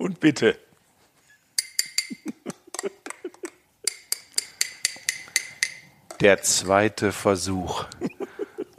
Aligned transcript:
Und 0.00 0.18
bitte. 0.18 0.58
Der 6.20 6.40
zweite 6.40 7.12
Versuch. 7.12 7.84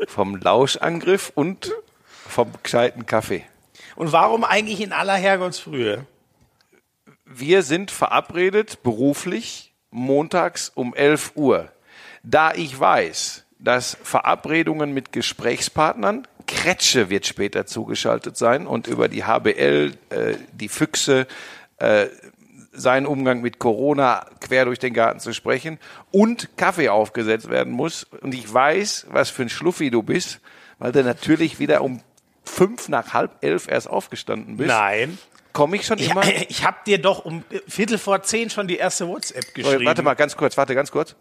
Vom 0.08 0.38
Lauschangriff 0.38 1.32
und 1.36 1.72
vom 2.08 2.52
gescheiten 2.64 3.06
Kaffee. 3.06 3.46
Und 3.96 4.12
warum 4.12 4.44
eigentlich 4.44 4.82
in 4.82 4.94
aller 4.94 5.14
Herrgottsfrühe? 5.14 6.08
Wir 7.26 7.62
sind 7.62 7.92
verabredet 7.92 8.82
beruflich 8.82 9.76
montags 9.92 10.72
um 10.74 10.96
11 10.96 11.34
Uhr. 11.36 11.72
Da 12.24 12.52
ich 12.56 12.80
weiß, 12.80 13.46
dass 13.60 13.96
Verabredungen 14.02 14.92
mit 14.92 15.12
Gesprächspartnern, 15.12 16.28
Kretsche 16.52 17.10
wird 17.10 17.26
später 17.26 17.66
zugeschaltet 17.66 18.38
sein 18.38 18.68
und 18.68 18.88
über 18.88 19.08
die 19.08 19.24
HBL, 19.24 19.94
äh, 20.10 20.36
die 20.54 20.70
Füchse, 20.70 21.28
äh, 21.78 22.08
seinen 22.74 23.06
Umgang 23.06 23.42
mit 23.42 23.60
Corona 23.60 24.26
quer 24.40 24.66
durch 24.66 24.80
den 24.80 24.94
Garten 24.94 25.20
zu 25.20 25.34
sprechen 25.34 25.80
und 26.12 26.56
Kaffee 26.58 26.90
aufgesetzt 26.90 27.50
werden 27.50 27.74
muss. 27.74 28.04
Und 28.22 28.34
ich 28.34 28.52
weiß, 28.52 29.08
was 29.10 29.30
für 29.30 29.44
ein 29.44 29.50
Schluffi 29.50 29.90
du 29.92 30.04
bist, 30.04 30.40
weil 30.80 30.92
du 30.92 31.04
natürlich 31.04 31.60
wieder 31.60 31.82
um 31.82 32.02
fünf 32.44 32.90
nach 32.90 33.14
halb 33.14 33.32
elf 33.42 33.68
erst 33.68 33.90
aufgestanden 33.90 34.58
bist. 34.58 34.70
Nein. 34.70 35.18
Komme 35.54 35.76
ich 35.76 35.86
schon 35.86 35.98
Ich, 36.00 36.12
immer? 36.12 36.24
ich 36.48 36.66
habe 36.66 36.78
dir 36.86 36.98
doch 36.98 37.26
um 37.26 37.44
Viertel 37.68 37.98
vor 37.98 38.24
zehn 38.24 38.50
schon 38.50 38.68
die 38.68 38.78
erste 38.78 39.08
WhatsApp 39.08 39.54
geschrieben. 39.54 39.86
Warte 39.86 40.02
mal, 40.02 40.14
ganz 40.14 40.38
kurz, 40.38 40.56
warte, 40.58 40.76
ganz 40.76 40.92
kurz. 40.92 41.16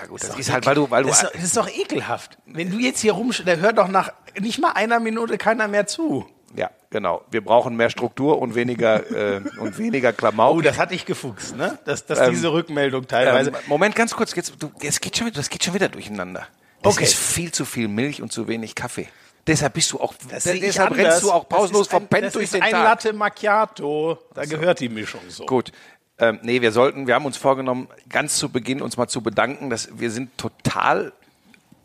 Ja 0.00 0.06
gut, 0.06 0.22
das 0.22 0.38
ist 0.38 0.50
halt, 0.52 0.64
weil 0.66 0.74
du, 0.74 0.90
weil 0.90 1.02
du, 1.02 1.08
Das 1.08 1.18
ist, 1.18 1.24
doch, 1.26 1.32
das 1.32 1.42
ist 1.44 1.56
doch 1.56 1.68
ekelhaft. 1.68 2.38
Wenn 2.46 2.70
du 2.70 2.78
jetzt 2.78 3.00
hier 3.00 3.12
rumsch... 3.12 3.42
Da 3.44 3.54
hört 3.56 3.78
doch 3.78 3.88
nach 3.88 4.12
nicht 4.38 4.58
mal 4.60 4.72
einer 4.72 5.00
Minute 5.00 5.36
keiner 5.38 5.68
mehr 5.68 5.86
zu. 5.86 6.26
ja, 6.56 6.70
genau. 6.90 7.22
Wir 7.30 7.42
brauchen 7.44 7.76
mehr 7.76 7.90
Struktur 7.90 8.40
und 8.40 8.54
weniger 8.54 9.10
äh, 9.36 9.40
und 9.58 9.78
weniger 9.78 10.12
Klamauk. 10.12 10.56
Oh, 10.56 10.60
das 10.60 10.78
hat 10.78 10.90
dich 10.92 11.04
gefuchst, 11.06 11.56
ne? 11.56 11.78
Dass, 11.84 12.06
dass 12.06 12.18
Ähm, 12.20 12.30
diese 12.30 12.52
Rückmeldung 12.52 13.06
teilweise... 13.06 13.50
Ähm, 13.50 13.56
Moment, 13.66 13.94
ganz 13.94 14.14
kurz. 14.14 14.34
Jetzt, 14.34 14.54
du, 14.58 14.70
es 14.80 15.00
geht 15.00 15.16
schon 15.16 15.26
wieder, 15.26 15.36
das 15.36 15.50
geht 15.50 15.64
schon 15.64 15.74
wieder 15.74 15.88
durcheinander. 15.88 16.46
Das 16.82 16.94
Okay. 16.94 17.04
ist 17.04 17.14
viel 17.14 17.52
zu 17.52 17.64
viel 17.66 17.88
Milch 17.88 18.22
und 18.22 18.32
zu 18.32 18.48
wenig 18.48 18.74
Kaffee. 18.74 19.08
Deshalb 19.46 19.72
bist 19.74 19.90
du 19.92 19.98
auch, 20.00 20.14
Das 20.30 20.46
ich 20.46 20.60
deshalb 20.60 20.94
rennst 20.96 21.22
du 21.22 21.32
auch 21.32 21.48
pausenlos 21.48 21.88
Das 21.88 21.88
ist 21.88 21.94
ein- 21.94 22.00
verpennt 22.08 22.26
das 22.26 22.32
durch 22.34 22.44
ist 22.44 22.54
den 22.54 22.62
ein 22.62 22.70
Tag. 22.72 22.84
Latte 22.84 23.12
Macchiato. 23.12 24.18
Da 24.34 24.44
gehört 24.44 24.80
die 24.80 24.88
Mischung 24.88 25.20
so. 25.28 25.46
Gut. 25.46 25.72
Ähm, 26.20 26.38
nee, 26.42 26.60
wir 26.60 26.70
sollten, 26.70 27.06
wir 27.06 27.14
haben 27.14 27.24
uns 27.24 27.36
vorgenommen, 27.38 27.88
ganz 28.08 28.36
zu 28.36 28.50
Beginn 28.50 28.82
uns 28.82 28.96
mal 28.96 29.08
zu 29.08 29.22
bedanken, 29.22 29.70
dass 29.70 29.88
wir 29.98 30.10
sind 30.10 30.36
total, 30.36 31.12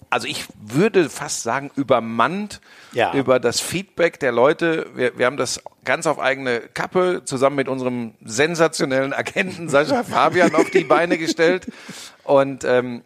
also 0.10 0.28
ich 0.28 0.46
würde 0.62 1.10
fast 1.10 1.44
sagen, 1.44 1.72
übermannt 1.76 2.60
Ja. 2.92 3.14
über 3.14 3.40
das 3.40 3.62
Feedback 3.62 4.20
der 4.20 4.34
Leute. 4.34 4.88
Wir, 4.94 5.18
wir 5.18 5.26
haben 5.26 5.38
das 5.38 5.62
ganz 5.86 6.06
auf 6.06 6.20
eigene 6.20 6.60
Kappe 6.74 7.22
zusammen 7.26 7.56
mit 7.56 7.70
unserem 7.70 8.14
sensationellen 8.24 9.14
Agenten 9.14 9.70
Sascha 9.70 10.04
Fabian 10.04 10.54
auf 10.54 10.70
die 10.70 10.84
Beine 10.84 11.18
gestellt 11.18 11.68
und 12.24 12.64
ähm, 12.66 13.04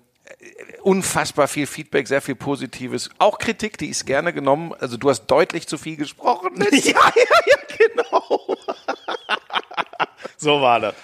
unfassbar 0.81 1.47
viel 1.47 1.67
Feedback, 1.67 2.07
sehr 2.07 2.21
viel 2.21 2.35
Positives, 2.35 3.09
auch 3.17 3.37
Kritik, 3.37 3.77
die 3.77 3.87
ist 3.87 4.05
gerne 4.05 4.33
genommen. 4.33 4.73
Also 4.79 4.97
du 4.97 5.09
hast 5.09 5.25
deutlich 5.27 5.67
zu 5.67 5.77
viel 5.77 5.95
gesprochen. 5.95 6.49
Ja, 6.71 7.11
ja, 7.15 7.39
ja, 7.45 7.77
genau. 7.77 8.57
so 10.37 10.61
war 10.61 10.79
das. 10.79 10.95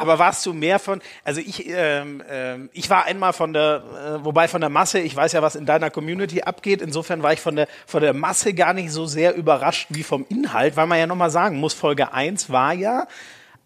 Aber 0.00 0.18
warst 0.18 0.46
du 0.46 0.54
mehr 0.54 0.78
von, 0.78 1.02
also 1.24 1.42
ich, 1.42 1.68
ähm, 1.68 2.22
ähm, 2.28 2.70
ich 2.72 2.88
war 2.88 3.04
einmal 3.04 3.34
von 3.34 3.52
der, 3.52 3.82
äh, 3.94 4.24
wobei 4.24 4.48
von 4.48 4.62
der 4.62 4.70
Masse, 4.70 4.98
ich 4.98 5.14
weiß 5.14 5.32
ja, 5.32 5.42
was 5.42 5.56
in 5.56 5.66
deiner 5.66 5.90
Community 5.90 6.40
abgeht, 6.40 6.80
insofern 6.80 7.22
war 7.22 7.34
ich 7.34 7.40
von 7.40 7.54
der, 7.54 7.68
von 7.86 8.00
der 8.00 8.14
Masse 8.14 8.54
gar 8.54 8.72
nicht 8.72 8.92
so 8.92 9.04
sehr 9.04 9.34
überrascht 9.34 9.88
wie 9.90 10.02
vom 10.02 10.24
Inhalt, 10.30 10.76
weil 10.76 10.86
man 10.86 10.98
ja 10.98 11.06
nochmal 11.06 11.30
sagen 11.30 11.58
muss, 11.58 11.74
Folge 11.74 12.14
1 12.14 12.48
war 12.48 12.72
ja 12.72 13.06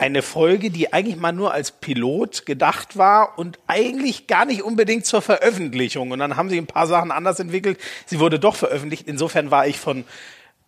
eine 0.04 0.20
Folge, 0.20 0.70
die 0.70 0.92
eigentlich 0.92 1.16
mal 1.16 1.32
nur 1.32 1.54
als 1.54 1.72
Pilot 1.72 2.44
gedacht 2.44 2.98
war 2.98 3.38
und 3.38 3.58
eigentlich 3.66 4.26
gar 4.26 4.44
nicht 4.44 4.62
unbedingt 4.62 5.06
zur 5.06 5.22
Veröffentlichung. 5.22 6.10
Und 6.10 6.18
dann 6.18 6.36
haben 6.36 6.50
sie 6.50 6.58
ein 6.58 6.66
paar 6.66 6.86
Sachen 6.86 7.10
anders 7.10 7.40
entwickelt. 7.40 7.80
Sie 8.04 8.20
wurde 8.20 8.38
doch 8.38 8.54
veröffentlicht. 8.54 9.08
Insofern 9.08 9.50
war 9.50 9.66
ich 9.66 9.80
von 9.80 10.04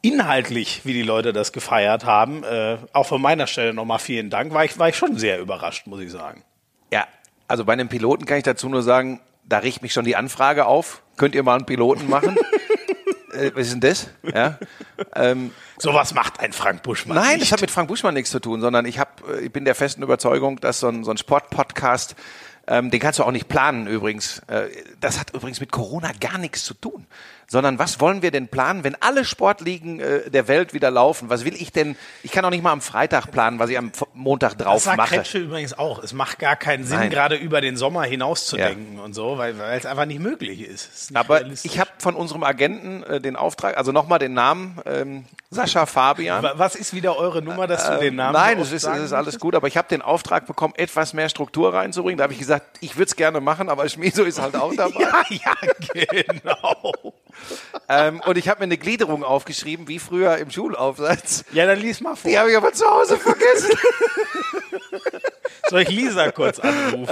inhaltlich, 0.00 0.80
wie 0.84 0.94
die 0.94 1.02
Leute 1.02 1.34
das 1.34 1.52
gefeiert 1.52 2.06
haben, 2.06 2.44
äh, 2.44 2.78
auch 2.94 3.04
von 3.06 3.20
meiner 3.20 3.46
Stelle 3.46 3.74
nochmal 3.74 3.98
vielen 3.98 4.30
Dank, 4.30 4.54
war 4.54 4.64
ich, 4.64 4.78
war 4.78 4.88
ich 4.88 4.96
schon 4.96 5.18
sehr 5.18 5.38
überrascht, 5.38 5.86
muss 5.86 6.00
ich 6.00 6.10
sagen. 6.10 6.42
Ja, 6.90 7.06
also 7.46 7.66
bei 7.66 7.74
einem 7.74 7.88
Piloten 7.88 8.24
kann 8.24 8.38
ich 8.38 8.44
dazu 8.44 8.70
nur 8.70 8.82
sagen, 8.82 9.20
da 9.44 9.58
riecht 9.58 9.82
mich 9.82 9.92
schon 9.92 10.06
die 10.06 10.16
Anfrage 10.16 10.64
auf. 10.64 11.02
Könnt 11.18 11.34
ihr 11.34 11.42
mal 11.42 11.56
einen 11.56 11.66
Piloten 11.66 12.08
machen? 12.08 12.38
äh, 13.36 13.52
was 13.54 13.66
ist 13.66 13.72
denn 13.72 13.80
das? 13.80 14.08
Ja. 14.34 14.58
Ähm, 15.14 15.50
Sowas 15.78 16.14
macht 16.14 16.40
ein 16.40 16.52
Frank 16.54 16.82
Buschmann 16.82 17.16
nein, 17.16 17.32
nicht. 17.32 17.42
das 17.42 17.52
hat 17.52 17.60
mit 17.60 17.70
Frank 17.70 17.88
Buschmann 17.88 18.14
nichts 18.14 18.30
zu 18.30 18.40
tun, 18.40 18.62
sondern 18.62 18.86
ich, 18.86 18.98
hab, 18.98 19.22
äh, 19.28 19.40
ich 19.40 19.52
bin 19.52 19.66
der 19.66 19.74
festen 19.74 20.02
Überzeugung, 20.02 20.58
dass 20.58 20.80
so 20.80 20.88
ein, 20.88 21.04
so 21.04 21.10
ein 21.10 21.18
Sportpodcast, 21.18 22.16
ähm, 22.66 22.90
den 22.90 22.98
kannst 22.98 23.18
du 23.18 23.24
auch 23.24 23.30
nicht 23.30 23.48
planen 23.48 23.86
übrigens. 23.86 24.38
Äh, 24.46 24.68
das 25.00 25.20
hat 25.20 25.34
übrigens 25.34 25.60
mit 25.60 25.70
Corona 25.72 26.12
gar 26.18 26.38
nichts 26.38 26.64
zu 26.64 26.72
tun. 26.74 27.06
Sondern 27.48 27.78
was 27.78 28.00
wollen 28.00 28.22
wir 28.22 28.32
denn 28.32 28.48
planen, 28.48 28.82
wenn 28.82 28.96
alle 29.00 29.24
Sportligen 29.24 30.00
äh, 30.00 30.28
der 30.30 30.48
Welt 30.48 30.74
wieder 30.74 30.90
laufen? 30.90 31.30
Was 31.30 31.44
will 31.44 31.54
ich 31.54 31.70
denn? 31.70 31.94
Ich 32.24 32.32
kann 32.32 32.44
auch 32.44 32.50
nicht 32.50 32.62
mal 32.64 32.72
am 32.72 32.80
Freitag 32.80 33.30
planen, 33.30 33.60
was 33.60 33.70
ich 33.70 33.78
am 33.78 33.92
Montag 34.14 34.58
das 34.58 34.66
drauf 34.66 34.82
sagt 34.82 34.96
mache. 34.96 35.14
Kretsche 35.14 35.38
übrigens 35.38 35.78
auch. 35.78 36.02
Es 36.02 36.12
macht 36.12 36.40
gar 36.40 36.56
keinen 36.56 36.82
Sinn, 36.84 36.98
Nein. 36.98 37.10
gerade 37.10 37.36
über 37.36 37.60
den 37.60 37.76
Sommer 37.76 38.02
hinauszudenken 38.02 38.98
und 38.98 39.14
so, 39.14 39.38
weil, 39.38 39.56
weil 39.58 39.78
es 39.78 39.86
einfach 39.86 40.06
nicht 40.06 40.18
möglich 40.18 40.60
ist. 40.60 40.92
Ist 40.92 41.16
Aber 41.16 41.46
ich 41.46 41.78
habe 41.78 41.90
von 41.98 42.16
unserem 42.16 42.42
Agenten 42.42 43.04
äh, 43.04 43.20
den 43.20 43.36
Auftrag, 43.36 43.76
also 43.76 43.92
nochmal 43.92 44.18
den 44.18 44.34
Namen, 44.34 44.80
ähm, 44.84 45.24
Sascha 45.50 45.86
Fabian. 45.86 46.42
Wa- 46.42 46.54
Was 46.56 46.74
ist 46.74 46.94
wieder 46.94 47.16
eure 47.16 47.42
Nummer, 47.42 47.68
dass 47.68 47.86
du 47.88 47.98
den 47.98 48.16
Namen 48.16 48.32
Nein, 48.32 48.56
so 48.56 48.62
es 48.64 48.72
ist, 48.72 48.84
es 48.86 48.98
ist 49.04 49.12
alles 49.12 49.38
gut, 49.38 49.54
aber 49.54 49.68
ich 49.68 49.76
habe 49.76 49.86
den 49.88 50.02
Auftrag 50.02 50.46
bekommen, 50.46 50.74
etwas 50.76 51.12
mehr 51.12 51.28
Struktur 51.28 51.72
reinzubringen. 51.72 52.18
Da 52.18 52.24
habe 52.24 52.32
ich 52.32 52.40
gesagt, 52.40 52.78
ich 52.80 52.96
würde 52.96 53.08
es 53.08 53.14
gerne 53.14 53.40
machen, 53.40 53.68
aber 53.68 53.88
Schmieso 53.88 54.24
ist 54.24 54.40
halt 54.42 54.56
auch 54.56 54.74
dabei. 54.76 55.22
Ja, 55.30 55.54
ja, 55.94 56.22
genau. 56.32 56.92
Ähm, 57.88 58.20
und 58.26 58.38
ich 58.38 58.48
habe 58.48 58.60
mir 58.60 58.64
eine 58.64 58.78
Gliederung 58.78 59.24
aufgeschrieben, 59.24 59.88
wie 59.88 59.98
früher 59.98 60.36
im 60.38 60.50
Schulaufsatz. 60.50 61.44
Ja, 61.52 61.66
dann 61.66 61.78
lies 61.78 62.00
mal 62.00 62.16
vor. 62.16 62.30
Die 62.30 62.38
habe 62.38 62.50
ich 62.50 62.56
aber 62.56 62.72
zu 62.72 62.86
Hause 62.86 63.16
vergessen. 63.16 63.70
Soll 65.68 65.82
ich 65.82 65.90
Lisa 65.90 66.30
kurz 66.30 66.58
anrufen? 66.58 67.06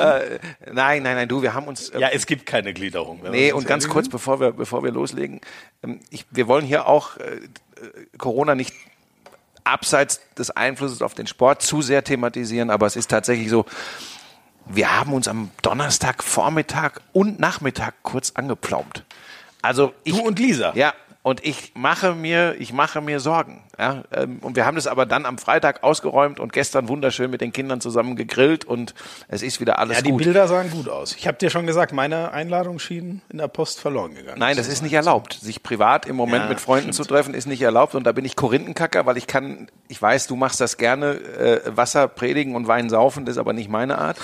nein, 0.73 1.03
nein, 1.03 1.17
nein, 1.17 1.29
du, 1.29 1.43
wir 1.43 1.55
haben 1.55 1.67
uns. 1.67 1.93
ähm, 1.93 2.01
ja, 2.01 2.09
es 2.09 2.27
gibt 2.27 2.47
keine 2.47 2.73
Gliederung. 2.73 3.21
Nee, 3.31 3.53
und 3.53 3.67
ganz 3.67 3.89
kurz, 3.89 4.09
bevor 4.09 4.41
wir, 4.41 4.53
bevor 4.53 4.83
wir 4.85 4.93
loslegen, 4.93 5.41
ähm, 5.83 6.01
ich, 6.11 6.27
wir 6.31 6.47
wollen 6.47 6.65
hier 6.65 6.87
auch 6.87 7.17
äh, 7.17 7.35
äh, 7.35 7.41
Corona 8.19 8.55
nicht 8.55 8.73
abseits 9.65 10.21
des 10.37 10.51
Einflusses 10.51 11.03
auf 11.03 11.15
den 11.15 11.27
Sport 11.27 11.63
zu 11.63 11.83
sehr 11.83 12.05
thematisieren, 12.05 12.71
aber 12.71 12.87
es 12.87 12.97
ist 12.97 13.11
tatsächlich 13.11 13.49
so, 13.49 13.65
wir 14.67 14.99
haben 14.99 15.13
uns 15.13 15.29
am 15.29 15.51
Donnerstag 15.63 16.23
Vormittag 16.23 17.01
und 17.13 17.41
Nachmittag 17.41 17.95
kurz 18.03 18.33
angepflaumt. 18.35 19.05
Also 19.65 19.93
ich, 20.05 20.15
Du 20.15 20.23
und 20.27 20.39
Lisa? 20.39 20.73
Ja, 20.75 20.93
und 21.23 21.43
ich 21.43 21.73
mache 21.75 22.15
mir, 22.15 22.55
ich 22.59 22.75
mache 22.75 23.01
mir 23.01 23.19
Sorgen. 23.19 23.63
Ja, 23.79 24.05
ähm, 24.13 24.39
und 24.43 24.57
wir 24.57 24.67
haben 24.67 24.75
das 24.75 24.87
aber 24.87 25.07
dann 25.07 25.25
am 25.25 25.39
Freitag 25.39 25.83
ausgeräumt 25.83 26.39
und 26.39 26.53
gestern 26.53 26.87
wunderschön 26.87 27.31
mit 27.31 27.41
den 27.41 27.51
Kindern 27.51 27.81
zusammen 27.81 28.15
gegrillt 28.15 28.67
und 28.67 28.95
es 29.27 29.43
ist 29.43 29.59
wieder 29.59 29.79
alles 29.79 29.97
Ja, 29.97 30.03
die 30.03 30.11
gut. 30.11 30.23
Bilder 30.23 30.47
sahen 30.47 30.71
gut 30.71 30.89
aus. 30.89 31.17
Ich 31.17 31.27
habe 31.27 31.39
dir 31.39 31.49
schon 31.49 31.67
gesagt, 31.67 31.93
meine 31.95 32.33
Einladung 32.33 32.79
schien 32.79 33.23
in 33.31 33.39
der 33.39 33.49
Post 33.49 33.81
verloren 33.81 34.15
gegangen. 34.15 34.39
Nein, 34.39 34.57
das 34.59 34.69
ist 34.69 34.83
nicht 34.83 34.93
erlaubt. 34.93 35.33
Sich 35.41 35.63
privat 35.63 36.05
im 36.05 36.15
Moment 36.15 36.45
Ja, 36.45 36.49
mit 36.51 36.61
Freunden 36.61 36.93
zu 36.93 37.05
treffen, 37.05 37.33
ist 37.33 37.47
nicht 37.47 37.63
erlaubt. 37.63 37.95
Und 37.95 38.05
da 38.05 38.13
bin 38.13 38.27
ich 38.27 38.37
Korinthenkacker, 38.37 39.07
weil 39.07 39.17
ich 39.17 39.27
kann, 39.27 39.69
ich 39.89 40.01
weiß, 40.01 40.27
du 40.27 40.37
machst 40.37 40.61
das 40.61 40.77
gerne, 40.77 41.15
äh, 41.15 41.61
Wasser 41.75 42.07
predigen 42.07 42.55
und 42.55 42.69
Wein 42.69 42.91
saufen, 42.91 43.25
das 43.25 43.37
ist 43.37 43.39
aber 43.41 43.55
nicht 43.55 43.71
meine 43.71 43.97
Art. 43.99 44.19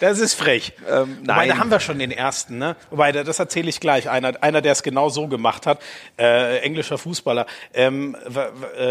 Das 0.00 0.18
ist 0.18 0.34
frech. 0.34 0.74
Ähm, 0.88 1.18
Wobei, 1.20 1.34
nein. 1.34 1.48
da 1.50 1.58
haben 1.58 1.70
wir 1.70 1.80
schon 1.80 1.98
den 1.98 2.10
ersten, 2.10 2.58
ne? 2.58 2.76
Wobei, 2.90 3.12
da- 3.12 3.22
das 3.24 3.38
erzähle 3.38 3.68
ich 3.68 3.80
gleich. 3.80 4.08
Einer, 4.10 4.42
einer 4.42 4.60
der 4.60 4.72
es 4.72 4.82
genau 4.82 5.08
so 5.08 5.28
gemacht 5.28 5.66
hat, 5.66 5.80
äh, 6.18 6.58
englischer 6.58 6.98
Fußballer. 6.98 7.46
Ähm, 7.74 8.16
äh, 8.26 8.82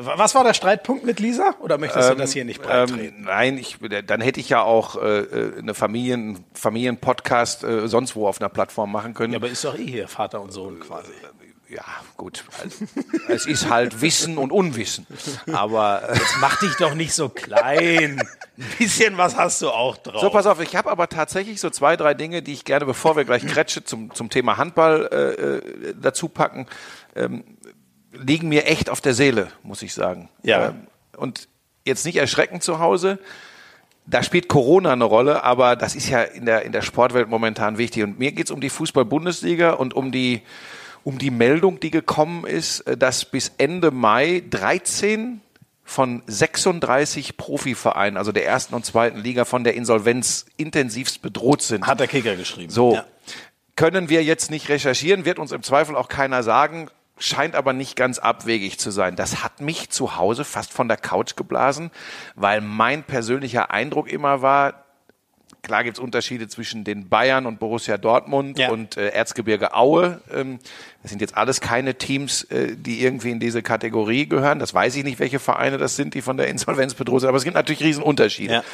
was 0.00 0.34
war 0.34 0.44
der 0.44 0.54
Streitpunkt 0.54 1.04
mit 1.04 1.18
Lisa? 1.20 1.54
Oder 1.60 1.78
möchtest 1.78 2.10
du 2.10 2.14
das 2.14 2.32
hier 2.32 2.44
nicht 2.44 2.62
breit 2.62 2.90
Ähm, 2.90 3.14
nein, 3.24 3.58
ich, 3.58 3.78
dann 4.06 4.20
hätte 4.20 4.40
ich 4.40 4.48
ja 4.48 4.62
auch 4.62 5.00
äh, 5.02 5.20
äh, 5.20 5.58
eine 5.58 5.74
Familien, 5.74 6.44
Familienpodcast 6.54 7.64
äh, 7.64 7.88
sonst 7.88 8.14
wo 8.16 8.26
auf 8.28 8.40
einer 8.40 8.48
Plattform 8.48 8.92
machen 8.92 9.14
können. 9.14 9.32
Ja, 9.32 9.38
aber 9.38 9.48
ist 9.48 9.64
doch 9.64 9.78
eh 9.78 9.86
hier 9.86 10.08
Vater 10.08 10.40
und 10.40 10.52
Sohn 10.52 10.78
quasi. 10.80 11.12
ja 11.68 11.82
gut. 12.16 12.44
Also, 12.62 12.84
es 13.28 13.46
ist 13.46 13.70
halt 13.70 14.00
Wissen 14.02 14.38
und 14.38 14.52
Unwissen. 14.52 15.06
Aber 15.52 16.02
äh, 16.08 16.14
Jetzt 16.14 16.36
mach 16.40 16.58
dich 16.60 16.74
doch 16.76 16.94
nicht 16.94 17.12
so 17.14 17.28
klein. 17.28 18.20
Ein 18.58 18.64
bisschen 18.78 19.18
was 19.18 19.36
hast 19.36 19.60
du 19.60 19.70
auch 19.70 19.96
drauf. 19.96 20.20
So, 20.20 20.30
pass 20.30 20.46
auf, 20.46 20.60
ich 20.60 20.76
habe 20.76 20.90
aber 20.90 21.08
tatsächlich 21.08 21.60
so 21.60 21.68
zwei, 21.70 21.96
drei 21.96 22.14
Dinge, 22.14 22.42
die 22.42 22.52
ich 22.52 22.64
gerne, 22.64 22.86
bevor 22.86 23.16
wir 23.16 23.24
gleich 23.24 23.46
Kretsche 23.46 23.84
zum, 23.84 24.14
zum 24.14 24.30
Thema 24.30 24.56
Handball 24.56 25.08
äh, 25.12 25.16
äh, 25.16 25.94
dazu 26.00 26.28
packen, 26.28 26.66
ähm, 27.14 27.44
liegen 28.12 28.48
mir 28.48 28.66
echt 28.66 28.88
auf 28.88 29.00
der 29.00 29.14
Seele, 29.14 29.48
muss 29.62 29.82
ich 29.82 29.92
sagen. 29.92 30.30
Ja. 30.42 30.68
Ähm, 30.68 30.86
und 31.16 31.48
jetzt 31.84 32.06
nicht 32.06 32.16
erschreckend 32.16 32.62
zu 32.62 32.78
Hause. 32.78 33.18
Da 34.06 34.22
spielt 34.22 34.48
Corona 34.48 34.92
eine 34.92 35.04
Rolle, 35.04 35.42
aber 35.42 35.76
das 35.76 35.94
ist 35.94 36.08
ja 36.08 36.22
in 36.22 36.46
der, 36.46 36.62
in 36.62 36.72
der 36.72 36.82
Sportwelt 36.82 37.28
momentan 37.28 37.76
wichtig. 37.76 38.04
Und 38.04 38.18
mir 38.18 38.32
geht's 38.32 38.50
um 38.50 38.60
die 38.60 38.70
Fußball-Bundesliga 38.70 39.72
und 39.72 39.94
um 39.94 40.12
die, 40.12 40.42
um 41.02 41.18
die 41.18 41.30
Meldung, 41.30 41.80
die 41.80 41.90
gekommen 41.90 42.46
ist, 42.46 42.80
äh, 42.80 42.96
dass 42.96 43.24
bis 43.24 43.52
Ende 43.58 43.90
Mai 43.90 44.42
13 44.48 45.40
von 45.86 46.22
36 46.26 47.36
Profivereinen, 47.36 48.18
also 48.18 48.32
der 48.32 48.44
ersten 48.44 48.74
und 48.74 48.84
zweiten 48.84 49.18
Liga, 49.18 49.44
von 49.44 49.64
der 49.64 49.74
Insolvenz 49.74 50.44
intensivst 50.56 51.22
bedroht 51.22 51.62
sind. 51.62 51.86
Hat 51.86 52.00
der 52.00 52.08
Kicker 52.08 52.36
geschrieben. 52.36 52.70
So. 52.70 52.94
Ja. 52.94 53.04
Können 53.76 54.08
wir 54.08 54.24
jetzt 54.24 54.50
nicht 54.50 54.68
recherchieren, 54.68 55.24
wird 55.24 55.38
uns 55.38 55.52
im 55.52 55.62
Zweifel 55.62 55.94
auch 55.96 56.08
keiner 56.08 56.42
sagen, 56.42 56.88
scheint 57.18 57.54
aber 57.54 57.72
nicht 57.72 57.94
ganz 57.94 58.18
abwegig 58.18 58.78
zu 58.78 58.90
sein. 58.90 59.16
Das 59.16 59.44
hat 59.44 59.60
mich 59.60 59.90
zu 59.90 60.16
Hause 60.16 60.44
fast 60.44 60.72
von 60.72 60.88
der 60.88 60.96
Couch 60.96 61.36
geblasen, 61.36 61.90
weil 62.34 62.60
mein 62.60 63.04
persönlicher 63.04 63.70
Eindruck 63.70 64.10
immer 64.10 64.42
war, 64.42 64.85
Klar 65.66 65.82
gibt 65.82 65.98
es 65.98 66.00
Unterschiede 66.02 66.46
zwischen 66.46 66.84
den 66.84 67.08
Bayern 67.08 67.44
und 67.44 67.58
Borussia 67.58 67.98
Dortmund 67.98 68.56
ja. 68.56 68.70
und 68.70 68.96
äh, 68.96 69.08
Erzgebirge 69.08 69.74
Aue. 69.74 70.20
Ähm, 70.32 70.60
das 71.02 71.10
sind 71.10 71.20
jetzt 71.20 71.36
alles 71.36 71.60
keine 71.60 71.96
Teams, 71.96 72.44
äh, 72.44 72.76
die 72.76 73.02
irgendwie 73.02 73.32
in 73.32 73.40
diese 73.40 73.62
Kategorie 73.62 74.28
gehören. 74.28 74.60
Das 74.60 74.72
weiß 74.72 74.94
ich 74.94 75.02
nicht, 75.02 75.18
welche 75.18 75.40
Vereine 75.40 75.76
das 75.76 75.96
sind, 75.96 76.14
die 76.14 76.22
von 76.22 76.36
der 76.36 76.46
Insolvenz 76.46 76.94
bedroht 76.94 77.22
sind. 77.22 77.28
Aber 77.30 77.38
es 77.38 77.42
gibt 77.42 77.56
natürlich 77.56 77.82
Riesenunterschiede. 77.82 78.54
Ja. 78.54 78.64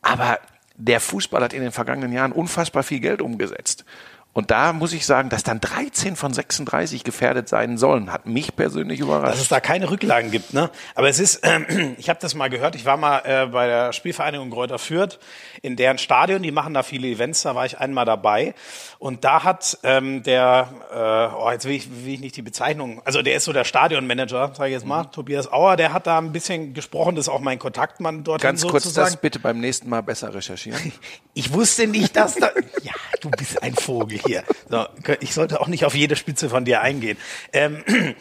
Aber 0.00 0.38
der 0.76 1.00
Fußball 1.00 1.42
hat 1.42 1.52
in 1.52 1.60
den 1.60 1.70
vergangenen 1.70 2.12
Jahren 2.12 2.32
unfassbar 2.32 2.82
viel 2.82 3.00
Geld 3.00 3.20
umgesetzt. 3.20 3.84
Und 4.34 4.50
da 4.50 4.72
muss 4.72 4.94
ich 4.94 5.04
sagen, 5.04 5.28
dass 5.28 5.42
dann 5.42 5.60
13 5.60 6.16
von 6.16 6.32
36 6.32 7.04
gefährdet 7.04 7.50
sein 7.50 7.76
sollen, 7.76 8.10
hat 8.10 8.24
mich 8.24 8.56
persönlich 8.56 9.00
überrascht. 9.00 9.34
Dass 9.34 9.42
es 9.42 9.48
da 9.48 9.60
keine 9.60 9.90
Rücklagen 9.90 10.30
gibt, 10.30 10.54
ne? 10.54 10.70
Aber 10.94 11.10
es 11.10 11.18
ist, 11.18 11.44
äh, 11.44 11.94
ich 11.98 12.08
habe 12.08 12.18
das 12.18 12.34
mal 12.34 12.48
gehört, 12.48 12.74
ich 12.74 12.86
war 12.86 12.96
mal 12.96 13.18
äh, 13.24 13.46
bei 13.46 13.66
der 13.66 13.92
Spielvereinigung 13.92 14.50
Kräuter 14.50 14.78
Fürth 14.78 15.18
in 15.60 15.76
deren 15.76 15.98
Stadion, 15.98 16.42
die 16.42 16.50
machen 16.50 16.72
da 16.72 16.82
viele 16.82 17.08
Events, 17.08 17.42
da 17.42 17.54
war 17.54 17.66
ich 17.66 17.78
einmal 17.78 18.06
dabei. 18.06 18.54
Und 18.98 19.24
da 19.24 19.44
hat 19.44 19.78
ähm, 19.82 20.22
der, 20.22 20.68
äh, 20.90 21.36
oh, 21.36 21.50
jetzt 21.50 21.66
will 21.66 21.74
ich, 21.74 21.90
will 22.04 22.14
ich 22.14 22.20
nicht 22.20 22.36
die 22.36 22.42
Bezeichnung, 22.42 23.02
also 23.04 23.20
der 23.20 23.36
ist 23.36 23.44
so 23.44 23.52
der 23.52 23.64
Stadionmanager, 23.64 24.52
sage 24.54 24.70
ich 24.70 24.74
jetzt 24.74 24.86
mal, 24.86 25.04
mhm. 25.04 25.12
Tobias 25.12 25.52
Auer, 25.52 25.76
der 25.76 25.92
hat 25.92 26.06
da 26.06 26.16
ein 26.16 26.32
bisschen 26.32 26.72
gesprochen, 26.72 27.16
das 27.16 27.26
ist 27.26 27.28
auch 27.28 27.40
mein 27.40 27.58
Kontaktmann 27.58 28.24
dort. 28.24 28.40
Ganz 28.40 28.62
kurz 28.62 28.84
sozusagen. 28.84 29.08
das 29.08 29.16
bitte 29.18 29.40
beim 29.40 29.60
nächsten 29.60 29.90
Mal 29.90 30.02
besser 30.02 30.32
recherchieren. 30.32 30.92
ich 31.34 31.52
wusste 31.52 31.86
nicht, 31.86 32.16
dass 32.16 32.36
da, 32.36 32.50
ja, 32.82 32.92
du 33.20 33.28
bist 33.30 33.62
ein 33.62 33.74
Vogel 33.74 34.21
hier. 34.24 34.44
So, 34.68 34.86
ich 35.20 35.34
sollte 35.34 35.60
auch 35.60 35.68
nicht 35.68 35.84
auf 35.84 35.94
jede 35.94 36.16
Spitze 36.16 36.48
von 36.48 36.64
dir 36.64 36.80
eingehen. 36.80 37.18
Ähm, 37.52 37.84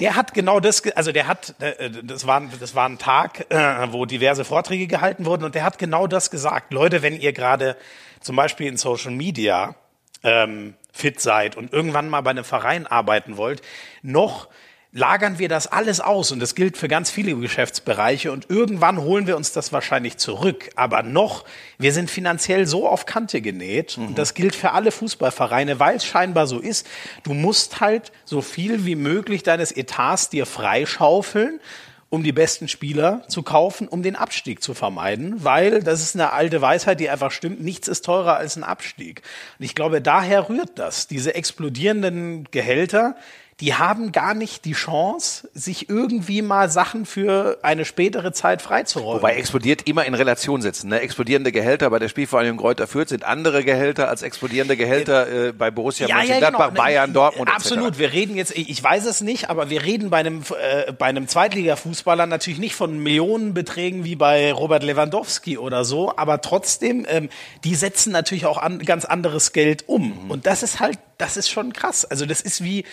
der 0.00 0.16
hat 0.16 0.34
genau 0.34 0.60
das, 0.60 0.82
also 0.94 1.12
der 1.12 1.26
hat, 1.26 1.54
äh, 1.60 1.90
das 2.02 2.26
war, 2.26 2.42
das 2.58 2.74
war 2.74 2.88
ein 2.88 2.98
Tag, 2.98 3.50
äh, 3.50 3.92
wo 3.92 4.06
diverse 4.06 4.44
Vorträge 4.44 4.86
gehalten 4.86 5.24
wurden 5.24 5.44
und 5.44 5.54
der 5.54 5.64
hat 5.64 5.78
genau 5.78 6.06
das 6.06 6.30
gesagt. 6.30 6.72
Leute, 6.72 7.02
wenn 7.02 7.20
ihr 7.20 7.32
gerade 7.32 7.76
zum 8.20 8.36
Beispiel 8.36 8.66
in 8.66 8.76
Social 8.76 9.10
Media 9.10 9.74
ähm, 10.22 10.74
fit 10.92 11.20
seid 11.20 11.56
und 11.56 11.72
irgendwann 11.72 12.08
mal 12.08 12.20
bei 12.20 12.30
einem 12.30 12.44
Verein 12.44 12.86
arbeiten 12.86 13.36
wollt, 13.36 13.62
noch 14.02 14.48
lagern 14.92 15.38
wir 15.38 15.48
das 15.48 15.66
alles 15.66 16.00
aus 16.00 16.32
und 16.32 16.40
das 16.40 16.54
gilt 16.54 16.76
für 16.76 16.86
ganz 16.86 17.10
viele 17.10 17.34
Geschäftsbereiche 17.34 18.30
und 18.30 18.50
irgendwann 18.50 18.98
holen 19.00 19.26
wir 19.26 19.36
uns 19.38 19.52
das 19.52 19.72
wahrscheinlich 19.72 20.18
zurück. 20.18 20.68
Aber 20.76 21.02
noch, 21.02 21.44
wir 21.78 21.92
sind 21.92 22.10
finanziell 22.10 22.66
so 22.66 22.86
auf 22.86 23.06
Kante 23.06 23.40
genäht 23.40 23.96
mhm. 23.96 24.08
und 24.08 24.18
das 24.18 24.34
gilt 24.34 24.54
für 24.54 24.72
alle 24.72 24.92
Fußballvereine, 24.92 25.80
weil 25.80 25.96
es 25.96 26.04
scheinbar 26.04 26.46
so 26.46 26.58
ist. 26.58 26.86
Du 27.22 27.32
musst 27.32 27.80
halt 27.80 28.12
so 28.26 28.42
viel 28.42 28.84
wie 28.84 28.96
möglich 28.96 29.42
deines 29.42 29.72
Etats 29.72 30.28
dir 30.28 30.46
freischaufeln 30.46 31.60
um 32.10 32.22
die 32.22 32.32
besten 32.32 32.68
Spieler 32.68 33.22
zu 33.28 33.42
kaufen, 33.42 33.88
um 33.88 34.02
den 34.02 34.16
Abstieg 34.16 34.62
zu 34.62 34.74
vermeiden, 34.74 35.44
weil 35.44 35.82
das 35.82 36.02
ist 36.02 36.14
eine 36.14 36.34
alte 36.34 36.60
Weisheit, 36.60 37.00
die 37.00 37.08
einfach 37.08 37.30
stimmt, 37.30 37.62
nichts 37.62 37.88
ist 37.88 38.04
teurer 38.04 38.36
als 38.36 38.54
ein 38.54 38.64
Abstieg. 38.64 39.22
Und 39.58 39.64
ich 39.64 39.74
glaube, 39.74 40.02
daher 40.02 40.50
rührt 40.50 40.72
das, 40.78 41.06
diese 41.06 41.34
explodierenden 41.34 42.48
Gehälter, 42.50 43.16
die 43.62 43.74
haben 43.74 44.10
gar 44.10 44.34
nicht 44.34 44.64
die 44.64 44.72
Chance, 44.72 45.48
sich 45.54 45.88
irgendwie 45.88 46.42
mal 46.42 46.68
Sachen 46.68 47.06
für 47.06 47.60
eine 47.62 47.84
spätere 47.84 48.32
Zeit 48.32 48.60
freizuräumen. 48.60 49.22
Wobei 49.22 49.36
explodiert 49.36 49.86
immer 49.86 50.04
in 50.04 50.14
Relation 50.14 50.60
setzen. 50.60 50.88
Ne? 50.88 50.98
Explodierende 50.98 51.52
Gehälter 51.52 51.88
bei 51.88 52.00
der 52.00 52.08
Spielvereinigung 52.08 52.58
Kräuter 52.58 52.88
Fürth 52.88 53.10
sind 53.10 53.22
andere 53.22 53.62
Gehälter 53.62 54.08
als 54.08 54.22
explodierende 54.22 54.76
Gehälter 54.76 55.28
äh, 55.48 55.52
bei 55.52 55.70
Borussia 55.70 56.08
ja, 56.08 56.16
Mönchengladbach, 56.16 56.58
ja, 56.58 56.68
genau. 56.70 56.82
Bayern, 56.82 57.12
Dortmund 57.12 57.54
Absolut. 57.54 58.00
Wir 58.00 58.12
reden 58.12 58.34
jetzt, 58.34 58.50
ich 58.56 58.82
weiß 58.82 59.06
es 59.06 59.20
nicht, 59.20 59.48
aber 59.48 59.70
wir 59.70 59.84
reden 59.84 60.10
bei 60.10 60.18
einem, 60.18 60.42
äh, 60.60 60.90
bei 60.90 61.06
einem 61.06 61.28
Zweitliga-Fußballer 61.28 62.26
natürlich 62.26 62.58
nicht 62.58 62.74
von 62.74 63.00
Millionenbeträgen 63.00 64.02
wie 64.02 64.16
bei 64.16 64.52
Robert 64.52 64.82
Lewandowski 64.82 65.56
oder 65.56 65.84
so, 65.84 66.12
aber 66.16 66.40
trotzdem, 66.40 67.06
ähm, 67.08 67.28
die 67.62 67.76
setzen 67.76 68.10
natürlich 68.10 68.44
auch 68.44 68.58
an, 68.58 68.80
ganz 68.80 69.04
anderes 69.04 69.52
Geld 69.52 69.84
um. 69.86 70.24
Mhm. 70.24 70.30
Und 70.32 70.46
das 70.46 70.64
ist 70.64 70.80
halt, 70.80 70.98
das 71.16 71.36
ist 71.36 71.48
schon 71.48 71.72
krass. 71.72 72.04
Also 72.04 72.26
das 72.26 72.40
ist 72.40 72.64
wie, 72.64 72.84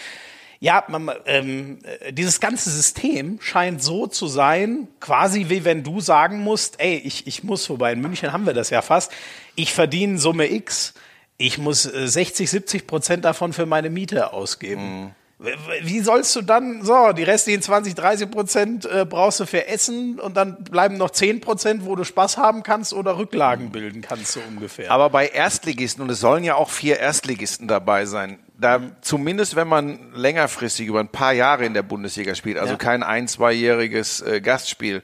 ja, 0.60 0.84
man, 0.90 1.12
ähm, 1.26 1.80
dieses 2.12 2.40
ganze 2.42 2.70
System 2.70 3.40
scheint 3.42 3.82
so 3.82 4.08
zu 4.08 4.28
sein, 4.28 4.90
quasi 5.00 5.48
wie 5.48 5.64
wenn 5.64 5.84
du 5.84 6.02
sagen 6.02 6.42
musst, 6.42 6.80
ey, 6.80 6.98
ich, 6.98 7.28
ich 7.28 7.44
muss, 7.44 7.70
wobei 7.70 7.94
in 7.94 8.02
München 8.02 8.34
haben 8.34 8.46
wir 8.46 8.54
das 8.54 8.70
ja 8.70 8.82
fast, 8.82 9.12
ich 9.56 9.74
verdiene 9.74 10.18
Summe 10.18 10.52
X, 10.52 10.94
ich 11.38 11.58
muss 11.58 11.84
60, 11.84 12.46
äh, 12.46 12.50
70 12.50 12.88
Prozent 12.88 13.26
davon 13.26 13.54
für 13.54 13.66
meine 13.66 13.90
Miete 13.90 14.34
ausgeben. 14.34 15.04
Mhm. 15.04 15.12
Wie 15.40 16.02
sollst 16.02 16.36
du 16.36 16.42
dann, 16.42 16.84
so, 16.84 17.14
die 17.14 17.24
restlichen 17.24 17.62
20, 17.62 17.96
30 17.96 18.30
Prozent 18.30 18.86
äh, 18.86 19.06
brauchst 19.06 19.40
du 19.40 19.46
für 19.46 19.68
Essen 19.68 20.20
und 20.20 20.36
dann 20.36 20.66
bleiben 20.66 20.98
noch 20.98 21.12
10 21.12 21.40
Prozent, 21.40 21.86
wo 21.86 21.96
du 21.96 22.04
Spaß 22.04 22.36
haben 22.36 22.62
kannst 22.62 22.92
oder 22.94 23.18
Rücklagen 23.18 23.72
bilden 23.72 24.02
kannst, 24.02 24.34
so 24.34 24.42
ungefähr. 24.46 24.92
Aber 24.92 25.10
bei 25.10 25.28
Erstligisten, 25.28 26.04
und 26.04 26.10
es 26.10 26.20
sollen 26.20 26.44
ja 26.44 26.56
auch 26.56 26.70
vier 26.70 27.00
Erstligisten 27.00 27.70
dabei 27.70 28.06
sein, 28.06 28.40
da 28.58 28.80
mhm. 28.80 28.92
zumindest 29.00 29.56
wenn 29.56 29.70
man 29.70 30.14
längerfristig 30.14 30.88
über 30.88 31.00
ein 31.00 31.08
paar 31.08 31.32
Jahre 31.32 31.64
in 31.64 31.74
der 31.74 31.84
Bundesliga 31.84 32.36
spielt, 32.36 32.58
also 32.58 32.74
ja. 32.74 32.78
kein 32.78 33.02
ein-, 33.02 33.30
zweijähriges 33.30 34.20
äh, 34.20 34.42
Gastspiel, 34.42 35.04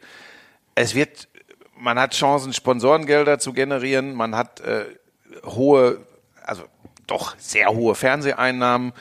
es 0.76 0.96
wird, 0.96 1.30
man 1.78 1.98
hat 1.98 2.14
Chancen, 2.14 2.52
Sponsorengelder 2.52 3.40
zu 3.40 3.54
generieren, 3.54 4.14
man 4.14 4.36
hat 4.36 4.60
äh, 4.60 4.84
hohe, 5.46 6.00
also 6.44 6.64
doch 7.08 7.36
sehr 7.38 7.70
hohe 7.70 7.96
Fernseheinnahmen, 7.96 8.92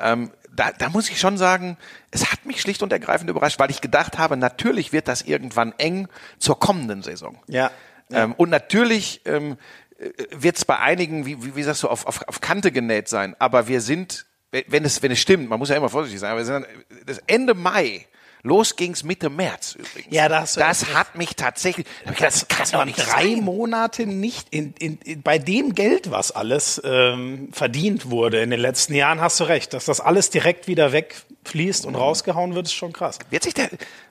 ähm, 0.00 0.30
da, 0.54 0.72
da 0.72 0.88
muss 0.88 1.08
ich 1.08 1.20
schon 1.20 1.38
sagen, 1.38 1.76
es 2.10 2.32
hat 2.32 2.44
mich 2.44 2.60
schlicht 2.60 2.82
und 2.82 2.92
ergreifend 2.92 3.30
überrascht, 3.30 3.58
weil 3.58 3.70
ich 3.70 3.80
gedacht 3.80 4.18
habe, 4.18 4.36
natürlich 4.36 4.92
wird 4.92 5.08
das 5.08 5.22
irgendwann 5.22 5.72
eng 5.78 6.08
zur 6.38 6.58
kommenden 6.58 7.02
Saison. 7.02 7.38
Ja. 7.46 7.70
ja. 8.10 8.24
Ähm, 8.24 8.34
und 8.36 8.50
natürlich 8.50 9.20
ähm, 9.24 9.56
äh, 9.98 10.10
wird 10.30 10.56
es 10.56 10.64
bei 10.64 10.78
einigen, 10.78 11.26
wie, 11.26 11.42
wie, 11.44 11.54
wie 11.54 11.62
sagst 11.62 11.84
du, 11.84 11.88
auf, 11.88 12.06
auf, 12.06 12.26
auf 12.26 12.40
Kante 12.40 12.72
genäht 12.72 13.08
sein. 13.08 13.36
Aber 13.38 13.68
wir 13.68 13.80
sind, 13.80 14.26
wenn 14.50 14.84
es, 14.84 15.02
wenn 15.02 15.12
es 15.12 15.20
stimmt, 15.20 15.48
man 15.48 15.58
muss 15.58 15.68
ja 15.68 15.76
immer 15.76 15.90
vorsichtig 15.90 16.20
sein, 16.20 16.30
aber 16.30 16.40
wir 16.40 16.46
sind 16.46 16.66
das 17.06 17.18
Ende 17.26 17.54
Mai 17.54 18.06
Los 18.42 18.76
ging's 18.76 19.02
Mitte 19.02 19.30
März 19.30 19.74
übrigens. 19.74 20.14
Ja, 20.14 20.28
das, 20.28 20.54
das 20.54 20.94
hat 20.94 21.16
mich 21.16 21.36
tatsächlich. 21.36 21.86
Das, 22.18 22.46
das 22.46 22.48
kann 22.48 22.66
doch 22.70 22.84
nicht 22.84 22.98
drei 22.98 23.34
sein. 23.34 23.44
Monate 23.44 24.06
nicht 24.06 24.48
in, 24.50 24.74
in, 24.78 24.98
in, 24.98 25.22
bei 25.22 25.38
dem 25.38 25.74
Geld, 25.74 26.10
was 26.10 26.30
alles 26.30 26.80
ähm, 26.84 27.48
verdient 27.52 28.10
wurde 28.10 28.40
in 28.40 28.50
den 28.50 28.60
letzten 28.60 28.94
Jahren, 28.94 29.20
hast 29.20 29.40
du 29.40 29.44
recht, 29.44 29.74
dass 29.74 29.86
das 29.86 30.00
alles 30.00 30.30
direkt 30.30 30.68
wieder 30.68 30.92
wegfließt 30.92 31.84
und 31.84 31.94
mhm. 31.94 32.00
rausgehauen 32.00 32.54
wird, 32.54 32.66
ist 32.66 32.74
schon 32.74 32.92
krass. 32.92 33.18
Wird 33.30 33.42
sich 33.42 33.54
der, 33.54 33.70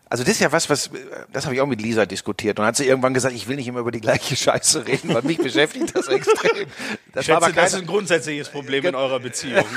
also 0.10 0.24
das 0.24 0.34
ist 0.34 0.40
ja 0.40 0.52
was, 0.52 0.70
was 0.70 0.90
das 1.34 1.46
habe 1.46 1.56
ich 1.56 1.62
auch 1.62 1.68
mit 1.68 1.82
Lisa 1.82 2.06
diskutiert 2.06 2.60
und 2.60 2.66
hat 2.66 2.78
sie 2.78 2.86
irgendwann 2.86 3.14
gesagt, 3.14 3.36
ich 3.36 3.48
will 3.48 3.58
nicht 3.58 3.68
immer 3.68 3.80
über 3.80 3.92
die 3.92 4.00
gleiche 4.00 4.36
Scheiße 4.38 4.88
reden, 4.88 5.14
weil 5.14 5.24
mich 5.24 5.38
beschäftigt 5.38 5.96
das 5.96 6.08
extrem. 6.08 6.68
Das, 7.14 7.26
Schätze, 7.26 7.42
war 7.42 7.48
aber 7.48 7.54
das 7.54 7.74
ist 7.74 7.80
ein 7.80 7.88
grundsätzliches 7.88 8.50
Problem 8.50 8.86
in 8.86 8.96
eurer 8.96 9.20
Beziehung. 9.20 9.66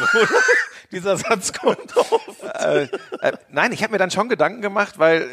Dieser 0.92 1.16
Satz 1.16 1.52
kommt 1.52 1.96
auf. 1.96 2.42
Äh, 2.42 2.82
äh, 3.20 3.32
nein, 3.50 3.72
ich 3.72 3.82
habe 3.82 3.92
mir 3.92 3.98
dann 3.98 4.10
schon 4.10 4.28
Gedanken 4.28 4.60
gemacht, 4.60 4.98
weil 4.98 5.22
äh, 5.22 5.26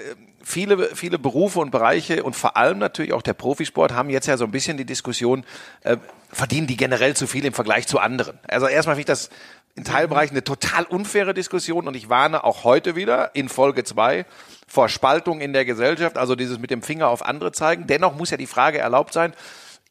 viele, 0.44 0.96
viele 0.96 1.20
Berufe 1.20 1.60
und 1.60 1.72
Bereiche 1.72 2.24
und 2.24 2.36
vor 2.36 2.58
allem 2.58 2.78
natürlich 2.78 3.14
auch 3.14 3.22
der 3.22 3.34
Profisport 3.34 3.92
haben 3.92 4.10
jetzt 4.10 4.28
ja 4.28 4.38
so 4.38 4.46
ein 4.46 4.52
bisschen 4.52 4.78
die 4.78 4.86
Diskussion, 4.86 5.46
äh, 5.84 5.98
verdienen 6.32 6.68
die 6.68 6.78
generell 6.78 7.16
zu 7.16 7.28
viel 7.28 7.46
im 7.46 7.54
Vergleich 7.54 7.88
zu 7.88 8.00
anderen. 8.00 8.40
Also 8.48 8.68
erstmal 8.68 8.96
finde 8.96 9.12
ich 9.12 9.20
das 9.20 9.30
in 9.76 9.84
Teilbereichen 9.84 10.36
eine 10.36 10.44
total 10.44 10.86
unfaire 10.86 11.34
Diskussion 11.34 11.88
und 11.88 11.96
ich 11.96 12.10
warne 12.10 12.44
auch 12.44 12.64
heute 12.64 12.96
wieder 12.96 13.36
in 13.36 13.50
Folge 13.50 13.84
zwei 13.84 14.26
vor 14.68 14.90
Spaltung 14.90 15.40
in 15.40 15.54
der 15.54 15.66
Gesellschaft, 15.66 16.18
also 16.18 16.36
dieses 16.36 16.60
mit 16.60 16.72
dem 16.72 16.82
Finger 16.82 17.08
auf 17.10 17.26
andere 17.26 17.52
zeigen. 17.52 17.88
Dennoch 17.88 18.16
muss 18.16 18.32
ja 18.32 18.38
die 18.38 18.48
Frage 18.48 18.80
erlaubt 18.80 19.14
sein, 19.14 19.34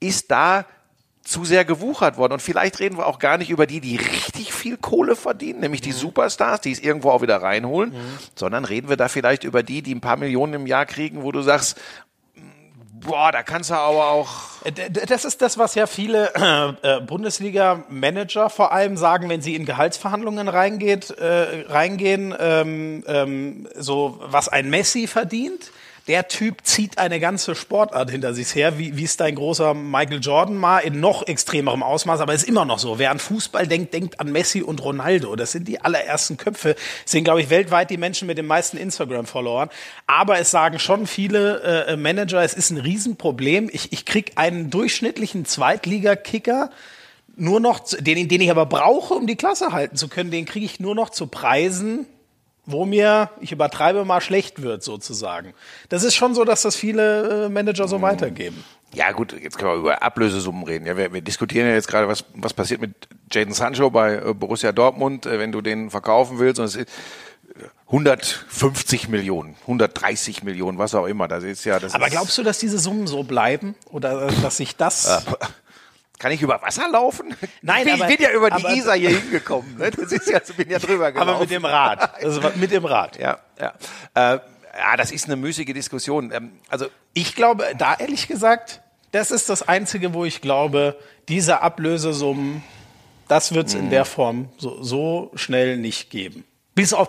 ist 0.01 0.31
da 0.31 0.67
zu 1.27 1.45
sehr 1.45 1.65
gewuchert 1.65 2.17
worden. 2.17 2.35
Und 2.35 2.43
vielleicht 2.43 2.79
reden 2.79 2.99
wir 2.99 3.07
auch 3.07 3.19
gar 3.19 3.37
nicht 3.37 3.51
über 3.51 3.67
die, 3.67 3.81
die 3.81 3.97
richtig 3.97 4.53
viel 4.53 4.77
Kohle 4.77 5.17
verdienen, 5.17 5.61
nämlich 5.61 5.81
die 5.81 5.91
mhm. 5.91 5.97
Superstars, 5.97 6.61
die 6.61 6.73
es 6.73 6.81
irgendwo 6.81 7.11
auch 7.11 7.23
wieder 7.23 7.43
reinholen, 7.43 7.91
mhm. 7.91 8.19
sondern 8.35 8.65
reden 8.65 8.89
wir 8.89 8.97
da 8.97 9.09
vielleicht 9.09 9.45
über 9.45 9.63
die, 9.63 9.83
die 9.83 9.95
ein 9.95 10.01
paar 10.01 10.17
Millionen 10.17 10.55
im 10.55 10.67
Jahr 10.67 10.87
kriegen, 10.87 11.23
wo 11.23 11.33
du 11.33 11.43
sagst, 11.43 11.79
boah, 12.93 13.33
da 13.33 13.43
kannst 13.43 13.71
du 13.71 13.75
aber 13.75 14.11
auch. 14.11 14.31
Äh, 14.65 14.91
das 14.91 15.25
ist 15.25 15.43
das, 15.43 15.59
was 15.59 15.75
ja 15.75 15.87
viele 15.87 16.33
äh, 16.83 17.01
Bundesliga-Manager 17.01 18.51
vor 18.51 18.73
allem 18.73 18.97
sagen, 18.97 19.29
wenn 19.29 19.43
sie 19.43 19.55
in 19.57 19.67
Gehaltsverhandlungen 19.67 20.49
reingeht, 20.49 21.11
äh, 21.11 21.65
reingehen, 21.69 22.35
ähm, 22.39 23.05
ähm, 23.07 23.69
so 23.75 24.21
was 24.21 24.49
ein 24.49 24.71
Messi 24.71 25.07
verdient 25.07 25.71
der 26.09 26.29
Typ 26.29 26.59
zieht 26.63 26.99
eine 26.99 27.19
ganze 27.19 27.57
Sportart 27.57 28.11
hinter 28.11 28.33
sich 28.33 28.55
her, 28.55 28.79
wie, 28.79 28.97
wie 28.97 29.05
es 29.05 29.17
dein 29.17 29.35
großer 29.35 29.75
Michael 29.75 30.21
Jordan 30.21 30.57
mal 30.57 30.79
in 30.79 31.01
noch 31.01 31.27
extremerem 31.27 31.83
Ausmaß, 31.83 32.21
aber 32.21 32.33
ist 32.33 32.47
immer 32.47 32.65
noch 32.65 32.79
so. 32.79 32.99
Wer 32.99 33.11
an 33.11 33.19
Fußball 33.19 33.67
denkt, 33.67 33.93
denkt 33.93 34.21
an 34.21 34.31
Messi 34.31 34.63
und 34.63 34.85
Ronaldo. 34.85 35.35
Das 35.35 35.53
sind 35.53 35.67
die 35.67 35.81
allerersten 35.81 36.37
Köpfe. 36.37 36.75
Das 36.75 37.13
sind, 37.13 37.25
glaube 37.25 37.41
ich, 37.41 37.51
weltweit 37.51 37.91
die 37.91 37.97
Menschen 37.97 38.27
mit 38.29 38.39
den 38.39 38.47
meisten 38.47 38.77
Instagram-Followern. 38.77 39.69
Aber 40.07 40.39
es 40.39 40.53
sagen 40.53 40.79
schon 40.79 41.09
viele 41.09 41.87
äh, 41.87 41.97
Manager, 41.97 42.43
es 42.43 42.55
ist 42.55 42.71
ein 42.71 42.79
Riesenproblem. 42.79 43.69
Ich, 43.73 43.93
ich 43.93 44.05
krieg 44.05 44.33
einen 44.37 44.71
durchschnittlichen 44.71 45.45
Zweitligakicker 45.45 46.71
nur 47.37 47.61
noch, 47.61 47.81
den, 47.81 48.29
den 48.29 48.41
ich 48.41 48.51
aber 48.51 48.65
brauche, 48.65 49.13
um 49.13 49.27
die 49.27 49.37
Klasse 49.37 49.73
halten 49.73 49.97
zu 49.97 50.09
können, 50.09 50.31
den 50.31 50.47
kriege 50.47 50.65
ich 50.65 50.81
nur 50.81 50.95
noch 50.95 51.11
zu 51.11 51.27
Preisen, 51.27 52.07
wo 52.67 52.85
mir, 52.85 53.31
ich 53.41 53.53
übertreibe 53.53 54.05
mal, 54.05 54.21
schlecht 54.21 54.61
wird 54.61 54.83
sozusagen. 54.83 55.55
Das 55.89 56.03
ist 56.03 56.15
schon 56.15 56.35
so, 56.35 56.45
dass 56.45 56.63
das 56.63 56.77
viele 56.77 57.47
äh, 57.47 57.49
Manager 57.49 57.89
so 57.89 58.03
weitergeben. 58.03 58.65
Ja 58.93 59.13
gut, 59.13 59.33
jetzt 59.41 59.59
können 59.59 59.73
wir 59.73 59.79
über 59.79 60.03
Ablösesummen 60.03 60.65
reden. 60.65 60.87
Ja, 60.87 60.97
wir, 60.97 61.13
wir 61.13 61.21
diskutieren 61.21 61.67
ja 61.69 61.75
jetzt 61.75 61.89
gerade, 61.89 62.09
was, 62.09 62.25
was 62.35 62.55
passiert 62.55 62.81
mit 62.81 62.93
Jaden 63.31 63.55
Sancho 63.55 63.91
bei 63.91 64.17
äh, 64.17 64.35
Borussia 64.35 64.73
Dortmund, 64.73 65.27
äh, 65.27 65.39
wenn 65.39 65.53
du 65.53 65.61
den 65.61 65.91
verkaufen 65.91 66.39
willst. 66.39 66.59
Und 66.59 66.67
es 66.67 66.75
ist 66.77 66.89
150 67.87 69.09
Millionen, 69.09 69.55
130 69.63 70.43
Millionen, 70.43 70.79
was 70.79 70.95
auch 70.95 71.07
immer. 71.07 71.29
Das 71.29 71.45
ist 71.45 71.65
ja, 71.65 71.79
das 71.79 71.95
Aber 71.95 72.09
glaubst 72.09 72.37
du, 72.37 72.43
dass 72.43 72.59
diese 72.59 72.79
Summen 72.79 73.07
so 73.07 73.23
bleiben 73.23 73.77
oder 73.91 74.27
dass 74.43 74.57
sich 74.57 74.77
das? 74.77 75.25
Kann 76.19 76.33
ich 76.33 76.41
über 76.43 76.61
Wasser 76.63 76.89
laufen? 76.89 77.35
Nein, 77.63 77.87
ich 77.87 77.93
aber- 77.95 78.07
bin 78.07 78.17
ja 78.21 78.31
über 78.31 78.49
die 78.51 78.65
aber- 78.65 78.75
Isar 78.75 78.97
hier 78.97 79.11
hingekommen. 79.11 79.77
Ne? 79.77 79.91
Das 79.91 80.13
ist 80.13 80.29
ja, 80.31 80.41
ich 80.47 80.55
bin 80.57 80.71
ja 80.71 80.79
drüber 80.79 81.13
gelaufen. 81.13 81.29
aber 81.31 81.41
mit 81.41 81.51
dem 81.51 81.65
Rad. 81.65 82.23
Also 82.23 82.41
mit 82.57 82.71
dem 82.71 82.85
Rad. 82.87 83.19
Ja, 83.19 83.39
ja. 83.61 83.75
Äh, 84.15 84.41
ja, 84.79 84.97
das 84.97 85.11
ist 85.11 85.27
eine 85.27 85.37
müßige 85.37 85.73
Diskussion. 85.75 86.33
Ähm, 86.33 86.53
also 86.69 86.87
Ich 87.15 87.35
glaube, 87.35 87.65
da 87.79 87.95
ehrlich 87.95 88.29
gesagt, 88.29 88.81
das 89.13 89.31
ist 89.31 89.49
das 89.49 89.67
Einzige, 89.69 90.13
wo 90.15 90.25
ich 90.25 90.41
glaube, 90.41 90.99
diese 91.29 91.61
Ablösesummen, 91.63 92.63
das 93.29 93.55
wird 93.55 93.69
es 93.69 93.75
in 93.75 93.91
der 93.91 94.05
Form 94.05 94.49
so, 94.59 94.83
so 94.83 95.33
schnell 95.35 95.77
nicht 95.79 96.11
geben. 96.11 96.45
Bis 96.75 96.93
auf, 96.93 97.09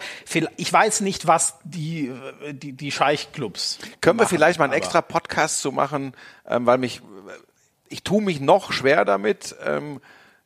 ich 0.55 0.71
weiß 0.71 1.01
nicht, 1.01 1.27
was 1.27 1.55
die, 1.65 2.11
die, 2.51 2.71
die 2.71 2.89
Scheichclubs. 2.91 3.79
Können 3.99 4.17
wir 4.17 4.23
machen, 4.23 4.35
vielleicht 4.35 4.59
mal 4.59 4.65
einen 4.65 4.73
extra 4.73 5.01
Podcast 5.01 5.59
zu 5.59 5.73
machen, 5.73 6.13
ähm, 6.47 6.65
weil 6.65 6.77
mich, 6.77 7.01
ich 7.89 8.03
tue 8.03 8.21
mich 8.21 8.39
noch 8.39 8.71
schwer 8.71 9.05
damit, 9.05 9.55
ähm, 9.65 9.99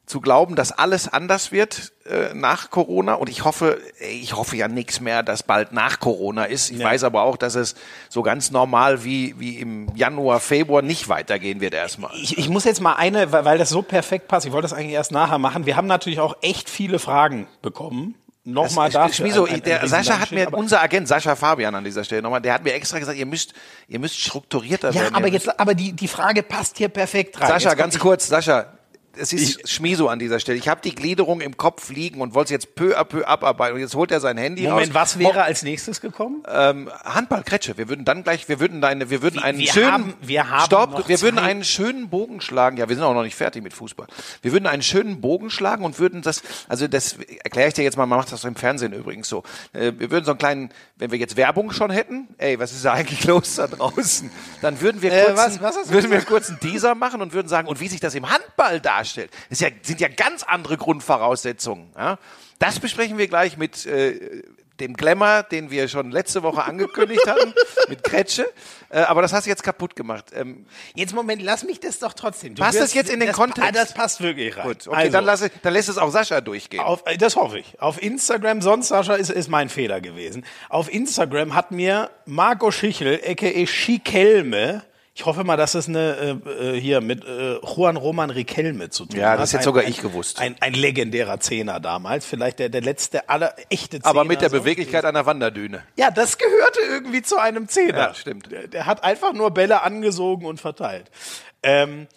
zu 0.08 0.20
glauben, 0.20 0.56
dass 0.58 0.74
alles 0.74 1.08
anders 1.08 1.54
wird 1.54 1.94
äh, 2.06 2.34
nach 2.34 2.70
Corona. 2.70 3.14
Und 3.14 3.30
ich 3.30 3.46
hoffe, 3.46 3.80
ey, 4.00 4.20
ich 4.20 4.36
hoffe 4.36 4.58
ja 4.58 4.68
nichts 4.68 5.00
mehr, 5.00 5.24
dass 5.24 5.44
bald 5.44 5.72
nach 5.72 6.02
Corona 6.02 6.46
ist. 6.46 6.70
Ich 6.70 6.80
Ja. 6.80 6.88
weiß 6.88 7.06
aber 7.06 7.22
auch, 7.22 7.38
dass 7.38 7.56
es 7.56 7.76
so 8.10 8.22
ganz 8.22 8.52
normal 8.52 9.06
wie, 9.06 9.40
wie 9.40 9.58
im 9.60 9.88
Januar, 9.96 10.42
Februar 10.42 10.82
nicht 10.82 11.08
weitergehen 11.08 11.62
wird 11.62 11.74
erstmal. 11.74 12.12
Ich, 12.16 12.38
ich 12.38 12.50
muss 12.50 12.66
jetzt 12.66 12.82
mal 12.82 12.96
eine, 12.96 13.32
weil, 13.32 13.46
weil 13.46 13.58
das 13.58 13.70
so 13.70 13.84
perfekt 13.84 14.28
passt, 14.28 14.46
ich 14.46 14.52
wollte 14.52 14.64
das 14.68 14.74
eigentlich 14.74 14.92
erst 14.96 15.14
nachher 15.14 15.38
machen. 15.38 15.66
Wir 15.66 15.78
haben 15.78 15.88
natürlich 15.88 16.20
auch 16.20 16.36
echt 16.42 16.70
viele 16.70 17.00
Fragen 17.00 17.48
bekommen. 17.62 18.16
Nochmal 18.44 18.90
dafür. 18.90 19.14
Schmiso, 19.14 19.44
ein- 19.46 19.50
ein- 19.50 19.56
ein 19.56 19.62
der 19.64 19.88
Sascha 19.88 20.20
hat 20.20 20.32
mir, 20.32 20.48
aber- 20.48 20.58
unser 20.58 20.82
Agent 20.82 21.08
Sascha 21.08 21.36
Fabian 21.36 21.76
an 21.76 21.84
dieser 21.84 22.04
Stelle 22.04 22.24
nochmal, 22.24 22.42
der 22.42 22.54
hat 22.56 22.64
mir 22.64 22.74
extra 22.74 22.98
gesagt, 22.98 23.18
ihr 23.18 23.26
müsst, 23.28 23.54
ihr 23.88 24.00
müsst 24.00 24.20
strukturierter 24.20 24.90
Ja, 24.92 25.02
werden. 25.02 25.16
aber 25.16 25.28
Ihr 25.28 25.34
müsst- 25.34 25.46
jetzt, 25.46 25.60
aber 25.60 25.76
die, 25.76 25.94
die 25.94 26.08
Frage 26.08 26.42
passt 26.42 26.78
hier 26.78 26.90
perfekt 26.90 27.40
rein. 27.40 27.48
Sascha, 27.50 27.70
Jetzt 27.70 27.78
ganz 27.78 28.00
kurz, 28.00 28.28
Sascha. 28.28 28.66
Es 29.18 29.34
ist 29.34 29.70
Schmiso 29.70 30.08
an 30.08 30.20
dieser 30.20 30.40
Stelle. 30.40 30.58
Ich 30.58 30.68
habe 30.70 30.80
die 30.82 30.96
Gliederung 30.96 31.42
im 31.42 31.58
Kopf 31.58 31.90
liegen 31.90 32.22
und 32.22 32.34
wollte 32.34 32.46
es 32.56 32.64
jetzt 32.64 32.76
peu 32.76 32.98
à 32.98 33.04
peu 33.04 33.26
abarbeiten. 33.28 33.76
Und 33.76 33.82
jetzt 33.82 33.94
holt 33.96 34.10
er 34.12 34.20
sein 34.22 34.38
Handy 34.38 34.64
Moment, 34.64 34.88
raus. 34.90 34.94
was 34.96 35.20
wäre 35.20 35.44
als 35.44 35.64
nächstes 35.64 36.00
gekommen? 36.02 36.44
Ähm, 36.48 36.90
Handballkretsche. 37.04 37.78
Wir 37.78 37.90
würden 37.90 38.06
dann 38.06 38.24
gleich, 38.24 38.48
wir 38.48 38.60
würden 38.60 38.84
eine, 38.84 39.10
wir 39.10 39.22
würden 39.22 39.40
einen 39.40 39.60
wir 39.60 39.72
schönen, 39.72 39.92
haben- 39.92 40.14
wir 40.22 40.50
haben 40.50 40.66
stopp, 40.66 41.08
wir 41.10 41.22
würden 41.22 41.36
Zeit. 41.38 41.46
einen 41.46 41.64
schönen 41.64 42.10
Bogen 42.10 42.40
schlagen. 42.42 42.78
Ja, 42.78 42.88
wir 42.88 42.96
sind 42.96 43.04
auch 43.04 43.14
noch 43.14 43.24
nicht 43.24 43.36
fertig 43.36 43.62
mit 43.64 43.74
Fußball. 43.74 44.08
Wir 44.42 44.52
würden 44.54 44.66
einen 44.68 44.82
schönen 44.82 45.20
Bogen 45.20 45.50
schlagen 45.50 45.84
und 45.84 46.00
würden 46.00 46.22
das, 46.22 46.42
also 46.70 46.88
das 46.88 47.18
erkläre 47.44 47.68
ich 47.68 47.74
dir 47.74 47.84
jetzt 47.84 47.98
mal, 47.98 48.06
man 48.06 48.18
macht 48.18 48.32
das 48.32 48.44
im 48.46 48.56
Fernsehen 48.56 48.94
übrigens 48.94 49.28
so. 49.28 49.44
Äh, 49.74 49.92
wir 49.98 50.10
würden 50.12 50.24
so 50.26 50.32
einen 50.32 50.38
kleinen, 50.40 50.70
wenn 50.96 51.12
wir 51.12 51.20
jetzt 51.20 51.36
Werbung 51.36 51.72
schon 51.72 51.92
hätten, 51.92 52.28
ey, 52.38 52.58
was 52.60 52.72
ist 52.72 52.86
da 52.86 52.94
eigentlich 52.94 53.24
los 53.26 53.56
da 53.56 53.68
draußen? 53.68 54.32
Dann 54.62 54.80
würden 54.80 55.02
wir 55.02 55.12
Äh, 55.12 55.26
kurz, 55.26 55.38
was- 55.38 55.62
was 55.62 55.76
du 55.88 55.90
würden 55.94 56.12
wir 56.12 56.22
kurz 56.22 56.50
einen 56.50 56.60
Teaser 56.62 56.96
machen 56.96 57.22
und 57.22 57.34
würden 57.34 57.50
sagen, 57.50 57.68
und 57.68 57.80
wie 57.82 57.90
sich 57.90 58.00
das 58.00 58.16
im 58.16 58.30
Handball 58.30 58.80
darstellt. 59.02 59.32
Das 59.50 59.60
ja, 59.60 59.70
sind 59.82 60.00
ja 60.00 60.08
ganz 60.08 60.44
andere 60.44 60.78
Grundvoraussetzungen. 60.78 61.92
Ja? 61.98 62.18
Das 62.60 62.80
besprechen 62.80 63.18
wir 63.18 63.28
gleich 63.28 63.58
mit 63.58 63.86
äh, 63.86 64.44
dem 64.80 64.96
Glamour, 64.96 65.44
den 65.44 65.70
wir 65.70 65.88
schon 65.88 66.10
letzte 66.12 66.42
Woche 66.42 66.64
angekündigt 66.64 67.22
hatten, 67.28 67.54
mit 67.88 68.04
Kretsche. 68.04 68.48
Äh, 68.90 69.00
aber 69.02 69.22
das 69.22 69.32
hast 69.34 69.46
du 69.46 69.50
jetzt 69.50 69.62
kaputt 69.64 69.96
gemacht. 69.96 70.26
Ähm, 70.34 70.66
Jetzt 70.96 71.14
Moment, 71.14 71.42
lass 71.42 71.64
mich 71.64 71.80
das 71.80 72.00
doch 72.00 72.14
trotzdem. 72.14 72.56
Du 72.56 72.62
Passt 72.64 72.76
wirst- 72.76 72.84
das 72.86 72.94
jetzt 72.96 73.10
in 73.12 73.20
den 73.20 73.28
das, 73.28 73.36
Kontext? 73.36 73.68
Ah, 73.68 73.72
das 73.72 73.94
passt 73.94 74.22
wirklich 74.22 74.58
rein. 74.58 74.68
gut, 74.68 74.88
okay, 74.88 74.96
also, 74.96 75.12
dann, 75.12 75.26
lasse, 75.26 75.52
dann 75.62 75.74
lässt 75.74 75.90
es 75.90 75.98
auch 76.00 76.10
Sascha 76.12 76.42
durchgehen. 76.42 76.82
auf, 76.82 77.04
äh, 77.06 77.18
das 77.18 77.36
hoffe 77.36 77.60
ich. 77.60 77.80
Auf 77.80 78.02
Instagram, 78.02 78.62
sonst 78.62 78.88
Sascha, 78.88 79.16
ist, 79.16 79.30
ist 79.30 79.50
mein 79.50 79.70
Fehler 79.70 80.02
gewesen. 80.02 80.46
Auf 80.70 80.92
Instagram 80.92 81.54
hat 81.54 81.72
mir 81.72 82.10
Marco 82.26 82.72
Schichel, 82.72 83.20
a.k.a. 83.28 83.66
Schikelme, 83.68 84.84
ich 85.14 85.26
hoffe 85.26 85.44
mal, 85.44 85.58
dass 85.58 85.76
es 85.76 85.90
eine 85.90 86.40
äh, 86.46 86.76
äh, 86.76 86.80
hier 86.80 87.02
mit 87.02 87.26
äh, 87.26 87.56
Juan 87.66 87.98
Roman 87.98 88.30
Riquelme 88.30 88.90
zu 88.90 89.06
tun 89.06 89.20
Ja, 89.20 89.32
hat. 89.32 89.40
das 89.40 89.52
hätte 89.52 89.60
Ein- 89.62 89.66
sogar 89.66 89.84
ein, 89.84 89.90
ich 89.90 90.02
gewusst. 90.02 90.40
Ein, 90.40 90.56
ein 90.62 90.74
legendärer 90.74 91.40
Zehner 91.42 91.80
damals, 91.82 92.26
vielleicht 92.26 92.60
der, 92.60 92.70
der 92.70 92.82
letzte 92.82 93.28
aller 93.30 93.54
echte 93.70 93.98
Zehner. 94.00 94.06
aber 94.06 94.24
mit 94.24 94.42
der 94.42 94.50
so. 94.50 94.60
Beweglichkeit 94.60 95.04
einer 95.04 95.26
Wanderdüne. 95.26 95.84
Ja, 95.98 96.12
das 96.12 96.38
gehörte 96.38 96.80
irgendwie 96.90 97.22
zu 97.22 97.38
einem 97.38 97.68
Zehner. 97.68 97.98
Ja, 97.98 98.14
stimmt. 98.14 98.52
Der, 98.52 98.68
der 98.68 98.86
hat 98.86 99.04
einfach 99.04 99.34
nur 99.34 99.52
Bälle 99.52 99.82
angesogen 99.82 100.46
und 100.46 100.62
verteilt. 100.62 101.12
Ähm, 101.62 102.08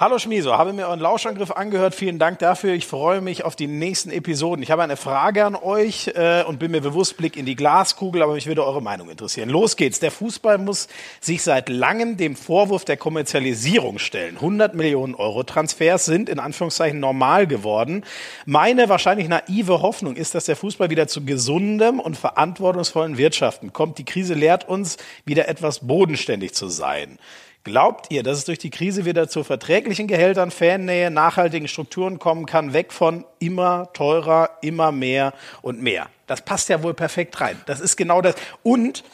Hallo 0.00 0.18
Schmieso, 0.18 0.56
habe 0.56 0.72
mir 0.72 0.86
euren 0.86 0.98
Lauschangriff 0.98 1.50
angehört. 1.50 1.94
Vielen 1.94 2.18
Dank 2.18 2.38
dafür. 2.38 2.72
Ich 2.72 2.86
freue 2.86 3.20
mich 3.20 3.44
auf 3.44 3.54
die 3.54 3.66
nächsten 3.66 4.10
Episoden. 4.10 4.62
Ich 4.62 4.70
habe 4.70 4.82
eine 4.82 4.96
Frage 4.96 5.44
an 5.44 5.54
euch 5.54 6.10
äh, 6.14 6.42
und 6.42 6.58
bin 6.58 6.70
mir 6.70 6.80
bewusst, 6.80 7.18
Blick 7.18 7.36
in 7.36 7.44
die 7.44 7.54
Glaskugel, 7.54 8.22
aber 8.22 8.32
mich 8.32 8.46
würde 8.46 8.64
eure 8.64 8.80
Meinung 8.80 9.10
interessieren. 9.10 9.50
Los 9.50 9.76
geht's. 9.76 10.00
Der 10.00 10.10
Fußball 10.10 10.56
muss 10.56 10.88
sich 11.20 11.42
seit 11.42 11.68
langem 11.68 12.16
dem 12.16 12.34
Vorwurf 12.34 12.86
der 12.86 12.96
Kommerzialisierung 12.96 13.98
stellen. 13.98 14.36
100 14.36 14.74
Millionen 14.74 15.14
Euro 15.14 15.42
Transfers 15.42 16.06
sind 16.06 16.30
in 16.30 16.38
Anführungszeichen 16.38 16.98
normal 16.98 17.46
geworden. 17.46 18.02
Meine 18.46 18.88
wahrscheinlich 18.88 19.28
naive 19.28 19.82
Hoffnung 19.82 20.16
ist, 20.16 20.34
dass 20.34 20.46
der 20.46 20.56
Fußball 20.56 20.88
wieder 20.88 21.08
zu 21.08 21.26
gesundem 21.26 22.00
und 22.00 22.16
verantwortungsvollen 22.16 23.18
Wirtschaften 23.18 23.74
kommt. 23.74 23.98
Die 23.98 24.06
Krise 24.06 24.32
lehrt 24.32 24.66
uns, 24.66 24.96
wieder 25.26 25.46
etwas 25.46 25.86
bodenständig 25.86 26.54
zu 26.54 26.68
sein. 26.68 27.18
Glaubt 27.62 28.06
ihr, 28.10 28.22
dass 28.22 28.38
es 28.38 28.44
durch 28.46 28.58
die 28.58 28.70
Krise 28.70 29.04
wieder 29.04 29.28
zu 29.28 29.44
verträglichen 29.44 30.06
Gehältern, 30.06 30.50
Fannähe, 30.50 31.10
nachhaltigen 31.10 31.68
Strukturen 31.68 32.18
kommen 32.18 32.46
kann, 32.46 32.72
weg 32.72 32.90
von 32.92 33.26
immer 33.38 33.92
teurer, 33.92 34.50
immer 34.62 34.92
mehr 34.92 35.34
und 35.60 35.82
mehr? 35.82 36.06
Das 36.26 36.40
passt 36.42 36.70
ja 36.70 36.82
wohl 36.82 36.94
perfekt 36.94 37.38
rein. 37.40 37.60
Das 37.66 37.80
ist 37.80 37.96
genau 37.96 38.22
das. 38.22 38.34
Und 38.62 39.04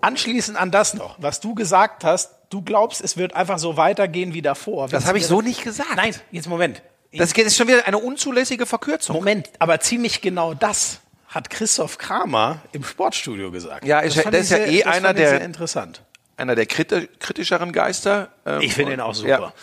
anschließend 0.00 0.56
an 0.56 0.70
das 0.70 0.94
noch, 0.94 1.16
was 1.18 1.40
du 1.40 1.54
gesagt 1.56 2.04
hast, 2.04 2.30
du 2.50 2.62
glaubst, 2.62 3.00
es 3.02 3.16
wird 3.16 3.34
einfach 3.34 3.58
so 3.58 3.76
weitergehen 3.76 4.32
wie 4.32 4.42
davor. 4.42 4.88
Das 4.88 5.06
habe 5.06 5.18
ich 5.18 5.26
so 5.26 5.40
nicht 5.40 5.64
gesagt. 5.64 5.96
Nein, 5.96 6.14
jetzt 6.30 6.48
Moment. 6.48 6.82
Das 7.12 7.32
ist 7.32 7.56
schon 7.56 7.66
wieder 7.68 7.86
eine 7.86 7.98
unzulässige 7.98 8.64
Verkürzung. 8.64 9.16
Moment, 9.16 9.50
aber 9.58 9.80
ziemlich 9.80 10.20
genau 10.20 10.54
das 10.54 11.00
hat 11.28 11.50
Christoph 11.50 11.98
Kramer 11.98 12.60
im 12.72 12.84
Sportstudio 12.84 13.50
gesagt. 13.50 13.84
Ja, 13.84 14.00
der 14.00 14.08
ich 14.10 14.16
ist 14.16 14.50
ja 14.50 14.58
eh 14.58 14.82
das 14.82 14.94
einer 14.94 15.14
der- 15.14 15.28
sehr 15.30 15.40
interessant. 15.42 16.02
Einer 16.42 16.56
der 16.56 16.66
kriti 16.66 17.08
kritischeren 17.20 17.70
Geister. 17.72 18.30
Ähm, 18.44 18.60
Ich 18.62 18.74
finde 18.74 18.94
ihn 18.94 19.00
auch 19.00 19.14
super. 19.14 19.54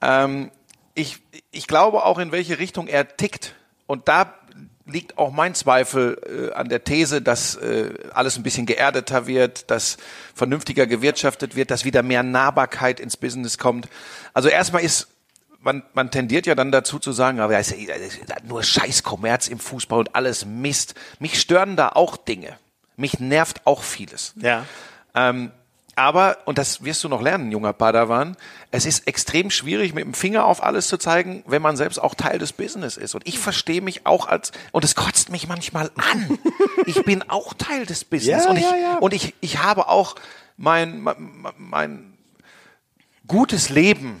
Ja. 0.00 0.24
Ähm, 0.24 0.52
ich, 0.94 1.18
ich 1.50 1.66
glaube 1.66 2.04
auch, 2.04 2.18
in 2.20 2.30
welche 2.30 2.60
Richtung 2.60 2.86
er 2.86 3.16
tickt. 3.16 3.56
Und 3.86 4.06
da 4.06 4.32
liegt 4.86 5.18
auch 5.18 5.32
mein 5.32 5.56
Zweifel 5.56 6.50
äh, 6.52 6.54
an 6.54 6.68
der 6.68 6.84
These, 6.84 7.20
dass 7.20 7.56
äh, 7.56 7.94
alles 8.14 8.36
ein 8.36 8.44
bisschen 8.44 8.64
geerdeter 8.64 9.26
wird, 9.26 9.72
dass 9.72 9.96
vernünftiger 10.32 10.86
gewirtschaftet 10.86 11.56
wird, 11.56 11.72
dass 11.72 11.84
wieder 11.84 12.04
mehr 12.04 12.22
Nahbarkeit 12.22 13.00
ins 13.00 13.16
Business 13.16 13.58
kommt. 13.58 13.88
Also 14.32 14.48
erstmal 14.48 14.82
ist 14.82 15.08
man, 15.62 15.82
man 15.94 16.12
tendiert 16.12 16.46
ja 16.46 16.54
dann 16.54 16.70
dazu 16.70 17.00
zu 17.00 17.10
sagen, 17.10 17.40
aber 17.40 17.54
das 17.54 17.72
ist 17.72 18.20
nur 18.44 18.62
scheiß 18.62 19.02
Kommerz 19.02 19.48
im 19.48 19.58
Fußball 19.58 19.98
und 19.98 20.14
alles 20.14 20.46
Mist. 20.46 20.94
Mich 21.18 21.40
stören 21.40 21.74
da 21.74 21.88
auch 21.88 22.16
Dinge. 22.16 22.56
Mich 22.96 23.18
nervt 23.18 23.66
auch 23.66 23.82
vieles. 23.82 24.32
Ja. 24.36 24.64
Ähm, 25.14 25.50
aber, 26.00 26.38
und 26.46 26.56
das 26.56 26.82
wirst 26.82 27.04
du 27.04 27.10
noch 27.10 27.20
lernen, 27.20 27.52
junger 27.52 27.74
Padawan, 27.74 28.34
es 28.70 28.86
ist 28.86 29.06
extrem 29.06 29.50
schwierig, 29.50 29.92
mit 29.92 30.02
dem 30.02 30.14
Finger 30.14 30.46
auf 30.46 30.62
alles 30.62 30.88
zu 30.88 30.96
zeigen, 30.96 31.44
wenn 31.46 31.60
man 31.60 31.76
selbst 31.76 31.98
auch 31.98 32.14
Teil 32.14 32.38
des 32.38 32.54
Business 32.54 32.96
ist. 32.96 33.14
Und 33.14 33.28
ich 33.28 33.38
verstehe 33.38 33.82
mich 33.82 34.06
auch 34.06 34.26
als, 34.26 34.50
und 34.72 34.82
es 34.82 34.94
kotzt 34.94 35.28
mich 35.30 35.46
manchmal 35.46 35.90
an. 35.96 36.38
Ich 36.86 37.04
bin 37.04 37.22
auch 37.28 37.52
Teil 37.52 37.84
des 37.84 38.04
Business. 38.04 38.44
Ja, 38.44 38.50
und 38.50 38.56
ich, 38.56 38.62
ja, 38.62 38.74
ja. 38.74 38.98
und 38.98 39.12
ich, 39.12 39.34
ich 39.40 39.62
habe 39.62 39.86
auch 39.88 40.16
mein, 40.56 41.02
mein, 41.02 41.44
mein 41.58 42.18
gutes 43.26 43.68
Leben 43.68 44.20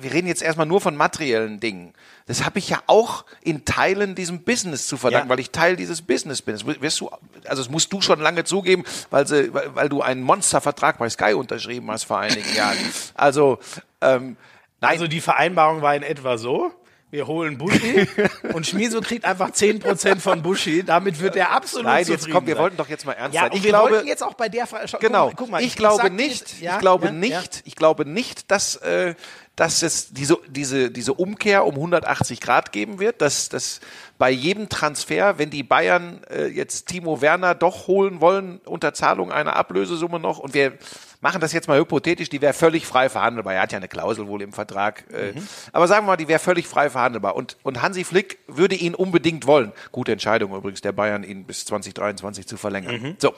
wir 0.00 0.12
reden 0.12 0.26
jetzt 0.28 0.42
erstmal 0.42 0.66
nur 0.66 0.80
von 0.80 0.96
materiellen 0.96 1.60
Dingen. 1.60 1.92
Das 2.26 2.44
habe 2.44 2.58
ich 2.58 2.68
ja 2.68 2.82
auch 2.86 3.24
in 3.42 3.64
Teilen 3.64 4.14
diesem 4.14 4.42
Business 4.42 4.86
zu 4.86 4.96
verdanken, 4.98 5.28
Ja. 5.28 5.30
weil 5.30 5.40
ich 5.40 5.50
Teil 5.50 5.76
dieses 5.76 6.02
Business 6.02 6.42
bin. 6.42 6.54
Das 6.54 6.66
wirst 6.66 7.00
du, 7.00 7.10
also 7.46 7.62
das 7.62 7.70
musst 7.70 7.92
du 7.92 8.00
schon 8.02 8.20
lange 8.20 8.44
zugeben, 8.44 8.84
weil, 9.10 9.26
sie, 9.26 9.52
weil, 9.54 9.74
weil 9.74 9.88
du 9.88 10.02
einen 10.02 10.22
Monstervertrag 10.22 10.98
bei 10.98 11.08
Sky 11.08 11.32
unterschrieben 11.34 11.90
hast 11.90 12.04
vor 12.04 12.18
einigen 12.18 12.54
Jahren. 12.54 12.76
Also, 13.14 13.58
ähm, 14.02 14.36
nein, 14.80 14.90
Also 14.90 15.06
die 15.06 15.20
Vereinbarung 15.22 15.80
war 15.82 15.94
in 15.94 16.02
etwa 16.02 16.36
so. 16.38 16.70
Wir 17.10 17.26
holen 17.26 17.56
Buschi 17.56 18.06
und 18.52 18.66
Schmieso 18.66 19.00
kriegt 19.00 19.24
einfach 19.24 19.48
10% 19.48 20.20
von 20.20 20.42
Buschi. 20.42 20.82
Damit 20.84 21.18
wird 21.20 21.36
er 21.36 21.52
absolut 21.52 21.86
nein, 21.86 22.04
jetzt 22.06 22.30
komm, 22.30 22.46
wir 22.46 22.54
sein. 22.56 22.62
wollten 22.64 22.76
doch 22.76 22.88
jetzt 22.90 23.06
mal 23.06 23.14
ernst 23.14 23.34
Ja, 23.34 23.44
sein. 23.44 23.52
Ich 23.54 23.62
wir 23.62 23.70
glaube, 23.70 23.92
wollten 23.92 24.06
jetzt 24.06 24.22
auch 24.22 24.34
bei 24.34 24.50
der 24.50 24.66
Frage. 24.66 24.98
Genau. 25.00 25.28
Guck 25.30 25.30
mal, 25.30 25.36
guck 25.38 25.50
mal, 25.52 25.62
ich, 25.64 25.74
glaube 25.76 26.10
nicht, 26.10 26.60
dir- 26.60 26.64
ja, 26.66 26.74
ich 26.74 26.80
glaube 26.80 27.06
ja, 27.06 27.12
nicht, 27.12 27.32
ja. 27.32 27.60
ich 27.64 27.76
glaube 27.76 28.04
nicht, 28.04 28.50
dass, 28.50 28.76
äh, 28.76 29.14
dass 29.58 29.82
es 29.82 30.12
diese, 30.12 30.38
diese, 30.46 30.88
diese 30.88 31.12
Umkehr 31.14 31.66
um 31.66 31.74
180 31.74 32.40
Grad 32.40 32.70
geben 32.70 33.00
wird, 33.00 33.20
dass, 33.20 33.48
dass 33.48 33.80
bei 34.16 34.30
jedem 34.30 34.68
Transfer, 34.68 35.36
wenn 35.38 35.50
die 35.50 35.64
Bayern 35.64 36.20
äh, 36.30 36.46
jetzt 36.46 36.86
Timo 36.86 37.20
Werner 37.20 37.56
doch 37.56 37.88
holen 37.88 38.20
wollen, 38.20 38.60
unter 38.64 38.94
Zahlung 38.94 39.32
einer 39.32 39.56
Ablösesumme 39.56 40.20
noch, 40.20 40.38
und 40.38 40.54
wir 40.54 40.74
machen 41.20 41.40
das 41.40 41.52
jetzt 41.52 41.66
mal 41.66 41.76
hypothetisch, 41.76 42.28
die 42.28 42.40
wäre 42.40 42.52
völlig 42.52 42.86
frei 42.86 43.08
verhandelbar. 43.08 43.54
Er 43.54 43.62
hat 43.62 43.72
ja 43.72 43.78
eine 43.78 43.88
Klausel 43.88 44.28
wohl 44.28 44.42
im 44.42 44.52
Vertrag. 44.52 45.02
Äh, 45.12 45.32
Aber 45.72 45.88
sagen 45.88 46.06
wir 46.06 46.12
mal, 46.12 46.16
die 46.16 46.28
wäre 46.28 46.38
völlig 46.38 46.68
frei 46.68 46.88
verhandelbar. 46.88 47.34
Und, 47.34 47.56
und 47.64 47.82
Hansi 47.82 48.04
Flick 48.04 48.38
würde 48.46 48.76
ihn 48.76 48.94
unbedingt 48.94 49.44
wollen. 49.48 49.72
Gute 49.90 50.12
Entscheidung 50.12 50.54
übrigens 50.54 50.82
der 50.82 50.92
Bayern, 50.92 51.24
ihn 51.24 51.46
bis 51.46 51.64
2023 51.64 52.46
zu 52.46 52.56
verlängern. 52.56 53.16
So. 53.18 53.30
Und 53.30 53.36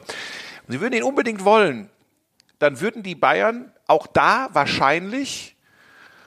sie 0.68 0.82
würden 0.82 0.92
ihn 0.92 1.02
unbedingt 1.02 1.46
wollen 1.46 1.88
dann 2.60 2.80
würden 2.80 3.02
die 3.02 3.14
Bayern 3.14 3.72
auch 3.86 4.06
da 4.06 4.50
wahrscheinlich, 4.52 5.49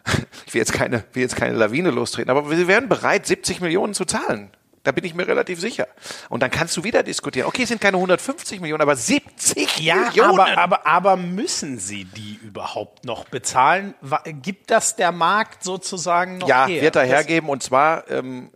ich 0.46 0.54
will 0.54 0.60
jetzt 0.60 0.74
keine, 0.74 1.04
will 1.14 1.24
jetzt 1.24 1.36
keine 1.36 1.56
Lawine 1.56 1.92
lostreten, 1.92 2.30
aber 2.30 2.56
sie 2.56 2.68
wären 2.68 2.90
bereit, 2.90 3.26
70 3.26 3.62
Millionen 3.62 3.94
zu 3.94 4.06
zahlen. 4.06 4.52
Da 4.84 4.92
bin 4.92 5.06
ich 5.06 5.16
mir 5.16 5.26
relativ 5.26 5.62
sicher. 5.62 5.88
Und 6.28 6.44
dann 6.44 6.52
kannst 6.52 6.76
du 6.76 6.84
wieder 6.84 7.04
diskutieren. 7.04 7.48
Okay, 7.48 7.64
es 7.64 7.70
sind 7.70 7.80
keine 7.80 7.96
150 7.96 8.60
Millionen, 8.60 8.82
aber 8.82 8.98
70 8.98 9.80
Ja, 9.80 9.96
Millionen. 9.96 10.40
aber, 10.42 10.58
aber, 10.58 10.88
aber 10.88 11.16
müssen 11.16 11.80
sie 11.80 12.04
die 12.04 12.38
überhaupt 12.44 13.06
noch 13.06 13.24
bezahlen? 13.26 13.94
Gibt 14.42 14.72
das 14.72 14.98
der 14.98 15.14
Markt 15.14 15.64
sozusagen 15.64 16.40
noch 16.40 16.50
ja, 16.50 16.68
her? 16.68 16.82
wird 16.82 16.98
er 16.98 17.04
hergeben. 17.04 17.48
Und 17.48 17.64
zwar, 17.64 18.10
ähm, 18.12 18.52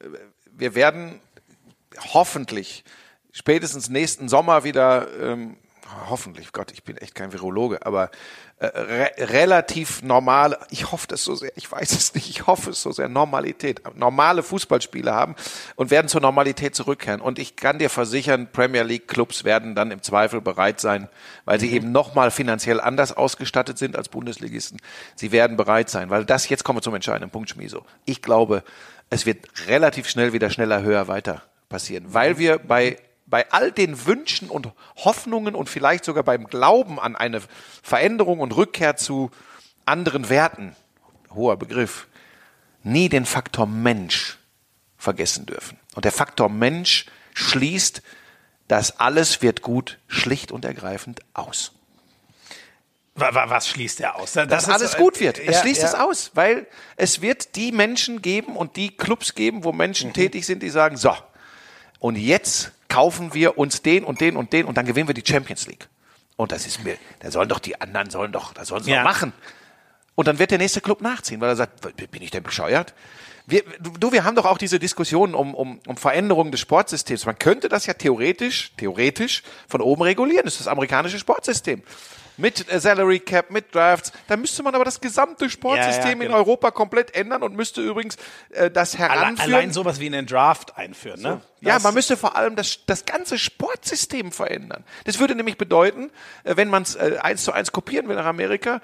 wir 0.52 0.76
werden 0.76 1.22
hoffentlich 2.14 2.84
spätestens 3.32 3.88
nächsten 3.90 4.28
Sommer 4.28 4.66
wieder, 4.66 5.08
ähm, 5.22 5.56
hoffentlich, 6.10 6.52
Gott, 6.52 6.72
ich 6.72 6.84
bin 6.84 6.98
echt 6.98 7.16
kein 7.16 7.34
Virologe, 7.34 7.86
aber 7.86 8.10
äh, 8.60 8.66
re 8.66 9.12
relativ 9.18 10.02
normal, 10.02 10.58
ich 10.70 10.92
hoffe 10.92 11.08
das 11.08 11.24
so 11.24 11.36
sehr, 11.36 11.52
ich 11.56 11.72
weiß 11.72 11.92
es 11.92 12.14
nicht, 12.14 12.30
ich 12.30 12.48
hoffe 12.48 12.72
es 12.72 12.82
so 12.82 12.92
sehr, 12.92 13.08
Normalität, 13.08 13.82
normale 13.96 14.44
Fußballspiele 14.44 15.14
haben 15.14 15.36
und 15.76 15.92
werden 15.92 16.08
zur 16.08 16.22
Normalität 16.22 16.76
zurückkehren. 16.76 17.22
Und 17.22 17.40
ich 17.40 17.56
kann 17.56 17.80
dir 17.80 17.90
versichern, 17.90 18.52
Premier 18.52 18.84
League 18.84 19.08
Clubs 19.08 19.44
werden 19.44 19.76
dann 19.76 19.92
im 19.92 20.02
Zweifel 20.02 20.42
bereit 20.42 20.80
sein, 20.80 21.10
weil 21.46 21.60
sie 21.60 21.72
eben 21.72 21.92
nochmal 21.92 22.32
finanziell 22.32 22.82
anders 22.82 23.16
ausgestattet 23.16 23.78
sind 23.78 23.96
als 23.96 24.10
Bundesligisten. 24.10 24.80
Sie 25.16 25.32
werden 25.32 25.58
bereit 25.58 25.90
sein, 25.90 26.10
weil 26.10 26.26
das, 26.26 26.50
jetzt 26.50 26.64
kommen 26.64 26.78
wir 26.78 26.84
zum 26.84 26.96
entscheidenden 26.96 27.30
Punkt, 27.30 27.50
Schmieso. 27.50 27.86
Ich 28.06 28.22
glaube, 28.22 28.64
es 29.10 29.26
wird 29.26 29.46
relativ 29.68 30.10
schnell 30.10 30.34
wieder 30.34 30.50
schneller, 30.50 30.82
höher, 30.82 31.08
weiter 31.08 31.44
passieren, 31.70 32.06
weil 32.08 32.38
wir 32.38 32.60
bei 32.60 32.98
bei 33.28 33.52
all 33.52 33.72
den 33.72 34.06
Wünschen 34.06 34.50
und 34.50 34.72
Hoffnungen 34.96 35.54
und 35.54 35.70
vielleicht 35.70 36.06
sogar 36.06 36.24
beim 36.24 36.48
Glauben 36.48 37.00
an 37.00 37.16
eine 37.16 37.42
Veränderung 37.84 38.40
und 38.40 38.56
Rückkehr 38.56 38.96
zu 38.96 39.32
anderen 39.86 40.30
Werten, 40.30 40.76
hoher 41.34 41.58
Begriff, 41.58 42.08
nie 42.84 43.10
den 43.10 43.26
Faktor 43.26 43.68
Mensch 43.68 44.38
vergessen 44.98 45.46
dürfen. 45.46 45.78
Und 45.94 46.06
der 46.06 46.12
Faktor 46.14 46.50
Mensch 46.50 47.06
schließt, 47.34 48.02
dass 48.68 49.00
alles 49.00 49.42
wird 49.42 49.62
gut 49.62 50.00
schlicht 50.08 50.52
und 50.52 50.66
ergreifend 50.66 51.20
aus. 51.34 51.74
Wa- 53.16 53.34
wa- 53.34 53.50
Was 53.50 53.68
schließt 53.68 54.00
er 54.02 54.16
aus? 54.18 54.34
Das 54.34 54.48
Dass 54.48 54.70
alles 54.70 54.92
so- 54.94 54.98
gut 55.00 55.20
wird. 55.20 55.40
Es 55.40 55.56
Ja, 55.56 55.62
schließt 55.62 55.82
ja. 55.82 55.88
es 55.88 55.96
aus, 55.96 56.32
weil 56.36 56.68
es 56.98 57.22
wird 57.22 57.56
die 57.56 57.72
Menschen 57.72 58.22
geben 58.22 58.56
und 58.56 58.76
die 58.76 58.96
Clubs 58.96 59.36
geben, 59.36 59.64
wo 59.64 59.72
Mhm. 59.72 59.78
Menschen 59.78 60.14
tätig 60.14 60.46
sind, 60.46 60.62
die 60.64 60.70
sagen, 60.70 60.98
so, 60.98 61.16
und 62.00 62.16
jetzt 62.16 62.72
kaufen 62.90 63.34
wir 63.34 63.58
uns 63.58 63.82
den 63.82 64.04
und 64.04 64.22
den 64.22 64.36
und 64.36 64.54
den 64.54 64.66
und 64.66 64.78
dann 64.78 64.86
gewinnen 64.86 65.08
wir 65.08 65.14
die 65.14 65.24
Champions 65.26 65.68
League. 65.68 65.88
Und 66.36 66.52
das 66.52 66.68
ist 66.68 66.84
mir, 66.84 66.98
da 67.20 67.32
sollen 67.32 67.50
doch 67.50 67.60
die 67.60 67.80
anderen, 67.82 68.10
sollen 68.10 68.32
doch, 68.32 68.54
das 68.54 68.68
sollen 68.68 68.84
sie 68.84 68.92
Ja. 68.92 68.98
doch 68.98 69.10
machen. 69.10 69.34
Und 70.16 70.28
dann 70.28 70.40
wird 70.40 70.52
der 70.52 70.58
nächste 70.58 70.82
Club 70.82 71.02
nachziehen, 71.02 71.42
weil 71.42 71.50
er 71.50 71.56
sagt, 71.56 71.82
bin 72.12 72.22
ich 72.22 72.32
denn 72.32 72.44
bescheuert? 72.44 72.94
Wir, 73.46 73.64
du, 73.80 74.12
wir 74.12 74.24
haben 74.24 74.36
doch 74.36 74.46
auch 74.46 74.58
diese 74.58 74.78
Diskussionen 74.78 75.34
um, 75.34 75.56
um, 75.56 75.80
um 75.88 75.96
Veränderungen 75.96 76.52
des 76.52 76.60
Sportsystems. 76.60 77.26
Man 77.26 77.40
könnte 77.40 77.70
das 77.70 77.86
ja 77.86 77.94
theoretisch, 77.94 78.74
theoretisch 78.78 79.44
von 79.68 79.80
oben 79.80 80.02
regulieren. 80.02 80.44
Das 80.44 80.54
ist 80.56 80.62
das 80.62 80.68
amerikanische 80.68 81.18
Sportsystem. 81.18 81.82
Mit 82.38 82.72
äh, 82.72 82.80
Salary 82.80 83.20
Cap, 83.20 83.50
mit 83.52 83.74
Drafts. 83.74 84.12
Da 84.28 84.38
müsste 84.38 84.62
man 84.64 84.76
aber 84.76 84.86
das 84.86 85.02
gesamte 85.02 85.50
Sportsystem 85.50 86.14
in 86.22 86.28
genau. 86.28 86.38
Europa 86.38 86.72
komplett 86.72 87.16
ändern 87.16 87.42
und 87.44 87.56
müsste 87.56 87.82
übrigens 87.82 88.18
äh, 88.52 88.70
das 88.70 88.98
heranführen. 88.98 89.54
allein 89.54 89.74
sowas 89.74 90.00
wie 90.00 90.06
einen 90.06 90.26
Draft 90.28 90.78
einführen, 90.78 91.22
ne? 91.22 91.42
Ja, 91.62 91.74
Das- 91.76 91.84
man 91.84 91.94
müsste 91.96 92.16
vor 92.16 92.36
allem 92.36 92.56
das, 92.56 92.80
das 92.86 93.06
ganze 93.06 93.40
Sportsystem 93.40 94.32
verändern. 94.32 94.84
Das 95.06 95.20
würde 95.20 95.34
nämlich 95.36 95.58
bedeuten, 95.58 96.12
äh, 96.44 96.56
wenn 96.56 96.70
man 96.70 96.84
es 96.84 96.96
äh, 96.96 97.18
eins 97.22 97.44
zu 97.44 97.52
eins 97.52 97.72
kopieren 97.72 98.08
will 98.08 98.16
nach 98.16 98.26
Amerika, 98.26 98.82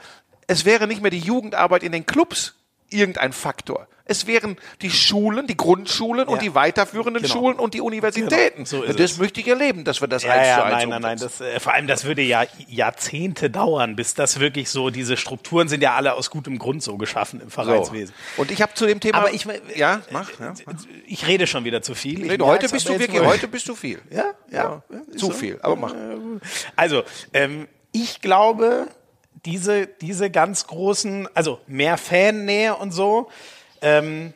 es 0.47 0.65
wäre 0.65 0.87
nicht 0.87 1.01
mehr 1.01 1.11
die 1.11 1.19
Jugendarbeit 1.19 1.83
in 1.83 1.91
den 1.91 2.05
Clubs 2.05 2.55
irgendein 2.89 3.33
Faktor. 3.33 3.87
Es 4.05 4.27
wären 4.27 4.57
die 4.81 4.89
Schulen, 4.91 5.47
die 5.47 5.55
Grundschulen 5.55 6.27
und 6.27 6.35
Ja. 6.35 6.41
die 6.41 6.53
weiterführenden 6.55 7.23
Genau. 7.23 7.33
Schulen 7.33 7.57
und 7.57 7.73
die 7.73 7.79
Universitäten. 7.79 8.65
Genau, 8.65 8.67
so 8.67 8.83
ist 8.83 8.99
das 8.99 9.11
es. 9.11 9.17
möchte 9.17 9.39
ich 9.39 9.47
erleben, 9.47 9.85
dass 9.85 10.01
wir 10.01 10.09
das 10.09 10.23
Ja, 10.23 10.33
eins 10.33 10.47
ja, 10.47 10.55
zu 10.57 10.63
eins 10.63 10.73
nein, 10.73 10.89
nein, 10.89 11.01
nein. 11.01 11.17
Das, 11.19 11.39
äh, 11.39 11.57
vor 11.61 11.73
allem, 11.73 11.87
das 11.87 12.03
würde 12.03 12.21
ja 12.21 12.43
Jahrzehnte 12.67 13.49
dauern, 13.49 13.95
bis 13.95 14.13
das 14.13 14.41
wirklich 14.41 14.69
so, 14.69 14.89
diese 14.89 15.15
Strukturen 15.15 15.69
sind 15.69 15.81
ja 15.81 15.95
alle 15.95 16.15
aus 16.15 16.29
gutem 16.29 16.59
Grund 16.59 16.83
so 16.83 16.97
geschaffen 16.97 17.39
im 17.39 17.47
so. 17.47 17.63
Vereinswesen. 17.63 18.13
Und 18.35 18.51
ich 18.51 18.61
habe 18.61 18.73
zu 18.73 18.85
dem 18.85 18.99
Thema. 18.99 19.19
Aber 19.19 19.33
ich, 19.33 19.47
ja, 19.75 20.01
mach. 20.11 20.29
Ja, 20.37 20.53
mach. 20.65 20.73
ich 21.07 21.25
rede 21.25 21.47
schon 21.47 21.63
wieder 21.63 21.81
zu 21.81 21.95
viel. 21.95 22.19
Nee, 22.19 22.37
heute 22.43 22.67
bist 22.67 22.89
du 22.89 22.99
wirklich, 22.99 23.21
heute 23.21 23.47
bist 23.47 23.69
du 23.69 23.75
viel. 23.75 24.01
Ja, 24.09 24.25
ja. 24.51 24.83
ist 25.11 25.19
Zu 25.19 25.27
so. 25.27 25.31
viel, 25.31 25.59
aber 25.61 25.77
mach. 25.77 25.95
Also, 26.75 27.03
ähm, 27.33 27.69
ich 27.93 28.19
glaube, 28.19 28.87
diese, 29.45 29.87
diese 29.87 30.29
ganz 30.29 30.67
großen, 30.67 31.27
also 31.33 31.59
mehr 31.67 31.97
Fannähe 31.97 32.75
und 32.75 32.91
so, 32.91 33.29
ähm, 33.81 34.33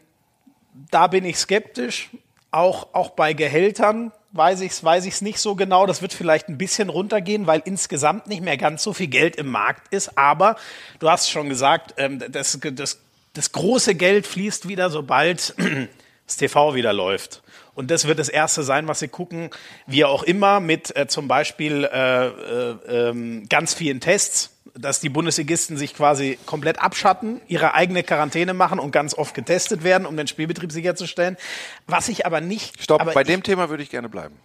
da 0.91 1.07
bin 1.07 1.25
ich 1.25 1.37
skeptisch. 1.37 2.09
Auch, 2.51 2.93
auch 2.93 3.11
bei 3.11 3.33
Gehältern 3.33 4.11
weiß 4.31 4.61
ich 4.61 4.71
es 4.71 4.83
weiß 4.83 5.05
ich's 5.05 5.21
nicht 5.21 5.39
so 5.39 5.55
genau. 5.55 5.85
Das 5.85 6.01
wird 6.01 6.13
vielleicht 6.13 6.49
ein 6.49 6.57
bisschen 6.57 6.89
runtergehen, 6.89 7.47
weil 7.47 7.61
insgesamt 7.65 8.27
nicht 8.27 8.41
mehr 8.41 8.57
ganz 8.57 8.83
so 8.83 8.93
viel 8.93 9.07
Geld 9.07 9.35
im 9.35 9.47
Markt 9.47 9.93
ist. 9.93 10.17
Aber 10.17 10.55
du 10.99 11.09
hast 11.09 11.29
schon 11.29 11.49
gesagt, 11.49 11.95
ähm, 11.97 12.19
das, 12.29 12.59
das, 12.61 12.99
das 13.33 13.51
große 13.51 13.95
Geld 13.95 14.27
fließt 14.27 14.67
wieder, 14.67 14.89
sobald 14.89 15.55
das 16.25 16.37
TV 16.37 16.75
wieder 16.75 16.93
läuft. 16.93 17.41
Und 17.77 17.91
das 17.91 18.07
wird 18.07 18.17
das 18.17 18.27
Erste 18.27 18.63
sein, 18.63 18.87
was 18.87 19.01
sie 19.01 19.07
gucken, 19.07 19.51
wie 19.85 20.03
auch 20.03 20.23
immer, 20.23 20.59
mit 20.59 20.95
äh, 20.95 21.05
zum 21.07 21.27
Beispiel 21.27 21.83
äh, 21.83 22.25
äh, 22.25 22.71
ähm, 22.87 23.47
ganz 23.49 23.75
vielen 23.75 23.99
Tests, 23.99 24.49
dass 24.73 24.99
die 24.99 25.09
Bundesligisten 25.09 25.77
sich 25.77 25.93
quasi 25.93 26.39
komplett 26.47 26.81
abschatten, 26.81 27.39
ihre 27.47 27.75
eigene 27.75 28.01
Quarantäne 28.01 28.55
machen 28.55 28.79
und 28.79 28.89
ganz 28.89 29.13
oft 29.13 29.35
getestet 29.35 29.83
werden, 29.83 30.07
um 30.07 30.17
den 30.17 30.25
Spielbetrieb 30.25 30.71
sicherzustellen. 30.71 31.37
Was 31.85 32.09
ich 32.09 32.25
aber 32.25 32.41
nicht. 32.41 32.81
Stopp, 32.81 32.99
aber 32.99 33.13
bei 33.13 33.21
ich, 33.21 33.27
dem 33.27 33.43
Thema 33.43 33.69
würde 33.69 33.83
ich 33.83 33.91
gerne 33.91 34.09
bleiben. 34.09 34.35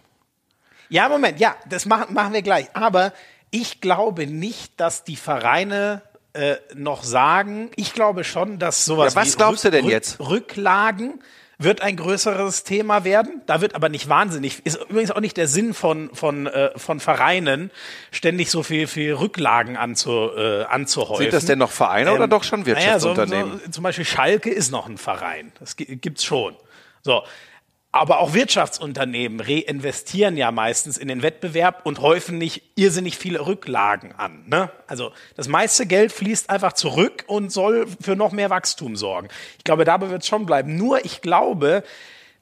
Ja, 0.89 1.09
Moment, 1.09 1.39
ja, 1.39 1.55
das 1.67 1.87
machen, 1.87 2.13
machen 2.13 2.33
wir 2.33 2.43
gleich. 2.43 2.67
Aber 2.75 3.13
ich 3.49 3.81
glaube 3.81 4.27
nicht, 4.27 4.79
dass 4.79 5.05
die 5.05 5.15
Vereine 5.15 6.03
äh, 6.33 6.57
noch 6.75 7.03
sagen, 7.03 7.71
ich 7.77 7.95
glaube 7.95 8.25
schon, 8.25 8.59
dass 8.59 8.85
sowas 8.85 9.15
Ja, 9.15 9.21
was 9.21 9.37
glaubst 9.37 9.63
du 9.65 9.71
denn 9.71 9.89
jetzt? 9.89 10.19
Rücklagen 10.19 11.19
wird 11.63 11.81
ein 11.81 11.95
größeres 11.97 12.63
Thema 12.63 13.03
werden. 13.03 13.41
Da 13.45 13.61
wird 13.61 13.75
aber 13.75 13.89
nicht 13.89 14.09
wahnsinnig, 14.09 14.65
ist 14.65 14.79
übrigens 14.89 15.11
auch 15.11 15.19
nicht 15.19 15.37
der 15.37 15.47
Sinn 15.47 15.73
von, 15.73 16.09
von, 16.13 16.47
äh, 16.47 16.71
von 16.77 16.99
Vereinen, 16.99 17.71
ständig 18.11 18.49
so 18.51 18.63
viel, 18.63 18.87
viel 18.87 19.13
Rücklagen 19.13 19.77
anzu, 19.77 20.29
äh, 20.35 20.63
anzuhäufen. 20.63 21.23
Sind 21.23 21.33
das 21.33 21.45
denn 21.45 21.59
noch 21.59 21.71
Vereine 21.71 22.13
oder 22.13 22.27
doch 22.27 22.43
schon 22.43 22.61
naja, 22.61 22.99
so- 22.99 23.09
Wirtschaftsunternehmen? 23.09 23.61
So, 23.65 23.71
zum 23.71 23.83
Beispiel 23.83 24.05
Schalke 24.05 24.49
ist 24.49 24.71
noch 24.71 24.87
ein 24.87 24.97
Verein. 24.97 25.51
Das 25.59 25.75
gi- 25.75 25.95
gibt's 25.97 26.23
schon. 26.23 26.55
So. 27.01 27.23
Aber 27.95 28.19
auch 28.19 28.33
Wirtschaftsunternehmen 28.33 29.39
reinvestieren 29.39 30.35
ja 30.35 30.49
meistens 30.51 30.97
in 30.97 31.07
den 31.07 31.21
Wettbewerb 31.21 31.85
und 31.85 32.01
häufen 32.01 32.39
nicht 32.39 32.63
irrsinnig 32.73 33.19
viele 33.19 33.45
Rücklagen 33.45 34.13
an. 34.13 34.43
Ne? 34.47 34.71
Also 34.87 35.11
das 35.35 35.47
meiste 35.47 35.85
Geld 35.85 36.11
fließt 36.11 36.49
einfach 36.49 36.73
zurück 36.73 37.23
und 37.27 37.51
soll 37.51 37.85
für 38.01 38.15
noch 38.15 38.31
mehr 38.31 38.49
Wachstum 38.49 38.95
sorgen. 38.95 39.27
Ich 39.59 39.63
glaube, 39.63 39.85
dabei 39.85 40.09
wird 40.09 40.23
es 40.23 40.27
schon 40.27 40.47
bleiben. 40.47 40.75
Nur 40.75 41.05
ich 41.05 41.21
glaube, 41.21 41.83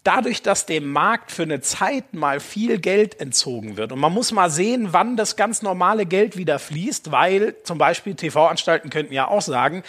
dadurch, 0.03 0.41
dass 0.41 0.65
dem 0.65 0.89
Markt 0.89 1.33
für 1.33 1.43
eine 1.43 1.59
Zeit 1.59 2.13
mal 2.13 2.39
viel 2.39 2.79
Geld 2.79 3.19
entzogen 3.19 3.75
wird 3.75 3.91
und 3.91 3.99
man 3.99 4.13
muss 4.13 4.31
mal 4.31 4.49
sehen, 4.49 4.93
wann 4.93 5.17
das 5.17 5.35
ganz 5.35 5.61
normale 5.61 6.05
Geld 6.05 6.37
wieder 6.37 6.59
fließt, 6.59 7.11
weil 7.11 7.57
zum 7.63 7.77
Beispiel 7.77 8.15
TV-Anstalten 8.15 8.89
könnten 8.89 9.13
ja 9.13 9.27
auch 9.27 9.41
sagen, 9.41 9.83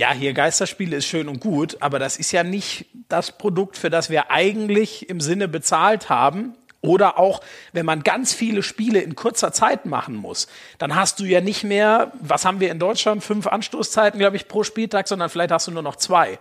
ja, 0.00 0.14
hier 0.14 0.32
Geisterspiele 0.32 0.96
ist 0.96 1.04
schön 1.04 1.28
und 1.28 1.40
gut, 1.40 1.76
aber 1.80 1.98
das 1.98 2.16
ist 2.16 2.32
ja 2.32 2.42
nicht 2.42 2.86
das 3.10 3.36
Produkt, 3.36 3.76
für 3.76 3.90
das 3.90 4.08
wir 4.08 4.30
eigentlich 4.30 5.10
im 5.10 5.20
Sinne 5.20 5.46
bezahlt 5.46 6.08
haben. 6.08 6.54
Oder 6.80 7.18
auch, 7.18 7.42
wenn 7.74 7.84
man 7.84 8.02
ganz 8.02 8.32
viele 8.32 8.62
Spiele 8.62 9.02
in 9.02 9.14
kurzer 9.14 9.52
Zeit 9.52 9.84
machen 9.84 10.14
muss, 10.14 10.48
dann 10.78 10.96
hast 10.96 11.20
du 11.20 11.24
ja 11.24 11.42
nicht 11.42 11.64
mehr, 11.64 12.12
was 12.18 12.46
haben 12.46 12.60
wir 12.60 12.70
in 12.70 12.78
Deutschland, 12.78 13.22
fünf 13.22 13.46
Anstoßzeiten, 13.46 14.18
glaube 14.18 14.36
ich, 14.36 14.48
pro 14.48 14.62
Spieltag, 14.62 15.06
sondern 15.06 15.28
vielleicht 15.28 15.52
hast 15.52 15.66
du 15.66 15.72
nur 15.72 15.82
noch 15.82 15.96
zwei. 15.96 16.38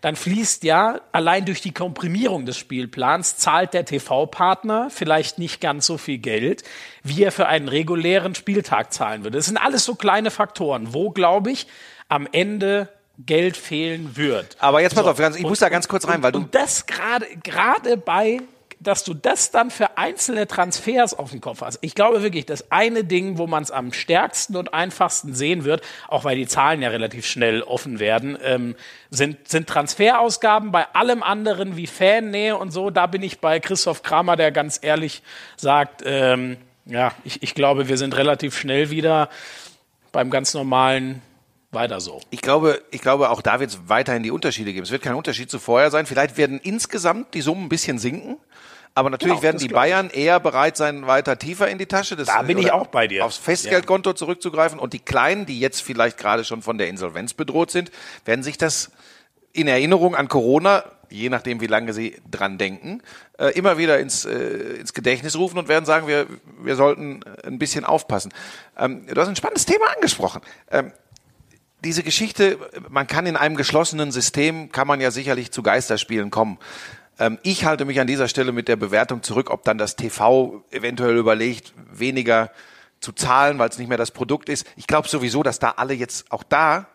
Dann 0.00 0.14
fließt 0.14 0.62
ja 0.62 1.00
allein 1.10 1.46
durch 1.46 1.60
die 1.60 1.74
Komprimierung 1.74 2.46
des 2.46 2.58
Spielplans, 2.58 3.38
zahlt 3.38 3.74
der 3.74 3.84
TV-Partner 3.84 4.88
vielleicht 4.88 5.40
nicht 5.40 5.60
ganz 5.60 5.84
so 5.84 5.98
viel 5.98 6.18
Geld, 6.18 6.62
wie 7.02 7.24
er 7.24 7.32
für 7.32 7.48
einen 7.48 7.66
regulären 7.66 8.36
Spieltag 8.36 8.92
zahlen 8.92 9.24
würde. 9.24 9.38
Das 9.38 9.46
sind 9.46 9.56
alles 9.56 9.84
so 9.84 9.96
kleine 9.96 10.30
Faktoren, 10.30 10.94
wo, 10.94 11.10
glaube 11.10 11.50
ich, 11.50 11.66
am 12.08 12.28
Ende 12.30 12.88
Geld 13.26 13.56
fehlen 13.56 14.16
wird. 14.16 14.56
Aber 14.60 14.80
jetzt 14.80 14.94
pass 14.94 15.04
So. 15.04 15.10
auf, 15.10 15.36
ich 15.36 15.42
muss 15.42 15.58
da 15.58 15.68
ganz 15.68 15.88
kurz 15.88 16.06
rein, 16.06 16.22
weil 16.22 16.32
du 16.32 16.38
Und 16.40 16.54
das 16.54 16.86
gerade, 16.86 17.26
gerade 17.42 17.96
bei, 17.96 18.40
dass 18.80 19.04
du 19.04 19.12
das 19.12 19.50
dann 19.50 19.70
für 19.70 19.98
einzelne 19.98 20.46
Transfers 20.46 21.12
auf 21.12 21.30
dem 21.30 21.40
Kopf 21.40 21.60
hast. 21.60 21.78
Ich 21.82 21.94
glaube 21.94 22.22
wirklich, 22.22 22.46
das 22.46 22.70
eine 22.72 23.04
Ding, 23.04 23.36
wo 23.36 23.46
man 23.46 23.62
es 23.62 23.70
am 23.70 23.92
stärksten 23.92 24.56
und 24.56 24.72
einfachsten 24.72 25.34
sehen 25.34 25.64
wird, 25.64 25.82
auch 26.08 26.24
weil 26.24 26.36
die 26.36 26.46
Zahlen 26.46 26.80
ja 26.80 26.88
relativ 26.88 27.26
schnell 27.26 27.62
offen 27.62 27.98
werden, 27.98 28.38
ähm, 28.42 28.74
sind, 29.10 29.48
sind 29.48 29.68
Transferausgaben. 29.68 30.72
Bei 30.72 30.86
allem 30.94 31.22
anderen 31.22 31.76
wie 31.76 31.86
Fannähe 31.86 32.56
und 32.56 32.70
so, 32.70 32.90
da 32.90 33.06
bin 33.06 33.22
ich 33.22 33.40
bei 33.40 33.60
Christoph 33.60 34.02
Kramer, 34.02 34.36
der 34.36 34.50
ganz 34.50 34.78
ehrlich 34.82 35.22
sagt, 35.56 36.02
ähm, 36.06 36.56
ja, 36.86 37.12
ich, 37.24 37.42
ich 37.42 37.54
glaube, 37.54 37.88
wir 37.88 37.98
sind 37.98 38.16
relativ 38.16 38.58
schnell 38.58 38.90
wieder 38.90 39.28
beim 40.10 40.30
ganz 40.30 40.54
normalen 40.54 41.22
weiter 41.72 42.00
so. 42.00 42.20
Ich 42.30 42.40
glaube, 42.40 42.82
ich 42.90 43.00
glaube, 43.00 43.30
auch 43.30 43.42
da 43.42 43.60
wird 43.60 43.70
es 43.70 43.78
weiterhin 43.86 44.22
die 44.22 44.30
Unterschiede 44.30 44.72
geben. 44.72 44.84
Es 44.84 44.90
wird 44.90 45.02
kein 45.02 45.14
Unterschied 45.14 45.50
zu 45.50 45.58
vorher 45.58 45.90
sein. 45.90 46.06
Vielleicht 46.06 46.36
werden 46.36 46.58
insgesamt 46.62 47.34
die 47.34 47.40
Summen 47.40 47.64
ein 47.64 47.68
bisschen 47.68 47.98
sinken. 47.98 48.36
Aber 48.92 49.08
natürlich 49.08 49.34
Genau, 49.36 49.42
werden 49.44 49.58
die. 49.58 49.68
Bayern 49.68 50.10
eher 50.10 50.40
bereit 50.40 50.76
sein, 50.76 51.06
weiter 51.06 51.38
tiefer 51.38 51.68
in 51.68 51.78
die 51.78 51.86
Tasche. 51.86 52.16
Das, 52.16 52.26
Da 52.26 52.42
bin 52.42 52.58
ich 52.58 52.72
auch 52.72 52.88
bei 52.88 53.06
dir. 53.06 53.24
Aufs 53.24 53.36
Festgeldkonto 53.36 54.14
zurückzugreifen. 54.14 54.80
Und 54.80 54.92
die 54.94 54.98
Kleinen, 54.98 55.46
die 55.46 55.60
jetzt 55.60 55.80
vielleicht 55.80 56.18
gerade 56.18 56.44
schon 56.44 56.60
von 56.60 56.76
der 56.76 56.88
Insolvenz 56.88 57.32
bedroht 57.34 57.70
sind, 57.70 57.92
werden 58.24 58.42
sich 58.42 58.58
das 58.58 58.90
in 59.52 59.68
Erinnerung 59.68 60.16
an 60.16 60.26
Corona, 60.28 60.84
je 61.08 61.28
nachdem 61.28 61.60
wie 61.60 61.66
lange 61.68 61.92
sie 61.92 62.16
dran 62.28 62.58
denken, 62.58 63.00
äh, 63.38 63.50
immer 63.56 63.78
wieder 63.78 64.00
ins, 64.00 64.24
äh, 64.24 64.78
ins 64.80 64.92
Gedächtnis 64.92 65.36
rufen 65.36 65.58
und 65.58 65.68
werden 65.68 65.84
sagen, 65.84 66.08
wir, 66.08 66.26
wir 66.60 66.74
sollten 66.74 67.20
ein 67.44 67.58
bisschen 67.60 67.84
aufpassen. 67.84 68.32
Ähm, 68.76 69.06
du 69.06 69.20
hast 69.20 69.28
ein 69.28 69.36
spannendes 69.36 69.66
Thema 69.66 69.86
angesprochen. 69.94 70.40
Ähm, 70.70 70.92
diese 71.84 72.02
Geschichte, 72.02 72.58
man 72.88 73.06
kann 73.06 73.26
in 73.26 73.36
einem 73.36 73.56
geschlossenen 73.56 74.12
System, 74.12 74.70
kann 74.72 74.86
man 74.86 75.00
ja 75.00 75.10
sicherlich 75.10 75.50
zu 75.50 75.62
Geisterspielen 75.62 76.30
kommen. 76.30 76.58
Ähm, 77.18 77.38
ich 77.42 77.64
halte 77.64 77.84
mich 77.84 78.00
an 78.00 78.06
dieser 78.06 78.28
Stelle 78.28 78.52
mit 78.52 78.68
der 78.68 78.76
Bewertung 78.76 79.22
zurück, 79.22 79.50
ob 79.50 79.64
dann 79.64 79.78
das 79.78 79.96
TV 79.96 80.64
eventuell 80.70 81.16
überlegt, 81.16 81.72
weniger 81.92 82.50
zu 83.00 83.12
zahlen, 83.12 83.58
weil 83.58 83.68
es 83.68 83.78
nicht 83.78 83.88
mehr 83.88 83.98
das 83.98 84.10
Produkt 84.10 84.48
ist. 84.48 84.66
Ich 84.76 84.86
glaube 84.86 85.08
sowieso, 85.08 85.42
dass 85.42 85.58
da 85.58 85.70
alle 85.76 85.94
jetzt 85.94 86.30
auch 86.30 86.42
da, 86.42 86.86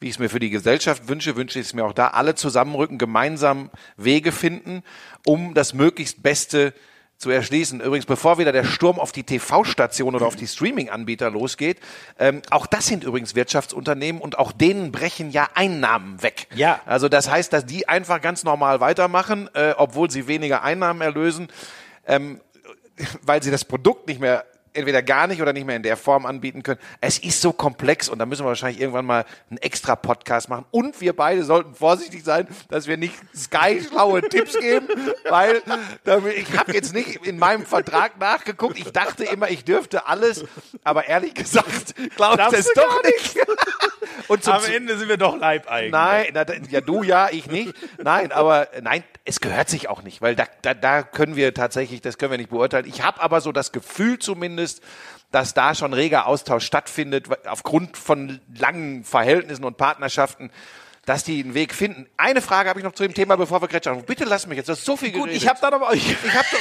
wie 0.00 0.08
ich 0.08 0.16
es 0.16 0.18
mir 0.18 0.28
für 0.28 0.40
die 0.40 0.50
Gesellschaft 0.50 1.08
wünsche, 1.08 1.36
wünsche 1.36 1.58
ich 1.58 1.66
es 1.66 1.74
mir 1.74 1.84
auch 1.84 1.94
da, 1.94 2.08
alle 2.08 2.34
zusammenrücken, 2.34 2.98
gemeinsam 2.98 3.70
Wege 3.96 4.32
finden, 4.32 4.82
um 5.24 5.54
das 5.54 5.72
möglichst 5.72 6.22
Beste 6.22 6.74
zu 7.24 7.30
erschließen. 7.30 7.80
Übrigens, 7.80 8.04
bevor 8.04 8.36
wieder 8.36 8.52
der 8.52 8.64
Sturm 8.64 9.00
auf 9.00 9.10
die 9.10 9.22
TV-Station 9.22 10.14
oder 10.14 10.26
auf 10.26 10.36
die 10.36 10.46
Streaming-Anbieter 10.46 11.30
losgeht, 11.30 11.80
ähm, 12.18 12.42
auch 12.50 12.66
das 12.66 12.86
sind 12.86 13.02
übrigens 13.02 13.34
Wirtschaftsunternehmen 13.34 14.20
und 14.20 14.38
auch 14.38 14.52
denen 14.52 14.92
brechen 14.92 15.30
ja 15.30 15.48
Einnahmen 15.54 16.22
weg. 16.22 16.48
Ja. 16.54 16.82
Also 16.84 17.08
das 17.08 17.30
heißt, 17.30 17.50
dass 17.54 17.64
die 17.64 17.88
einfach 17.88 18.20
ganz 18.20 18.44
normal 18.44 18.80
weitermachen, 18.80 19.48
äh, 19.54 19.72
obwohl 19.78 20.10
sie 20.10 20.28
weniger 20.28 20.62
Einnahmen 20.64 21.00
erlösen, 21.00 21.48
ähm, 22.06 22.42
weil 23.22 23.42
sie 23.42 23.50
das 23.50 23.64
Produkt 23.64 24.06
nicht 24.06 24.20
mehr 24.20 24.44
entweder 24.74 25.02
gar 25.02 25.26
nicht 25.26 25.40
oder 25.40 25.52
nicht 25.52 25.66
mehr 25.66 25.76
in 25.76 25.82
der 25.82 25.96
Form 25.96 26.26
anbieten 26.26 26.62
können. 26.62 26.80
Es 27.00 27.18
ist 27.18 27.40
so 27.40 27.52
komplex 27.52 28.08
und 28.08 28.18
da 28.18 28.26
müssen 28.26 28.44
wir 28.44 28.48
wahrscheinlich 28.48 28.80
irgendwann 28.80 29.06
mal 29.06 29.24
einen 29.48 29.58
extra 29.58 29.96
Podcast 29.96 30.48
machen. 30.48 30.66
Und 30.70 31.00
wir 31.00 31.14
beide 31.14 31.44
sollten 31.44 31.74
vorsichtig 31.74 32.24
sein, 32.24 32.46
dass 32.68 32.86
wir 32.86 32.96
nicht 32.96 33.14
Sky 33.34 33.80
schlaue 33.88 34.22
Tipps 34.22 34.58
geben, 34.58 34.88
weil 35.28 35.62
ich 36.36 36.58
habe 36.58 36.72
jetzt 36.72 36.92
nicht 36.92 37.24
in 37.26 37.38
meinem 37.38 37.64
Vertrag 37.64 38.18
nachgeguckt. 38.18 38.78
Ich 38.78 38.92
dachte 38.92 39.24
immer, 39.24 39.48
ich 39.50 39.64
dürfte 39.64 40.06
alles, 40.06 40.44
aber 40.82 41.06
ehrlich 41.06 41.34
gesagt 41.34 41.94
glaube 42.16 42.42
ich 42.42 42.48
das 42.48 42.68
doch 42.74 43.02
nicht. 43.02 43.38
Und 44.28 44.42
zum, 44.44 44.54
Am 44.54 44.64
Ende 44.64 44.96
sind 44.98 45.08
wir 45.08 45.16
doch 45.16 45.36
Leibeigene. 45.36 45.90
Nein, 45.90 46.26
na, 46.32 46.44
da- 46.44 46.54
ja 46.70 46.80
du 46.80 47.02
ja, 47.02 47.28
ich 47.30 47.46
nicht. 47.46 47.74
Nein, 48.02 48.32
aber 48.32 48.68
nein, 48.82 49.04
es 49.24 49.40
gehört 49.40 49.68
sich 49.68 49.88
auch 49.88 50.02
nicht, 50.02 50.22
weil 50.22 50.34
da, 50.36 50.44
da, 50.62 50.74
da 50.74 51.02
können 51.02 51.36
wir 51.36 51.54
tatsächlich, 51.54 52.00
das 52.00 52.18
können 52.18 52.30
wir 52.32 52.38
nicht 52.38 52.50
beurteilen. 52.50 52.86
Ich 52.86 53.02
habe 53.02 53.20
aber 53.20 53.40
so 53.40 53.52
das 53.52 53.72
Gefühl 53.72 54.18
zumindest, 54.18 54.82
dass 55.30 55.52
da 55.54 55.74
schon 55.74 55.92
reger 55.92 56.26
Austausch 56.26 56.64
stattfindet, 56.64 57.26
aufgrund 57.46 57.96
von 57.96 58.40
langen 58.56 59.04
Verhältnissen 59.04 59.64
und 59.64 59.76
Partnerschaften, 59.76 60.50
dass 61.06 61.24
die 61.24 61.42
einen 61.42 61.52
Weg 61.54 61.74
finden. 61.74 62.06
Eine 62.16 62.40
Frage 62.40 62.68
habe 62.70 62.78
ich 62.80 62.84
noch 62.84 62.92
zu 62.92 63.02
dem 63.02 63.12
Thema, 63.12 63.36
bevor 63.36 63.60
wir 63.60 63.68
Gretchen 63.68 63.90
anrufen. 63.90 64.06
Bitte 64.06 64.24
lass 64.24 64.46
mich 64.46 64.56
jetzt, 64.56 64.68
das 64.68 64.78
ist 64.78 64.84
so 64.86 64.96
viel 64.96 65.10
Gut, 65.12 65.24
geredet. 65.24 65.42
ich 65.42 65.48
habe 65.48 65.58
dann 65.60 65.74
aber 65.74 65.92
ich, 65.92 66.10
ich 66.24 66.32
hab 66.34 66.46
doch, 66.50 66.58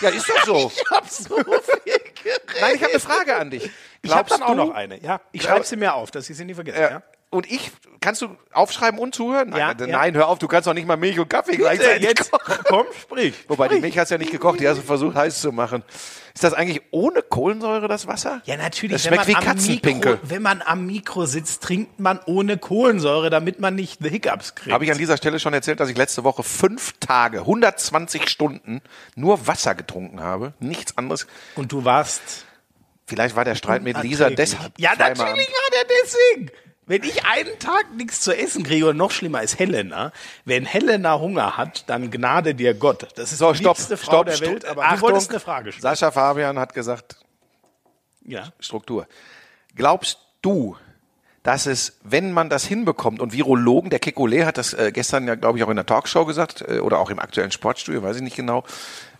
ja, 0.00 0.08
ist 0.08 0.28
doch 0.28 0.44
so. 0.44 0.72
ich 0.76 0.90
hab 0.90 1.08
so 1.08 1.36
viel. 1.36 2.00
Nein, 2.60 2.74
ich 2.74 2.82
habe 2.82 2.92
eine 2.92 3.00
Frage 3.00 3.36
an 3.36 3.50
dich. 3.50 3.64
Ich 3.64 3.70
habe 4.14 4.24
Glaubst 4.28 4.32
dann 4.32 4.42
auch 4.42 4.48
du, 4.48 4.54
noch 4.54 4.74
eine. 4.74 5.00
Ja, 5.00 5.20
ich 5.32 5.42
schreibe 5.42 5.64
sie 5.64 5.76
mir 5.76 5.94
auf, 5.94 6.10
dass 6.10 6.28
ich 6.28 6.36
sie 6.36 6.44
nie 6.44 6.54
vergesse. 6.54 6.80
Ja. 6.80 6.90
Ja. 6.90 7.02
Und 7.34 7.50
ich, 7.50 7.72
kannst 8.00 8.22
du 8.22 8.28
aufschreiben 8.52 9.00
und 9.00 9.14
zuhören? 9.14 9.50
Nein, 9.50 9.58
Ja, 9.58 9.74
nein, 9.74 9.88
ja. 9.88 9.98
nein, 9.98 10.14
hör 10.14 10.28
auf, 10.28 10.38
du 10.38 10.46
kannst 10.46 10.68
doch 10.68 10.74
nicht 10.74 10.86
mal 10.86 10.96
Milch 10.96 11.18
und 11.18 11.28
Kaffee 11.28 11.56
gleichzeitig 11.56 12.02
jetzt 12.06 12.30
kochen. 12.30 12.54
komm, 12.64 12.86
sprich. 13.00 13.34
Wobei, 13.48 13.66
die 13.66 13.74
Sprich. 13.74 13.82
Milch 13.82 13.98
hast 13.98 14.10
du 14.10 14.14
ja 14.14 14.18
nicht 14.18 14.30
gekocht, 14.30 14.60
die 14.60 14.68
hast 14.68 14.78
du 14.78 14.82
versucht 14.82 15.16
heiß 15.16 15.40
zu 15.40 15.50
machen. 15.50 15.82
Ist 16.32 16.44
das 16.44 16.54
eigentlich 16.54 16.82
ohne 16.92 17.22
Kohlensäure, 17.22 17.88
das 17.88 18.06
Wasser? 18.06 18.40
Ja, 18.44 18.56
natürlich. 18.56 19.02
Das 19.02 19.06
schmeckt 19.06 19.26
wie 19.26 19.34
Katzenpinkel. 19.34 20.12
Mikro, 20.12 20.30
wenn 20.30 20.42
man 20.42 20.62
am 20.62 20.86
Mikro 20.86 21.26
sitzt, 21.26 21.64
trinkt 21.64 21.98
man 21.98 22.20
ohne 22.26 22.56
Kohlensäure, 22.56 23.30
damit 23.30 23.58
man 23.58 23.74
nicht 23.74 23.98
the 24.00 24.10
Hiccups 24.10 24.54
kriegt. 24.54 24.72
Habe 24.72 24.84
ich 24.84 24.92
an 24.92 24.98
dieser 24.98 25.16
Stelle 25.16 25.40
schon 25.40 25.54
erzählt, 25.54 25.80
dass 25.80 25.88
ich 25.88 25.96
letzte 25.96 26.22
Woche 26.22 26.44
fünf 26.44 26.92
Tage, 27.00 27.40
120 27.40 28.28
Stunden 28.28 28.80
nur 29.16 29.48
Wasser 29.48 29.74
getrunken 29.74 30.20
habe. 30.20 30.54
Nichts 30.60 30.96
anderes. 30.96 31.26
Und 31.56 31.72
du 31.72 31.84
warst 31.84 32.46
Vielleicht 33.06 33.36
war 33.36 33.44
der 33.44 33.54
Streit 33.54 33.82
mit 33.82 34.02
Lisa 34.02 34.30
deshalb. 34.30 34.72
Ja, 34.78 34.92
natürlich 34.96 35.26
war 35.26 35.70
der 35.72 35.84
deswegen. 36.02 36.50
Wenn 36.86 37.02
ich 37.02 37.24
einen 37.24 37.58
Tag 37.58 37.94
nichts 37.94 38.20
zu 38.20 38.36
essen 38.36 38.62
kriege, 38.62 38.86
und 38.88 38.96
noch 38.96 39.10
schlimmer 39.10 39.42
ist 39.42 39.58
Helena, 39.58 40.12
wenn 40.44 40.66
Helena 40.66 41.18
Hunger 41.18 41.56
hat, 41.56 41.88
dann 41.88 42.10
gnade 42.10 42.54
dir 42.54 42.74
Gott. 42.74 43.08
Das 43.16 43.32
ist 43.32 43.38
So, 43.38 43.52
die 43.52 43.58
stopp, 43.58 43.78
liebste 43.78 43.96
Frau 43.96 44.12
stopp, 44.12 44.26
der 44.26 44.32
stopp. 44.34 44.48
Welt, 44.48 44.64
aber 44.66 44.84
Achtung, 44.84 44.96
du 44.96 45.02
wolltest 45.02 45.30
eine 45.30 45.40
Frage 45.40 45.72
stellen. 45.72 45.82
Sascha 45.82 46.10
Fabian 46.10 46.58
hat 46.58 46.74
gesagt, 46.74 47.16
Ja. 48.22 48.52
Struktur. 48.60 49.06
Glaubst 49.74 50.18
du, 50.42 50.76
dass 51.42 51.66
es, 51.66 51.98
wenn 52.02 52.32
man 52.32 52.50
das 52.50 52.64
hinbekommt, 52.66 53.20
und 53.20 53.32
Virologen, 53.32 53.90
der 53.90 54.00
Kekulé 54.00 54.44
hat 54.44 54.58
das 54.58 54.74
äh, 54.74 54.92
gestern 54.92 55.26
ja, 55.26 55.34
glaube 55.36 55.58
ich, 55.58 55.64
auch 55.64 55.70
in 55.70 55.76
der 55.76 55.86
Talkshow 55.86 56.24
gesagt, 56.26 56.62
äh, 56.68 56.80
oder 56.80 56.98
auch 56.98 57.10
im 57.10 57.18
aktuellen 57.18 57.50
Sportstudio, 57.50 58.02
weiß 58.02 58.16
ich 58.16 58.22
nicht 58.22 58.36
genau, 58.36 58.64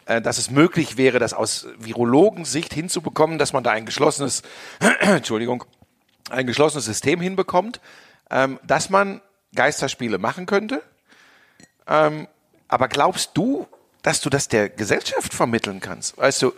äh, 0.07 0.20
dass 0.20 0.37
es 0.38 0.50
möglich 0.50 0.96
wäre, 0.96 1.18
das 1.18 1.33
aus 1.35 1.66
Virologensicht 1.79 2.72
hinzubekommen, 2.74 3.38
dass 3.38 3.53
man 3.53 3.64
da 3.64 3.70
ein 3.72 3.87
geschlossenes, 3.87 4.42
Entschuldigung, 5.00 5.64
ein 6.31 6.47
geschlossenes 6.47 6.85
System 6.85 7.21
hinbekommt, 7.21 7.81
ähm, 8.31 8.59
dass 8.67 8.91
man 8.91 9.21
Geisterspiele 9.55 10.19
machen 10.19 10.47
könnte. 10.47 10.83
Ähm, 11.87 12.29
aber 12.69 12.89
glaubst 12.89 13.33
du, 13.35 13.67
dass 14.03 14.21
du 14.21 14.31
das 14.31 14.49
der 14.49 14.69
Gesellschaft 14.69 15.35
vermitteln 15.35 15.81
kannst? 15.81 16.17
Weißt 16.19 16.43
du, 16.43 16.53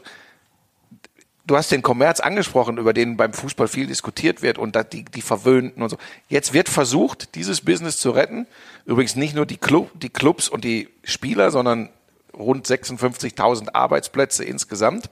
du 1.46 1.56
hast 1.56 1.70
den 1.70 1.82
Kommerz 1.82 2.20
angesprochen, 2.20 2.78
über 2.78 2.92
den 2.92 3.16
beim 3.16 3.32
Fußball 3.32 3.68
viel 3.68 3.86
diskutiert 3.86 4.42
wird 4.42 4.58
und 4.58 4.76
die, 4.92 5.04
die 5.04 5.22
Verwöhnten 5.22 5.82
und 5.82 5.88
so. 5.88 5.98
Jetzt 6.28 6.52
wird 6.52 6.68
versucht, 6.68 7.34
dieses 7.34 7.60
Business 7.60 7.98
zu 7.98 8.10
retten. 8.10 8.46
Übrigens 8.84 9.16
nicht 9.16 9.34
nur 9.34 9.46
die, 9.46 9.56
Club, 9.56 9.90
die 9.94 10.08
Clubs 10.08 10.48
und 10.48 10.64
die 10.64 10.88
Spieler, 11.04 11.50
sondern 11.50 11.90
rund 12.34 12.66
56.000 12.66 13.74
Arbeitsplätze 13.74 14.44
insgesamt. 14.44 15.08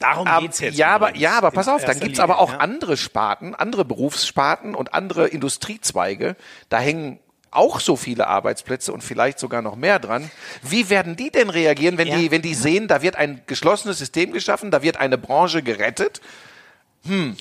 Darum 0.00 0.26
Aber, 0.26 0.40
geht's 0.42 0.58
jetzt. 0.60 0.76
ja, 0.78 0.88
aber, 0.88 1.14
ja, 1.16 1.36
aber 1.38 1.50
pass 1.52 1.68
auf, 1.68 1.82
dann 1.84 2.00
gibt's 2.00 2.18
Linie, 2.18 2.22
aber 2.24 2.38
auch 2.40 2.52
ja. 2.54 2.58
andere 2.58 2.96
Sparten, 2.96 3.54
andere 3.54 3.84
Berufssparten 3.84 4.74
und 4.74 4.94
andere 4.94 5.28
Industriezweige. 5.28 6.36
Da 6.70 6.78
hängen 6.80 7.18
auch 7.52 7.80
so 7.80 7.96
viele 7.96 8.26
Arbeitsplätze 8.26 8.92
und 8.92 9.02
vielleicht 9.04 9.38
sogar 9.38 9.60
noch 9.60 9.76
mehr 9.76 9.98
dran. 9.98 10.30
Wie 10.62 10.88
werden 10.88 11.16
die 11.16 11.30
denn 11.30 11.50
reagieren, 11.50 11.98
wenn 11.98 12.08
Ja. 12.08 12.16
die, 12.16 12.30
wenn 12.30 12.42
die 12.42 12.54
sehen, 12.54 12.88
da 12.88 13.02
wird 13.02 13.16
ein 13.16 13.42
geschlossenes 13.46 13.98
System 13.98 14.32
geschaffen, 14.32 14.70
da 14.70 14.82
wird 14.82 14.96
eine 14.96 15.18
Branche 15.18 15.62
gerettet? 15.62 16.20
Hm, 17.06 17.36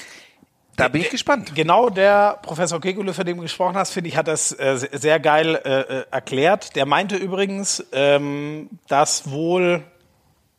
da 0.75 0.87
bin 0.87 1.01
ich 1.01 1.09
gespannt. 1.09 1.53
Genau 1.55 1.89
der 1.89 2.39
Professor 2.41 2.81
Kekule, 2.81 3.13
für 3.13 3.23
den 3.23 3.35
du 3.37 3.43
gesprochen 3.43 3.75
hast, 3.75 3.91
finde 3.91 4.09
ich, 4.09 4.17
hat 4.17 4.27
das 4.27 4.51
äh, 4.57 4.77
se- 4.77 4.89
sehr 4.93 5.19
geil 5.19 5.55
äh, 5.63 5.79
äh, 5.81 6.05
erklärt. 6.11 6.75
Der 6.75 6.85
meinte 6.85 7.15
übrigens, 7.15 7.85
ähm, 7.91 8.69
dass 8.87 9.29
wohl 9.29 9.83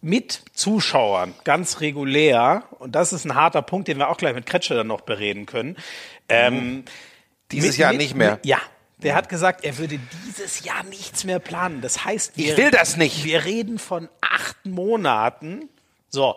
mit 0.01 0.43
Zuschauern 0.55 1.35
ganz 1.45 1.81
regulär, 1.81 2.65
und 2.79 2.93
das 2.95 3.13
ist 3.13 3.25
ein 3.25 3.35
harter 3.35 3.63
Punkt, 3.63 3.89
den 3.89 3.99
wir 3.99 4.09
auch 4.09 4.17
gleich 4.17 4.35
mit 4.35 4.47
Kretsche 4.47 4.75
dann 4.75 4.87
noch 4.87 5.03
bereden 5.03 5.47
können, 5.47 5.77
ähm, 6.29 6.85
Dieses 7.53 7.71
Mit- 7.71 7.79
Jahr 7.79 7.93
nicht 7.93 8.15
mehr. 8.15 8.33
mit- 8.37 8.47
Ja. 8.47 8.59
Der 8.99 9.15
hat 9.15 9.29
gesagt, 9.31 9.65
er 9.65 9.79
würde 9.79 9.99
dieses 10.27 10.63
Jahr 10.63 10.83
nichts 10.85 11.25
mehr 11.25 11.39
planen. 11.39 11.81
Das 11.81 12.05
heißt, 12.05 12.37
wir, 12.37 12.53
Ich 12.53 12.57
will 12.59 12.71
das 12.71 12.97
nicht. 12.99 13.25
Wir 13.25 13.45
reden 13.47 13.79
von 13.79 14.09
acht 14.21 14.67
Monaten. 14.67 15.69
So. 16.11 16.37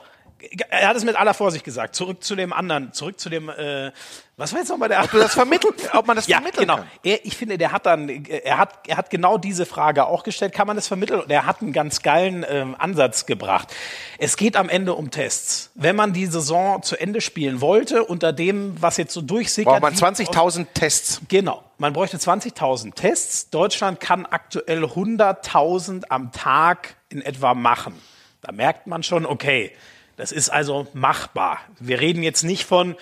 Er 0.69 0.89
hat 0.89 0.95
es 0.95 1.03
mit 1.03 1.15
aller 1.15 1.33
Vorsicht 1.33 1.63
gesagt. 1.63 1.95
Zurück 1.95 2.23
zu 2.23 2.35
dem 2.35 2.53
anderen, 2.53 2.93
zurück 2.93 3.19
zu 3.19 3.29
dem, 3.29 3.49
äh, 3.49 3.91
was 4.35 4.51
war 4.51 4.59
jetzt 4.59 4.69
nochmal 4.69 4.89
der? 4.89 5.03
Ob 5.03 5.11
du 5.11 5.19
das 5.19 5.33
vermitteln, 5.33 5.73
ob 5.93 6.07
man 6.07 6.15
das 6.15 6.27
ja, 6.27 6.37
vermitteln 6.37 6.61
genau. 6.67 6.77
kann. 6.77 6.87
Er, 7.03 7.23
ich 7.25 7.37
finde, 7.37 7.57
der 7.57 7.71
hat 7.71 7.85
dann, 7.85 8.09
er 8.09 8.57
hat, 8.57 8.87
er 8.87 8.97
hat 8.97 9.09
genau 9.09 9.37
diese 9.37 9.65
Frage 9.65 10.05
auch 10.05 10.23
gestellt. 10.23 10.53
Kann 10.53 10.67
man 10.67 10.75
das 10.75 10.87
vermitteln? 10.87 11.21
Und 11.21 11.31
er 11.31 11.45
hat 11.45 11.61
einen 11.61 11.71
ganz 11.71 12.01
geilen 12.01 12.45
ähm, 12.47 12.75
Ansatz 12.77 13.25
gebracht. 13.25 13.73
Es 14.17 14.35
geht 14.35 14.55
am 14.55 14.69
Ende 14.69 14.95
um 14.95 15.11
Tests. 15.11 15.71
Wenn 15.75 15.95
man 15.95 16.13
die 16.13 16.25
Saison 16.25 16.81
zu 16.81 16.99
Ende 16.99 17.21
spielen 17.21 17.61
wollte, 17.61 18.03
unter 18.03 18.33
dem, 18.33 18.75
was 18.81 18.97
jetzt 18.97 19.13
so 19.13 19.21
durchsickert, 19.21 19.71
Braucht 19.81 20.01
man 20.01 20.17
wie 20.17 20.27
aus- 20.27 20.57
20.000 20.57 20.67
Tests. 20.73 21.21
Genau. 21.27 21.63
Man 21.77 21.93
bräuchte 21.93 22.17
20.000 22.17 22.95
Tests. 22.95 23.49
Deutschland 23.49 23.99
kann 23.99 24.25
aktuell 24.25 24.83
100.000 24.83 26.05
am 26.09 26.31
Tag 26.31 26.95
in 27.09 27.21
etwa 27.21 27.53
machen. 27.53 27.93
Da 28.41 28.51
merkt 28.51 28.87
man 28.87 29.03
schon, 29.03 29.25
okay, 29.25 29.71
das 30.15 30.31
ist 30.31 30.49
also 30.49 30.87
machbar. 30.93 31.59
Wir 31.79 31.99
reden 31.99 32.23
jetzt 32.23 32.43
nicht 32.43 32.65
von 32.65 32.95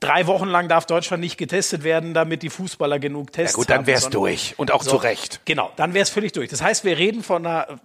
drei 0.00 0.26
Wochen 0.26 0.48
lang 0.48 0.68
darf 0.68 0.86
Deutschland 0.86 1.22
nicht 1.22 1.38
getestet 1.38 1.84
werden, 1.84 2.14
damit 2.14 2.42
die 2.42 2.50
Fußballer 2.50 2.98
genug 2.98 3.32
Tests 3.32 3.54
Ja 3.56 3.60
gut, 3.60 3.70
dann 3.70 3.78
haben, 3.78 3.86
wär's 3.86 4.02
sondern- 4.02 4.20
durch. 4.20 4.54
Und 4.56 4.70
auch 4.72 4.84
zu 4.84 4.96
Recht. 4.96 5.40
Genau, 5.44 5.70
dann 5.76 5.94
wäre 5.94 6.02
es 6.02 6.10
völlig 6.10 6.32
durch. 6.32 6.50
Das 6.50 6.62
heißt, 6.62 6.84
wir 6.84 6.98
reden 6.98 7.22
von 7.22 7.46
einer, 7.46 7.78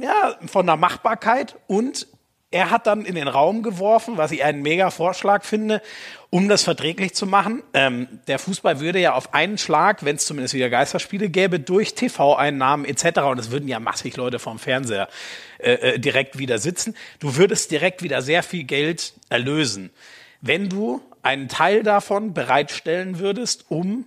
ja, 0.00 0.36
von 0.46 0.68
einer 0.68 0.76
Machbarkeit 0.76 1.56
und 1.66 2.06
er 2.50 2.70
hat 2.70 2.86
dann 2.86 3.04
in 3.04 3.14
den 3.14 3.28
Raum 3.28 3.62
geworfen, 3.62 4.16
was 4.16 4.32
ich 4.32 4.42
einen 4.42 4.62
mega 4.62 4.90
Vorschlag 4.90 5.44
finde, 5.44 5.82
um 6.30 6.48
das 6.48 6.62
verträglich 6.62 7.14
zu 7.14 7.26
machen. 7.26 7.62
Ähm, 7.74 8.06
der 8.28 8.38
Fußball 8.38 8.80
würde 8.80 9.00
ja 9.00 9.14
auf 9.14 9.34
einen 9.34 9.58
Schlag, 9.58 10.04
wenn 10.04 10.16
es 10.16 10.24
zumindest 10.24 10.54
wieder 10.54 10.70
Geisterspiele 10.70 11.28
gäbe, 11.28 11.58
durch 11.58 11.94
TV-Einnahmen 11.94 12.84
etc. 12.84 13.20
und 13.22 13.38
es 13.38 13.50
würden 13.50 13.68
ja 13.68 13.80
massig 13.80 14.16
Leute 14.16 14.38
vom 14.38 14.58
Fernseher 14.58 15.08
äh, 15.58 15.72
äh, 15.72 15.98
direkt 15.98 16.38
wieder 16.38 16.58
sitzen. 16.58 16.96
Du 17.18 17.36
würdest 17.36 17.70
direkt 17.72 18.02
wieder 18.02 18.22
sehr 18.22 18.44
viel 18.44 18.64
Geld 18.64 19.14
erlösen, 19.28 19.90
wenn 20.40 20.68
du 20.68 21.02
einen 21.22 21.48
Teil 21.48 21.82
davon 21.82 22.32
bereitstellen 22.32 23.18
würdest, 23.18 23.66
um 23.68 24.06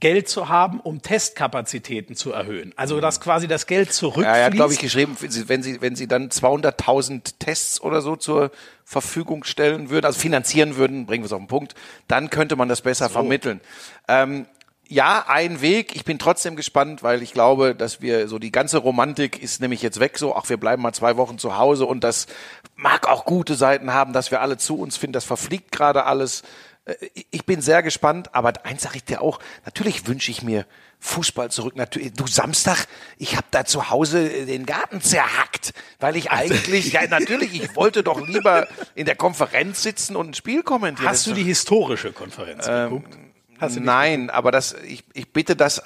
Geld 0.00 0.28
zu 0.28 0.48
haben, 0.48 0.80
um 0.80 1.02
Testkapazitäten 1.02 2.16
zu 2.16 2.32
erhöhen. 2.32 2.72
Also 2.76 3.00
dass 3.00 3.20
quasi 3.20 3.46
das 3.46 3.66
Geld 3.66 3.92
zurückfließt. 3.92 4.26
Ja, 4.26 4.36
er 4.36 4.46
hat, 4.46 4.54
glaube 4.54 4.72
ich, 4.72 4.78
geschrieben, 4.78 5.16
wenn 5.20 5.62
Sie, 5.62 5.80
wenn 5.80 5.94
Sie, 5.94 6.08
dann 6.08 6.30
200.000 6.30 7.34
Tests 7.38 7.80
oder 7.80 8.00
so 8.00 8.16
zur 8.16 8.50
Verfügung 8.84 9.44
stellen 9.44 9.90
würden, 9.90 10.06
also 10.06 10.18
finanzieren 10.18 10.76
würden, 10.76 11.06
bringen 11.06 11.22
wir 11.22 11.26
es 11.26 11.32
auf 11.32 11.38
den 11.40 11.48
Punkt, 11.48 11.74
dann 12.08 12.30
könnte 12.30 12.56
man 12.56 12.68
das 12.68 12.80
besser 12.80 13.08
vermitteln. 13.10 13.60
Ähm, 14.08 14.46
ja, 14.90 15.24
ein 15.28 15.60
Weg. 15.60 15.94
Ich 15.94 16.04
bin 16.04 16.18
trotzdem 16.18 16.56
gespannt, 16.56 17.04
weil 17.04 17.22
ich 17.22 17.32
glaube, 17.32 17.76
dass 17.76 18.00
wir 18.00 18.26
so 18.26 18.40
die 18.40 18.50
ganze 18.50 18.78
Romantik 18.78 19.40
ist 19.40 19.60
nämlich 19.60 19.82
jetzt 19.82 20.00
weg. 20.00 20.18
So, 20.18 20.34
ach, 20.34 20.48
wir 20.48 20.56
bleiben 20.56 20.82
mal 20.82 20.92
zwei 20.92 21.16
Wochen 21.16 21.38
zu 21.38 21.56
Hause 21.56 21.86
und 21.86 22.02
das 22.02 22.26
mag 22.74 23.08
auch 23.08 23.24
gute 23.24 23.54
Seiten 23.54 23.92
haben, 23.92 24.12
dass 24.12 24.32
wir 24.32 24.40
alle 24.40 24.56
zu 24.56 24.76
uns 24.76 24.96
finden. 24.96 25.12
Das 25.12 25.24
verfliegt 25.24 25.70
gerade 25.70 26.06
alles. 26.06 26.42
Äh, 26.84 26.94
Ich 27.30 27.44
bin 27.46 27.60
sehr 27.60 27.82
gespannt, 27.82 28.34
aber 28.34 28.52
eins 28.64 28.82
sage 28.82 28.96
ich 28.96 29.04
dir 29.04 29.22
auch, 29.22 29.38
natürlich 29.64 30.06
wünsche 30.06 30.30
ich 30.30 30.42
mir 30.42 30.66
Fußball 31.00 31.50
zurück. 31.50 31.76
Natürlich, 31.76 32.12
du 32.12 32.26
Samstag, 32.26 32.86
ich 33.16 33.36
habe 33.36 33.46
da 33.50 33.64
zu 33.64 33.88
Hause 33.90 34.28
den 34.46 34.66
Garten 34.66 35.00
zerhackt, 35.00 35.72
weil 35.98 36.14
ich 36.16 36.30
eigentlich, 36.30 36.92
ja 36.92 37.06
natürlich, 37.06 37.54
ich 37.62 37.74
wollte 37.76 38.02
doch 38.02 38.26
lieber 38.26 38.68
in 38.94 39.06
der 39.06 39.16
Konferenz 39.16 39.82
sitzen 39.82 40.14
und 40.16 40.30
ein 40.30 40.34
Spiel 40.34 40.62
kommentieren. 40.62 41.08
Hast 41.08 41.26
du 41.26 41.32
die 41.32 41.44
historische 41.44 42.12
Konferenz 42.12 42.66
geguckt? 42.66 43.14
Du 43.60 43.66
die- 43.68 43.80
Nein, 43.80 44.30
aber 44.30 44.50
das, 44.52 44.74
ich, 44.86 45.04
ich 45.14 45.32
bitte 45.32 45.56
das 45.56 45.78
äh, 45.78 45.82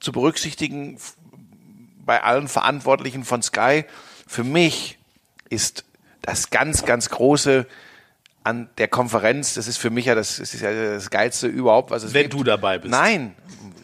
zu 0.00 0.12
berücksichtigen 0.12 0.98
bei 2.04 2.22
allen 2.22 2.48
Verantwortlichen 2.48 3.24
von 3.24 3.42
Sky. 3.42 3.84
Für 4.26 4.44
mich 4.44 4.98
ist 5.48 5.84
das 6.22 6.50
ganz, 6.50 6.84
ganz 6.84 7.08
große 7.10 7.66
an 8.44 8.68
der 8.78 8.88
Konferenz, 8.88 9.54
das 9.54 9.66
ist 9.66 9.78
für 9.78 9.90
mich 9.90 10.04
ja 10.04 10.14
das, 10.14 10.36
das 10.36 10.54
ist 10.54 10.60
ja 10.60 10.72
das 10.72 11.10
Geilste 11.10 11.46
überhaupt, 11.46 11.90
was 11.90 12.02
es 12.02 12.14
Wenn 12.14 12.24
gibt. 12.24 12.34
du 12.34 12.44
dabei 12.44 12.78
bist. 12.78 12.90
Nein, 12.90 13.34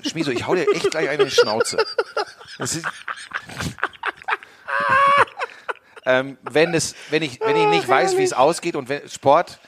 Schmieso, 0.06 0.30
ich 0.30 0.46
hau 0.46 0.54
dir 0.54 0.66
echt 0.74 0.90
gleich 0.90 1.08
eine 1.08 1.22
in 1.22 1.28
die 1.28 1.34
Schnauze. 1.34 1.78
Das 2.58 2.74
ist, 2.74 2.84
ähm, 6.06 6.38
wenn 6.42 6.74
es, 6.74 6.94
wenn 7.10 7.22
ich, 7.22 7.40
wenn 7.40 7.56
ich 7.56 7.66
nicht 7.66 7.88
weiß, 7.88 8.16
wie 8.16 8.22
es 8.22 8.32
ausgeht 8.32 8.76
und 8.76 8.88
wenn 8.88 9.08
Sport, 9.08 9.58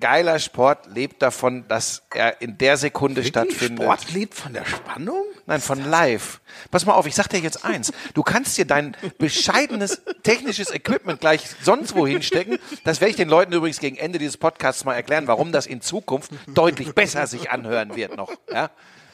geiler 0.00 0.38
Sport 0.38 0.86
lebt 0.94 1.22
davon, 1.22 1.66
dass 1.68 2.02
er 2.14 2.40
in 2.40 2.58
der 2.58 2.76
Sekunde 2.76 3.24
stattfindet. 3.24 3.84
Sport 3.84 4.12
lebt 4.12 4.34
von 4.34 4.52
der 4.52 4.64
Spannung? 4.64 5.24
Nein, 5.46 5.60
von 5.60 5.82
live. 5.82 6.40
Pass 6.70 6.84
mal 6.86 6.94
auf, 6.94 7.06
ich 7.06 7.14
sag 7.14 7.28
dir 7.28 7.38
jetzt 7.40 7.64
eins. 7.64 7.92
Du 8.14 8.22
kannst 8.22 8.58
dir 8.58 8.66
dein 8.66 8.96
bescheidenes 9.18 10.02
technisches 10.22 10.70
Equipment 10.70 11.20
gleich 11.20 11.42
sonst 11.62 11.94
wohin 11.94 12.22
stecken. 12.22 12.58
Das 12.84 13.00
werde 13.00 13.10
ich 13.10 13.16
den 13.16 13.28
Leuten 13.28 13.52
übrigens 13.52 13.80
gegen 13.80 13.96
Ende 13.96 14.18
dieses 14.18 14.36
Podcasts 14.36 14.84
mal 14.84 14.94
erklären, 14.94 15.26
warum 15.26 15.52
das 15.52 15.66
in 15.66 15.80
Zukunft 15.80 16.30
deutlich 16.46 16.94
besser 16.94 17.26
sich 17.26 17.50
anhören 17.50 17.96
wird 17.96 18.16
noch. 18.16 18.32
Ja? 18.52 18.70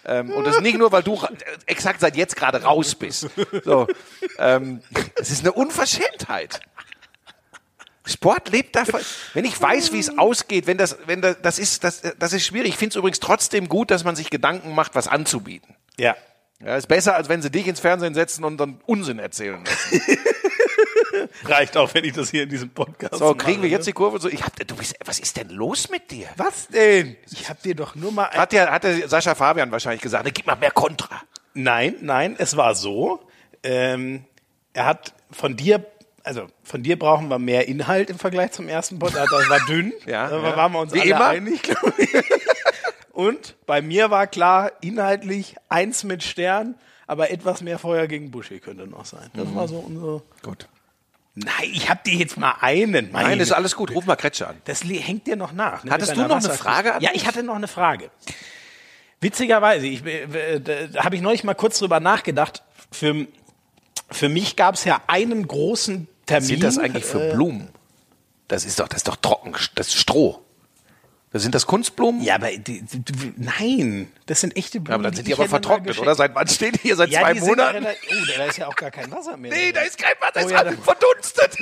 Ähm, 0.07 0.31
und 0.33 0.47
das 0.47 0.61
nicht 0.61 0.77
nur, 0.77 0.93
weil 0.93 1.03
du 1.03 1.15
ra- 1.15 1.31
exakt 1.67 2.01
seit 2.01 2.17
jetzt 2.17 2.37
gerade 2.37 2.63
raus 2.63 2.95
bist. 2.95 3.29
So, 3.65 3.87
ähm, 4.39 4.83
es 5.19 5.31
ist 5.31 5.41
eine 5.41 5.53
Unverschämtheit. 5.53 6.61
Sport 8.07 8.51
lebt 8.51 8.77
davon. 8.77 9.01
Wenn 9.33 9.45
ich 9.45 9.61
weiß, 9.61 9.93
wie 9.93 9.99
es 9.99 10.19
ausgeht, 10.19 10.67
wenn 10.67 10.77
das, 10.77 10.99
wenn 11.07 11.23
das, 11.23 11.37
das 11.43 11.59
ist, 11.59 11.85
das, 11.85 12.03
das 12.19 12.33
ist 12.33 12.45
schwierig. 12.45 12.71
Ich 12.71 12.77
finde 12.77 12.91
es 12.91 12.97
übrigens 12.97 13.21
trotzdem 13.21 13.69
gut, 13.69 13.91
dass 13.91 14.05
man 14.05 14.15
sich 14.15 14.29
Gedanken 14.31 14.75
macht, 14.75 14.95
was 14.95 15.09
anzubieten. 15.09 15.75
Ja. 15.99 16.15
Ja, 16.65 16.77
ist 16.77 16.87
besser, 16.87 17.17
als 17.17 17.29
wenn 17.29 17.43
sie 17.43 17.51
dich 17.51 17.67
ins 17.67 17.81
Fernsehen 17.81 18.15
setzen 18.15 18.45
und 18.45 18.59
dann 18.59 18.81
Unsinn 18.87 19.19
erzählen. 19.19 19.65
lassen. 19.65 20.01
Reicht 21.45 21.77
auch, 21.77 21.93
wenn 21.95 22.05
ich 22.05 22.13
das 22.13 22.31
hier 22.31 22.45
in 22.45 22.49
diesem 22.49 22.71
Podcast 22.71 23.15
So, 23.17 23.35
kriegen 23.35 23.63
wir 23.63 23.69
mache, 23.69 23.77
jetzt 23.77 23.87
die 23.87 23.93
Kurve 23.93 24.21
so. 24.21 24.29
Ich 24.29 24.43
hab, 24.43 24.55
du 24.67 24.77
bist, 24.77 24.95
was 25.05 25.19
ist 25.19 25.37
denn 25.37 25.51
los 25.51 25.91
mit 25.91 26.11
dir? 26.11 26.27
ne? 26.27 26.33
Was 26.37 26.69
denn? 26.69 27.17
Ich 27.31 27.49
hab 27.49 27.63
dir 27.63 27.75
doch 27.75 27.95
nur 27.95 28.13
mal 28.13 28.29
Hat 28.31 28.53
der, 28.53 28.71
hat 28.71 28.85
der 28.85 29.09
Sascha 29.09 29.35
Fabian 29.35 29.71
wahrscheinlich 29.71 30.03
gesagt, 30.03 30.29
gib 30.35 30.47
mal 30.47 30.57
mehr 30.57 30.71
Kontra. 30.71 31.23
Nein, 31.55 31.97
nein, 32.01 32.35
es 32.39 32.57
war 32.57 32.75
so. 32.75 33.21
Ähm, 33.63 34.25
er 34.73 34.87
hat 34.87 35.15
von 35.31 35.57
dir, 35.57 35.85
also 36.25 36.49
von 36.63 36.83
dir 36.83 36.99
brauchen 36.99 37.29
wir 37.29 37.39
mehr 37.39 37.69
Inhalt 37.69 38.11
im 38.11 38.19
Vergleich 38.19 38.51
zum 38.53 38.67
ersten 38.69 38.99
Podcast. 38.99 39.31
Das 39.31 39.49
war 39.49 39.61
dünn. 39.67 39.93
Ja, 40.07 40.29
da 40.29 40.43
ja. 40.43 40.57
waren 40.57 40.73
wir 40.73 40.81
uns 40.81 40.93
Wie 40.93 41.01
alle 41.01 41.11
immer. 41.11 41.27
einig, 41.29 41.63
glaube 41.63 41.93
ich. 41.99 42.11
Und 43.13 43.55
bei 43.67 43.81
mir 43.81 44.11
war 44.11 44.27
klar, 44.27 44.73
inhaltlich 44.81 45.55
eins 45.69 46.03
mit 46.03 46.25
Stern, 46.25 46.75
aber 47.07 47.31
etwas 47.31 47.61
mehr 47.63 47.79
Feuer 47.79 48.07
gegen 48.09 48.31
Buschi 48.33 48.59
könnte 48.59 48.87
noch 48.89 49.05
sein. 49.05 49.31
Das 49.35 49.47
Mhm. 49.47 49.55
war 49.55 49.69
so 49.69 49.77
unser. 49.77 50.23
Gut. 50.43 50.69
Nein, 51.37 51.71
ich 51.73 51.91
hab 51.91 52.03
dir 52.05 52.15
jetzt 52.15 52.37
mal 52.37 52.55
einen. 52.61 53.11
Meine 53.13 53.29
Nein, 53.31 53.41
ist 53.41 53.53
alles 53.53 53.75
gut. 53.77 53.93
Ruf 53.95 54.07
mal 54.07 54.17
Kretsche 54.17 54.47
an. 54.49 54.57
das 54.65 54.83
hängt 54.85 55.27
dir 55.27 55.37
noch 55.37 55.53
nach. 55.53 55.85
Ne, 55.85 55.91
Hattest 55.91 56.17
du 56.17 56.23
noch 56.27 56.31
eine. 56.43 56.51
Frage 56.55 56.95
an 56.95 57.03
Ja, 57.03 57.11
ich 57.13 57.27
hatte 57.27 57.43
noch 57.43 57.57
eine 57.57 57.69
Frage. 57.69 58.11
Witzigerweise, 59.21 59.87
ich, 59.87 60.05
äh, 60.05 60.61
da, 60.61 60.87
da 60.93 61.05
habe 61.05 61.17
ich 61.17 61.23
neulich 61.23 61.45
mal 61.45 61.55
kurz 61.55 61.79
drüber 61.79 61.99
nachgedacht. 62.01 62.63
Für, 62.93 63.27
für 64.11 64.29
mich 64.29 64.55
gab 64.57 64.75
es 64.75 64.85
ja 64.85 65.01
einen 65.07 65.47
großen 65.49 66.09
Termin. 66.27 66.47
Sind 66.49 66.63
das 66.65 66.79
eigentlich 66.79 67.05
für 67.05 67.31
äh, 67.31 67.33
Blumen? 67.35 67.69
Das 68.49 68.65
ist 68.65 68.79
doch, 68.81 68.89
das 68.89 68.99
ist 68.99 69.09
doch 69.09 69.17
trocken, 69.17 69.53
das 69.75 69.89
ist 69.89 69.95
Stroh. 69.97 70.41
Das 71.33 71.43
sind 71.43 71.53
das 71.53 71.67
Kunstblumen? 71.67 72.23
Ja, 72.23 72.37
aber 72.37 72.53
die, 72.53 72.83
die, 72.83 73.01
die, 73.01 73.35
nein, 73.37 74.13
das 74.27 74.43
sind 74.43 74.57
echte 74.57 74.79
Blumen. 74.79 74.95
aber 74.95 75.03
dann 75.03 75.15
sind 75.15 75.27
die 75.27 75.33
aber 75.35 75.49
vertrocknet, 75.49 75.99
oder? 75.99 76.15
Seit 76.15 76.33
wann 76.37 76.47
stehen 76.47 76.75
die 76.75 76.79
hier? 76.83 76.95
Seit 76.95 77.11
Ja, 77.11 77.23
zwei 77.23 77.35
Monaten? 77.35 77.85
rela- 77.85 77.95
Oh, 78.09 78.25
da 78.37 78.45
ist 78.45 78.57
ja 78.59 78.69
auch 78.69 78.77
gar 78.77 78.93
kein 78.93 79.11
Wasser 79.11 79.37
mehr. 79.37 79.51
Nee, 79.53 79.73
da 79.73 79.81
ist 79.81 79.99
kein 79.99 80.13
Wasser, 80.21 80.43
Oh 80.43 80.47
ist 80.47 80.53
ja, 80.53 80.63
da- 80.63 80.71
verdunstet. 80.71 81.57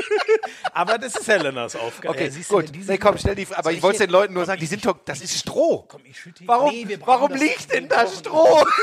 Aber 0.72 0.96
das 0.96 1.14
ist 1.14 1.28
Helenas 1.28 1.76
Aufgabe. 1.76 2.14
Okay, 2.14 2.24
Ja, 2.24 2.30
siehst 2.30 2.50
du, 2.50 2.54
gut. 2.56 2.74
diese- 2.74 2.92
Nee, 2.92 2.96
komm, 2.96 3.18
stell 3.18 3.34
die 3.34 3.44
Frage. 3.44 3.58
Aber 3.58 3.64
Soll 3.68 3.74
ich 3.76 3.82
wollte 3.82 3.98
den 3.98 4.10
Leuten 4.10 4.32
nur 4.32 4.46
sagen, 4.46 4.60
die 4.60 4.66
sind 4.66 4.86
doch, 4.86 4.96
das 5.04 5.20
ist 5.20 5.38
Stroh. 5.40 5.84
Komm, 5.88 6.00
ich 6.06 6.18
schütte 6.18 6.38
hier- 6.38 6.48
Warum, 6.48 6.70
Nee, 6.70 6.98
warum 7.04 7.32
liegt 7.34 7.70
denn 7.74 7.88
da 7.88 8.06
Stroh? 8.06 8.64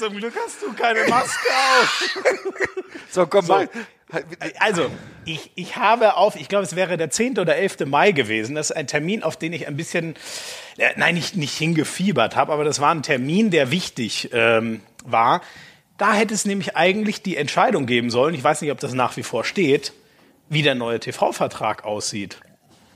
Zum 0.00 0.16
Glück 0.16 0.32
hast 0.34 0.62
du 0.62 0.72
keine 0.72 1.06
Maske 1.08 1.48
auf. 1.50 2.18
So, 3.10 3.26
komm 3.26 3.44
So. 3.44 3.52
mal. 3.52 3.68
Also, 4.60 4.88
ich, 5.24 5.50
ich 5.56 5.76
habe 5.76 6.14
auf, 6.16 6.36
ich 6.36 6.48
glaube, 6.48 6.64
es 6.64 6.74
wäre 6.74 6.96
der 6.96 7.10
10. 7.10 7.38
oder 7.38 7.56
11. 7.56 7.80
Mai 7.86 8.12
gewesen. 8.12 8.54
Das 8.54 8.70
ist 8.70 8.76
ein 8.76 8.86
Termin, 8.86 9.22
auf 9.22 9.36
den 9.36 9.52
ich 9.52 9.66
ein 9.66 9.76
bisschen, 9.76 10.14
äh, 10.78 10.90
nein, 10.96 11.16
nicht, 11.16 11.36
nicht 11.36 11.56
hingefiebert 11.58 12.34
habe, 12.34 12.52
aber 12.52 12.64
das 12.64 12.80
war 12.80 12.94
ein 12.94 13.02
Termin, 13.02 13.50
der 13.50 13.70
wichtig 13.72 14.30
ähm, 14.32 14.80
war. 15.04 15.42
Da 15.98 16.14
hätte 16.14 16.32
es 16.32 16.44
nämlich 16.46 16.76
eigentlich 16.76 17.20
die 17.22 17.36
Entscheidung 17.36 17.84
geben 17.84 18.10
sollen, 18.10 18.34
ich 18.34 18.42
weiß 18.42 18.62
nicht, 18.62 18.70
ob 18.70 18.80
das 18.80 18.94
nach 18.94 19.16
wie 19.18 19.22
vor 19.22 19.44
steht, 19.44 19.92
wie 20.48 20.62
der 20.62 20.76
neue 20.76 20.98
TV-Vertrag 20.98 21.84
aussieht. 21.84 22.38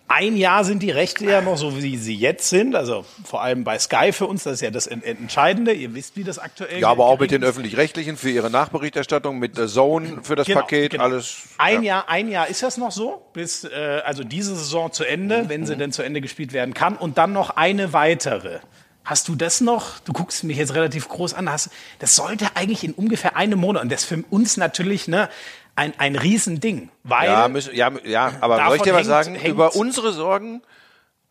Ein 0.07 0.37
Jahr 0.37 0.65
sind 0.65 0.83
die 0.83 0.91
Rechte 0.91 1.25
ja 1.25 1.41
noch 1.41 1.57
so, 1.57 1.83
wie 1.83 1.97
sie 1.97 2.15
jetzt 2.15 2.49
sind. 2.51 2.77
Also 2.77 3.05
vor 3.25 3.43
allem 3.43 3.65
bei 3.65 3.79
Sky 3.79 4.13
für 4.13 4.27
uns, 4.27 4.45
das 4.45 4.55
ist 4.55 4.61
ja 4.61 4.71
das 4.71 4.87
Entscheidende. 4.87 5.73
Ihr 5.73 5.95
wisst, 5.95 6.17
wie 6.17 6.25
das 6.25 6.39
aktuell 6.39 6.81
Ja, 6.81 6.89
aber 6.89 7.07
auch 7.07 7.19
mit 7.19 7.31
den 7.31 7.43
öffentlich-rechtlichen 7.43 8.17
für 8.17 8.31
ihre 8.31 8.51
Nachberichterstattung, 8.51 9.39
mit 9.39 9.57
der 9.57 9.67
Zone 9.67 10.19
für 10.23 10.37
das 10.37 10.47
Genau, 10.47 10.61
Paket, 10.61 10.93
genau. 10.93 11.05
alles. 11.05 11.45
Ein 11.57 11.83
ja. 11.83 11.97
Jahr, 11.97 12.09
ein 12.09 12.29
Jahr 12.29 12.49
ist 12.49 12.63
das 12.63 12.77
noch 12.77 12.93
so, 12.93 13.23
bis 13.33 13.65
äh, 13.65 14.03
also 14.05 14.25
diese 14.25 14.55
Saison 14.55 14.93
zu 14.93 15.05
Ende, 15.05 15.49
wenn 15.49 15.65
sie 15.65 15.77
denn 15.77 15.91
zu 15.91 16.03
Ende 16.03 16.21
gespielt 16.21 16.53
werden 16.53 16.75
kann, 16.75 16.97
und 16.97 17.17
dann 17.17 17.33
noch 17.33 17.51
eine 17.51 17.93
weitere. 17.93 18.61
Hast 19.05 19.29
du 19.29 19.35
das 19.35 19.61
noch? 19.61 19.99
Du 20.01 20.13
guckst 20.13 20.45
mich 20.45 20.57
jetzt 20.57 20.75
relativ 20.75 21.09
groß 21.09 21.35
an. 21.35 21.51
Hast, 21.51 21.71
das 21.99 22.17
sollte 22.17 22.57
eigentlich 22.57 22.85
in 22.85 22.93
ungefähr 22.93 23.37
einem 23.37 23.59
Monat 23.59 23.83
und 23.83 23.93
das 23.93 24.03
ist 24.03 24.09
für 24.09 24.25
uns 24.31 24.57
natürlich 24.57 25.09
ne 25.09 25.29
ein 25.77 25.93
ein 25.99 26.17
Riesending, 26.17 26.91
weil 27.03 27.29
Ja, 27.29 27.49
müssen, 27.49 27.75
ja, 27.75 27.91
ja, 28.05 28.33
aber 28.41 28.65
soll 28.67 28.77
ich 28.77 28.83
dir 28.83 28.95
was 28.95 29.07
sagen? 29.07 29.35
hängt- 29.35 29.53
Über 29.55 29.75
unsere 29.77 30.13
Sorgen 30.13 30.63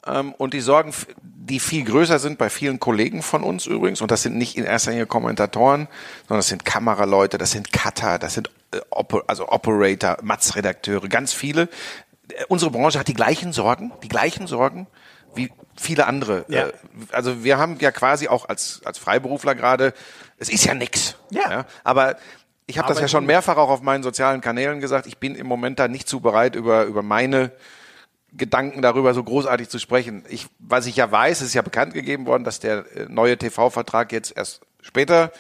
ähm, 0.06 0.34
und 0.34 0.54
die 0.54 0.60
Sorgen, 0.62 0.94
die 1.22 1.60
viel 1.60 1.84
größer 1.86 2.20
sind 2.20 2.38
bei 2.38 2.50
vielen 2.50 2.80
Kollegen 2.80 3.22
von 3.22 3.44
uns 3.44 3.66
übrigens, 3.66 4.02
und 4.02 4.12
das 4.12 4.22
sind 4.22 4.38
nicht 4.38 4.58
in 4.58 4.66
erster 4.66 4.92
Linie 4.92 5.06
Kommentatoren, 5.06 5.88
sondern 6.28 6.40
das 6.40 6.48
sind 6.50 6.66
Kameraleute, 6.66 7.38
das 7.38 7.52
sind 7.52 7.72
Cutter, 7.72 8.20
das 8.20 8.34
sind 8.34 8.50
äh, 8.74 8.80
Oper, 8.90 9.24
also 9.28 9.48
Operator, 9.50 10.18
Matz-Redakteure, 10.22 11.08
ganz 11.08 11.32
viele. 11.34 11.64
Äh, 12.30 12.44
Unsere 12.50 12.72
Branche 12.72 13.00
hat 13.00 13.08
die 13.08 13.14
gleichen 13.14 13.54
Sorgen, 13.54 13.94
die 14.04 14.10
gleichen 14.10 14.48
Sorgen 14.48 14.88
wie 15.36 15.52
viele 15.76 16.06
andere. 16.06 16.46
Ja. 16.50 16.68
Äh, 16.68 16.74
Also 17.12 17.44
wir 17.44 17.58
haben 17.58 17.78
ja 17.80 17.92
quasi 17.92 18.28
auch 18.28 18.48
als, 18.50 18.82
als 18.86 18.98
Freiberufler 19.00 19.56
gerade, 19.56 19.94
es 20.38 20.50
ist 20.50 20.66
ja 20.66 20.74
nix. 20.76 21.16
Ja. 21.32 21.66
Aber 21.84 22.18
ich 22.66 22.78
habe 22.78 22.88
das 22.88 23.00
ja 23.00 23.08
schon 23.08 23.26
mehrfach 23.26 23.58
auch 23.58 23.70
auf 23.70 23.82
meinen 23.82 24.04
sozialen 24.04 24.42
Kanälen 24.42 24.80
gesagt, 24.80 25.06
ich 25.08 25.18
bin 25.18 25.36
im 25.36 25.48
Moment 25.48 25.80
da 25.80 25.88
nicht 25.88 26.08
zu 26.08 26.20
bereit, 26.22 26.56
über, 26.56 26.86
über 26.86 27.02
meine 27.04 27.52
Gedanken 28.36 28.82
darüber 28.82 29.14
so 29.14 29.24
großartig 29.24 29.70
zu 29.70 29.78
sprechen. 29.80 30.24
Ich, 30.30 30.48
was 30.60 30.86
ich 30.88 30.96
ja 30.96 31.12
weiß, 31.12 31.42
es 31.42 31.48
ist 31.48 31.54
ja 31.54 31.62
bekannt 31.62 31.94
gegeben 31.94 32.26
worden, 32.26 32.44
dass 32.44 32.60
der 32.60 32.86
äh, 32.96 33.06
neue 33.08 33.38
TV-Vertrag 33.38 34.12
jetzt 34.12 34.36
erst 34.36 34.62
später 34.82 35.32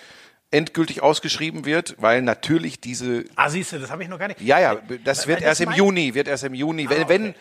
endgültig 0.52 1.02
ausgeschrieben 1.02 1.66
wird, 1.66 1.96
weil 2.00 2.22
natürlich 2.22 2.80
diese, 2.80 3.26
Ah, 3.36 3.50
siehst 3.50 3.72
du, 3.72 3.80
das 3.80 3.90
habe 3.90 4.04
ich 4.04 4.10
noch 4.10 4.20
gar 4.20 4.28
nicht. 4.28 4.40
ja, 4.42 4.60
ja, 4.60 4.76
das 5.04 5.22
Weil- 5.22 5.28
wird 5.30 5.42
weil 5.42 5.48
erst 5.48 5.62
im 5.62 5.72
Juni, 5.72 6.14
wird 6.14 6.28
erst 6.28 6.44
im 6.44 6.54
Juni, 6.54 6.88
wenn, 6.90 7.00
Ah, 7.00 7.06
okay. 7.06 7.10
wenn, 7.10 7.36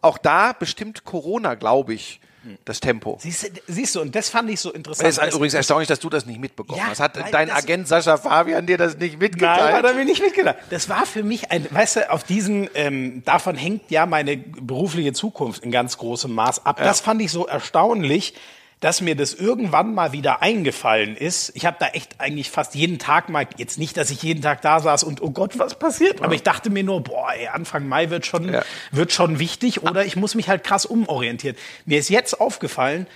auch 0.00 0.18
da 0.18 0.52
bestimmt 0.52 1.04
Corona, 1.04 1.54
glaube 1.54 1.94
ich, 1.94 2.20
das 2.64 2.80
Tempo. 2.80 3.18
Siehst 3.20 3.44
du, 3.44 3.48
siehst 3.66 3.94
du, 3.94 4.00
und 4.00 4.14
das 4.14 4.28
fand 4.28 4.50
ich 4.50 4.60
so 4.60 4.72
interessant. 4.72 5.08
Es 5.08 5.18
ist 5.18 5.34
übrigens 5.34 5.54
erstaunlich, 5.54 5.88
dass 5.88 6.00
du 6.00 6.08
das 6.08 6.26
nicht 6.26 6.40
mitbekommen 6.40 6.78
Ja, 6.78 6.88
hast. 6.88 7.00
Hat 7.00 7.16
dein 7.32 7.50
Agent 7.50 7.88
Sascha 7.88 8.16
Fabian 8.16 8.66
dir 8.66 8.78
das 8.78 8.96
nicht 8.96 9.18
mitgeteilt? 9.18 9.60
Nein, 9.60 9.74
hat 9.74 9.84
er 9.84 9.94
mir 9.94 10.04
nicht 10.04 10.22
mitgedacht. 10.22 10.56
Das 10.70 10.88
war 10.88 11.06
für 11.06 11.22
mich 11.22 11.50
ein, 11.50 11.66
weißt 11.70 11.96
du, 11.96 12.10
auf 12.10 12.24
diesen, 12.24 12.68
ähm, 12.74 13.22
davon 13.24 13.56
hängt 13.56 13.90
ja 13.90 14.04
meine 14.04 14.36
berufliche 14.36 15.12
Zukunft 15.12 15.62
in 15.64 15.70
ganz 15.70 15.96
großem 15.96 16.32
Maß 16.32 16.66
ab. 16.66 16.78
Das 16.78 17.00
fand 17.00 17.22
ich 17.22 17.30
so 17.30 17.46
erstaunlich, 17.46 18.34
dass 18.80 19.00
mir 19.00 19.16
das 19.16 19.32
irgendwann 19.32 19.94
mal 19.94 20.12
wieder 20.12 20.42
eingefallen 20.42 21.16
ist. 21.16 21.50
Ich 21.54 21.64
habe 21.64 21.76
da 21.80 21.88
echt 21.88 22.20
eigentlich 22.20 22.50
fast 22.50 22.74
jeden 22.74 22.98
Tag 22.98 23.28
mal, 23.30 23.46
jetzt 23.56 23.78
nicht, 23.78 23.96
dass 23.96 24.10
ich 24.10 24.22
jeden 24.22 24.42
Tag 24.42 24.60
da 24.60 24.80
saß 24.80 25.02
und 25.02 25.22
oh 25.22 25.30
Gott, 25.30 25.58
was 25.58 25.78
passiert, 25.78 26.20
aber 26.22 26.34
ich 26.34 26.42
dachte 26.42 26.68
mir 26.68 26.84
nur, 26.84 27.02
boah, 27.02 27.32
ey, 27.32 27.48
Anfang 27.48 27.88
Mai 27.88 28.10
wird 28.10 28.26
schon, 28.26 28.52
Ja. 28.52 28.62
wird 28.92 29.12
schon 29.12 29.38
wichtig 29.38 29.82
oder 29.82 30.04
ich 30.04 30.16
muss 30.16 30.34
mich 30.34 30.48
halt 30.48 30.62
krass 30.62 30.84
umorientieren. 30.84 31.56
Mir 31.86 31.98
ist 31.98 32.10
jetzt 32.10 32.38
aufgefallen, 32.40 33.06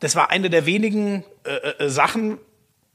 das 0.00 0.16
war 0.16 0.28
eine 0.30 0.50
der 0.50 0.66
wenigen 0.66 1.24
äh, 1.44 1.84
äh, 1.84 1.88
Sachen, 1.88 2.38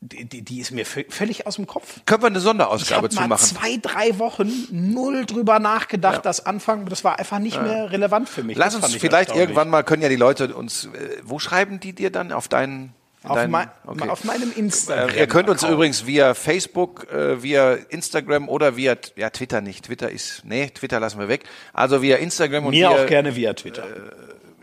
die, 0.04 0.42
die, 0.42 0.60
ist 0.60 0.72
mir 0.72 0.86
vö- 0.86 1.06
völlig 1.10 1.46
aus 1.46 1.58
dem 1.58 1.68
Kopf. 1.68 2.02
Können 2.08 2.24
wir 2.24 2.28
eine 2.28 2.40
Ich 2.40 2.44
Sonderausgabe 2.44 3.04
habe 3.04 3.10
zu 3.10 3.22
machen? 3.22 3.46
zwei, 3.46 3.78
drei 3.80 4.18
Wochen 4.18 4.52
null 4.72 5.28
drüber 5.28 5.60
nachgedacht, 5.60 6.26
das 6.26 6.44
Anfang, 6.44 6.86
das 6.88 7.04
war 7.04 7.20
einfach 7.20 7.38
nicht 7.38 7.62
mehr 7.62 7.92
relevant 7.92 8.28
für 8.28 8.44
mich. 8.44 8.58
Lass 8.58 8.74
Das 8.74 8.84
uns 8.84 8.96
ich 8.96 9.00
vielleicht 9.02 9.36
irgendwann 9.36 9.70
mal, 9.70 9.84
können 9.84 10.02
ja 10.02 10.10
die 10.10 10.16
Leute 10.16 10.56
uns, 10.56 10.86
äh, 10.86 10.90
wo 11.24 11.38
schreiben 11.38 11.80
die 11.80 11.94
dir 11.94 12.10
dann? 12.10 12.32
Auf 12.32 12.48
deinen, 12.48 12.94
auf, 13.24 13.36
deinen 13.36 13.52
mein, 13.52 13.70
okay. 13.86 14.10
auf 14.10 14.24
meinem 14.24 14.52
Instagram. 14.56 15.10
Äh, 15.10 15.20
ihr 15.20 15.28
könnt 15.28 15.50
uns 15.50 15.62
übrigens 15.62 16.08
via 16.08 16.34
Facebook, 16.34 17.12
äh, 17.12 17.44
via 17.44 17.74
Instagram 17.74 18.50
oder 18.50 18.76
via, 18.76 18.96
ja, 19.16 19.30
Twitter 19.30 19.62
nicht. 19.62 19.86
Twitter 19.86 20.10
ist, 20.10 20.42
nee, 20.46 20.68
Twitter 20.72 21.00
lassen 21.00 21.20
wir 21.20 21.28
weg. 21.28 21.44
Also 21.74 22.02
via 22.02 22.18
Instagram 22.18 22.66
und 22.66 22.72
mir 22.72 22.90
via, 22.90 23.04
auch 23.04 23.06
gerne 23.06 23.36
via 23.36 23.54
Twitter. 23.54 23.84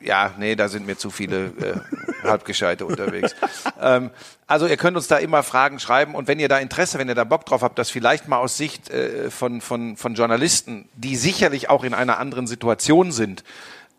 Ja, 0.08 0.32
nee, 0.38 0.56
da 0.56 0.68
sind 0.68 0.86
mir 0.86 0.96
zu 0.96 1.10
viele 1.10 1.52
äh, 1.60 2.26
Halbgescheite 2.26 2.86
unterwegs. 2.86 3.36
Ähm, 3.80 4.10
also 4.48 4.66
ihr 4.66 4.76
könnt 4.76 4.96
uns 4.96 5.06
da 5.06 5.18
immer 5.18 5.42
Fragen 5.44 5.78
schreiben 5.78 6.14
und 6.14 6.26
wenn 6.26 6.40
ihr 6.40 6.48
da 6.48 6.58
Interesse, 6.58 6.98
wenn 6.98 7.08
ihr 7.08 7.14
da 7.14 7.24
Bock 7.24 7.44
drauf 7.44 7.62
habt, 7.62 7.78
das 7.78 7.90
vielleicht 7.90 8.26
mal 8.26 8.38
aus 8.38 8.56
Sicht 8.56 8.90
äh, 8.90 9.30
von, 9.30 9.60
von, 9.60 9.96
von 9.96 10.14
Journalisten, 10.14 10.88
die 10.94 11.14
sicherlich 11.14 11.68
auch 11.70 11.84
in 11.84 11.94
einer 11.94 12.18
anderen 12.18 12.46
Situation 12.46 13.12
sind, 13.12 13.44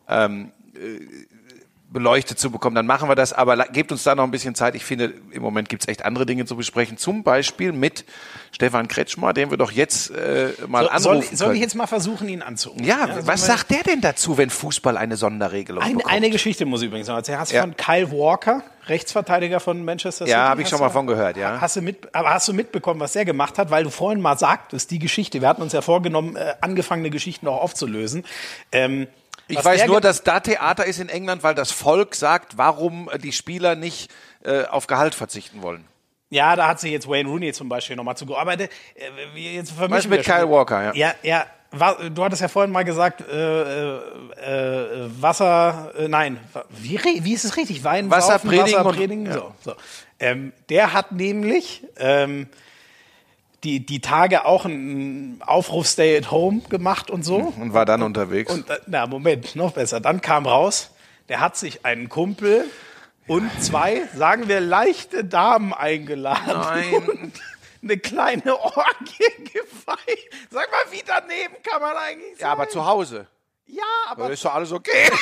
ähm, 0.09 0.51
äh, 0.73 0.99
beleuchtet 1.91 2.37
zu 2.37 2.51
bekommen, 2.51 2.75
dann 2.75 2.85
machen 2.85 3.09
wir 3.09 3.15
das. 3.15 3.33
Aber 3.33 3.57
gebt 3.65 3.91
uns 3.91 4.03
da 4.03 4.13
noch 4.13 4.23
ein 4.23 4.31
bisschen 4.31 4.53
Zeit. 4.53 4.75
Ich 4.75 4.85
finde, 4.85 5.13
im 5.31 5.41
Moment 5.41 5.69
gibt's 5.69 5.87
echt 5.87 6.05
andere 6.05 6.25
Dinge 6.25 6.45
zu 6.45 6.55
besprechen. 6.55 6.97
Zum 6.97 7.23
Beispiel 7.23 7.71
mit 7.71 8.05
Stefan 8.51 8.87
Kretschmer, 8.87 9.33
den 9.33 9.49
wir 9.49 9.57
doch 9.57 9.71
jetzt 9.71 10.11
äh, 10.11 10.49
mal 10.67 10.83
So, 10.99 11.09
anrufen 11.09 11.35
soll, 11.35 11.37
soll 11.47 11.55
ich 11.55 11.61
jetzt 11.61 11.73
mal 11.75 11.87
versuchen, 11.87 12.29
ihn 12.29 12.41
anzurufen? 12.43 12.83
ja, 12.83 13.07
sollen 13.07 13.25
was 13.27 13.45
sagt 13.45 13.71
der 13.71 13.83
denn 13.83 14.01
dazu, 14.01 14.37
wenn 14.37 14.49
Fußball 14.51 14.97
eine 14.97 15.17
Sonderregelung 15.17 15.81
Eine, 15.83 15.95
bekommt? 15.95 16.13
eine 16.13 16.29
Geschichte 16.29 16.65
muss 16.65 16.81
ich 16.81 16.87
übrigens 16.89 17.07
noch 17.07 17.15
erzählen. 17.15 17.39
Hast 17.39 17.51
du 17.51 17.55
Ja. 17.55 17.61
von 17.61 17.75
Kyle 17.75 18.11
Walker, 18.11 18.61
Rechtsverteidiger 18.87 19.59
von 19.59 19.83
Manchester 19.83 20.25
City? 20.25 20.31
Ja, 20.31 20.49
hab 20.49 20.59
ich 20.59 20.69
schon 20.69 20.79
mal 20.79 20.89
von 20.89 21.07
gehört, 21.07 21.37
ja. 21.37 21.59
Hast 21.59 21.75
du 21.75 21.81
mit, 21.81 22.13
aber 22.13 22.29
hast 22.31 22.47
du 22.47 22.53
mitbekommen, 22.53 22.99
was 22.99 23.13
der 23.13 23.25
gemacht 23.25 23.57
hat? 23.57 23.71
Weil 23.71 23.83
du 23.83 23.89
vorhin 23.89 24.21
mal 24.21 24.37
sagtest, 24.37 24.91
die 24.91 24.99
Geschichte, 24.99 25.41
wir 25.41 25.47
hatten 25.47 25.61
uns 25.63 25.73
ja 25.73 25.81
vorgenommen, 25.81 26.35
äh, 26.35 26.53
angefangene 26.61 27.09
Geschichten 27.09 27.47
auch 27.47 27.61
aufzulösen. 27.61 28.23
Ähm, 28.71 29.07
Ich 29.49 29.63
weiß 29.63 29.87
nur, 29.87 29.99
dass 29.99 30.23
da 30.23 30.39
Theater 30.39 30.85
ist 30.85 30.99
in 30.99 31.09
England, 31.09 31.43
weil 31.43 31.55
das 31.55 31.71
Volk 31.71 32.15
sagt, 32.15 32.57
warum 32.57 33.09
äh, 33.09 33.17
die 33.17 33.31
Spieler 33.31 33.75
nicht 33.75 34.11
äh, 34.43 34.63
auf 34.65 34.87
Gehalt 34.87 35.15
verzichten 35.15 35.61
wollen. 35.61 35.85
Ja, 36.29 36.55
da 36.55 36.67
hat 36.67 36.79
sich 36.79 36.91
jetzt 36.91 37.09
Wayne 37.09 37.27
Rooney 37.27 37.51
zum 37.53 37.69
Beispiel 37.69 37.95
nochmal 37.95 38.15
zugearbeitet. 38.15 38.71
Äh, 38.95 39.55
jetzt 39.55 39.71
vermischen 39.71 40.11
mit. 40.11 40.23
Kyle 40.23 40.49
Walker, 40.49 40.83
ja. 40.83 40.93
Ja, 40.93 41.13
ja. 41.23 41.45
Du 42.15 42.23
hattest 42.23 42.41
ja 42.41 42.47
vorhin 42.47 42.71
mal 42.71 42.83
gesagt, 42.83 43.21
äh, 43.21 43.31
äh, 43.31 43.95
äh, 43.95 45.09
Wasser, 45.21 45.91
äh, 45.99 46.07
nein, 46.07 46.39
wie, 46.69 46.99
wie 47.23 47.33
ist 47.33 47.45
es 47.45 47.57
richtig? 47.57 47.83
Wein, 47.83 48.09
Wasser 48.09 48.33
saufen, 48.33 48.47
predigen 48.49 48.73
Wasser 48.73 48.85
und- 48.87 48.95
predigen, 48.95 49.25
ja. 49.27 49.33
so, 49.33 49.53
so. 49.61 49.75
Ähm, 50.19 50.51
der 50.69 50.93
hat 50.93 51.11
nämlich 51.11 51.85
ähm, 51.97 52.47
die, 53.63 53.85
die 53.85 53.99
Tage 53.99 54.45
auch 54.45 54.65
einen 54.65 55.41
Aufruf 55.45 55.87
Stay 55.87 56.17
at 56.17 56.31
Home 56.31 56.61
gemacht 56.69 57.09
und 57.09 57.23
so. 57.23 57.37
Und 57.37 57.73
war 57.73 57.85
dann 57.85 58.01
unterwegs. 58.01 58.51
Und 58.51 58.65
na, 58.87 59.07
Moment, 59.07 59.55
noch 59.55 59.73
besser. 59.73 59.99
Dann 59.99 60.21
kam 60.21 60.45
raus, 60.45 60.91
der 61.27 61.39
hat 61.39 61.57
sich 61.57 61.85
einen 61.85 62.09
Kumpel 62.09 62.65
und 63.27 63.49
zwei, 63.61 64.01
sagen 64.15 64.47
wir, 64.47 64.59
leichte 64.59 65.23
Damen 65.23 65.73
eingeladen. 65.73 66.47
Nein. 66.47 67.07
Und 67.07 67.33
eine 67.83 67.97
kleine 67.97 68.59
Orgie 68.59 69.43
gefeiert. 69.53 70.33
Sag 70.49 70.69
mal, 70.71 70.91
wie 70.91 71.03
daneben 71.05 71.55
kann 71.63 71.81
man 71.81 71.95
eigentlich 71.95 72.37
sein? 72.37 72.47
ja, 72.47 72.51
aber 72.51 72.67
zu 72.69 72.85
Hause. 72.85 73.27
Ja, 73.67 73.83
aber 74.07 74.27
Da 74.27 74.33
ist 74.33 74.43
doch 74.43 74.55
alles 74.55 74.71
okay. 74.71 75.11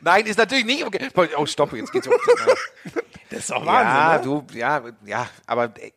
Nein, 0.00 0.26
ist 0.26 0.38
natürlich 0.38 0.64
nicht 0.64 0.84
okay. 0.84 1.08
Oh, 1.36 1.46
stopp, 1.46 1.72
jetzt 1.72 1.92
geht's 1.92 2.08
um. 2.08 2.14
das 3.38 3.44
ist 3.44 3.50
doch 3.50 3.64
Ja, 3.64 3.72
Wahnsinn, 4.20 4.30
ne? 4.32 4.42
du, 4.50 4.58
ja, 4.58 4.82
ja, 5.06 5.26
aber 5.46 5.70
ey, 5.78 5.92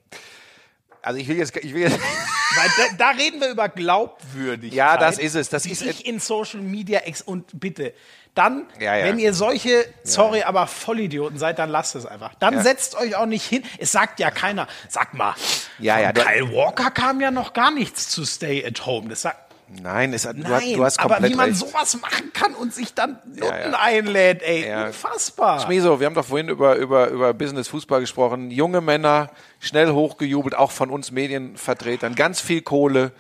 also 1.01 1.19
ich 1.19 1.27
will 1.27 1.37
jetzt, 1.37 1.55
ich 1.57 1.73
will 1.73 1.81
jetzt, 1.81 1.99
Weil 2.55 2.69
da, 2.77 2.95
da 2.97 3.09
reden 3.11 3.39
wir 3.39 3.49
über 3.49 3.69
Glaubwürdigkeit. 3.69 4.75
Ja, 4.75 4.97
das 4.97 5.17
ist 5.19 5.35
es. 5.35 5.47
Das 5.47 5.65
ist 5.65 5.81
ich 5.81 6.05
in 6.05 6.19
Social 6.19 6.59
Media 6.59 6.99
ex 6.99 7.21
und 7.21 7.57
bitte. 7.59 7.93
Dann, 8.35 8.67
Ja, 8.77 8.95
ja. 8.97 9.05
wenn 9.05 9.19
ihr 9.19 9.33
solche, 9.33 9.85
sorry, 10.03 10.43
aber 10.43 10.67
Vollidioten 10.67 11.37
seid, 11.37 11.59
dann 11.59 11.69
lasst 11.69 11.95
es 11.95 12.05
einfach. 12.05 12.35
Dann 12.35 12.55
Ja. 12.55 12.61
setzt 12.61 12.95
euch 12.95 13.15
auch 13.15 13.25
nicht 13.25 13.45
hin. 13.45 13.63
Es 13.77 13.93
sagt 13.93 14.19
ja 14.19 14.31
keiner. 14.31 14.67
Sag 14.89 15.13
mal, 15.13 15.33
Ja, 15.79 15.97
ja, 15.99 16.11
Kyle 16.11 16.51
Walker 16.53 16.91
kam 16.91 17.21
ja 17.21 17.31
noch 17.31 17.53
gar 17.53 17.71
nichts 17.71 18.09
zu 18.09 18.25
Stay 18.25 18.65
at 18.65 18.85
Home. 18.85 19.07
Das 19.09 19.21
sagt, 19.21 19.50
nein, 19.81 20.13
es, 20.13 20.25
hat- 20.25 20.37
du, 20.37 20.43
hast, 20.47 20.63
nein, 20.65 20.73
du 20.75 20.83
hast 20.83 20.99
aber 20.99 21.15
komplett 21.15 21.31
wie 21.31 21.35
man 21.35 21.49
recht. 21.49 21.59
sowas 21.59 21.99
machen 22.01 22.31
kann 22.33 22.53
und 22.55 22.73
sich 22.73 22.93
dann 22.93 23.17
Nutten 23.25 23.71
ja. 23.71 23.79
einlädt, 23.79 24.41
ey, 24.43 24.67
Ja. 24.67 24.87
unfassbar. 24.87 25.59
Schmieso, 25.61 25.99
wir 25.99 26.07
haben 26.07 26.13
doch 26.13 26.25
vorhin 26.25 26.49
über, 26.49 26.75
über, 26.75 27.07
über 27.09 27.33
Business 27.33 27.67
Fußball 27.69 27.99
gesprochen. 28.01 28.51
Junge 28.51 28.81
Männer, 28.81 29.29
schnell 29.59 29.91
hochgejubelt, 29.91 30.55
auch 30.55 30.71
von 30.71 30.89
uns 30.89 31.11
Medienvertretern. 31.11 32.15
Ganz 32.15 32.41
viel 32.41 32.61
Kohle, 32.61 33.11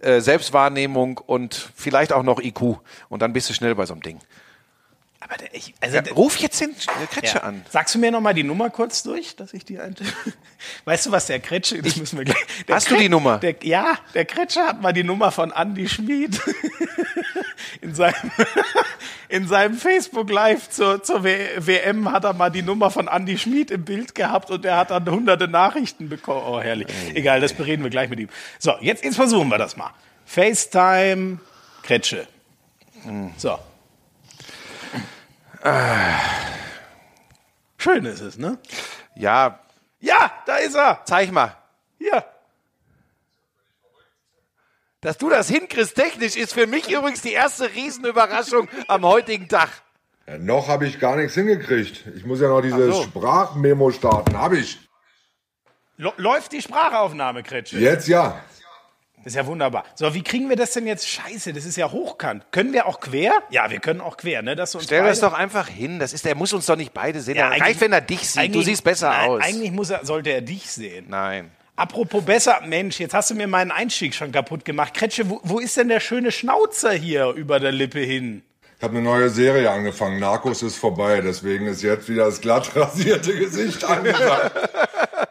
äh, 0.00 0.20
Selbstwahrnehmung 0.20 1.18
und 1.18 1.70
vielleicht 1.74 2.12
auch 2.12 2.22
noch 2.22 2.40
IQ. 2.40 2.78
Und 3.08 3.22
dann 3.22 3.32
bist 3.32 3.48
du 3.50 3.54
schnell 3.54 3.74
bei 3.74 3.86
so 3.86 3.94
einem 3.94 4.02
Ding. 4.02 4.20
Aber 5.20 5.36
der, 5.36 5.54
ich, 5.54 5.74
also 5.80 5.96
Ja, 5.96 6.02
der, 6.02 6.12
ruf 6.12 6.36
jetzt 6.36 6.60
den 6.60 6.70
äh, 6.70 7.06
Kretsche 7.10 7.38
Ja. 7.38 7.42
an. 7.44 7.64
Sagst 7.70 7.94
du 7.94 7.98
mir 7.98 8.10
noch 8.10 8.20
mal 8.20 8.34
die 8.34 8.42
Nummer 8.44 8.70
kurz 8.70 9.02
durch, 9.02 9.34
dass 9.36 9.54
ich 9.54 9.64
die 9.64 9.78
ein 9.78 9.96
Weißt 10.84 11.06
du, 11.06 11.10
was 11.10 11.26
der 11.26 11.40
Kretsche, 11.40 11.80
das 11.82 11.96
müssen 11.96 12.18
wir 12.18 12.24
gleich. 12.24 12.36
Hast 12.70 12.90
du 12.90 12.96
die 12.96 13.08
Nummer? 13.08 13.38
Der, 13.38 13.56
ja, 13.62 13.98
der 14.14 14.24
Kretsche 14.24 14.60
hat 14.60 14.80
mal 14.82 14.92
die 14.92 15.04
Nummer 15.04 15.32
von 15.32 15.52
Andy 15.52 15.88
Schmid 15.88 16.40
in 17.80 17.94
seinem, 17.94 18.14
in 19.28 19.48
seinem 19.48 19.76
Facebook 19.76 20.30
Live 20.30 20.68
zur, 20.70 21.02
zur 21.02 21.24
WM 21.24 22.12
hat 22.12 22.24
er 22.24 22.34
mal 22.34 22.50
die 22.50 22.62
Nummer 22.62 22.90
von 22.90 23.08
Andy 23.08 23.38
Schmid 23.38 23.70
im 23.70 23.84
Bild 23.84 24.14
gehabt 24.14 24.50
und 24.50 24.64
er 24.64 24.76
hat 24.76 24.90
dann 24.90 25.08
hunderte 25.10 25.48
Nachrichten 25.48 26.08
bekommen. 26.08 26.42
Oh, 26.46 26.60
herrlich. 26.60 26.88
Egal, 27.14 27.40
das 27.40 27.54
bereden 27.54 27.82
wir 27.82 27.90
gleich 27.90 28.10
mit 28.10 28.20
ihm. 28.20 28.28
So, 28.58 28.74
jetzt, 28.80 29.02
jetzt 29.02 29.16
versuchen 29.16 29.48
wir 29.48 29.58
das 29.58 29.76
mal. 29.76 29.90
FaceTime 30.26 31.38
Kretsche. 31.82 32.26
So. 33.38 33.58
Schön 37.78 38.04
ist 38.04 38.20
es, 38.20 38.38
ne? 38.38 38.58
Ja, 39.14 39.60
Ja, 40.00 40.30
da 40.46 40.56
ist 40.56 40.74
er. 40.74 41.00
zeig 41.04 41.32
mal. 41.32 41.56
Hier. 41.98 42.24
Dass 45.00 45.18
du 45.18 45.28
das 45.30 45.48
hinkriegst 45.48 45.94
technisch, 45.94 46.36
ist 46.36 46.52
für 46.54 46.66
mich 46.66 46.90
übrigens 46.90 47.22
die 47.22 47.32
erste 47.32 47.72
Riesenüberraschung 47.72 48.68
am 48.88 49.04
heutigen 49.04 49.48
Tag. 49.48 49.68
Ja, 50.26 50.38
noch 50.38 50.68
habe 50.68 50.86
ich 50.86 50.98
gar 50.98 51.16
nichts 51.16 51.34
hingekriegt. 51.34 52.04
Ich 52.16 52.24
muss 52.24 52.40
ja 52.40 52.48
noch 52.48 52.60
diese 52.60 52.88
Ach 52.90 52.94
so. 52.94 53.02
Sprachmemo 53.04 53.90
starten. 53.92 54.36
Habe 54.36 54.58
ich. 54.58 54.78
Läuft 55.96 56.52
die 56.52 56.60
Sprachaufnahme, 56.60 57.42
Kretsche? 57.42 57.78
Jetzt 57.78 58.08
ja. 58.08 58.40
Das 59.26 59.32
ist 59.32 59.38
ja 59.38 59.46
wunderbar. 59.48 59.82
So, 59.96 60.14
wie 60.14 60.22
kriegen 60.22 60.48
wir 60.48 60.54
das 60.54 60.70
denn 60.70 60.86
jetzt? 60.86 61.08
Scheiße, 61.08 61.52
das 61.52 61.64
ist 61.64 61.74
ja 61.74 61.90
hochkant. 61.90 62.44
Können 62.52 62.72
wir 62.72 62.86
auch 62.86 63.00
quer? 63.00 63.32
Ja, 63.50 63.68
wir 63.72 63.80
können 63.80 64.00
auch 64.00 64.16
quer, 64.16 64.40
ne? 64.40 64.54
Dass 64.54 64.72
uns 64.76 64.84
Stell 64.84 65.02
das 65.02 65.18
beide- 65.20 65.32
doch 65.32 65.36
einfach 65.36 65.66
hin. 65.66 65.98
Das 65.98 66.12
ist, 66.12 66.24
der 66.24 66.36
muss 66.36 66.52
uns 66.52 66.66
doch 66.66 66.76
nicht 66.76 66.94
beide 66.94 67.20
sehen. 67.20 67.34
Ja, 67.34 67.48
Reicht, 67.48 67.62
eigentlich- 67.62 67.80
wenn 67.80 67.92
er 67.92 68.02
dich 68.02 68.20
sieht. 68.30 68.54
Du 68.54 68.62
siehst 68.62 68.84
besser 68.84 69.08
Nein, 69.10 69.28
aus. 69.30 69.42
Eigentlich 69.42 69.72
muss 69.72 69.90
er, 69.90 70.06
sollte 70.06 70.30
er 70.30 70.42
dich 70.42 70.70
sehen. 70.70 71.06
Nein. 71.08 71.50
Apropos 71.74 72.24
besser, 72.24 72.60
Mensch, 72.64 73.00
jetzt 73.00 73.14
hast 73.14 73.30
du 73.30 73.34
mir 73.34 73.48
meinen 73.48 73.72
Einstieg 73.72 74.14
schon 74.14 74.30
kaputt 74.30 74.64
gemacht. 74.64 74.94
Kretsche, 74.94 75.28
wo, 75.28 75.40
wo 75.42 75.58
ist 75.58 75.76
denn 75.76 75.88
der 75.88 75.98
schöne 75.98 76.30
Schnauzer 76.30 76.92
hier 76.92 77.30
über 77.30 77.58
der 77.58 77.72
Lippe 77.72 77.98
hin? 77.98 78.42
Ich 78.78 78.82
habe 78.82 78.94
eine 78.96 79.02
neue 79.02 79.30
Serie 79.30 79.70
angefangen. 79.70 80.20
Narcos 80.20 80.62
ist 80.62 80.76
vorbei. 80.76 81.22
Deswegen 81.22 81.66
ist 81.66 81.82
jetzt 81.82 82.08
wieder 82.08 82.26
das 82.26 82.42
glatt 82.42 82.76
rasierte 82.76 83.34
Gesicht 83.36 83.82
angesagt. 83.88 84.54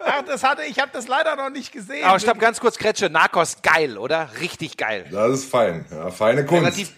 Ach, 0.04 0.24
das 0.26 0.44
hatte 0.44 0.64
ich, 0.64 0.80
habe 0.80 0.92
das 0.92 1.08
leider 1.08 1.36
noch 1.36 1.52
nicht 1.52 1.72
gesehen. 1.72 2.06
Aber 2.06 2.20
stopp, 2.20 2.40
ganz 2.40 2.60
kurz, 2.60 2.78
Kretsche. 2.78 3.10
Narcos, 3.10 3.62
geil, 3.62 4.00
oder? 4.00 4.30
Richtig 4.40 4.78
geil. 4.78 5.06
Das 5.12 5.32
ist 5.32 5.46
fein. 5.46 5.86
Ja, 5.92 6.10
feine 6.10 6.46
Kunst. 6.46 6.64
Relativ, 6.64 6.94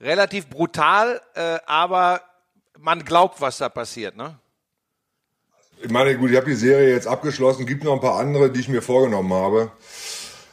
relativ 0.00 0.46
brutal, 0.48 1.20
äh, 1.34 1.58
aber 1.66 2.20
man 2.78 3.04
glaubt, 3.04 3.40
was 3.40 3.58
da 3.58 3.68
passiert, 3.68 4.16
ne? 4.16 4.38
Ich 5.82 5.90
meine, 5.90 6.16
gut, 6.16 6.30
ich 6.30 6.36
habe 6.36 6.46
die 6.46 6.54
Serie 6.54 6.90
jetzt 6.90 7.08
abgeschlossen. 7.08 7.66
Gibt 7.66 7.82
noch 7.82 7.94
ein 7.94 8.00
paar 8.00 8.20
andere, 8.20 8.50
die 8.52 8.60
ich 8.60 8.68
mir 8.68 8.82
vorgenommen 8.82 9.32
habe. 9.32 9.72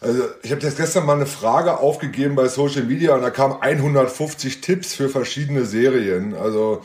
Also, 0.02 0.24
ich 0.44 0.52
habe 0.52 0.62
jetzt 0.62 0.78
gestern 0.78 1.06
mal 1.06 1.16
eine 1.16 1.26
Frage 1.26 1.78
aufgegeben 1.80 2.36
bei 2.36 2.48
Social 2.48 2.84
Media 2.84 3.16
und 3.16 3.22
da 3.22 3.30
kamen 3.30 3.58
150 3.62 4.62
Tipps 4.62 4.94
für 4.94 5.10
verschiedene 5.10 5.66
Serien. 5.66 6.36
Also, 6.36 6.84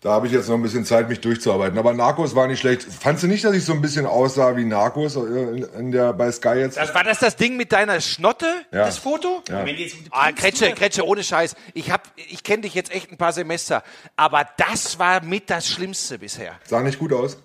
da 0.00 0.10
habe 0.10 0.26
ich 0.26 0.32
jetzt 0.32 0.48
noch 0.48 0.56
ein 0.56 0.62
bisschen 0.62 0.84
Zeit, 0.84 1.08
mich 1.08 1.20
durchzuarbeiten. 1.20 1.78
Aber 1.78 1.92
Narcos 1.92 2.34
war 2.34 2.46
nicht 2.48 2.58
schlecht. 2.60 2.82
Fandst 2.82 3.22
du 3.22 3.28
nicht, 3.28 3.44
dass 3.44 3.54
ich 3.54 3.64
so 3.64 3.72
ein 3.72 3.80
bisschen 3.80 4.04
aussah 4.06 4.56
wie 4.56 4.64
Narcos 4.64 5.14
in, 5.16 5.62
in 5.78 5.92
der, 5.92 6.12
bei 6.12 6.30
Sky 6.32 6.54
jetzt? 6.58 6.76
Das, 6.76 6.92
war 6.94 7.04
das 7.04 7.18
das 7.20 7.36
Ding 7.36 7.56
mit 7.56 7.70
deiner 7.72 8.00
Schnotte, 8.00 8.46
Ja. 8.72 8.84
das 8.84 8.98
Foto? 8.98 9.42
Ja. 9.48 9.64
Wenn 9.64 9.76
jetzt- 9.76 9.96
Ah, 10.10 10.30
Kretsche, 10.32 10.72
Kretsche, 10.72 11.06
ohne 11.06 11.22
Scheiß. 11.22 11.54
Ich, 11.74 11.90
hab, 11.92 12.02
ich 12.16 12.42
kenne 12.42 12.62
dich 12.62 12.74
jetzt 12.74 12.90
echt 12.92 13.10
ein 13.12 13.16
paar 13.16 13.32
Semester, 13.32 13.82
aber 14.16 14.44
das 14.56 14.98
war 14.98 15.22
mit 15.24 15.50
das 15.50 15.68
Schlimmste 15.68 16.18
bisher. 16.18 16.54
Sah 16.64 16.80
nicht 16.80 16.98
gut 16.98 17.12
aus. 17.12 17.36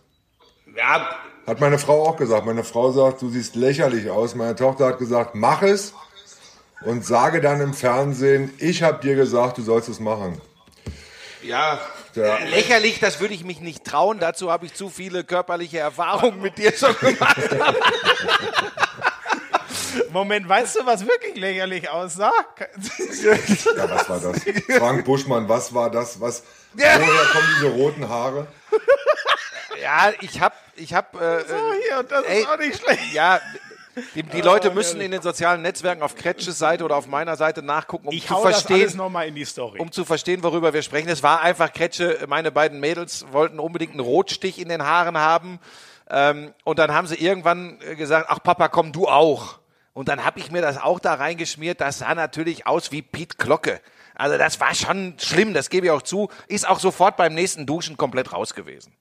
Ja, 0.76 1.09
Hat 1.47 1.61
meine 1.61 1.79
Frau 1.79 2.05
auch 2.05 2.17
gesagt. 2.17 2.45
Meine 2.45 2.65
Frau 2.65 2.91
sagt, 2.91 3.21
du 3.21 3.29
siehst 3.29 3.55
lächerlich 3.55 4.09
aus. 4.09 4.35
Meine 4.35 4.55
Tochter 4.55 4.87
hat 4.87 4.99
gesagt, 4.99 5.33
mach 5.33 5.61
es 5.61 5.93
und 6.81 7.05
sage 7.05 7.39
dann 7.39 7.61
im 7.61 7.73
Fernsehen, 7.73 8.53
ich 8.57 8.83
habe 8.83 9.01
dir 9.01 9.15
gesagt, 9.15 9.57
du 9.57 9.61
sollst 9.61 9.87
es 9.87 10.01
machen. 10.01 10.41
Ja. 11.41 11.79
Ja. 12.15 12.37
Lächerlich, 12.49 12.99
das 12.99 13.19
würde 13.21 13.33
ich 13.33 13.45
mich 13.45 13.61
nicht 13.61 13.85
trauen. 13.85 14.19
Dazu 14.19 14.51
habe 14.51 14.65
ich 14.65 14.73
zu 14.73 14.89
viele 14.89 15.23
körperliche 15.23 15.79
Erfahrungen 15.79 16.41
mit 16.41 16.57
dir 16.57 16.73
schon 16.73 16.97
gemacht. 16.99 17.37
Moment, 20.11 20.49
weißt 20.49 20.77
du, 20.77 20.85
was 20.85 21.05
wirklich 21.05 21.35
lächerlich 21.35 21.89
aussah? 21.89 22.33
Ja, 23.23 23.89
was 23.89 24.09
war 24.09 24.19
das? 24.19 24.41
Frank 24.77 25.05
Buschmann, 25.05 25.47
was 25.47 25.73
war 25.73 25.89
das? 25.91 26.19
Was? 26.19 26.43
Woher 26.73 26.97
kommen 26.97 27.47
diese 27.55 27.69
roten 27.71 28.09
Haare? 28.09 28.47
Ja, 29.81 30.11
ich 30.21 30.41
habe, 30.41 30.55
ich 30.78 30.93
habe. 30.93 31.17
Äh, 31.19 31.47
So, 31.49 31.55
hier, 31.88 31.99
und 31.99 32.11
das 32.11 32.25
Ey. 32.25 32.39
ist 32.41 32.49
auch 32.49 32.57
nicht 32.57 32.82
schlecht. 32.82 33.13
ja, 33.13 33.39
die, 34.15 34.23
die 34.23 34.41
Leute 34.41 34.71
müssen 34.71 35.01
in 35.01 35.11
den 35.11 35.21
sozialen 35.21 35.61
Netzwerken 35.63 36.03
auf 36.03 36.15
Kretsches 36.15 36.59
Seite 36.59 36.84
oder 36.84 36.95
auf 36.95 37.07
meiner 37.07 37.36
Seite 37.36 37.63
nachgucken, 37.63 38.07
um 38.09 38.13
Ich 38.13 38.28
zu 38.28 38.36
hau 38.36 38.43
das 38.43 38.45
alles 38.45 38.61
verstehen, 38.63 38.97
nochmal 38.97 39.28
in 39.28 39.34
die 39.36 39.45
Story. 39.45 39.80
um 39.80 39.91
zu 39.91 40.05
verstehen, 40.05 40.43
worüber 40.43 40.71
wir 40.73 40.84
sprechen. 40.84 41.09
Es 41.09 41.23
war 41.23 41.41
einfach 41.41 41.73
Kretsche, 41.73 42.19
meine 42.28 42.51
beiden 42.51 42.80
Mädels 42.80 43.25
wollten 43.32 43.59
unbedingt 43.59 43.91
einen 43.93 44.01
Rotstich 44.01 44.59
in 44.59 44.69
den 44.69 44.84
Haaren 44.84 45.17
haben. 45.17 45.59
Ähm, 46.09 46.53
und 46.63 46.78
dann 46.80 46.93
haben 46.93 47.07
sie 47.07 47.15
irgendwann 47.15 47.80
äh, 47.82 47.95
gesagt, 47.95 48.28
ach 48.30 48.41
Papa, 48.43 48.67
komm 48.69 48.91
du 48.91 49.07
auch. 49.07 49.59
Und 49.93 50.09
dann 50.09 50.23
habe 50.23 50.39
ich 50.39 50.51
mir 50.51 50.61
das 50.61 50.78
auch 50.78 50.99
da 50.99 51.15
reingeschmiert. 51.15 51.82
Das 51.82 51.97
sah 51.99 52.13
natürlich 52.13 52.67
aus 52.67 52.91
wie 52.91 53.01
Piet 53.01 53.39
Glocke. 53.39 53.82
Also 54.13 54.38
das 54.38 54.59
war 54.59 54.75
schon 54.75 55.15
schlimm, 55.19 55.53
das 55.55 55.69
gebe 55.69 55.88
ich 55.88 55.91
auch 55.91 56.03
zu. 56.03 56.30
Ist 56.47 56.67
auch 56.69 56.80
sofort 56.80 57.17
beim 57.17 57.34
nächsten 57.34 57.65
Duschen 57.65 57.97
komplett 57.97 58.32
raus 58.32 58.53
gewesen. 58.53 58.93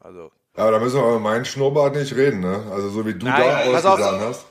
Also 0.00 0.30
Ja, 0.58 0.72
da 0.72 0.80
müssen 0.80 0.96
wir 0.96 1.04
über 1.04 1.20
meinen 1.20 1.44
Schnurrbart 1.44 1.94
nicht 1.94 2.16
reden, 2.16 2.40
ne? 2.40 2.64
Also 2.72 2.90
so 2.90 3.06
wie 3.06 3.14
du 3.14 3.26
Nein, 3.26 3.40
da 3.40 3.90
ausgesehen 3.90 4.20
hast. 4.22 4.44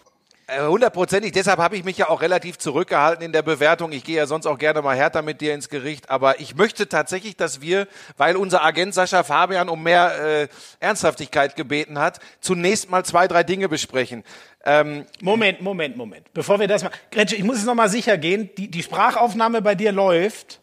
Äh, 0.48 0.66
Hundertprozentig. 0.66 1.34
Deshalb 1.34 1.60
habe 1.60 1.76
ich 1.76 1.84
mich 1.84 1.98
ja 1.98 2.08
auch 2.08 2.22
relativ 2.22 2.58
zurückgehalten 2.58 3.26
in 3.26 3.34
der 3.34 3.42
Bewertung. 3.42 3.92
Ich 3.92 4.06
gehe 4.06 4.16
ja 4.16 4.26
sonst 4.26 4.46
auch 4.46 4.58
gerne 4.58 4.82
mal 4.82 4.96
härter 4.96 5.22
mit 5.22 5.42
dir 5.42 5.54
ins 5.54 5.68
Gericht. 5.68 6.10
Aber 6.10 6.40
ich 6.40 6.56
möchte 6.56 6.88
tatsächlich, 6.88 7.36
dass 7.36 7.60
wir, 7.60 7.90
weil 8.16 8.38
unser 8.38 8.64
Agent 8.64 8.94
Sascha 8.94 9.24
Fabian 9.24 9.68
um 9.68 9.84
mehr 9.84 10.44
äh, 10.44 10.48
Ernsthaftigkeit 10.80 11.58
gebeten 11.58 12.00
hat, 12.00 12.22
zunächst 12.40 12.90
mal 12.90 13.04
zwei, 13.04 13.28
drei 13.28 13.44
Dinge 13.44 13.68
besprechen. 13.68 14.24
Ähm, 14.64 15.06
Moment, 15.20 15.62
Moment, 15.62 15.98
Moment. 15.98 16.34
Bevor 16.34 16.58
wir 16.62 16.70
das 16.70 16.86
mal. 16.86 16.92
Gretsche, 17.12 17.36
ich 17.36 17.44
muss 17.44 17.58
jetzt 17.58 17.66
nochmal 17.66 17.90
sicher 17.90 18.18
gehen. 18.18 18.50
Die, 18.58 18.72
die 18.72 18.82
Sprachaufnahme 18.82 19.62
bei 19.62 19.76
dir 19.76 19.92
läuft. 19.92 20.62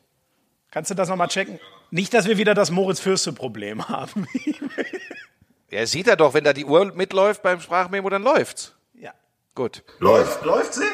Kannst 0.70 0.90
du 0.90 0.94
das 0.94 1.10
nochmal 1.10 1.28
checken? 1.28 1.60
Nicht, 1.90 2.14
dass 2.14 2.26
wir 2.26 2.38
wieder 2.38 2.54
das 2.54 2.70
Moritz-Fürste-Problem 2.70 3.90
haben. 3.90 4.26
ja, 5.74 5.86
sieht 5.86 6.08
er 6.08 6.16
doch, 6.16 6.34
wenn 6.34 6.44
da 6.44 6.52
die 6.52 6.64
Uhr 6.64 6.92
mitläuft 6.94 7.42
beim 7.42 7.60
Sprachmemo, 7.60 8.08
dann 8.08 8.22
läuft's. 8.22 8.74
ja. 8.94 9.12
Gut. 9.54 9.84
Läuft. 10.00 10.44
Läuft 10.44 10.74
sie? 10.74 10.84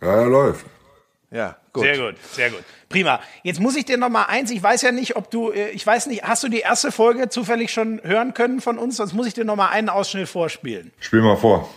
Ja, 0.00 0.22
ja, 0.22 0.24
läuft. 0.24 0.66
Ja, 1.30 1.56
gut. 1.72 1.84
Sehr 1.84 1.96
gut, 1.98 2.14
sehr 2.32 2.50
gut. 2.50 2.64
Prima. 2.88 3.20
Jetzt 3.44 3.60
muss 3.60 3.76
ich 3.76 3.84
dir 3.84 3.96
noch 3.98 4.08
mal 4.08 4.24
eins, 4.24 4.50
ich 4.50 4.60
weiß 4.60 4.82
ja 4.82 4.90
nicht, 4.90 5.14
ob 5.14 5.30
du, 5.30 5.52
äh, 5.52 5.68
ich 5.70 5.86
weiß 5.86 6.06
nicht, 6.06 6.24
hast 6.24 6.42
du 6.42 6.48
die 6.48 6.58
erste 6.58 6.90
Folge 6.90 7.28
zufällig 7.28 7.72
schon 7.72 8.00
hören 8.02 8.34
können 8.34 8.60
von 8.60 8.78
uns? 8.78 8.96
Sonst 8.96 9.12
muss 9.12 9.28
ich 9.28 9.34
dir 9.34 9.44
noch 9.44 9.54
mal 9.54 9.68
einen 9.68 9.88
Ausschnitt 9.88 10.28
vorspielen. 10.28 10.90
Spiel 10.98 11.22
mal 11.22 11.36
vor. 11.36 11.68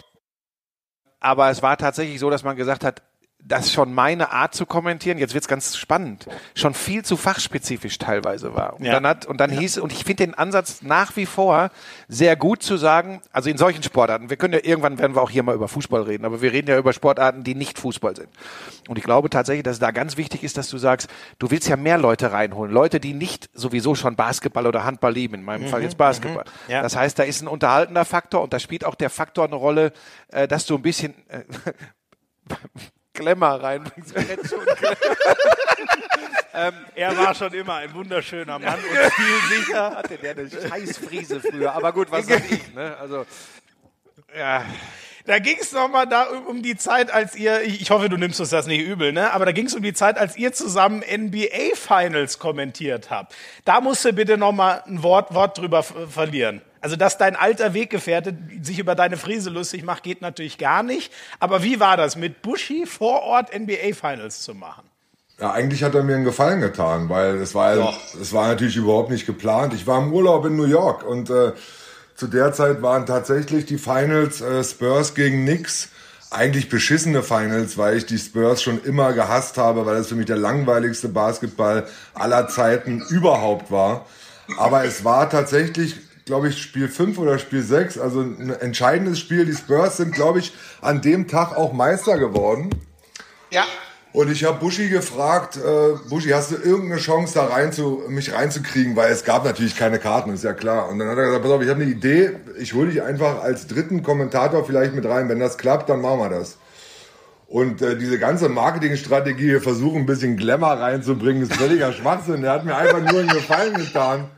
aber 1.20 1.52
es 1.52 1.62
war 1.62 1.78
tatsächlich 1.78 2.20
so, 2.20 2.32
dass 2.32 2.44
man 2.44 2.56
gesagt 2.56 2.84
hat, 2.84 3.04
dass 3.46 3.74
schon 3.74 3.94
meine 3.94 4.32
Art 4.32 4.56
zu 4.56 4.66
kommentieren, 4.66 5.18
jetzt 5.18 5.34
wird's 5.34 5.50
ganz 5.50 5.76
spannend, 5.76 6.28
schon 6.56 6.74
viel 6.74 7.04
zu 7.04 7.18
fachspezifisch 7.18 7.98
teilweise 7.98 8.56
war. 8.56 8.76
Und 8.80 8.86
Ja. 8.86 8.94
dann 8.94 9.06
hat, 9.06 9.26
und 9.26 9.42
dann 9.42 9.52
hieß, 9.52 9.80
und 9.80 9.92
ich 9.92 10.06
finde 10.06 10.26
den 10.26 10.34
Ansatz 10.34 10.82
nach 10.82 11.16
wie 11.18 11.26
vor 11.26 11.70
sehr 12.08 12.36
gut 12.38 12.64
zu 12.64 12.78
sagen, 12.78 13.22
also 13.34 13.50
in 13.50 13.58
solchen 13.58 13.84
Sportarten, 13.84 14.30
wir 14.30 14.38
können 14.38 14.54
ja 14.54 14.62
irgendwann 14.64 14.98
werden 14.98 15.14
wir 15.16 15.22
auch 15.22 15.30
hier 15.30 15.44
mal 15.44 15.56
über 15.56 15.68
Fußball 15.68 16.04
reden, 16.04 16.24
aber 16.24 16.42
wir 16.42 16.54
reden 16.54 16.70
ja 16.70 16.78
über 16.78 16.94
Sportarten, 16.94 17.44
die 17.44 17.54
nicht 17.54 17.80
Fußball 17.80 18.16
sind. 18.16 18.30
Und 18.88 18.98
ich 18.98 19.04
glaube 19.04 19.30
tatsächlich, 19.30 19.64
dass 19.64 19.74
es 19.74 19.80
da 19.80 19.92
ganz 19.92 20.16
wichtig 20.16 20.44
ist, 20.44 20.58
dass 20.58 20.70
du 20.70 20.78
sagst, 20.78 21.10
du 21.40 21.52
willst 21.52 21.68
ja 21.68 21.76
mehr 21.76 21.98
Leute 21.98 22.32
reinholen, 22.32 22.72
Leute, 22.74 23.00
die 23.02 23.14
nicht 23.14 23.50
sowieso 23.54 23.94
schon 23.94 24.16
Basketball 24.16 24.68
oder 24.68 24.86
Handball 24.86 25.14
lieben, 25.14 25.36
in 25.36 25.44
meinem 25.44 25.68
Fall 25.68 25.84
jetzt 25.84 25.98
Basketball. 25.98 26.46
Ja. 26.70 26.82
Das 26.82 26.96
heißt, 26.96 27.20
da 27.20 27.24
ist 27.24 27.42
ein 27.42 27.48
unterhaltender 27.50 28.06
Faktor 28.06 28.42
und 28.42 28.54
da 28.54 28.60
spielt 28.60 28.86
auch 28.86 28.96
der 28.96 29.10
Faktor 29.10 29.46
eine 29.46 29.56
Rolle, 29.56 29.92
äh, 30.30 30.48
dass 30.48 30.66
du 30.66 30.76
ein 30.76 30.82
bisschen 30.82 31.14
äh, 31.28 31.42
Glamour 33.14 33.64
reinbringst. 33.64 34.14
Er 36.96 37.18
war 37.18 37.34
schon 37.34 37.52
immer 37.54 37.76
ein 37.76 37.92
wunderschöner 37.96 38.60
Mann 38.60 38.76
und 38.76 39.12
spielsicher. 39.12 39.96
Hatte 39.96 40.18
der 40.18 40.32
eine 40.38 40.48
Scheißfriese 40.50 41.40
früher. 41.40 41.74
Aber 41.74 41.92
gut, 41.92 42.12
was 42.12 42.28
sag 42.28 42.44
ich? 42.52 42.74
Ne? 42.76 42.96
Also, 42.98 43.26
ja. 44.38 44.64
Da 45.26 45.40
ging 45.40 45.56
es 45.60 45.72
noch 45.72 45.88
mal 45.90 46.06
da 46.06 46.26
um, 46.50 46.62
die 46.62 46.76
Zeit, 46.76 47.10
als 47.12 47.36
ihr, 47.36 47.62
ich 47.62 47.90
hoffe, 47.92 48.10
du 48.10 48.18
nimmst 48.18 48.42
uns 48.42 48.50
das 48.50 48.68
nicht 48.68 48.82
übel, 48.82 49.14
ne? 49.14 49.32
Aber 49.32 49.46
da 49.46 49.54
ging 49.54 49.68
es 49.68 49.74
um 49.74 49.82
die 49.82 49.94
Zeit, 49.94 50.18
als 50.18 50.36
ihr 50.36 50.52
zusammen 50.52 51.00
NBA 51.00 51.76
Finals 51.76 52.40
kommentiert 52.40 53.10
habt. 53.10 53.34
Da 53.64 53.80
musst 53.80 54.04
du 54.04 54.12
bitte 54.12 54.38
noch 54.38 54.52
mal 54.52 54.84
ein 54.86 55.02
Wort, 55.02 55.34
Wort 55.34 55.58
drüber 55.58 55.82
verlieren. 55.82 56.62
Also, 56.82 56.98
dass 56.98 57.18
dein 57.18 57.38
alter 57.38 57.74
Weggefährte 57.74 58.38
sich 58.62 58.80
über 58.80 58.96
deine 58.96 59.16
Frise 59.16 59.50
lustig 59.50 59.86
macht, 59.86 60.04
geht 60.04 60.22
natürlich 60.22 60.58
gar 60.58 60.84
nicht. 60.84 61.14
Aber 61.40 61.64
wie 61.64 61.80
war 61.80 61.96
das, 61.96 62.18
mit 62.18 62.42
Buschi 62.42 62.86
vor 62.86 63.22
Ort 63.22 63.58
NBA 63.58 63.94
Finals 63.94 64.42
zu 64.42 64.54
machen? 64.54 64.84
Ja, 65.40 65.52
eigentlich 65.52 65.84
hat 65.84 65.96
er 65.96 66.04
mir 66.04 66.16
einen 66.16 66.26
Gefallen 66.26 66.60
getan, 66.60 67.08
weil 67.08 67.36
es 67.36 67.56
war, 67.56 67.98
es 68.22 68.34
war 68.34 68.50
natürlich 68.50 68.76
überhaupt 68.76 69.10
nicht 69.10 69.26
geplant. 69.26 69.74
Ich 69.74 69.88
war 69.88 70.02
im 70.02 70.12
Urlaub 70.12 70.46
in 70.46 70.58
New 70.58 70.66
York 70.66 71.04
und 71.04 71.30
äh, 71.30 71.54
zu 72.16 72.28
der 72.28 72.54
Zeit 72.54 72.82
waren 72.82 73.06
tatsächlich 73.06 73.66
die 73.66 73.78
Finals 73.78 74.42
äh, 74.42 74.64
Spurs 74.64 75.16
gegen 75.16 75.46
Knicks 75.46 75.90
eigentlich 76.34 76.70
beschissene 76.70 77.22
Finals, 77.22 77.78
weil 77.78 77.98
ich 77.98 78.06
die 78.06 78.18
Spurs 78.18 78.64
schon 78.64 78.84
immer 78.84 79.14
gehasst 79.14 79.58
habe, 79.58 79.86
weil 79.86 79.98
es 79.98 80.08
für 80.08 80.16
mich 80.16 80.26
der 80.26 80.38
langweiligste 80.38 81.10
Basketball 81.10 81.88
aller 82.14 82.48
Zeiten 82.48 83.02
überhaupt 83.10 83.72
war. 83.72 84.06
Aber 84.58 84.84
es 84.84 85.04
war 85.04 85.30
tatsächlich, 85.30 85.96
glaube 86.26 86.50
ich, 86.50 86.62
Spiel 86.62 86.88
5 86.88 87.18
oder 87.18 87.40
Spiel 87.40 87.62
6, 87.62 88.00
also 88.00 88.22
ein 88.22 88.50
entscheidendes 88.50 89.20
Spiel. 89.20 89.46
Die 89.46 89.56
Spurs 89.56 89.98
sind, 89.98 90.14
glaube 90.14 90.40
ich, 90.40 90.54
an 90.82 91.02
dem 91.02 91.28
Tag 91.28 91.56
auch 91.56 91.72
Meister 91.72 92.18
geworden. 92.18 92.70
Ja. 93.52 93.66
Und 94.14 94.32
ich 94.32 94.44
habe 94.44 94.60
Buschi 94.60 94.90
gefragt, 94.90 95.58
äh, 95.58 95.98
Buschi, 96.08 96.30
hast 96.30 96.52
du 96.52 96.56
irgendeine 96.56 97.02
Chance, 97.02 97.34
da 97.34 97.46
rein 97.46 97.74
zu, 97.74 98.04
mich 98.10 98.32
reinzukriegen? 98.32 98.96
Weil 98.96 99.12
es 99.12 99.24
gab 99.24 99.44
natürlich 99.44 99.76
keine 99.76 99.98
Karten, 99.98 100.32
ist 100.32 100.44
ja 100.44 100.54
klar. 100.54 100.88
Und 100.90 101.00
dann 101.00 101.10
hat 101.10 101.18
er 101.18 101.26
gesagt, 101.26 101.42
pass 101.42 101.52
auf, 101.52 101.62
ich 101.64 101.70
habe 101.70 101.82
eine 101.82 101.90
Idee, 101.90 102.34
ich 102.60 102.76
hole 102.76 102.92
dich 102.92 103.02
einfach 103.02 103.42
als 103.42 103.66
dritten 103.66 104.04
Kommentator 104.04 104.66
vielleicht 104.66 104.94
mit 104.94 105.06
rein. 105.06 105.30
Wenn 105.30 105.40
das 105.40 105.58
klappt, 105.58 105.90
dann 105.90 106.02
machen 106.02 106.20
wir 106.20 106.30
das. 106.30 106.58
Und 107.48 107.82
äh, 107.82 107.98
diese 107.98 108.20
ganze 108.20 108.50
Marketingstrategie, 108.50 109.48
wir 109.48 109.62
versuchen 109.62 110.04
ein 110.04 110.06
bisschen 110.06 110.38
Glamour 110.38 110.74
reinzubringen, 110.74 111.42
ist 111.42 111.56
völliger 111.56 111.92
Schwachsinn. 111.94 112.44
Der 112.44 112.52
hat 112.52 112.66
mir 112.66 112.76
einfach 112.76 113.00
nur 113.00 113.20
einen 113.20 113.30
Gefallen 113.30 113.74
getan. 113.74 114.30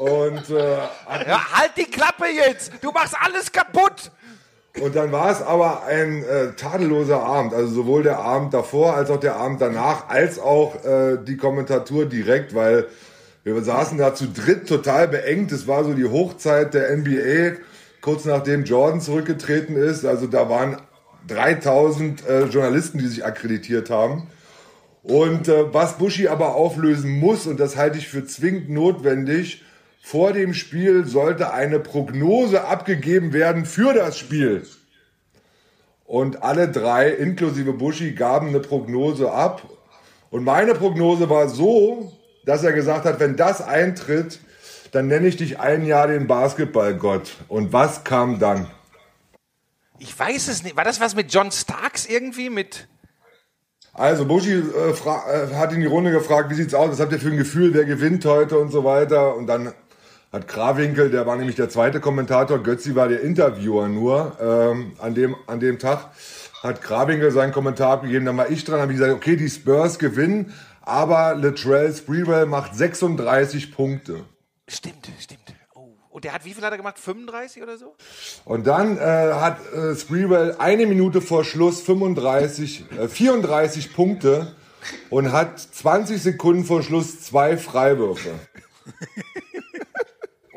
Und 0.00 0.50
äh, 0.50 0.78
ja, 1.28 1.52
halt 1.52 1.72
die 1.76 1.84
Klappe 1.84 2.24
jetzt! 2.26 2.72
Du 2.80 2.90
machst 2.90 3.14
alles 3.20 3.52
kaputt! 3.52 4.10
Und 4.80 4.96
dann 4.96 5.12
war 5.12 5.30
es 5.30 5.42
aber 5.42 5.84
ein 5.84 6.24
äh, 6.24 6.52
tadelloser 6.52 7.22
Abend. 7.22 7.52
Also 7.52 7.74
sowohl 7.74 8.02
der 8.02 8.20
Abend 8.20 8.54
davor 8.54 8.94
als 8.94 9.10
auch 9.10 9.20
der 9.20 9.36
Abend 9.36 9.60
danach, 9.60 10.08
als 10.08 10.38
auch 10.38 10.82
äh, 10.84 11.18
die 11.22 11.36
Kommentatur 11.36 12.06
direkt, 12.06 12.54
weil 12.54 12.86
wir 13.44 13.60
saßen 13.60 13.98
da 13.98 14.14
zu 14.14 14.28
dritt 14.28 14.68
total 14.68 15.08
beengt. 15.08 15.52
Es 15.52 15.66
war 15.66 15.84
so 15.84 15.92
die 15.92 16.06
Hochzeit 16.06 16.74
der 16.74 16.96
NBA, 16.96 17.58
kurz 18.00 18.24
nachdem 18.24 18.64
Jordan 18.64 19.00
zurückgetreten 19.00 19.76
ist. 19.76 20.06
Also 20.06 20.26
da 20.26 20.48
waren 20.48 20.78
3000 21.28 22.26
äh, 22.26 22.44
Journalisten, 22.44 22.98
die 22.98 23.08
sich 23.08 23.26
akkreditiert 23.26 23.90
haben. 23.90 24.28
Und 25.02 25.48
äh, 25.48 25.72
was 25.74 25.98
Buschi 25.98 26.28
aber 26.28 26.54
auflösen 26.54 27.10
muss, 27.18 27.46
und 27.46 27.60
das 27.60 27.76
halte 27.76 27.98
ich 27.98 28.08
für 28.08 28.24
zwingend 28.24 28.70
notwendig, 28.70 29.64
vor 30.04 30.32
dem 30.32 30.52
Spiel 30.52 31.06
sollte 31.06 31.52
eine 31.52 31.78
Prognose 31.78 32.64
abgegeben 32.64 33.32
werden 33.32 33.64
für 33.64 33.94
das 33.94 34.18
Spiel. 34.18 34.66
Und 36.04 36.42
alle 36.42 36.68
drei, 36.68 37.08
inklusive 37.08 37.72
Buschi, 37.72 38.12
gaben 38.12 38.48
eine 38.48 38.58
Prognose 38.58 39.30
ab. 39.30 39.62
Und 40.30 40.42
meine 40.42 40.74
Prognose 40.74 41.30
war 41.30 41.48
so, 41.48 42.12
dass 42.44 42.64
er 42.64 42.72
gesagt 42.72 43.04
hat, 43.04 43.20
wenn 43.20 43.36
das 43.36 43.62
eintritt, 43.62 44.40
dann 44.90 45.06
nenne 45.06 45.28
ich 45.28 45.36
dich 45.36 45.60
ein 45.60 45.86
Jahr 45.86 46.08
den 46.08 46.26
Basketballgott. 46.26 47.36
Und 47.46 47.72
was 47.72 48.02
kam 48.02 48.40
dann? 48.40 48.66
Ich 50.00 50.18
weiß 50.18 50.48
es 50.48 50.64
nicht. 50.64 50.76
War 50.76 50.84
das 50.84 51.00
was 51.00 51.14
mit 51.14 51.32
John 51.32 51.52
Starks 51.52 52.06
irgendwie? 52.06 52.50
Mit 52.50 52.88
also 53.94 54.24
Buschi 54.24 54.52
äh, 54.52 54.90
äh, 54.90 55.54
hat 55.54 55.72
in 55.72 55.80
die 55.80 55.86
Runde 55.86 56.10
gefragt, 56.10 56.48
wie 56.50 56.54
sieht's 56.54 56.72
aus? 56.72 56.90
Was 56.90 57.00
habt 57.00 57.12
ihr 57.12 57.20
für 57.20 57.28
ein 57.28 57.36
Gefühl? 57.36 57.74
Wer 57.74 57.84
gewinnt 57.84 58.24
heute 58.24 58.58
und 58.58 58.70
so 58.70 58.84
weiter? 58.84 59.36
Und 59.36 59.46
dann 59.46 59.74
hat 60.32 60.48
Krawinkel, 60.48 61.10
der 61.10 61.26
war 61.26 61.36
nämlich 61.36 61.56
der 61.56 61.68
zweite 61.68 62.00
Kommentator, 62.00 62.62
Götzi 62.62 62.94
war 62.94 63.08
der 63.08 63.20
Interviewer 63.20 63.88
nur 63.88 64.36
ähm, 64.40 64.92
an, 64.98 65.14
dem, 65.14 65.36
an 65.46 65.60
dem 65.60 65.78
Tag, 65.78 66.10
hat 66.62 66.80
Krawinkel 66.80 67.30
seinen 67.30 67.52
Kommentar 67.52 67.92
abgegeben, 67.92 68.24
dann 68.24 68.36
war 68.38 68.50
ich 68.50 68.64
dran, 68.64 68.80
habe 68.80 68.92
ich 68.92 68.98
gesagt, 68.98 69.14
okay, 69.14 69.36
die 69.36 69.50
Spurs 69.50 69.98
gewinnen, 69.98 70.54
aber 70.80 71.34
Latrell 71.34 71.94
Sprewell 71.94 72.46
macht 72.46 72.74
36 72.74 73.74
Punkte. 73.74 74.24
Stimmt, 74.66 75.10
stimmt. 75.20 75.54
Oh. 75.74 75.90
Und 76.08 76.24
der 76.24 76.32
hat, 76.32 76.46
wie 76.46 76.54
viel 76.54 76.64
hat 76.64 76.72
er 76.72 76.78
gemacht? 76.78 76.98
35 76.98 77.62
oder 77.62 77.76
so? 77.76 77.94
Und 78.46 78.66
dann 78.66 78.96
äh, 78.96 79.00
hat 79.00 79.58
äh, 79.74 79.94
Sprewell 79.94 80.56
eine 80.58 80.86
Minute 80.86 81.20
vor 81.20 81.44
Schluss 81.44 81.82
35, 81.82 82.84
äh, 82.98 83.08
34 83.08 83.92
Punkte 83.92 84.56
und 85.10 85.30
hat 85.30 85.60
20 85.60 86.22
Sekunden 86.22 86.64
vor 86.64 86.82
Schluss 86.82 87.20
zwei 87.20 87.58
Freiwürfe. 87.58 88.30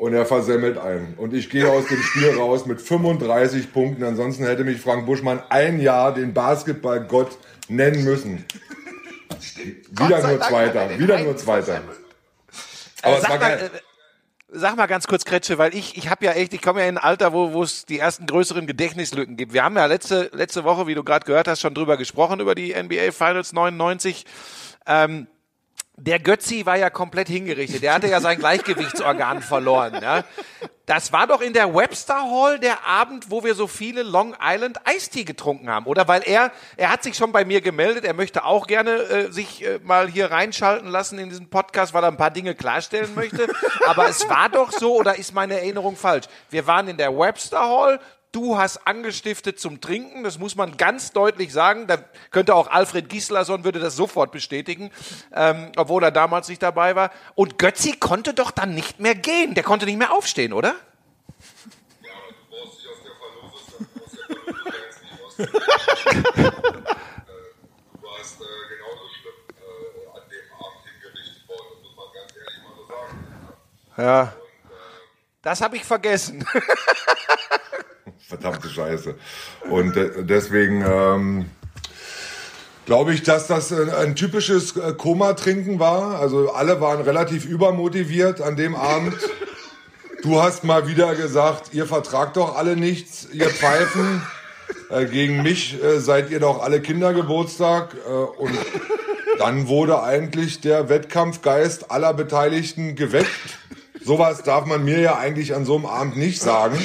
und 0.06 0.14
er 0.14 0.24
versemmelt 0.24 0.78
einen. 0.78 1.14
Und 1.16 1.34
ich 1.34 1.50
gehe 1.50 1.68
aus 1.68 1.88
dem 1.88 2.00
Spiel 2.00 2.30
raus 2.38 2.64
mit 2.64 2.80
35 2.80 3.72
Punkten. 3.72 4.04
Ansonsten 4.04 4.44
hätte 4.44 4.62
mich 4.62 4.80
Frank 4.80 5.04
Buschmann 5.04 5.42
ein 5.48 5.80
Jahr 5.80 6.14
den 6.14 6.32
Basketballgott 6.32 7.36
nennen 7.66 8.04
müssen. 8.04 8.44
Wieder 9.90 10.28
nur 10.28 10.40
Zweiter, 10.40 10.96
wieder 10.96 11.18
nur 11.18 11.36
Zweiter. 11.36 11.80
Aber 13.02 13.20
sag, 13.20 13.40
mal, 13.40 13.50
äh, 13.50 13.70
sag 14.48 14.76
mal 14.76 14.86
ganz 14.86 15.08
kurz, 15.08 15.24
Kretsche, 15.24 15.58
weil 15.58 15.74
ich, 15.74 15.96
ich 15.96 16.08
habe 16.08 16.24
ja 16.24 16.30
echt, 16.30 16.54
ich 16.54 16.62
komme 16.62 16.82
ja 16.82 16.86
in 16.86 16.98
ein 16.98 17.02
Alter, 17.02 17.32
wo 17.32 17.52
wo 17.52 17.64
es 17.64 17.84
die 17.84 17.98
ersten 17.98 18.26
größeren 18.26 18.68
Gedächtnislücken 18.68 19.36
gibt. 19.36 19.54
Wir 19.54 19.64
haben 19.64 19.74
ja 19.74 19.86
letzte, 19.86 20.30
letzte 20.32 20.62
Woche, 20.62 20.86
wie 20.86 20.94
du 20.94 21.02
gerade 21.02 21.26
gehört 21.26 21.48
hast, 21.48 21.60
schon 21.60 21.74
drüber 21.74 21.96
gesprochen, 21.96 22.38
über 22.38 22.54
die 22.54 22.80
NBA 22.80 23.10
Finals 23.10 23.52
99. 23.52 24.24
Ähm, 24.86 25.26
der 25.96 26.18
Götzi 26.18 26.66
war 26.66 26.76
ja 26.76 26.90
komplett 26.90 27.28
hingerichtet. 27.28 27.82
Der 27.82 27.94
hatte 27.94 28.08
ja 28.08 28.20
sein 28.20 28.38
Gleichgewichtsorgan 28.38 29.40
verloren. 29.42 29.98
Ja. 30.02 30.24
Das 30.84 31.12
war 31.12 31.26
doch 31.26 31.40
in 31.40 31.52
der 31.52 31.74
Webster 31.74 32.30
Hall 32.30 32.60
der 32.60 32.86
Abend, 32.86 33.30
wo 33.30 33.42
wir 33.42 33.56
so 33.56 33.66
viele 33.66 34.04
Long 34.04 34.36
Island 34.40 34.78
Eistee 34.86 35.24
getrunken 35.24 35.68
haben, 35.68 35.86
oder? 35.86 36.06
Weil 36.06 36.22
er, 36.24 36.52
er 36.76 36.92
hat 36.92 37.02
sich 37.02 37.16
schon 37.16 37.32
bei 37.32 37.44
mir 37.44 37.60
gemeldet. 37.60 38.04
Er 38.04 38.14
möchte 38.14 38.44
auch 38.44 38.68
gerne 38.68 38.90
äh, 38.92 39.32
sich 39.32 39.64
äh, 39.64 39.80
mal 39.82 40.06
hier 40.08 40.30
reinschalten 40.30 40.88
lassen 40.88 41.18
in 41.18 41.30
diesen 41.30 41.50
Podcast, 41.50 41.92
weil 41.92 42.04
er 42.04 42.08
ein 42.08 42.16
paar 42.16 42.30
Dinge 42.30 42.54
klarstellen 42.54 43.14
möchte. 43.16 43.48
Aber 43.86 44.08
es 44.08 44.28
war 44.28 44.48
doch 44.48 44.70
so, 44.70 44.94
oder 44.94 45.16
ist 45.16 45.34
meine 45.34 45.54
Erinnerung 45.54 45.96
falsch? 45.96 46.26
Wir 46.50 46.66
waren 46.68 46.86
in 46.86 46.98
der 46.98 47.18
Webster 47.18 47.60
Hall 47.60 47.98
du 48.32 48.58
hast 48.58 48.86
angestiftet 48.86 49.58
zum 49.58 49.80
Trinken, 49.80 50.22
das 50.22 50.38
muss 50.38 50.56
man 50.56 50.76
ganz 50.76 51.12
deutlich 51.12 51.52
sagen. 51.52 51.86
Da 51.86 51.98
könnte 52.30 52.54
auch 52.54 52.68
Alfred 52.68 53.08
Gislason 53.08 53.64
würde 53.64 53.78
das 53.78 53.96
sofort 53.96 54.32
bestätigen, 54.32 54.90
ähm, 55.32 55.72
obwohl 55.76 56.02
er 56.04 56.10
damals 56.10 56.48
nicht 56.48 56.62
dabei 56.62 56.96
war. 56.96 57.10
Und 57.34 57.58
Götzi 57.58 57.92
konnte 57.92 58.34
doch 58.34 58.50
dann 58.50 58.74
nicht 58.74 59.00
mehr 59.00 59.14
gehen, 59.14 59.54
der 59.54 59.64
konnte 59.64 59.86
nicht 59.86 59.98
mehr 59.98 60.12
aufstehen, 60.12 60.52
oder? 60.52 60.74
Ja, 62.02 62.10
du 62.28 62.34
brauchst 62.50 62.80
dich 62.80 62.88
aus 62.88 63.02
der 63.04 63.12
Verlust, 63.16 63.72
der 64.28 64.36
Verlust 65.16 65.44
nicht. 65.44 66.36
Du 67.92 68.02
warst 68.02 68.38
genauso 68.38 69.08
schlimm 69.20 69.38
an 70.14 70.22
dem 70.30 70.46
Abend 70.52 70.82
hingerichtet 70.84 71.48
worden, 71.48 71.66
das 71.72 71.82
muss 71.82 71.96
man 71.96 72.06
ganz 72.14 72.32
ehrlich 72.36 72.62
mal 72.62 72.74
so 72.76 72.86
sagen. 72.86 73.16
Ja. 73.98 74.32
Das 75.42 75.60
habe 75.60 75.76
ich 75.76 75.84
vergessen. 75.84 76.44
verdammte 78.20 78.68
Scheiße. 78.68 79.14
Und 79.70 79.96
äh, 79.96 80.24
deswegen 80.24 80.82
ähm, 80.82 81.46
glaube 82.86 83.12
ich, 83.12 83.22
dass 83.22 83.46
das 83.46 83.72
ein 83.72 84.14
typisches 84.14 84.76
äh, 84.76 84.92
Koma-Trinken 84.92 85.78
war. 85.78 86.20
Also 86.20 86.52
alle 86.52 86.80
waren 86.80 87.02
relativ 87.02 87.44
übermotiviert 87.44 88.40
an 88.40 88.56
dem 88.56 88.74
Abend. 88.74 89.16
Du 90.22 90.40
hast 90.40 90.64
mal 90.64 90.88
wieder 90.88 91.14
gesagt, 91.14 91.74
ihr 91.74 91.86
vertragt 91.86 92.36
doch 92.36 92.56
alle 92.56 92.76
nichts, 92.76 93.28
ihr 93.32 93.48
Pfeifen. 93.48 94.22
Äh, 94.90 95.06
gegen 95.06 95.42
mich 95.42 95.82
äh, 95.82 96.00
seid 96.00 96.30
ihr 96.30 96.40
doch 96.40 96.62
alle 96.62 96.80
Kindergeburtstag. 96.80 97.94
Äh, 97.94 98.10
und 98.10 98.56
dann 99.38 99.68
wurde 99.68 100.02
eigentlich 100.02 100.60
der 100.60 100.88
Wettkampfgeist 100.88 101.90
aller 101.90 102.14
Beteiligten 102.14 102.94
geweckt. 102.94 103.28
Sowas 104.02 104.42
darf 104.42 104.66
man 104.66 104.84
mir 104.84 105.00
ja 105.00 105.18
eigentlich 105.18 105.54
an 105.54 105.64
so 105.64 105.76
einem 105.76 105.86
Abend 105.86 106.16
nicht 106.16 106.40
sagen. 106.40 106.78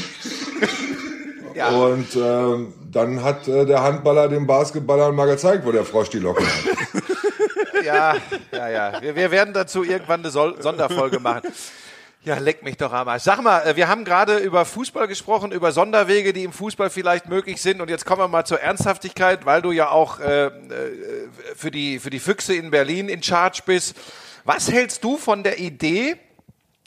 Ja. 1.55 1.69
Und 1.69 2.15
äh, 2.15 2.73
dann 2.91 3.23
hat 3.23 3.47
äh, 3.47 3.65
der 3.65 3.83
Handballer 3.83 4.27
dem 4.27 4.47
Basketballer 4.47 5.11
mal 5.11 5.27
gezeigt, 5.27 5.65
wo 5.65 5.71
der 5.71 5.85
Frosch 5.85 6.09
die 6.09 6.19
Locken 6.19 6.45
hat. 6.45 7.83
ja, 7.83 8.15
ja, 8.51 8.69
ja. 8.69 9.01
Wir, 9.01 9.15
wir 9.15 9.31
werden 9.31 9.53
dazu 9.53 9.83
irgendwann 9.83 10.21
eine 10.21 10.29
Sol 10.29 10.61
Sonderfolge 10.61 11.19
machen. 11.19 11.51
Ja, 12.23 12.37
leck 12.37 12.61
mich 12.61 12.77
doch 12.77 12.93
einmal. 12.93 13.19
Sag 13.19 13.41
mal, 13.41 13.61
äh, 13.61 13.75
wir 13.75 13.87
haben 13.87 14.05
gerade 14.05 14.37
über 14.37 14.63
Fußball 14.63 15.07
gesprochen, 15.07 15.51
über 15.51 15.71
Sonderwege, 15.71 16.33
die 16.33 16.43
im 16.43 16.53
Fußball 16.53 16.91
vielleicht 16.91 17.27
möglich 17.27 17.59
sind. 17.59 17.81
Und 17.81 17.89
jetzt 17.89 18.05
kommen 18.05 18.21
wir 18.21 18.27
mal 18.27 18.45
zur 18.45 18.59
Ernsthaftigkeit, 18.59 19.47
weil 19.47 19.63
du 19.63 19.71
ja 19.71 19.89
auch 19.89 20.19
äh, 20.19 20.45
äh, 20.45 20.51
für, 21.55 21.71
die, 21.71 21.97
für 21.97 22.11
die 22.11 22.19
Füchse 22.19 22.53
in 22.53 22.69
Berlin 22.69 23.09
in 23.09 23.23
Charge 23.23 23.61
bist. 23.65 23.95
Was 24.43 24.71
hältst 24.71 25.03
du 25.03 25.17
von 25.17 25.41
der 25.41 25.57
Idee, 25.57 26.15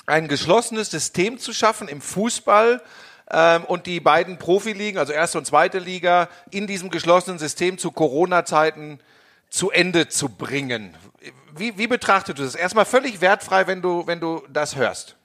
ein 0.07 0.29
geschlossenes 0.29 0.93
System 0.93 1.39
zu 1.39 1.53
schaffen 1.53 1.89
im 1.89 2.01
Fußball, 2.01 2.81
ähm, 3.31 3.64
und 3.64 3.87
die 3.87 4.01
beiden 4.01 4.39
Profiligen, 4.39 4.99
also 4.99 5.12
erste 5.12 5.39
und 5.39 5.47
zweite 5.47 5.79
Liga, 5.79 6.29
in 6.51 6.66
diesem 6.66 6.91
geschlossenen 6.91 7.39
System 7.39 7.79
zu 7.79 7.91
Corona-Zeiten 7.91 9.01
zu 9.51 9.70
Ende 9.70 10.09
zu 10.09 10.29
bringen. 10.29 10.97
Wie, 11.57 11.79
wie 11.79 11.87
betrachtest 11.87 12.39
du 12.39 12.43
das? 12.43 12.55
Erstmal 12.55 12.85
völlig 12.85 13.20
wertfrei, 13.20 13.66
wenn 13.66 13.81
du, 13.83 14.07
wenn 14.07 14.20
du 14.20 14.43
das 14.53 14.77
hörst. 14.77 15.16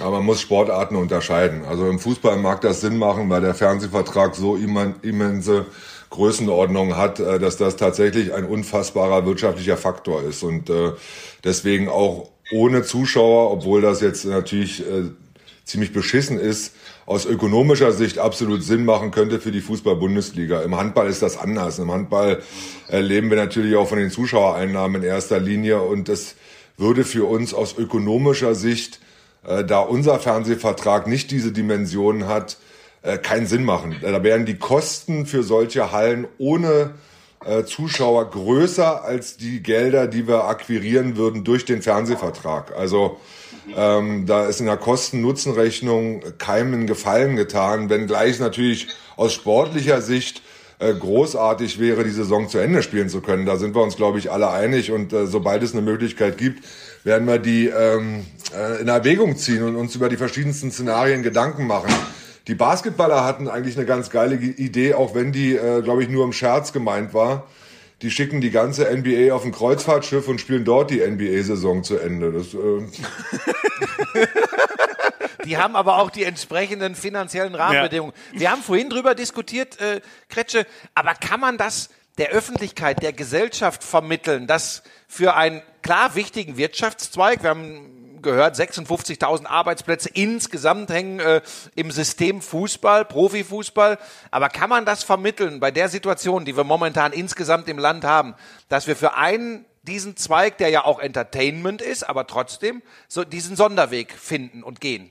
Aber 0.00 0.10
man 0.12 0.26
muss 0.26 0.40
Sportarten 0.40 0.96
unterscheiden. 0.96 1.64
Also 1.64 1.88
im 1.88 1.98
Fußball 1.98 2.36
mag 2.36 2.60
das 2.60 2.80
Sinn 2.80 2.98
machen, 2.98 3.30
weil 3.30 3.40
der 3.40 3.54
Fernsehvertrag 3.54 4.34
so 4.34 4.56
immense 4.56 5.66
Größenordnung 6.10 6.96
hat, 6.96 7.20
äh, 7.20 7.38
dass 7.38 7.56
das 7.56 7.76
tatsächlich 7.76 8.34
ein 8.34 8.44
unfassbarer 8.44 9.26
wirtschaftlicher 9.26 9.76
Faktor 9.76 10.22
ist. 10.22 10.42
Und 10.42 10.70
äh, 10.70 10.92
deswegen 11.44 11.88
auch 11.88 12.30
ohne 12.52 12.82
Zuschauer, 12.82 13.50
obwohl 13.50 13.82
das 13.82 14.00
jetzt 14.00 14.24
natürlich 14.24 14.80
äh, 14.80 15.10
ziemlich 15.64 15.92
beschissen 15.92 16.38
ist, 16.38 16.74
aus 17.08 17.24
ökonomischer 17.24 17.92
Sicht 17.92 18.18
absolut 18.18 18.62
Sinn 18.62 18.84
machen 18.84 19.12
könnte 19.12 19.40
für 19.40 19.50
die 19.50 19.62
Fußball-Bundesliga. 19.62 20.60
Im 20.60 20.76
Handball 20.76 21.08
ist 21.08 21.22
das 21.22 21.38
anders. 21.38 21.78
Im 21.78 21.90
Handball 21.90 22.42
erleben 22.86 23.30
wir 23.30 23.38
natürlich 23.38 23.76
auch 23.76 23.88
von 23.88 23.96
den 23.96 24.10
Zuschauereinnahmen 24.10 25.02
in 25.02 25.08
erster 25.08 25.40
Linie 25.40 25.80
und 25.80 26.10
das 26.10 26.34
würde 26.76 27.04
für 27.04 27.26
uns 27.26 27.54
aus 27.54 27.78
ökonomischer 27.78 28.54
Sicht, 28.54 29.00
äh, 29.46 29.64
da 29.64 29.80
unser 29.80 30.18
Fernsehvertrag 30.18 31.06
nicht 31.06 31.30
diese 31.30 31.50
Dimensionen 31.50 32.26
hat, 32.26 32.58
äh, 33.00 33.16
keinen 33.16 33.46
Sinn 33.46 33.64
machen. 33.64 33.96
Da 34.02 34.22
wären 34.22 34.44
die 34.44 34.58
Kosten 34.58 35.24
für 35.24 35.42
solche 35.42 35.92
Hallen 35.92 36.28
ohne 36.36 36.90
äh, 37.42 37.64
Zuschauer 37.64 38.28
größer 38.28 39.02
als 39.02 39.38
die 39.38 39.62
Gelder, 39.62 40.08
die 40.08 40.28
wir 40.28 40.44
akquirieren 40.44 41.16
würden 41.16 41.42
durch 41.42 41.64
den 41.64 41.80
Fernsehvertrag. 41.80 42.76
Also 42.76 43.18
ähm, 43.76 44.26
da 44.26 44.46
ist 44.46 44.60
in 44.60 44.66
der 44.66 44.76
Kosten-Nutzen-Rechnung 44.76 46.22
keinem 46.38 46.86
Gefallen 46.86 47.36
getan, 47.36 47.90
wenngleich 47.90 48.38
natürlich 48.40 48.88
aus 49.16 49.32
sportlicher 49.32 50.00
Sicht 50.00 50.42
äh, 50.78 50.94
großartig 50.94 51.80
wäre, 51.80 52.04
die 52.04 52.10
Saison 52.10 52.48
zu 52.48 52.58
Ende 52.58 52.82
spielen 52.82 53.08
zu 53.08 53.20
können. 53.20 53.46
Da 53.46 53.56
sind 53.56 53.74
wir 53.74 53.82
uns, 53.82 53.96
glaube 53.96 54.18
ich, 54.18 54.30
alle 54.30 54.50
einig. 54.50 54.92
Und 54.92 55.12
äh, 55.12 55.26
sobald 55.26 55.62
es 55.62 55.72
eine 55.72 55.82
Möglichkeit 55.82 56.38
gibt, 56.38 56.64
werden 57.04 57.26
wir 57.26 57.38
die 57.38 57.66
ähm, 57.66 58.24
äh, 58.54 58.80
in 58.80 58.88
Erwägung 58.88 59.36
ziehen 59.36 59.62
und 59.64 59.76
uns 59.76 59.94
über 59.96 60.08
die 60.08 60.16
verschiedensten 60.16 60.70
Szenarien 60.70 61.22
Gedanken 61.22 61.66
machen. 61.66 61.92
Die 62.46 62.54
Basketballer 62.54 63.24
hatten 63.24 63.48
eigentlich 63.48 63.76
eine 63.76 63.86
ganz 63.86 64.08
geile 64.08 64.36
Idee, 64.36 64.94
auch 64.94 65.14
wenn 65.14 65.32
die, 65.32 65.54
äh, 65.54 65.82
glaube 65.82 66.02
ich, 66.02 66.08
nur 66.08 66.24
im 66.24 66.32
Scherz 66.32 66.72
gemeint 66.72 67.12
war. 67.12 67.46
Die 68.02 68.10
schicken 68.10 68.40
die 68.40 68.50
ganze 68.50 68.84
NBA 68.96 69.34
auf 69.34 69.44
ein 69.44 69.52
Kreuzfahrtschiff 69.52 70.28
und 70.28 70.40
spielen 70.40 70.64
dort 70.64 70.90
die 70.90 71.00
NBA-Saison 71.00 71.82
zu 71.82 71.98
Ende. 71.98 72.32
Das, 72.32 72.54
äh 72.54 72.86
Die 75.44 75.56
haben 75.56 75.76
aber 75.76 75.98
auch 75.98 76.10
die 76.10 76.24
entsprechenden 76.24 76.94
finanziellen 76.94 77.54
Rahmenbedingungen. 77.54 78.12
Ja. 78.34 78.40
Wir 78.40 78.50
haben 78.50 78.62
vorhin 78.62 78.90
drüber 78.90 79.14
diskutiert, 79.14 79.80
äh, 79.80 80.02
Kretsche, 80.28 80.66
aber 80.94 81.14
kann 81.14 81.40
man 81.40 81.56
das 81.56 81.88
der 82.18 82.30
Öffentlichkeit, 82.30 83.02
der 83.02 83.12
Gesellschaft 83.12 83.82
vermitteln, 83.82 84.46
dass 84.46 84.82
für 85.06 85.34
einen 85.36 85.62
klar 85.82 86.14
wichtigen 86.14 86.56
Wirtschaftszweig, 86.58 87.42
wir 87.42 87.50
haben 87.50 87.97
gehört, 88.22 88.56
56.000 88.56 89.46
Arbeitsplätze 89.46 90.10
insgesamt 90.12 90.90
hängen 90.90 91.20
äh, 91.20 91.40
im 91.74 91.90
System 91.90 92.40
Fußball, 92.40 93.04
Profifußball. 93.04 93.98
Aber 94.30 94.48
kann 94.48 94.70
man 94.70 94.84
das 94.84 95.02
vermitteln 95.02 95.60
bei 95.60 95.70
der 95.70 95.88
Situation, 95.88 96.44
die 96.44 96.56
wir 96.56 96.64
momentan 96.64 97.12
insgesamt 97.12 97.68
im 97.68 97.78
Land 97.78 98.04
haben, 98.04 98.34
dass 98.68 98.86
wir 98.86 98.96
für 98.96 99.14
einen 99.14 99.64
diesen 99.82 100.16
Zweig, 100.16 100.58
der 100.58 100.68
ja 100.68 100.84
auch 100.84 100.98
Entertainment 100.98 101.80
ist, 101.80 102.08
aber 102.08 102.26
trotzdem 102.26 102.82
so 103.08 103.24
diesen 103.24 103.56
Sonderweg 103.56 104.12
finden 104.12 104.62
und 104.62 104.80
gehen? 104.80 105.10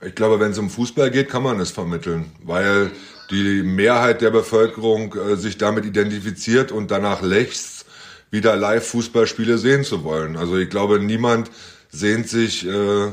Ich 0.00 0.14
glaube, 0.14 0.38
wenn 0.38 0.52
es 0.52 0.58
um 0.58 0.70
Fußball 0.70 1.10
geht, 1.10 1.28
kann 1.28 1.42
man 1.42 1.58
es 1.58 1.72
vermitteln, 1.72 2.30
weil 2.44 2.92
die 3.30 3.62
Mehrheit 3.62 4.20
der 4.20 4.30
Bevölkerung 4.30 5.14
äh, 5.14 5.36
sich 5.36 5.58
damit 5.58 5.84
identifiziert 5.84 6.70
und 6.70 6.90
danach 6.90 7.20
lächst, 7.20 7.84
wieder 8.30 8.56
Live-Fußballspiele 8.56 9.58
sehen 9.58 9.84
zu 9.84 10.04
wollen. 10.04 10.36
Also 10.36 10.56
ich 10.56 10.70
glaube, 10.70 11.00
niemand 11.00 11.50
sehnt 11.90 12.28
sich 12.28 12.66
äh, 12.66 13.06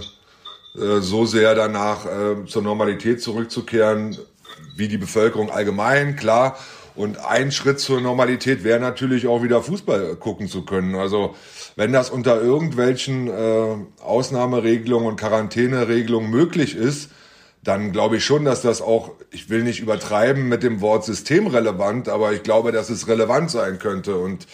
äh, 0.77 1.01
so 1.01 1.25
sehr 1.25 1.55
danach, 1.55 2.05
äh, 2.05 2.45
zur 2.45 2.61
Normalität 2.61 3.21
zurückzukehren, 3.21 4.17
wie 4.75 4.87
die 4.87 4.97
Bevölkerung 4.97 5.49
allgemein, 5.49 6.15
klar. 6.15 6.57
Und 6.95 7.17
ein 7.17 7.51
Schritt 7.51 7.79
zur 7.79 7.99
Normalität 7.99 8.63
wäre 8.63 8.79
natürlich 8.79 9.27
auch 9.27 9.43
wieder 9.43 9.61
Fußball 9.61 10.15
gucken 10.15 10.47
zu 10.47 10.63
können. 10.63 10.95
Also 10.95 11.35
wenn 11.75 11.91
das 11.91 12.09
unter 12.09 12.41
irgendwelchen 12.41 13.27
äh, 13.27 13.75
Ausnahmeregelungen 14.01 15.07
und 15.07 15.19
Quarantäneregelungen 15.19 16.29
möglich 16.29 16.75
ist, 16.75 17.09
dann 17.63 17.91
glaube 17.91 18.17
ich 18.17 18.25
schon, 18.25 18.45
dass 18.45 18.61
das 18.61 18.81
auch, 18.81 19.11
ich 19.31 19.49
will 19.49 19.63
nicht 19.63 19.81
übertreiben 19.81 20.47
mit 20.47 20.63
dem 20.63 20.81
Wort 20.81 21.03
systemrelevant, 21.03 22.07
aber 22.07 22.31
ich 22.31 22.43
glaube, 22.43 22.71
dass 22.71 22.89
es 22.89 23.07
relevant 23.07 23.51
sein 23.51 23.79
könnte 23.79 24.15
und 24.17 24.47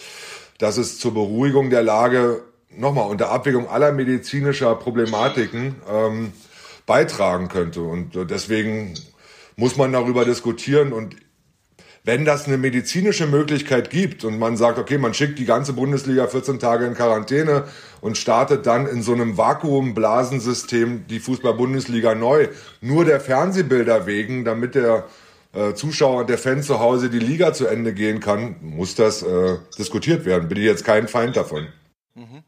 dass 0.58 0.78
es 0.78 0.98
zur 0.98 1.14
Beruhigung 1.14 1.70
der 1.70 1.82
Lage 1.82 2.42
nochmal 2.76 3.08
unter 3.08 3.30
Abwägung 3.30 3.68
aller 3.68 3.92
medizinischer 3.92 4.74
Problematiken 4.74 5.76
ähm, 5.90 6.32
beitragen 6.86 7.48
könnte. 7.48 7.82
Und 7.82 8.14
deswegen 8.30 8.94
muss 9.56 9.76
man 9.76 9.92
darüber 9.92 10.24
diskutieren 10.24 10.92
und 10.92 11.16
wenn 12.04 12.24
das 12.24 12.46
eine 12.46 12.58
medizinische 12.58 13.28
Möglichkeit 13.28 13.88
gibt 13.88 14.24
und 14.24 14.38
man 14.38 14.56
sagt, 14.56 14.78
okay, 14.78 14.98
man 14.98 15.14
schickt 15.14 15.38
die 15.38 15.44
ganze 15.44 15.72
Bundesliga 15.72 16.26
14 16.26 16.58
Tage 16.58 16.84
in 16.84 16.94
Quarantäne 16.94 17.64
und 18.00 18.18
startet 18.18 18.66
dann 18.66 18.88
in 18.88 19.02
so 19.02 19.12
einem 19.12 19.38
Vakuumblasensystem 19.38 21.06
die 21.06 21.20
Fußball-Bundesliga 21.20 22.16
neu, 22.16 22.48
nur 22.80 23.04
der 23.04 23.20
Fernsehbilder 23.20 24.06
wegen, 24.06 24.44
damit 24.44 24.74
der 24.74 25.06
äh, 25.52 25.74
Zuschauer 25.74 26.20
und 26.20 26.30
der 26.30 26.38
Fan 26.38 26.64
zu 26.64 26.80
Hause 26.80 27.08
die 27.08 27.20
Liga 27.20 27.52
zu 27.52 27.68
Ende 27.68 27.92
gehen 27.94 28.18
kann, 28.18 28.56
muss 28.60 28.96
das 28.96 29.22
äh, 29.22 29.58
diskutiert 29.78 30.24
werden. 30.24 30.48
Bin 30.48 30.58
ich 30.58 30.64
jetzt 30.64 30.84
kein 30.84 31.06
Feind 31.06 31.36
davon. 31.36 31.68
Mhm. 32.16 32.42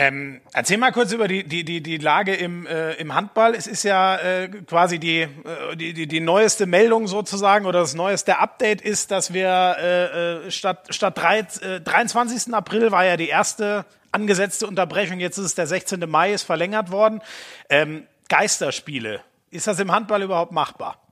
Ähm, 0.00 0.40
erzähl 0.52 0.78
mal 0.78 0.92
kurz 0.92 1.10
über 1.10 1.26
die, 1.26 1.42
die, 1.42 1.64
die, 1.64 1.82
die 1.82 1.96
Lage 1.96 2.32
im, 2.32 2.66
äh, 2.68 2.92
im 2.92 3.16
Handball. 3.16 3.56
Es 3.56 3.66
ist 3.66 3.82
ja 3.82 4.14
äh, 4.14 4.48
quasi 4.48 5.00
die, 5.00 5.22
äh, 5.22 5.28
die, 5.74 5.92
die, 5.92 6.06
die 6.06 6.20
neueste 6.20 6.66
Meldung 6.66 7.08
sozusagen 7.08 7.66
oder 7.66 7.80
das 7.80 7.94
neueste 7.94 8.38
Update 8.38 8.80
ist, 8.80 9.10
dass 9.10 9.34
wir 9.34 9.76
äh, 9.76 10.46
äh 10.46 10.50
statt, 10.52 10.86
statt 10.90 11.18
drei, 11.18 11.40
äh, 11.40 11.80
23. 11.80 12.54
April 12.54 12.92
war 12.92 13.04
ja 13.04 13.16
die 13.16 13.28
erste 13.28 13.86
angesetzte 14.12 14.68
Unterbrechung, 14.68 15.18
jetzt 15.18 15.36
ist 15.36 15.46
es 15.46 15.54
der 15.56 15.66
16. 15.66 16.08
Mai, 16.08 16.32
ist 16.32 16.44
verlängert 16.44 16.92
worden. 16.92 17.20
Ähm, 17.68 18.06
Geisterspiele, 18.28 19.20
ist 19.50 19.66
das 19.66 19.80
im 19.80 19.90
Handball 19.90 20.22
überhaupt 20.22 20.52
machbar? 20.52 21.07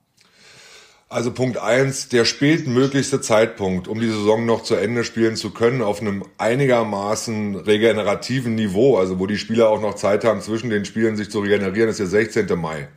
Also 1.09 1.31
Punkt 1.31 1.57
eins, 1.57 2.09
der 2.09 2.25
spätmöglichste 2.25 3.21
Zeitpunkt, 3.21 3.87
um 3.87 4.01
die 4.01 4.09
Saison 4.09 4.45
noch 4.45 4.63
zu 4.63 4.75
Ende 4.75 5.05
spielen 5.05 5.37
zu 5.37 5.51
können, 5.51 5.81
auf 5.81 6.01
einem 6.01 6.25
einigermaßen 6.37 7.55
regenerativen 7.55 8.55
Niveau, 8.55 8.97
also 8.97 9.17
wo 9.17 9.25
die 9.25 9.37
Spieler 9.37 9.69
auch 9.69 9.79
noch 9.79 9.95
Zeit 9.95 10.25
haben, 10.25 10.41
zwischen 10.41 10.69
den 10.69 10.83
Spielen 10.83 11.15
sich 11.15 11.31
zu 11.31 11.39
regenerieren, 11.39 11.89
ist 11.89 11.99
der 11.99 12.07
16. 12.07 12.47
Mai. 12.59 12.89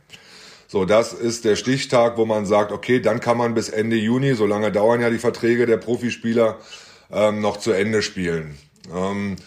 So, 0.67 0.83
das 0.83 1.13
ist 1.13 1.45
der 1.45 1.55
Stichtag, 1.55 2.17
wo 2.17 2.25
man 2.25 2.45
sagt, 2.45 2.73
okay, 2.73 2.99
dann 2.99 3.21
kann 3.21 3.37
man 3.37 3.53
bis 3.53 3.69
Ende 3.69 3.95
Juni, 3.95 4.33
so 4.33 4.45
lange 4.45 4.73
dauern 4.73 4.99
ja 4.99 5.09
die 5.09 5.17
Verträge 5.17 5.65
der 5.65 5.77
Profispieler, 5.77 6.59
ähm, 7.13 7.39
noch 7.39 7.57
zu 7.57 7.71
Ende 7.71 8.01
spielen. 8.01 8.57
Ähm, 8.93 9.37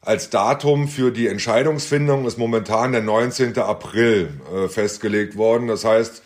als 0.00 0.30
Datum 0.30 0.88
für 0.88 1.10
die 1.10 1.26
Entscheidungsfindung 1.26 2.26
ist 2.26 2.38
momentan 2.38 2.92
der 2.92 3.02
19. 3.02 3.58
April 3.58 4.40
äh, 4.54 4.68
festgelegt 4.68 5.36
worden. 5.36 5.66
Das 5.66 5.84
heißt, 5.84 6.22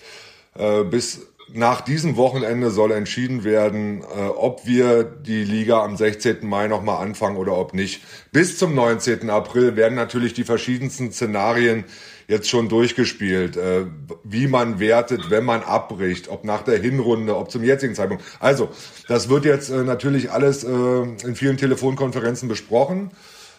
äh, 0.56 0.84
bis 0.84 1.26
nach 1.52 1.80
diesem 1.80 2.16
Wochenende 2.16 2.70
soll 2.70 2.92
entschieden 2.92 3.44
werden, 3.44 4.02
äh, 4.02 4.26
ob 4.26 4.66
wir 4.66 5.04
die 5.04 5.44
Liga 5.44 5.82
am 5.82 5.96
16. 5.96 6.46
Mai 6.46 6.68
nochmal 6.68 7.02
anfangen 7.02 7.36
oder 7.36 7.56
ob 7.56 7.74
nicht. 7.74 8.02
Bis 8.32 8.58
zum 8.58 8.74
19. 8.74 9.30
April 9.30 9.76
werden 9.76 9.94
natürlich 9.94 10.34
die 10.34 10.44
verschiedensten 10.44 11.12
Szenarien 11.12 11.84
jetzt 12.28 12.48
schon 12.48 12.68
durchgespielt, 12.68 13.56
äh, 13.56 13.86
wie 14.22 14.46
man 14.46 14.78
wertet, 14.78 15.30
wenn 15.30 15.44
man 15.44 15.62
abbricht, 15.62 16.28
ob 16.28 16.44
nach 16.44 16.62
der 16.62 16.78
Hinrunde, 16.78 17.36
ob 17.36 17.50
zum 17.50 17.64
jetzigen 17.64 17.94
Zeitpunkt. 17.94 18.22
Also, 18.38 18.68
das 19.08 19.28
wird 19.28 19.44
jetzt 19.44 19.70
äh, 19.70 19.82
natürlich 19.82 20.30
alles 20.30 20.62
äh, 20.62 20.68
in 20.68 21.34
vielen 21.34 21.56
Telefonkonferenzen 21.56 22.48
besprochen. 22.48 23.10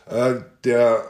Äh, 0.10 0.36
der 0.64 1.04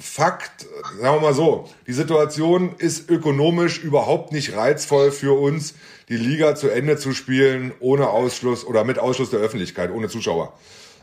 Fakt, 0.00 0.66
sagen 1.00 1.16
wir 1.16 1.20
mal 1.20 1.34
so, 1.34 1.68
die 1.88 1.92
Situation 1.92 2.76
ist 2.78 3.10
ökonomisch 3.10 3.82
überhaupt 3.82 4.32
nicht 4.32 4.56
reizvoll 4.56 5.10
für 5.10 5.36
uns, 5.38 5.74
die 6.08 6.16
Liga 6.16 6.54
zu 6.54 6.68
Ende 6.68 6.96
zu 6.96 7.12
spielen, 7.12 7.72
ohne 7.80 8.08
Ausschluss 8.08 8.64
oder 8.64 8.84
mit 8.84 9.00
Ausschluss 9.00 9.30
der 9.30 9.40
Öffentlichkeit, 9.40 9.90
ohne 9.90 10.08
Zuschauer. 10.08 10.52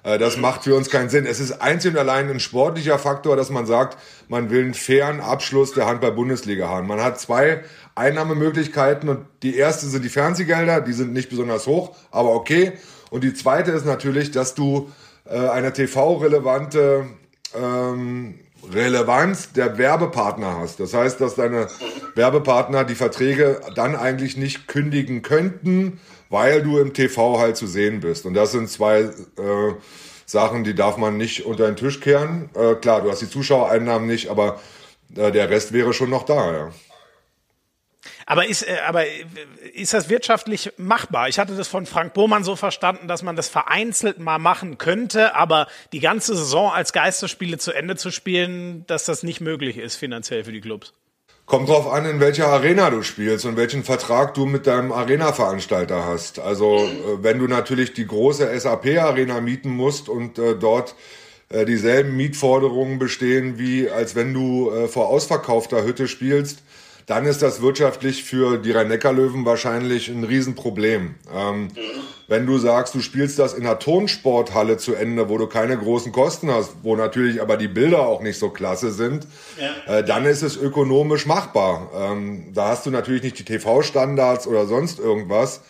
Äh, 0.03 0.17
das 0.17 0.37
macht 0.37 0.63
für 0.63 0.75
uns 0.75 0.89
keinen 0.89 1.09
Sinn. 1.09 1.25
Es 1.25 1.41
ist 1.41 1.61
einzig 1.61 1.91
und 1.91 1.97
allein 1.97 2.29
ein 2.29 2.39
sportlicher 2.39 2.97
Faktor, 2.97 3.35
dass 3.35 3.49
man 3.49 3.65
sagt, 3.65 3.97
man 4.29 4.49
will 4.49 4.63
einen 4.63 4.73
fairen 4.73 5.19
Abschluss 5.19 5.73
der 5.73 5.87
Handball-Bundesliga 5.87 6.69
haben. 6.69 6.87
Man 6.87 7.01
hat 7.01 7.19
zwei 7.19 7.63
Einnahmemöglichkeiten 7.95 9.09
und 9.09 9.25
die 9.43 9.57
erste 9.57 9.87
sind 9.87 10.05
die 10.05 10.09
Fernsehgelder, 10.09 10.79
die 10.79 10.93
sind 10.93 11.11
nicht 11.11 11.29
besonders 11.29 11.67
hoch, 11.67 11.95
aber 12.11 12.33
okay. 12.33 12.73
Und 13.09 13.23
die 13.23 13.33
zweite 13.33 13.71
ist 13.71 13.85
natürlich, 13.85 14.31
dass 14.31 14.55
du 14.55 14.89
äh, 15.25 15.37
eine 15.37 15.73
TV-relevante 15.73 17.07
ähm, 17.55 18.39
Relevanz 18.73 19.51
der 19.53 19.77
Werbepartner 19.77 20.57
hast. 20.59 20.79
Das 20.79 20.93
heißt, 20.93 21.21
dass 21.21 21.35
deine 21.35 21.67
Werbepartner 22.15 22.83
die 22.83 22.95
Verträge 22.95 23.61
dann 23.75 23.95
eigentlich 23.95 24.37
nicht 24.37 24.67
kündigen 24.67 25.21
könnten, 25.21 25.99
weil 26.29 26.61
du 26.61 26.79
im 26.79 26.93
TV 26.93 27.39
halt 27.39 27.57
zu 27.57 27.67
sehen 27.67 27.99
bist. 27.99 28.25
Und 28.25 28.33
das 28.33 28.51
sind 28.51 28.69
zwei 28.69 29.01
äh, 29.01 29.73
Sachen, 30.25 30.63
die 30.63 30.75
darf 30.75 30.97
man 30.97 31.17
nicht 31.17 31.45
unter 31.45 31.67
den 31.67 31.75
Tisch 31.75 31.99
kehren. 31.99 32.49
Äh, 32.55 32.75
klar, 32.75 33.01
du 33.01 33.11
hast 33.11 33.21
die 33.21 33.29
Zuschauereinnahmen 33.29 34.07
nicht, 34.07 34.29
aber 34.29 34.59
äh, 35.15 35.31
der 35.31 35.49
Rest 35.49 35.71
wäre 35.71 35.93
schon 35.93 36.09
noch 36.09 36.23
da. 36.23 36.51
Ja. 36.51 36.71
Aber 38.25 38.47
ist, 38.47 38.67
äh, 38.67 38.77
aber 38.85 39.05
äh, 39.05 39.25
ist 39.73 39.93
das 39.93 40.09
wirtschaftlich 40.09 40.71
machbar? 40.77 41.29
Ich 41.29 41.37
hatte 41.37 41.55
das 41.55 41.67
von 41.67 41.85
Frank 41.85 42.13
Bohmann 42.13 42.43
so 42.43 42.55
verstanden, 42.55 43.07
dass 43.07 43.21
man 43.21 43.35
das 43.35 43.49
vereinzelt 43.49 44.19
mal 44.19 44.39
machen 44.39 44.77
könnte, 44.77 45.35
aber 45.35 45.67
die 45.93 45.99
ganze 45.99 46.35
Saison 46.35 46.71
als 46.71 46.91
Geisterspiele 46.91 47.57
zu 47.57 47.71
Ende 47.71 47.95
zu 47.95 48.11
spielen, 48.11 48.85
dass 48.87 49.05
das 49.05 49.23
nicht 49.23 49.41
möglich 49.41 49.77
ist 49.77 49.95
finanziell 49.95 50.43
für 50.43 50.51
die 50.51 50.61
Clubs. 50.61 50.93
Kommt 51.45 51.69
drauf 51.69 51.91
an, 51.91 52.05
in 52.05 52.19
welcher 52.19 52.47
Arena 52.47 52.89
du 52.89 53.03
spielst 53.03 53.45
und 53.45 53.55
welchen 53.55 53.83
Vertrag 53.83 54.33
du 54.33 54.47
mit 54.47 54.65
deinem 54.65 54.91
Arena-Veranstalter 54.91 56.05
hast. 56.05 56.39
Also 56.39 56.77
äh, 56.77 57.23
wenn 57.23 57.37
du 57.37 57.47
natürlich 57.47 57.93
die 57.93 58.07
große 58.07 58.59
SAP-Arena 58.59 59.39
mieten 59.41 59.69
musst 59.69 60.09
und 60.09 60.39
äh, 60.39 60.55
dort 60.55 60.95
dieselben 61.67 62.17
Mietforderungen 62.17 62.97
bestehen, 62.97 63.59
wie 63.59 63.87
als 63.87 64.15
wenn 64.15 64.33
du 64.33 64.71
äh, 64.71 64.87
vor 64.87 65.09
ausverkaufter 65.09 65.83
Hütte 65.83 66.07
spielst, 66.07 66.63
dann 67.05 67.25
ist 67.25 67.41
das 67.41 67.61
wirtschaftlich 67.61 68.23
für 68.23 68.57
die 68.57 68.71
Rhein-Neckar-Löwen 68.71 69.45
wahrscheinlich 69.45 70.09
ein 70.09 70.23
Riesenproblem. 70.23 71.15
Ähm, 71.33 71.67
Wenn 72.27 72.47
du 72.47 72.57
sagst, 72.57 72.95
du 72.95 73.01
spielst 73.01 73.37
das 73.37 73.53
in 73.53 73.63
einer 73.63 73.77
Tonsporthalle 73.77 74.77
zu 74.77 74.95
Ende, 74.95 75.29
wo 75.29 75.37
du 75.37 75.45
keine 75.45 75.77
großen 75.77 76.11
Kosten 76.11 76.49
hast, 76.49 76.71
wo 76.81 76.95
natürlich 76.95 77.39
aber 77.39 77.57
die 77.57 77.67
Bilder 77.67 77.99
auch 77.99 78.21
nicht 78.21 78.39
so 78.39 78.49
klasse 78.49 78.91
sind, 78.91 79.27
ja. 79.59 79.99
äh, 79.99 80.03
dann 80.03 80.25
ist 80.25 80.41
es 80.41 80.57
ökonomisch 80.57 81.27
machbar. 81.27 81.91
Ähm, 81.95 82.51
da 82.53 82.69
hast 82.69 82.87
du 82.87 82.89
natürlich 82.89 83.21
nicht 83.21 83.37
die 83.37 83.45
TV-Standards 83.45 84.47
oder 84.47 84.65
sonst 84.65 84.99
irgendwas. 84.99 85.61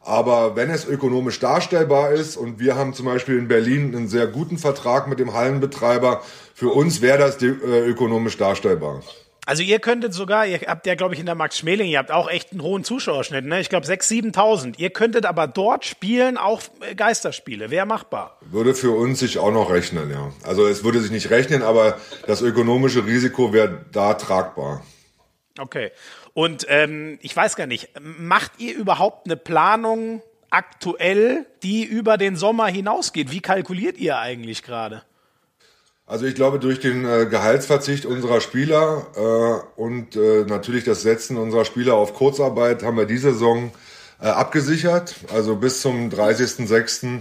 Aber 0.00 0.56
wenn 0.56 0.70
es 0.70 0.86
ökonomisch 0.86 1.38
darstellbar 1.40 2.12
ist 2.12 2.38
und 2.38 2.58
wir 2.58 2.76
haben 2.76 2.94
zum 2.94 3.04
Beispiel 3.04 3.36
in 3.36 3.48
Berlin 3.48 3.94
einen 3.94 4.08
sehr 4.08 4.26
guten 4.26 4.56
Vertrag 4.56 5.06
mit 5.08 5.18
dem 5.18 5.34
Hallenbetreiber, 5.34 6.22
für 6.54 6.70
uns 6.70 7.02
wäre 7.02 7.18
das 7.18 7.42
äh, 7.42 7.46
ökonomisch 7.46 8.38
darstellbar. 8.38 9.02
Also 9.48 9.62
ihr 9.62 9.78
könntet 9.78 10.12
sogar, 10.12 10.46
ihr 10.46 10.60
habt 10.66 10.86
ja, 10.86 10.94
glaube 10.94 11.14
ich, 11.14 11.20
in 11.20 11.24
der 11.24 11.34
Max 11.34 11.56
Schmeling, 11.56 11.88
ihr 11.88 11.96
habt 11.96 12.10
auch 12.10 12.28
echt 12.28 12.52
einen 12.52 12.60
hohen 12.60 12.84
Zuschauerschnitt, 12.84 13.46
ne? 13.46 13.60
Ich 13.60 13.70
glaube 13.70 13.86
6.000, 13.86 14.34
7.000. 14.34 14.74
Ihr 14.76 14.90
könntet 14.90 15.24
aber 15.24 15.46
dort 15.46 15.86
spielen, 15.86 16.36
auch 16.36 16.60
äh, 16.86 16.94
Geisterspiele. 16.94 17.70
Wäre 17.70 17.86
machbar. 17.86 18.38
Würde 18.42 18.74
für 18.74 18.90
uns 18.90 19.20
sich 19.20 19.38
auch 19.38 19.50
noch 19.50 19.70
rechnen, 19.70 20.10
ja. 20.10 20.32
Also 20.42 20.66
es 20.66 20.84
würde 20.84 21.00
sich 21.00 21.10
nicht 21.10 21.30
rechnen, 21.30 21.62
aber 21.62 21.96
das 22.26 22.42
ökonomische 22.42 23.06
Risiko 23.06 23.54
wäre 23.54 23.86
da 23.90 24.12
tragbar. 24.12 24.84
Okay. 25.58 25.92
Und 26.34 26.66
ähm, 26.68 27.18
ich 27.22 27.34
weiß 27.34 27.56
gar 27.56 27.66
nicht, 27.66 27.88
macht 28.02 28.52
ihr 28.58 28.76
überhaupt 28.76 29.28
eine 29.28 29.38
Planung 29.38 30.20
aktuell, 30.50 31.46
die 31.62 31.84
über 31.84 32.18
den 32.18 32.36
Sommer 32.36 32.66
hinausgeht? 32.66 33.30
Wie 33.30 33.40
kalkuliert 33.40 33.96
ihr 33.96 34.18
eigentlich 34.18 34.62
gerade? 34.62 35.04
Also 36.08 36.24
ich 36.24 36.34
glaube, 36.34 36.58
durch 36.58 36.80
den 36.80 37.04
äh, 37.04 37.26
Gehaltsverzicht 37.26 38.06
unserer 38.06 38.40
Spieler 38.40 39.06
äh, 39.14 39.80
und 39.80 40.16
äh, 40.16 40.46
natürlich 40.46 40.84
das 40.84 41.02
Setzen 41.02 41.36
unserer 41.36 41.66
Spieler 41.66 41.96
auf 41.96 42.14
Kurzarbeit 42.14 42.82
haben 42.82 42.96
wir 42.96 43.04
diese 43.04 43.34
Saison 43.34 43.70
äh, 44.18 44.26
abgesichert. 44.26 45.16
Also 45.34 45.56
bis 45.56 45.82
zum 45.82 46.08
30.06. 46.08 47.20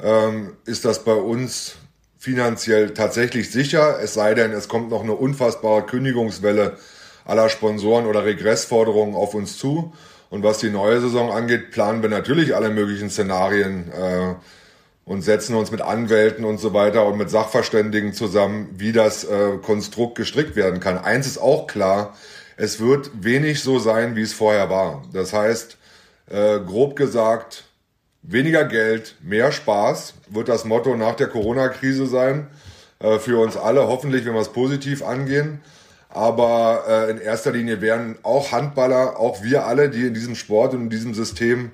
Ähm, 0.00 0.52
ist 0.64 0.84
das 0.84 1.02
bei 1.04 1.14
uns 1.14 1.74
finanziell 2.16 2.94
tatsächlich 2.94 3.50
sicher. 3.50 3.98
Es 4.00 4.14
sei 4.14 4.34
denn, 4.34 4.52
es 4.52 4.68
kommt 4.68 4.90
noch 4.90 5.02
eine 5.02 5.14
unfassbare 5.14 5.82
Kündigungswelle 5.82 6.76
aller 7.24 7.48
Sponsoren 7.48 8.06
oder 8.06 8.24
Regressforderungen 8.24 9.16
auf 9.16 9.34
uns 9.34 9.58
zu. 9.58 9.92
Und 10.30 10.44
was 10.44 10.58
die 10.58 10.70
neue 10.70 11.00
Saison 11.00 11.32
angeht, 11.32 11.72
planen 11.72 12.02
wir 12.02 12.08
natürlich 12.08 12.54
alle 12.54 12.70
möglichen 12.70 13.10
Szenarien. 13.10 13.90
Äh, 13.90 14.34
und 15.04 15.22
setzen 15.22 15.54
uns 15.56 15.70
mit 15.70 15.80
Anwälten 15.80 16.44
und 16.44 16.58
so 16.58 16.74
weiter 16.74 17.06
und 17.06 17.18
mit 17.18 17.30
Sachverständigen 17.30 18.12
zusammen, 18.12 18.68
wie 18.76 18.92
das 18.92 19.24
äh, 19.24 19.58
Konstrukt 19.62 20.16
gestrickt 20.16 20.56
werden 20.56 20.80
kann. 20.80 20.98
Eins 20.98 21.26
ist 21.26 21.38
auch 21.38 21.66
klar, 21.66 22.16
es 22.56 22.80
wird 22.80 23.10
wenig 23.20 23.62
so 23.62 23.78
sein, 23.78 24.14
wie 24.14 24.22
es 24.22 24.32
vorher 24.32 24.70
war. 24.70 25.02
Das 25.12 25.32
heißt, 25.32 25.76
äh, 26.30 26.60
grob 26.60 26.94
gesagt, 26.96 27.64
weniger 28.22 28.64
Geld, 28.64 29.16
mehr 29.22 29.50
Spaß 29.50 30.14
wird 30.28 30.48
das 30.48 30.64
Motto 30.64 30.96
nach 30.96 31.16
der 31.16 31.26
Corona-Krise 31.26 32.06
sein. 32.06 32.46
Äh, 33.00 33.18
für 33.18 33.42
uns 33.42 33.56
alle, 33.56 33.88
hoffentlich, 33.88 34.24
wenn 34.24 34.34
wir 34.34 34.40
es 34.40 34.52
positiv 34.52 35.02
angehen. 35.02 35.60
Aber 36.08 36.84
äh, 36.88 37.10
in 37.10 37.18
erster 37.18 37.52
Linie 37.52 37.80
werden 37.80 38.18
auch 38.22 38.52
Handballer, 38.52 39.18
auch 39.18 39.42
wir 39.42 39.66
alle, 39.66 39.88
die 39.90 40.06
in 40.06 40.14
diesem 40.14 40.34
Sport 40.34 40.74
und 40.74 40.82
in 40.82 40.90
diesem 40.90 41.14
System 41.14 41.72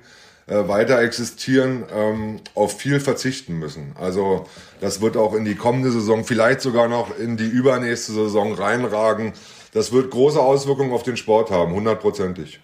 äh, 0.49 0.67
weiter 0.67 0.99
existieren, 0.99 1.85
ähm, 1.93 2.39
auf 2.55 2.79
viel 2.79 2.99
verzichten 2.99 3.59
müssen. 3.59 3.95
Also 3.99 4.47
das 4.81 4.99
wird 4.99 5.15
auch 5.15 5.35
in 5.35 5.45
die 5.45 5.55
kommende 5.55 5.91
Saison, 5.91 6.25
vielleicht 6.25 6.61
sogar 6.61 6.87
noch 6.87 7.15
in 7.17 7.37
die 7.37 7.47
übernächste 7.47 8.13
Saison 8.13 8.53
reinragen. 8.55 9.33
Das 9.73 9.91
wird 9.91 10.09
große 10.09 10.39
Auswirkungen 10.39 10.91
auf 10.91 11.03
den 11.03 11.17
Sport 11.17 11.51
haben, 11.51 11.73
hundertprozentig. 11.73 12.59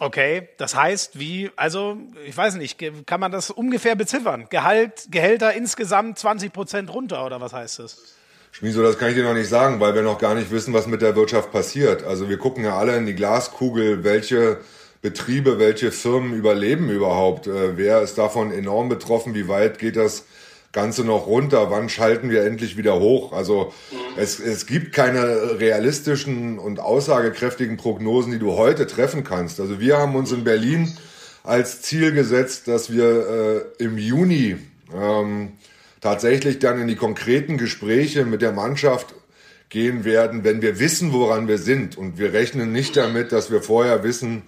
Okay, 0.00 0.48
das 0.56 0.74
heißt, 0.74 1.18
wie, 1.18 1.50
also 1.54 1.98
ich 2.26 2.36
weiß 2.36 2.56
nicht, 2.56 2.82
kann 3.06 3.20
man 3.20 3.30
das 3.30 3.50
ungefähr 3.50 3.94
beziffern? 3.94 4.46
Gehalt, 4.48 5.08
Gehälter 5.10 5.52
insgesamt 5.52 6.18
20 6.18 6.52
Prozent 6.52 6.92
runter 6.92 7.26
oder 7.26 7.40
was 7.40 7.52
heißt 7.52 7.78
das? 7.78 8.14
Schmieso, 8.50 8.82
das 8.82 8.98
kann 8.98 9.10
ich 9.10 9.16
dir 9.16 9.24
noch 9.24 9.34
nicht 9.34 9.48
sagen, 9.48 9.80
weil 9.80 9.94
wir 9.94 10.02
noch 10.02 10.18
gar 10.18 10.34
nicht 10.34 10.50
wissen, 10.50 10.72
was 10.72 10.86
mit 10.86 11.02
der 11.02 11.14
Wirtschaft 11.14 11.52
passiert. 11.52 12.04
Also 12.04 12.28
wir 12.28 12.38
gucken 12.38 12.64
ja 12.64 12.78
alle 12.78 12.96
in 12.96 13.04
die 13.04 13.14
Glaskugel, 13.14 14.02
welche 14.02 14.60
Betriebe, 15.04 15.58
welche 15.58 15.92
Firmen 15.92 16.32
überleben 16.32 16.88
überhaupt? 16.88 17.46
Äh, 17.46 17.76
wer 17.76 18.00
ist 18.00 18.16
davon 18.16 18.50
enorm 18.50 18.88
betroffen? 18.88 19.34
Wie 19.34 19.48
weit 19.48 19.78
geht 19.78 19.96
das 19.96 20.24
Ganze 20.72 21.04
noch 21.04 21.26
runter? 21.26 21.70
Wann 21.70 21.90
schalten 21.90 22.30
wir 22.30 22.42
endlich 22.42 22.78
wieder 22.78 22.98
hoch? 23.00 23.34
Also 23.34 23.74
es, 24.16 24.40
es 24.40 24.64
gibt 24.64 24.94
keine 24.94 25.60
realistischen 25.60 26.58
und 26.58 26.80
aussagekräftigen 26.80 27.76
Prognosen, 27.76 28.32
die 28.32 28.38
du 28.38 28.52
heute 28.52 28.86
treffen 28.86 29.24
kannst. 29.24 29.60
Also 29.60 29.78
wir 29.78 29.98
haben 29.98 30.16
uns 30.16 30.32
in 30.32 30.42
Berlin 30.42 30.96
als 31.42 31.82
Ziel 31.82 32.12
gesetzt, 32.12 32.66
dass 32.66 32.90
wir 32.90 33.66
äh, 33.78 33.84
im 33.84 33.98
Juni 33.98 34.56
ähm, 34.96 35.52
tatsächlich 36.00 36.60
dann 36.60 36.80
in 36.80 36.88
die 36.88 36.96
konkreten 36.96 37.58
Gespräche 37.58 38.24
mit 38.24 38.40
der 38.40 38.52
Mannschaft 38.52 39.14
gehen 39.68 40.04
werden, 40.04 40.44
wenn 40.44 40.62
wir 40.62 40.78
wissen, 40.78 41.12
woran 41.12 41.46
wir 41.46 41.58
sind. 41.58 41.98
Und 41.98 42.16
wir 42.16 42.32
rechnen 42.32 42.72
nicht 42.72 42.96
damit, 42.96 43.32
dass 43.32 43.50
wir 43.50 43.60
vorher 43.60 44.02
wissen, 44.02 44.44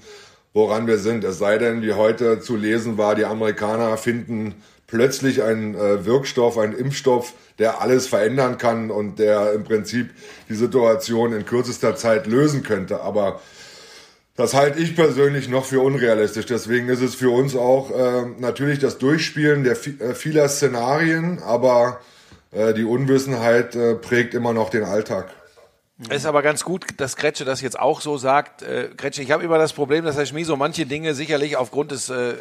woran 0.57 0.87
wir 0.87 0.97
sind. 0.97 1.23
Es 1.23 1.39
sei 1.39 1.59
denn, 1.59 1.83
wie 1.83 1.93
heute 1.93 2.41
zu 2.41 2.57
lesen 2.57 2.97
war, 2.97 3.15
die 3.15 3.27
Amerikaner 3.27 3.99
finden 3.99 4.55
plötzlich 4.87 5.43
einen 5.43 5.75
äh, 5.75 6.07
Wirkstoff, 6.07 6.57
einen 6.57 6.73
Impfstoff, 6.73 7.35
der 7.59 7.83
alles 7.83 8.07
verändern 8.07 8.57
kann 8.57 8.91
und 8.91 9.19
der 9.19 9.53
im 9.53 9.65
Prinzip 9.65 10.09
die 10.49 10.55
Situation 10.55 11.35
in 11.35 11.45
kürzester 11.45 11.95
Zeit 11.95 12.27
lösen 12.27 12.63
könnte. 12.63 13.03
Aber 13.03 13.43
das 14.35 14.55
halte 14.55 14.79
ich 14.79 14.97
persönlich 14.97 15.51
noch 15.51 15.67
für 15.67 15.81
unrealistisch. 15.81 16.47
Deswegen 16.47 16.89
ist 16.89 17.03
es 17.03 17.15
für 17.15 17.29
uns 17.29 17.55
auch 17.55 17.91
äh, 17.91 18.25
natürlich 18.39 18.79
das 18.79 18.97
Durchspielen 18.97 19.63
der 19.63 19.75
äh, 19.75 20.15
vieler 20.15 20.49
Szenarien, 20.49 21.39
aber 21.43 22.01
äh, 22.53 22.73
die 22.73 22.85
Unwissenheit 22.85 23.77
äh, 23.77 23.95
prägt 23.95 24.33
immer 24.33 24.55
noch 24.55 24.71
den 24.71 24.85
Alltag. 24.85 25.29
Es 25.99 26.19
ist 26.19 26.27
aber 26.27 26.43
ganz 26.43 26.63
gut, 26.63 26.85
dass 26.99 27.17
Kretsche 27.17 27.47
das 27.47 27.63
jetzt 27.63 27.79
auch 27.79 28.03
so 28.03 28.19
sagt. 28.19 28.61
Äh, 28.61 28.91
Kretsche, 28.99 29.23
ich 29.23 29.31
habe 29.31 29.43
immer 29.43 29.57
das 29.57 29.73
Problem, 29.73 30.05
dass 30.05 30.19
Herr 30.19 30.27
Schmieso 30.27 30.55
manche 30.55 30.85
Dinge 30.85 31.15
sicherlich 31.15 31.57
aufgrund 31.57 31.91
des 31.91 32.11
äh, 32.11 32.33
äh, 32.33 32.35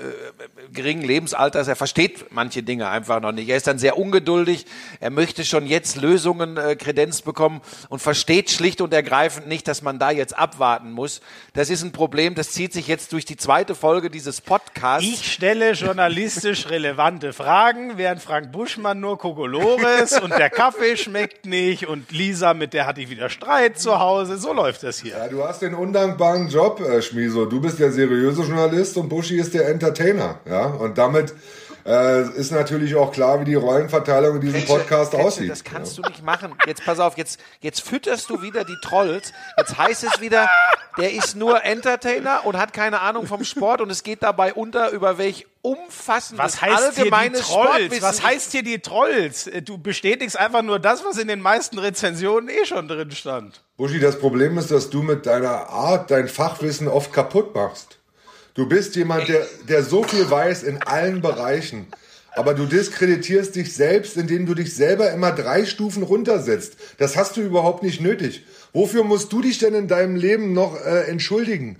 geringen 0.73 1.03
Lebensalters, 1.03 1.69
er 1.69 1.77
versteht 1.77 2.25
manche 2.31 2.63
Dinge 2.63 2.89
einfach 2.89 3.21
noch 3.21 3.31
nicht. 3.31 3.47
Er 3.47 3.55
ist 3.55 3.65
dann 3.65 3.79
sehr 3.79 3.97
ungeduldig, 3.97 4.65
er 4.99 5.09
möchte 5.09 5.45
schon 5.45 5.67
jetzt 5.67 5.95
Lösungen 5.95 6.57
äh, 6.57 6.75
kredenzt 6.75 7.23
bekommen 7.23 7.61
und 7.87 7.99
versteht 7.99 8.51
schlicht 8.51 8.81
und 8.81 8.93
ergreifend 8.93 9.47
nicht, 9.47 9.69
dass 9.69 9.81
man 9.81 9.99
da 9.99 10.11
jetzt 10.11 10.37
abwarten 10.37 10.91
muss. 10.91 11.21
Das 11.53 11.69
ist 11.69 11.81
ein 11.81 11.93
Problem, 11.93 12.35
das 12.35 12.51
zieht 12.51 12.73
sich 12.73 12.89
jetzt 12.89 13.13
durch 13.13 13.23
die 13.23 13.37
zweite 13.37 13.73
Folge 13.73 14.09
dieses 14.09 14.41
Podcasts. 14.41 15.07
Ich 15.07 15.31
stelle 15.31 15.71
journalistisch 15.71 16.69
relevante 16.69 17.31
Fragen, 17.31 17.97
während 17.97 18.21
Frank 18.21 18.51
Buschmann 18.51 18.99
nur 18.99 19.17
Kokolores 19.17 20.19
und 20.19 20.31
der 20.31 20.49
Kaffee 20.49 20.97
schmeckt 20.97 21.45
nicht 21.45 21.87
und 21.87 22.11
Lisa, 22.11 22.53
mit 22.53 22.73
der 22.73 22.85
hatte 22.85 22.99
ich 22.99 23.09
wieder 23.09 23.29
Streit 23.29 23.44
Streit 23.45 23.77
zu 23.77 23.99
Hause. 23.99 24.37
So 24.37 24.53
läuft 24.53 24.81
das 24.81 24.99
hier. 24.99 25.17
Ja, 25.17 25.27
du 25.27 25.43
hast 25.43 25.61
den 25.61 25.75
undankbaren 25.75 26.47
Job, 26.49 26.79
äh, 26.81 27.01
Schmieso. 27.03 27.45
Du 27.45 27.61
bist 27.61 27.77
der 27.77 27.91
seriöse 27.91 28.41
Journalist 28.41 28.97
und 28.97 29.07
Buschi 29.07 29.37
ist 29.37 29.53
der 29.53 29.69
Entertainer. 29.69 30.39
Ja, 30.49 30.65
und 30.65 30.97
damit 30.97 31.31
äh, 31.85 32.27
ist 32.39 32.51
natürlich 32.51 32.95
auch 32.95 33.11
klar, 33.11 33.39
wie 33.41 33.45
die 33.45 33.53
Rollenverteilung 33.53 34.37
in 34.37 34.41
diesem 34.41 34.61
Kretche, 34.61 34.73
Podcast 34.73 35.11
Kretche, 35.11 35.25
aussieht. 35.25 35.51
Das 35.51 35.63
kannst 35.63 35.97
ja. 35.97 36.01
du 36.01 36.09
nicht 36.09 36.25
machen. 36.25 36.55
Jetzt 36.65 36.83
pass 36.83 36.99
auf, 36.99 37.17
jetzt, 37.17 37.39
jetzt 37.61 37.81
fütterst 37.81 38.31
du 38.31 38.41
wieder 38.41 38.63
die 38.63 38.77
Trolls. 38.81 39.31
Jetzt 39.59 39.77
heißt 39.77 40.03
es 40.05 40.21
wieder, 40.21 40.49
der 40.97 41.13
ist 41.13 41.35
nur 41.35 41.63
Entertainer 41.63 42.45
und 42.45 42.57
hat 42.57 42.73
keine 42.73 43.01
Ahnung 43.01 43.27
vom 43.27 43.43
Sport 43.43 43.79
und 43.79 43.91
es 43.91 44.01
geht 44.01 44.23
dabei 44.23 44.55
unter, 44.55 44.89
über 44.89 45.19
welch 45.19 45.45
umfassendes 45.65 46.43
was 46.43 46.61
heißt 46.61 46.99
allgemeines 46.99 47.41
Trolls? 47.41 48.01
Was 48.01 48.23
heißt 48.23 48.51
hier 48.51 48.61
die 48.61 48.79
Trolls? 48.79 49.49
Du 49.63 49.79
bestätigst 49.79 50.37
einfach 50.37 50.61
nur 50.61 50.79
das, 50.79 51.03
was 51.03 51.17
in 51.17 51.27
den 51.27 51.41
meisten 51.41 51.79
Rezensionen 51.79 52.49
eh 52.49 52.65
schon 52.65 52.87
drin 52.87 53.11
stand. 53.11 53.63
Buschi, 53.75 53.99
das 53.99 54.19
Problem 54.19 54.57
ist, 54.59 54.69
dass 54.69 54.91
du 54.91 55.01
mit 55.01 55.25
deiner 55.25 55.69
Art 55.69 56.11
dein 56.11 56.27
Fachwissen 56.27 56.87
oft 56.87 57.11
kaputt 57.11 57.55
machst. 57.55 57.97
Du 58.53 58.67
bist 58.69 58.95
jemand, 58.95 59.27
der, 59.27 59.45
der 59.67 59.83
so 59.83 60.03
viel 60.03 60.29
weiß 60.29 60.63
in 60.63 60.81
allen 60.83 61.21
Bereichen. 61.21 61.87
Aber 62.35 62.53
du 62.53 62.65
diskreditierst 62.65 63.55
dich 63.55 63.73
selbst, 63.73 64.17
indem 64.17 64.45
du 64.45 64.53
dich 64.53 64.75
selber 64.75 65.11
immer 65.11 65.31
drei 65.31 65.65
Stufen 65.65 66.03
runtersetzt. 66.03 66.75
Das 66.97 67.15
hast 67.15 67.37
du 67.37 67.41
überhaupt 67.41 67.81
nicht 67.81 68.01
nötig. 68.01 68.45
Wofür 68.71 69.03
musst 69.03 69.31
du 69.33 69.41
dich 69.41 69.57
denn 69.57 69.73
in 69.73 69.87
deinem 69.87 70.15
Leben 70.15 70.53
noch 70.53 70.75
äh, 70.75 71.05
entschuldigen? 71.07 71.77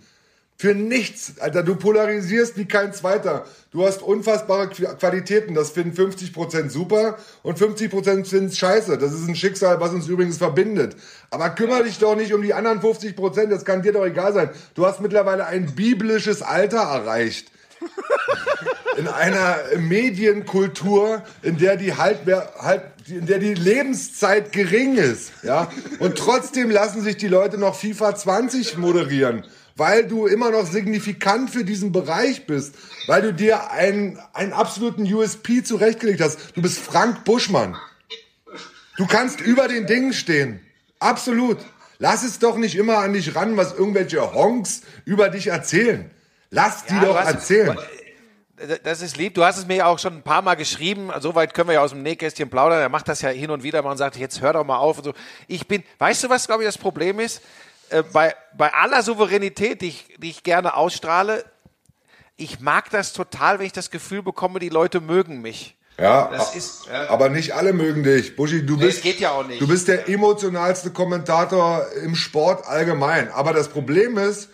Für 0.58 0.74
nichts. 0.74 1.34
Alter, 1.40 1.64
du 1.64 1.76
polarisierst 1.76 2.58
wie 2.58 2.66
kein 2.66 2.94
zweiter. 2.94 3.46
Du 3.72 3.86
hast 3.86 4.02
unfassbare 4.02 4.70
Qualitäten. 4.70 5.54
Das 5.54 5.72
finden 5.72 6.00
50% 6.00 6.70
super 6.70 7.18
und 7.44 7.60
50% 7.60 8.26
finden 8.26 8.52
scheiße. 8.52 8.98
Das 8.98 9.12
ist 9.12 9.28
ein 9.28 9.36
Schicksal, 9.36 9.82
was 9.82 9.92
uns 9.92 10.08
übrigens 10.08 10.38
verbindet. 10.38 10.96
Aber 11.30 11.50
kümmere 11.50 11.84
dich 11.84 12.00
doch 12.00 12.16
nicht 12.16 12.34
um 12.34 12.42
die 12.42 12.54
anderen 12.54 12.80
50%. 12.80 13.48
Das 13.48 13.66
kann 13.66 13.82
dir 13.82 13.92
doch 13.92 14.06
egal 14.06 14.34
sein. 14.34 14.50
Du 14.76 14.86
hast 14.86 15.02
mittlerweile 15.02 15.46
ein 15.46 15.76
biblisches 15.76 16.42
Alter 16.42 16.80
erreicht. 16.80 17.52
in 18.98 19.08
einer 19.10 19.58
Medienkultur, 19.78 21.24
in 21.42 21.58
der 21.58 21.76
die 21.76 21.96
Halbwehr, 21.96 22.54
halb, 22.60 22.94
in 23.08 23.26
der 23.26 23.40
die 23.40 23.54
Lebenszeit 23.54 24.52
gering 24.54 24.96
ist, 24.96 25.32
ja. 25.44 25.70
Und 26.00 26.18
trotzdem 26.18 26.70
lassen 26.72 27.02
sich 27.02 27.18
die 27.18 27.28
Leute 27.28 27.58
noch 27.58 27.76
FIFA 27.76 28.16
20 28.16 28.78
moderieren. 28.78 29.44
Weil 29.76 30.08
du 30.08 30.26
immer 30.26 30.52
noch 30.52 30.66
signifikant 30.66 31.50
für 31.50 31.66
diesen 31.66 31.92
Bereich 31.92 32.46
bist, 32.46 32.76
weil 33.08 33.22
du 33.22 33.34
dir 33.34 33.72
einen, 33.72 34.20
einen 34.34 34.54
absoluten 34.54 35.04
USP 35.12 35.64
zurechtgelegt 35.64 36.22
hast. 36.22 36.56
Du 36.56 36.62
bist 36.62 36.80
Frank 36.80 37.26
Buschmann. 37.26 37.76
Du 38.98 39.06
kannst 39.06 39.42
über 39.42 39.68
den 39.68 39.86
Dingen 39.86 40.14
stehen. 40.14 40.62
Absolut. 41.00 41.58
Lass 41.98 42.24
es 42.24 42.40
doch 42.40 42.58
nicht 42.58 42.76
immer 42.76 42.98
an 43.00 43.14
dich 43.14 43.36
ran, 43.36 43.58
was 43.58 43.74
irgendwelche 43.74 44.34
Honks 44.34 44.82
über 45.04 45.30
dich 45.30 45.48
erzählen. 45.48 46.10
Lass 46.50 46.86
die 46.86 46.94
Ja, 46.94 47.06
doch 47.06 47.18
erzählen. 47.18 47.78
Das 48.84 49.02
ist 49.02 49.18
lieb. 49.18 49.34
Du 49.34 49.44
hast 49.44 49.58
es 49.58 49.68
mir 49.68 49.76
ja 49.76 49.86
auch 49.88 50.00
schon 50.00 50.14
ein 50.14 50.24
paar 50.24 50.42
Mal 50.42 50.56
geschrieben. 50.56 51.12
Soweit 51.20 51.54
können 51.54 51.68
wir 51.68 51.74
ja 51.74 51.82
aus 51.82 51.92
dem 51.92 52.04
Nähkästchen 52.04 52.50
plaudern. 52.50 52.80
Er 52.80 52.88
macht 52.88 53.10
das 53.10 53.22
ja 53.22 53.30
hin 53.30 53.50
und 53.52 53.64
wieder 53.64 53.82
mal 53.82 53.92
und 53.92 53.98
sagt, 53.98 54.16
jetzt 54.16 54.40
hör 54.40 54.54
doch 54.54 54.64
mal 54.64 54.78
auf 54.78 54.98
und 54.98 55.04
so. 55.04 55.14
Ich 55.48 55.68
bin, 55.68 55.84
weißt 55.98 56.24
du, 56.24 56.30
was 56.30 56.48
glaube 56.48 56.64
ich 56.64 56.68
das 56.68 56.78
Problem 56.78 57.20
ist? 57.20 57.42
Äh, 57.90 58.04
bei, 58.04 58.36
bei 58.58 58.74
aller 58.74 59.04
Souveränität, 59.04 59.82
die 59.82 59.90
ich, 59.90 60.08
die 60.18 60.30
ich 60.30 60.44
gerne 60.44 60.76
ausstrahle, 60.76 61.46
ich 62.38 62.60
mag 62.60 62.90
das 62.90 63.14
total, 63.14 63.60
wenn 63.60 63.66
ich 63.66 63.72
das 63.74 63.92
Gefühl 63.92 64.22
bekomme, 64.22 64.60
die 64.60 64.70
Leute 64.70 65.00
mögen 65.00 65.42
mich. 65.42 65.76
Ja, 65.98 66.26
ist, 66.54 66.88
ja. 66.88 67.10
aber 67.10 67.30
nicht 67.30 67.54
alle 67.54 67.72
mögen 67.72 68.04
dich. 68.04 68.36
Buschi, 68.36 68.66
du 68.66 68.76
Nee, 68.76 68.88
bist, 68.88 69.06
ja 69.06 69.32
auch 69.32 69.48
nicht. 69.48 69.62
du 69.62 69.68
bist 69.68 69.88
der 69.88 70.10
emotionalste 70.10 70.92
Kommentator 70.92 71.86
im 72.04 72.16
Sport 72.16 72.68
allgemein. 72.68 73.32
Aber 73.32 73.54
das 73.54 73.70
Problem 73.70 74.18
ist, 74.18 74.50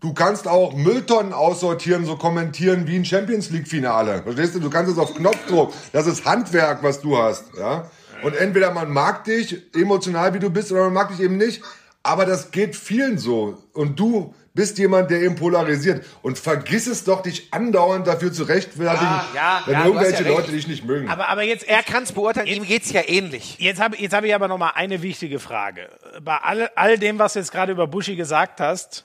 du 0.00 0.14
kannst 0.14 0.48
auch 0.48 0.72
Mülltonnen 0.74 1.34
aussortieren, 1.34 2.06
so 2.06 2.16
kommentieren 2.16 2.86
wie 2.86 2.96
ein 2.96 3.04
Champions 3.04 3.50
League 3.50 3.68
Finale. 3.68 4.22
Verstehst 4.22 4.54
du? 4.54 4.60
Du 4.60 4.70
kannst 4.70 4.90
es 4.90 4.96
auf 4.98 5.14
Knopfdruck. 5.14 5.74
Das 5.92 6.06
ist 6.06 6.24
Handwerk, 6.24 6.82
was 6.82 7.02
du 7.02 7.18
hast, 7.18 7.44
ja? 7.58 7.90
Und 8.22 8.34
entweder 8.34 8.72
man 8.72 8.90
mag 8.90 9.24
dich 9.24 9.62
emotional, 9.76 10.32
wie 10.32 10.38
du 10.38 10.48
bist, 10.48 10.72
oder 10.72 10.84
man 10.84 10.94
mag 10.94 11.08
dich 11.10 11.20
eben 11.20 11.36
nicht. 11.36 11.62
Aber 12.08 12.24
das 12.24 12.50
geht 12.50 12.74
vielen 12.74 13.18
so. 13.18 13.62
Und 13.74 14.00
du 14.00 14.34
bist 14.54 14.78
jemand, 14.78 15.10
der 15.10 15.20
eben 15.20 15.36
polarisiert. 15.36 16.04
Und 16.22 16.38
vergiss 16.38 16.86
es 16.86 17.04
doch, 17.04 17.22
dich 17.22 17.48
andauernd 17.52 18.06
dafür 18.06 18.32
zu 18.32 18.44
rechtfertigen, 18.44 19.04
Ja, 19.04 19.26
ja, 19.34 19.62
wenn 19.66 19.74
ja, 19.74 19.84
irgendwelche 19.84 20.24
ja. 20.24 20.30
Leute 20.30 20.50
dich 20.50 20.66
nicht 20.66 20.84
mögen. 20.84 21.08
Aber, 21.08 21.28
aber 21.28 21.42
jetzt, 21.42 21.68
Er 21.68 21.82
kann 21.82 22.02
es 22.02 22.12
beurteilen, 22.12 22.48
ihm 22.48 22.64
geht's 22.64 22.90
ja 22.90 23.02
ähnlich. 23.06 23.56
Jetzt 23.58 23.80
habe 23.80 23.96
jetzt 23.98 24.14
hab 24.14 24.24
ich 24.24 24.34
aber 24.34 24.48
noch 24.48 24.58
mal 24.58 24.70
eine 24.70 25.02
wichtige 25.02 25.38
Frage. 25.38 25.88
Bei 26.22 26.38
all, 26.38 26.70
all 26.74 26.98
dem, 26.98 27.18
was 27.18 27.34
du 27.34 27.40
jetzt 27.40 27.52
gerade 27.52 27.72
über 27.72 27.86
Buschi 27.86 28.16
gesagt 28.16 28.60
hast, 28.60 29.04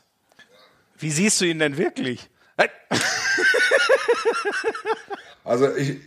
wie 0.98 1.12
siehst 1.12 1.40
du 1.42 1.46
ihn 1.46 1.60
denn 1.60 1.78
wirklich? 1.78 2.30
Also 5.44 5.76
ich, 5.76 5.98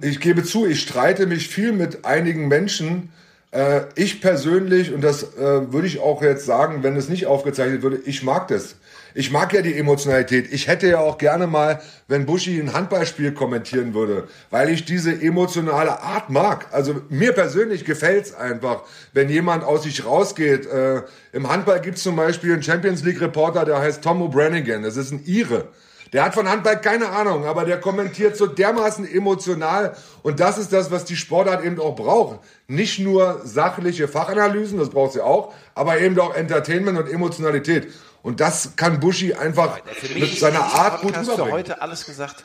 ich 0.00 0.20
gebe 0.20 0.42
zu, 0.42 0.66
ich 0.66 0.80
streite 0.80 1.26
mich 1.26 1.48
viel 1.48 1.72
mit 1.72 2.04
einigen 2.06 2.48
Menschen. 2.48 3.12
Äh, 3.52 3.82
ich 3.94 4.20
persönlich, 4.20 4.92
und 4.92 5.02
das 5.02 5.22
äh, 5.36 5.72
würde 5.72 5.86
ich 5.86 6.00
auch 6.00 6.22
jetzt 6.22 6.46
sagen, 6.46 6.82
wenn 6.82 6.96
es 6.96 7.08
nicht 7.08 7.26
aufgezeichnet 7.26 7.82
würde, 7.82 8.00
ich 8.04 8.22
mag 8.22 8.48
das. 8.48 8.76
Ich 9.14 9.30
mag 9.30 9.54
ja 9.54 9.62
die 9.62 9.78
Emotionalität. 9.78 10.52
Ich 10.52 10.68
hätte 10.68 10.88
ja 10.88 10.98
auch 10.98 11.16
gerne 11.16 11.46
mal, 11.46 11.80
wenn 12.06 12.26
Buschi 12.26 12.60
ein 12.60 12.74
Handballspiel 12.74 13.32
kommentieren 13.32 13.94
würde, 13.94 14.28
weil 14.50 14.68
ich 14.68 14.84
diese 14.84 15.10
emotionale 15.10 16.02
Art 16.02 16.28
mag. 16.28 16.66
Also 16.72 17.00
mir 17.08 17.32
persönlich 17.32 17.86
gefällt's 17.86 18.34
einfach, 18.34 18.82
wenn 19.14 19.30
jemand 19.30 19.64
aus 19.64 19.84
sich 19.84 20.04
rausgeht. 20.04 20.66
Äh, 20.66 21.02
Im 21.32 21.48
Handball 21.48 21.80
gibt's 21.80 22.02
zum 22.02 22.14
Beispiel 22.16 22.52
einen 22.52 22.62
Champions 22.62 23.04
League 23.04 23.22
Reporter, 23.22 23.64
der 23.64 23.78
heißt 23.78 24.02
Tom 24.02 24.20
O'Branigan. 24.22 24.82
Das 24.82 24.98
ist 24.98 25.12
ein 25.12 25.24
Ire. 25.24 25.68
Der 26.12 26.24
hat 26.24 26.34
von 26.34 26.48
Handball 26.48 26.80
keine 26.80 27.08
Ahnung, 27.08 27.46
aber 27.46 27.64
der 27.64 27.80
kommentiert 27.80 28.36
so 28.36 28.46
dermaßen 28.46 29.06
emotional. 29.06 29.96
Und 30.22 30.40
das 30.40 30.58
ist 30.58 30.72
das, 30.72 30.90
was 30.90 31.04
die 31.04 31.16
Sportart 31.16 31.64
eben 31.64 31.80
auch 31.80 31.96
braucht. 31.96 32.40
Nicht 32.68 32.98
nur 32.98 33.40
sachliche 33.44 34.08
Fachanalysen, 34.08 34.78
das 34.78 34.90
braucht 34.90 35.12
sie 35.12 35.20
auch, 35.20 35.52
aber 35.74 35.98
eben 36.00 36.18
auch 36.18 36.34
Entertainment 36.34 36.98
und 36.98 37.08
Emotionalität. 37.08 37.92
Und 38.22 38.40
das 38.40 38.74
kann 38.76 39.00
Buschi 39.00 39.34
einfach 39.34 39.78
mit 40.14 40.38
seiner 40.38 40.62
Art 40.62 41.00
gut 41.00 41.16
rüberbringen. 41.16 41.52
heute 41.52 41.80
alles 41.80 42.06
gesagt. 42.06 42.44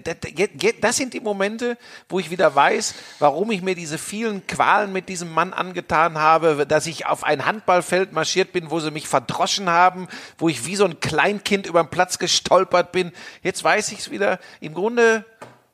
Das 0.00 0.96
sind 0.96 1.14
die 1.14 1.20
Momente, 1.20 1.76
wo 2.08 2.18
ich 2.18 2.30
wieder 2.30 2.54
weiß, 2.54 2.94
warum 3.18 3.50
ich 3.50 3.62
mir 3.62 3.74
diese 3.74 3.98
vielen 3.98 4.46
Qualen 4.46 4.92
mit 4.92 5.08
diesem 5.08 5.32
Mann 5.32 5.52
angetan 5.52 6.18
habe, 6.18 6.66
dass 6.66 6.86
ich 6.86 7.06
auf 7.06 7.24
ein 7.24 7.44
Handballfeld 7.44 8.12
marschiert 8.12 8.52
bin, 8.52 8.70
wo 8.70 8.80
sie 8.80 8.90
mich 8.90 9.08
verdroschen 9.08 9.68
haben, 9.68 10.08
wo 10.38 10.48
ich 10.48 10.64
wie 10.66 10.76
so 10.76 10.84
ein 10.84 11.00
Kleinkind 11.00 11.66
über 11.66 11.82
den 11.82 11.90
Platz 11.90 12.18
gestolpert 12.18 12.92
bin. 12.92 13.12
Jetzt 13.42 13.62
weiß 13.62 13.92
ich 13.92 14.00
es 14.00 14.10
wieder. 14.10 14.38
Im 14.60 14.74
Grunde, 14.74 15.24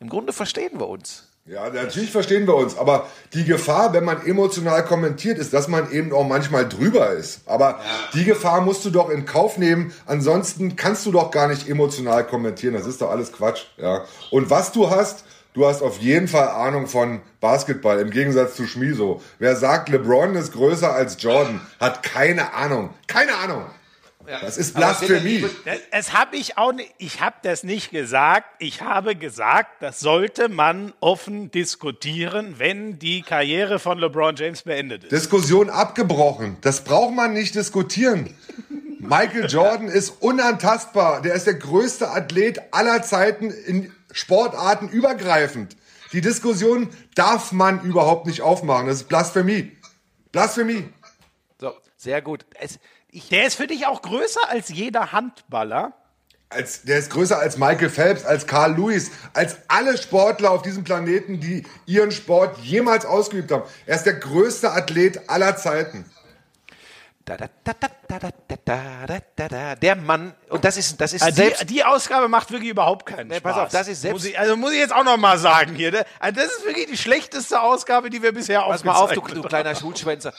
im 0.01 0.09
Grunde 0.09 0.33
verstehen 0.33 0.81
wir 0.81 0.89
uns. 0.89 1.28
Ja, 1.49 1.71
natürlich 1.71 2.11
verstehen 2.11 2.47
wir 2.47 2.57
uns, 2.57 2.77
aber 2.77 3.07
die 3.33 3.45
Gefahr, 3.45 3.95
wenn 3.95 4.05
man 4.05 4.27
emotional 4.27 4.85
kommentiert, 4.85 5.39
ist, 5.39 5.55
dass 5.55 5.67
man 5.67 5.91
eben 5.93 6.13
auch 6.13 6.27
manchmal 6.27 6.69
drüber 6.69 7.13
ist. 7.13 7.41
Aber 7.47 7.81
die 8.13 8.25
Gefahr 8.25 8.61
musst 8.61 8.85
du 8.85 8.91
doch 8.91 9.09
in 9.09 9.25
Kauf 9.25 9.57
nehmen, 9.57 9.95
ansonsten 10.05 10.77
kannst 10.77 11.07
du 11.07 11.13
doch 11.13 11.31
gar 11.31 11.49
nicht 11.49 11.67
emotional 11.67 12.27
kommentieren, 12.27 12.75
das 12.75 12.87
ist 12.87 13.01
doch 13.01 13.11
alles 13.11 13.33
Quatsch. 13.33 13.63
Ja. 13.79 14.05
Und 14.31 14.51
was 14.51 14.73
du 14.73 14.91
hast, 14.91 15.25
du 15.55 15.67
hast 15.67 15.81
auf 15.81 15.97
jeden 16.01 16.29
Fall 16.29 16.49
Ahnung 16.49 16.87
von 16.87 17.23
Basketball, 17.41 17.99
im 17.99 18.11
Gegensatz 18.11 18.55
zu 18.55 18.67
Schmiso. 18.67 19.23
Wer 19.39 19.57
sagt, 19.57 19.89
LeBron 19.89 20.35
ist 20.35 20.53
größer 20.53 20.93
als 20.93 21.17
Jordan, 21.23 21.63
hat 21.81 22.03
keine 22.03 22.53
Ahnung. 22.53 22.91
Keine 23.07 23.35
Ahnung. 23.35 23.65
Das 24.29 24.59
ist 24.59 24.74
Blasphemie. 24.74 25.47
Das, 25.64 25.79
das 25.91 26.12
habe 26.12 26.37
ich 26.37 26.59
auch 26.59 26.72
nicht, 26.72 26.93
ich 26.99 27.20
habe 27.22 27.37
das 27.43 27.62
nicht 27.62 27.91
gesagt. 27.91 28.47
Ich 28.59 28.83
habe 28.83 29.16
gesagt, 29.16 29.81
das 29.81 30.01
sollte 30.01 30.51
man 30.51 30.93
offen 31.01 31.51
diskutieren, 31.51 32.59
wenn 32.59 32.99
die 32.99 33.22
Karriere 33.22 33.79
von 33.79 33.99
LeBron 33.99 34.37
James 34.37 34.62
beendet 34.62 35.05
ist. 35.05 35.12
Diskussion 35.12 35.70
abgebrochen. 35.70 36.59
Das 36.61 36.85
braucht 36.85 37.14
man 37.14 37.33
nicht 37.33 37.55
diskutieren. 37.55 38.35
Michael 38.99 39.47
Jordan 39.49 39.89
ist 39.89 40.11
unantastbar. 40.20 41.22
Der 41.22 41.35
ist 41.35 41.47
der 41.47 41.55
größte 41.55 42.11
Athlet 42.11 42.61
aller 42.72 43.03
Zeiten 43.03 43.51
in 43.51 43.93
Sportarten 44.12 44.89
übergreifend. 44.89 45.76
Die 46.12 46.20
Diskussion 46.20 46.91
darf 47.14 47.53
man 47.53 47.83
überhaupt 47.83 48.26
nicht 48.26 48.43
aufmachen. 48.43 48.87
Das 48.87 48.97
ist 48.97 49.09
Blasphemie. 49.09 49.72
Blasphemie. 50.33 50.89
So, 51.59 51.72
sehr 51.97 52.20
gut. 52.22 52.45
Es, 52.59 52.79
ich 53.19 53.31
der 53.31 53.47
ist 53.47 53.57
für 53.57 53.66
dich 53.66 53.85
auch 53.85 54.01
größer 54.01 54.49
als 54.49 54.69
jeder 54.69 55.11
Handballer. 55.11 55.93
Als, 56.51 56.83
der 56.83 57.01
ist 57.01 57.11
größer 57.11 57.37
als 57.37 57.59
Michael 57.59 57.91
Phelps, 57.91 58.25
als 58.25 58.47
Carl 58.47 58.77
Lewis, 58.77 59.11
als 59.35 59.57
alle 59.66 59.99
Sportler 59.99 60.53
auf 60.53 60.62
diesem 60.62 60.85
Planeten, 60.85 61.41
die 61.41 61.64
ihren 61.85 62.12
Sport 62.12 62.59
jemals 62.59 63.05
ausgeübt 63.05 63.51
haben. 63.51 63.64
Er 63.87 63.97
ist 63.97 64.05
der 64.05 64.14
größte 64.14 64.71
Athlet 64.71 65.29
aller 65.29 65.57
Zeiten. 65.57 66.05
Der 69.83 69.97
Mann, 69.97 70.35
und 70.49 70.64
das 70.64 70.77
ist, 70.77 70.99
das 71.01 71.12
ist 71.12 71.23
also 71.23 71.37
selbst, 71.37 71.62
die, 71.62 71.66
die, 71.66 71.85
Ausgabe 71.85 72.29
macht 72.29 72.51
wirklich 72.53 72.71
überhaupt 72.71 73.05
keinen 73.05 73.31
Spaß. 73.31 73.43
Pass 73.43 73.57
auf, 73.57 73.69
das 73.69 73.89
ist 73.89 74.01
selbst. 74.01 74.14
Muss 74.14 74.25
ich, 74.25 74.39
also 74.39 74.57
muss 74.57 74.73
ich 74.73 74.79
jetzt 74.79 74.95
auch 74.95 75.05
noch 75.05 75.19
mal 75.19 75.37
sagen 75.39 75.75
hier, 75.75 75.91
ne? 75.91 76.07
also 76.21 76.41
das 76.41 76.51
ist 76.53 76.64
wirklich 76.64 76.87
die 76.87 76.97
schlechteste 76.97 77.61
Ausgabe, 77.61 78.09
die 78.09 78.23
wir 78.23 78.33
bisher 78.33 78.61
Pass 78.61 78.64
haben. 78.64 78.73
Pass 78.73 78.85
mal 78.85 78.95
auf, 78.95 79.12
du, 79.12 79.21
du 79.21 79.43
kleiner 79.43 79.75
Schulschwänzer. 79.75 80.33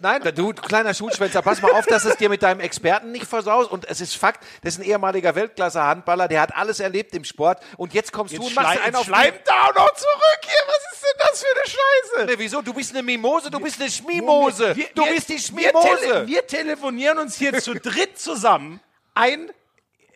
Nein, 0.00 0.22
du 0.34 0.52
kleiner 0.52 0.94
Schulschwänzer, 0.94 1.42
pass 1.42 1.60
mal 1.62 1.72
auf, 1.72 1.86
dass 1.86 2.04
es 2.04 2.16
dir 2.16 2.28
mit 2.28 2.42
deinem 2.42 2.60
Experten 2.60 3.12
nicht 3.12 3.26
versaust. 3.26 3.70
Und 3.70 3.88
es 3.88 4.00
ist 4.00 4.16
Fakt, 4.16 4.44
das 4.62 4.74
ist 4.74 4.80
ein 4.80 4.84
ehemaliger 4.84 5.34
Weltklasse-Handballer, 5.34 6.28
der 6.28 6.40
hat 6.40 6.56
alles 6.56 6.80
erlebt 6.80 7.14
im 7.14 7.24
Sport. 7.24 7.62
Und 7.76 7.94
jetzt 7.94 8.12
kommst 8.12 8.32
du 8.36 8.38
Jetzt, 8.42 8.48
und 8.48 8.54
machst 8.56 8.80
einen 8.80 8.96
auf 8.96 9.04
schleimt 9.04 9.40
da 9.44 9.52
auch 9.68 9.74
noch 9.74 9.94
zurück 9.94 10.40
hier. 10.42 10.62
Was 10.66 10.92
ist 10.92 11.02
denn 11.02 11.28
das 11.30 11.42
für 11.42 11.56
eine 11.56 11.66
Scheiße? 11.66 12.26
Nee, 12.26 12.34
wieso? 12.44 12.62
Du 12.62 12.72
bist 12.74 12.90
eine 12.92 13.02
Mimose, 13.02 13.50
du 13.50 13.60
bist 13.60 13.80
eine 13.80 13.90
Schmimose. 13.90 14.74
Wir- 14.76 14.88
du 14.94 15.04
wir- 15.04 15.12
bist 15.14 15.28
die 15.28 15.34
Wir, 15.34 15.72
tele 15.72 15.98
Schmimose. 15.98 16.26
wir 16.26 16.46
telefonieren 16.46 17.18
uns 17.18 17.36
hier 17.36 17.58
zu 17.60 17.74
dritt 17.74 18.18
zusammen. 18.18 18.80
Ein 19.14 19.50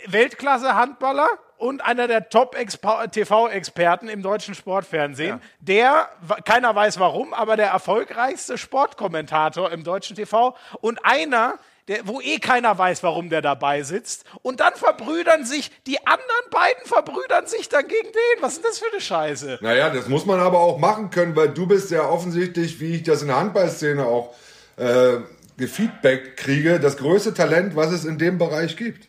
Weltklasse-Handballer 0.07 1.29
und 1.61 1.85
einer 1.85 2.09
der 2.09 2.29
Top-TV-Experten 2.31 4.09
im 4.09 4.23
deutschen 4.23 4.55
Sportfernsehen, 4.55 5.41
der, 5.61 6.09
wa- 6.23 6.37
keiner 6.45 6.75
weiß 6.75 6.99
warum, 6.99 7.35
aber 7.35 7.57
der 7.57 7.69
erfolgreichste 7.69 8.59
Sportkommentator 8.59 9.71
im 9.71 9.85
deutschen 9.85 10.17
TV 10.17 10.57
und 10.81 11.05
einer, 11.05 11.59
der, 11.89 12.07
wo 12.07 12.21
eh 12.21 12.39
keiner 12.39 12.77
weiß, 12.79 13.03
warum 13.03 13.31
der 13.31 13.43
dabei 13.43 13.83
sitzt. 13.83 14.25
Und 14.43 14.61
dann 14.61 14.75
verbrüdern 14.75 15.45
sich, 15.45 15.71
die 15.87 15.99
anderen 16.07 16.51
beiden 16.51 16.85
verbrüdern 16.87 17.47
sich 17.47 17.69
dann 17.69 17.87
gegen 17.87 18.09
den. 18.09 18.43
Was 18.43 18.55
ist 18.55 18.65
das 18.65 18.79
für 18.79 18.91
eine 18.93 19.01
Scheiße? 19.01 19.59
Naja, 19.61 19.91
das 19.91 20.09
muss 20.09 20.25
man 20.25 20.41
aber 20.41 20.61
auch 20.61 20.79
machen 20.79 21.11
können, 21.11 21.37
weil 21.37 21.49
du 21.51 21.67
bist 21.67 21.91
ja 21.91 22.09
offensichtlich, 22.09 22.81
wie 22.81 22.97
ich 22.97 23.03
das 23.03 23.23
in 23.23 23.29
der 23.29 23.37
Handballszene 23.39 24.05
auch 24.07 24.35
äh, 24.77 25.19
gefeedback 25.59 26.37
kriege, 26.37 26.81
das 26.81 26.97
größte 26.97 27.35
Talent, 27.35 27.77
was 27.77 27.91
es 27.93 28.05
in 28.05 28.19
dem 28.19 28.39
Bereich 28.39 28.77
gibt. 28.77 29.09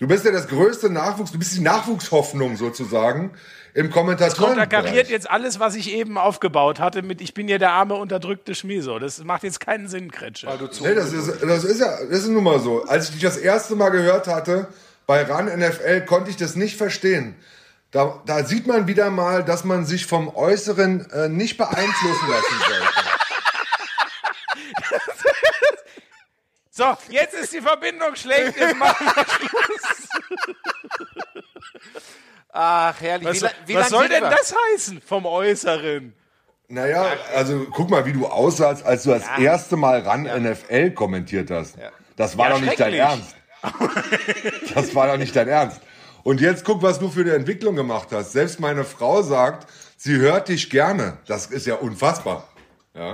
Du 0.00 0.08
bist 0.08 0.24
ja 0.24 0.32
das 0.32 0.48
größte 0.48 0.88
Nachwuchs, 0.88 1.30
du 1.30 1.38
bist 1.38 1.54
die 1.54 1.60
Nachwuchshoffnung 1.60 2.56
sozusagen 2.56 3.32
im 3.74 3.90
Kommentatoren. 3.90 4.56
konterkariert 4.56 5.10
jetzt 5.10 5.30
alles, 5.30 5.60
was 5.60 5.74
ich 5.74 5.92
eben 5.92 6.16
aufgebaut 6.16 6.80
hatte, 6.80 7.02
mit 7.02 7.20
ich 7.20 7.34
bin 7.34 7.48
ja 7.48 7.58
der 7.58 7.72
arme, 7.72 7.94
unterdrückte 7.94 8.54
Schmieso. 8.54 8.98
Das 8.98 9.22
macht 9.22 9.42
jetzt 9.42 9.60
keinen 9.60 9.88
Sinn, 9.88 10.10
Kretsche. 10.10 10.48
Nee, 10.80 10.94
das 10.94 11.12
ist, 11.12 11.42
das 11.42 11.64
ist 11.64 11.80
ja, 11.80 11.98
das 12.08 12.20
ist 12.20 12.28
nun 12.28 12.42
mal 12.42 12.58
so. 12.60 12.82
Als 12.84 13.08
ich 13.08 13.12
dich 13.12 13.22
das 13.22 13.36
erste 13.36 13.76
Mal 13.76 13.90
gehört 13.90 14.26
hatte 14.26 14.68
bei 15.06 15.22
RAN 15.22 15.46
NFL, 15.46 16.00
konnte 16.06 16.30
ich 16.30 16.36
das 16.36 16.56
nicht 16.56 16.78
verstehen. 16.78 17.36
Da, 17.90 18.22
da 18.24 18.44
sieht 18.44 18.66
man 18.66 18.86
wieder 18.86 19.10
mal, 19.10 19.44
dass 19.44 19.64
man 19.64 19.84
sich 19.84 20.06
vom 20.06 20.34
Äußeren 20.34 21.10
äh, 21.10 21.28
nicht 21.28 21.58
beeinflussen 21.58 22.30
lassen 22.30 22.54
sollte. 22.68 22.99
So, 26.70 26.96
jetzt 27.08 27.34
ist 27.34 27.52
die 27.52 27.60
Verbindung 27.60 28.14
schlecht. 28.14 28.56
Jetzt 28.56 28.76
machen 28.76 29.06
wir 29.06 29.24
Schluss. 29.24 30.08
Ach, 32.52 33.00
herrlich. 33.00 33.42
Was, 33.42 33.42
wie, 33.66 33.72
wie 33.72 33.74
was 33.76 33.88
soll 33.88 34.08
denn 34.08 34.22
wir? 34.22 34.30
das 34.30 34.54
heißen 34.72 35.00
vom 35.02 35.26
Äußeren? 35.26 36.14
Naja, 36.68 37.06
also 37.34 37.66
guck 37.72 37.90
mal, 37.90 38.06
wie 38.06 38.12
du 38.12 38.26
aussahst, 38.26 38.84
als 38.84 39.02
du 39.02 39.10
das 39.10 39.24
erste 39.38 39.76
Mal 39.76 40.00
ran 40.00 40.22
NFL 40.22 40.92
kommentiert 40.92 41.50
hast. 41.50 41.76
Das 42.16 42.38
war 42.38 42.48
Ja, 42.50 42.54
doch 42.54 42.60
nicht 42.60 42.78
dein. 42.78 42.94
Ernst. 42.94 43.34
Das 44.74 44.94
war 44.94 45.08
doch 45.08 45.16
nicht 45.18 45.34
dein 45.34 45.48
Ernst. 45.48 45.80
Und 46.22 46.40
jetzt 46.40 46.64
guck, 46.64 46.82
was 46.82 46.98
du 46.98 47.10
für 47.10 47.20
eine 47.22 47.34
Entwicklung 47.34 47.74
gemacht 47.76 48.08
hast. 48.12 48.32
Selbst 48.32 48.60
meine 48.60 48.84
Frau 48.84 49.22
sagt, 49.22 49.68
sie 49.96 50.16
hört 50.16 50.48
dich 50.48 50.70
gerne. 50.70 51.18
Das 51.26 51.46
ist 51.46 51.66
ja 51.66 51.74
unfassbar. 51.74 52.46
Ja. 52.94 53.12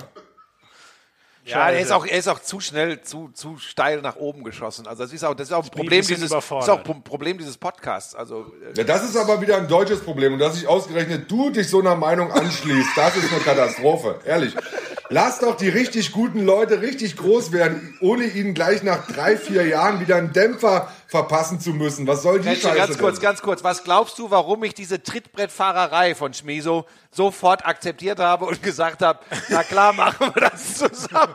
Ja, 1.47 1.71
er 1.71 1.81
ist 1.81 1.93
auch, 1.93 2.05
er 2.05 2.19
ist 2.19 2.29
auch 2.29 2.41
zu 2.41 2.61
schnell, 2.61 3.01
zu, 3.03 3.31
zu 3.33 3.57
steil 3.59 4.03
nach 4.03 4.17
oben 4.17 4.43
geschossen. 4.43 4.87
Also 4.87 5.05
das 5.05 5.13
ist 5.13 5.25
auch, 5.25 5.35
das 5.35 5.49
ist 5.49 5.53
auch 5.53 5.65
ein 5.65 5.71
Problem 5.71 6.05
dieses, 6.05 6.31
das 6.31 6.45
ist 6.45 6.53
auch 6.53 6.85
ein 6.85 7.03
Problem 7.05 7.39
dieses 7.39 7.57
Podcasts. 7.57 8.15
Also 8.15 8.53
äh, 8.75 8.77
Ja, 8.77 8.85
das 8.85 9.05
ist 9.05 9.17
aber 9.17 9.41
wieder 9.41 9.57
ein 9.57 9.69
deutsches 9.69 10.01
Problem. 10.01 10.33
Und 10.33 10.39
dass 10.41 10.55
sich 10.55 10.67
ausgerechnet 10.67 11.31
du 11.31 11.51
dich 11.51 11.69
so 11.69 11.81
einer 11.81 11.95
Meinung 11.95 12.33
anschließt, 12.33 12.91
das 12.97 13.17
ist 13.17 13.33
eine 13.33 13.41
Katastrophe. 13.41 14.19
Ehrlich. 14.25 14.55
Lass 15.09 15.39
doch 15.39 15.57
die 15.57 15.69
richtig 15.69 16.13
guten 16.13 16.45
Leute 16.45 16.83
richtig 16.83 17.17
groß 17.17 17.53
werden, 17.53 17.97
ohne 18.01 18.25
ihnen 18.25 18.55
gleich 18.55 18.83
nach 18.83 19.07
drei, 19.07 19.37
vier 19.37 19.67
Jahren 19.67 20.01
wieder 20.01 20.17
einen 20.17 20.33
Dämpfer 20.33 20.91
verpassen 21.07 21.61
zu 21.61 21.71
müssen. 21.71 22.07
Was 22.07 22.23
soll 22.23 22.41
die 22.41 22.49
Retsche, 22.49 22.63
Scheiße 22.69 22.77
ganz 22.77 22.99
kurz, 22.99 23.15
denn? 23.17 23.23
ganz 23.23 23.43
kurz. 23.43 23.65
Was 23.65 23.85
glaubst 23.85 24.19
du, 24.19 24.31
warum 24.31 24.65
ich 24.65 24.75
diese 24.75 25.03
Trittbrettfahrerei 25.03 26.15
von 26.15 26.35
Schmiso 26.35 26.87
sofort 27.13 27.65
akzeptiert 27.65 28.19
habe 28.19 28.47
und 28.47 28.63
gesagt 28.63 29.03
habe, 29.03 29.21
na 29.49 29.63
klar, 29.63 29.93
machen 29.93 30.33
wir 30.35 30.51
das 30.51 30.75
zusammen. 30.75 31.35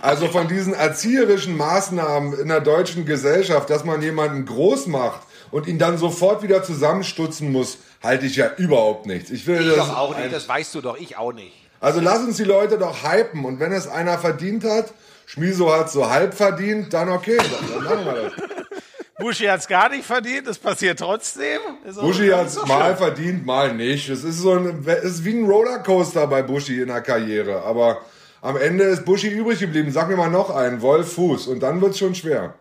Also 0.00 0.28
von 0.28 0.46
diesen 0.46 0.74
erzieherischen 0.74 1.56
Maßnahmen 1.56 2.38
in 2.38 2.48
der 2.48 2.60
deutschen 2.60 3.04
Gesellschaft, 3.04 3.68
dass 3.70 3.84
man 3.84 4.00
jemanden 4.00 4.46
groß 4.46 4.86
macht 4.86 5.22
und 5.50 5.66
ihn 5.66 5.78
dann 5.78 5.98
sofort 5.98 6.42
wieder 6.42 6.62
zusammenstutzen 6.62 7.50
muss, 7.50 7.78
halte 8.02 8.26
ich 8.26 8.36
ja 8.36 8.50
überhaupt 8.56 9.06
nichts. 9.06 9.30
Ich 9.30 9.46
will 9.46 9.60
Ich 9.60 9.66
das 9.66 9.76
doch 9.76 9.96
auch 9.96 10.16
nicht, 10.16 10.32
das 10.32 10.48
weißt 10.48 10.74
du 10.74 10.80
doch, 10.80 10.96
ich 10.96 11.16
auch 11.16 11.32
nicht. 11.32 11.52
Also 11.80 12.00
lass 12.00 12.18
uns 12.20 12.36
die 12.36 12.44
Leute 12.44 12.78
doch 12.78 13.04
hypen 13.04 13.44
und 13.44 13.60
wenn 13.60 13.72
es 13.72 13.86
einer 13.86 14.18
verdient 14.18 14.64
hat, 14.64 14.92
Schmiso 15.26 15.72
hat 15.72 15.90
so 15.90 16.10
halb 16.10 16.34
verdient, 16.34 16.92
dann 16.92 17.08
okay, 17.10 17.36
dann, 17.36 17.84
dann 17.84 17.84
machen 17.84 18.04
wir 18.04 18.30
das. 18.30 18.32
Buschi 19.18 19.46
hat's 19.46 19.66
gar 19.66 19.88
nicht 19.88 20.04
verdient, 20.04 20.46
das 20.46 20.58
passiert 20.58 21.00
trotzdem. 21.00 21.60
Ist 21.84 22.00
Buschi 22.00 22.28
hat 22.28 22.54
doch 22.54 22.66
mal 22.66 22.90
schön. 22.90 22.96
verdient. 22.96 23.46
mal 23.46 23.74
nicht. 23.74 24.08
Es 24.08 24.22
ist 24.22 24.38
so 24.38 24.52
ein, 24.52 24.84
es 24.86 25.04
ist 25.04 25.24
wie 25.24 25.34
ein 25.34 25.44
Rollercoaster 25.44 26.26
bei 26.28 26.42
Buschi 26.42 26.80
in 26.80 26.86
der 26.88 27.00
Karriere. 27.00 27.62
Aber 27.62 28.00
am 28.40 28.56
Ende 28.56 28.84
ist 28.84 29.04
Buschi 29.04 29.28
übrig 29.28 29.58
geblieben. 29.58 29.90
Sag 29.90 30.08
mir 30.08 30.16
mal 30.16 30.30
noch 30.30 30.50
einen, 30.50 30.80
Wolf 30.82 31.14
Fuß. 31.14 31.48
Und 31.48 31.60
dann 31.60 31.80
wird's 31.80 31.98
schon 31.98 32.14
schwer. 32.14 32.54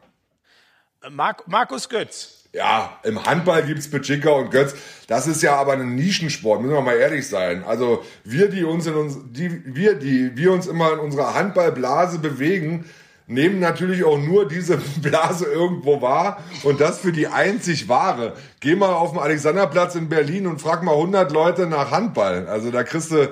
Mark, 1.12 1.48
Markus 1.48 1.88
Götz. 1.88 2.37
Ja, 2.54 3.00
im 3.04 3.24
Handball 3.26 3.64
gibt's 3.64 3.90
Pitschika 3.90 4.30
und 4.32 4.52
Götz. 4.52 4.74
Das 5.08 5.28
ist 5.28 5.42
ja 5.44 5.56
aber 5.56 5.74
ein 5.74 5.96
Nischensport, 5.96 6.62
müssen 6.62 6.74
wir 6.74 6.82
mal 6.82 6.98
ehrlich 6.98 7.28
sein. 7.28 7.64
Also 7.64 8.04
wir, 8.24 8.50
die 8.50 8.64
uns 8.64 8.88
in 8.88 8.96
uns, 8.96 9.18
die, 9.32 9.62
wir, 9.66 9.96
die, 9.96 10.36
wir 10.36 10.52
uns 10.52 10.68
immer 10.68 10.94
in 10.94 11.00
unserer 11.00 11.34
Handballblase 11.34 12.20
bewegen, 12.20 12.86
nehmen 13.28 13.60
natürlich 13.60 14.04
auch 14.04 14.18
nur 14.18 14.48
diese 14.48 14.78
Blase 15.02 15.46
irgendwo 15.46 16.02
wahr 16.02 16.44
und 16.64 16.82
das 16.82 17.00
für 17.00 17.12
die 17.12 17.28
einzig 17.28 17.88
wahre. 17.90 18.34
Geh 18.60 18.76
mal 18.76 18.94
auf 18.94 19.12
den 19.12 19.20
Alexanderplatz 19.20 19.96
in 19.96 20.10
Berlin 20.10 20.48
und 20.48 20.62
frag 20.62 20.84
mal 20.84 20.94
100 20.94 21.32
Leute 21.32 21.68
nach 21.68 21.92
Handball. 21.92 22.48
Also 22.48 22.72
da 22.72 22.84
kriegst 22.84 23.12
du 23.12 23.30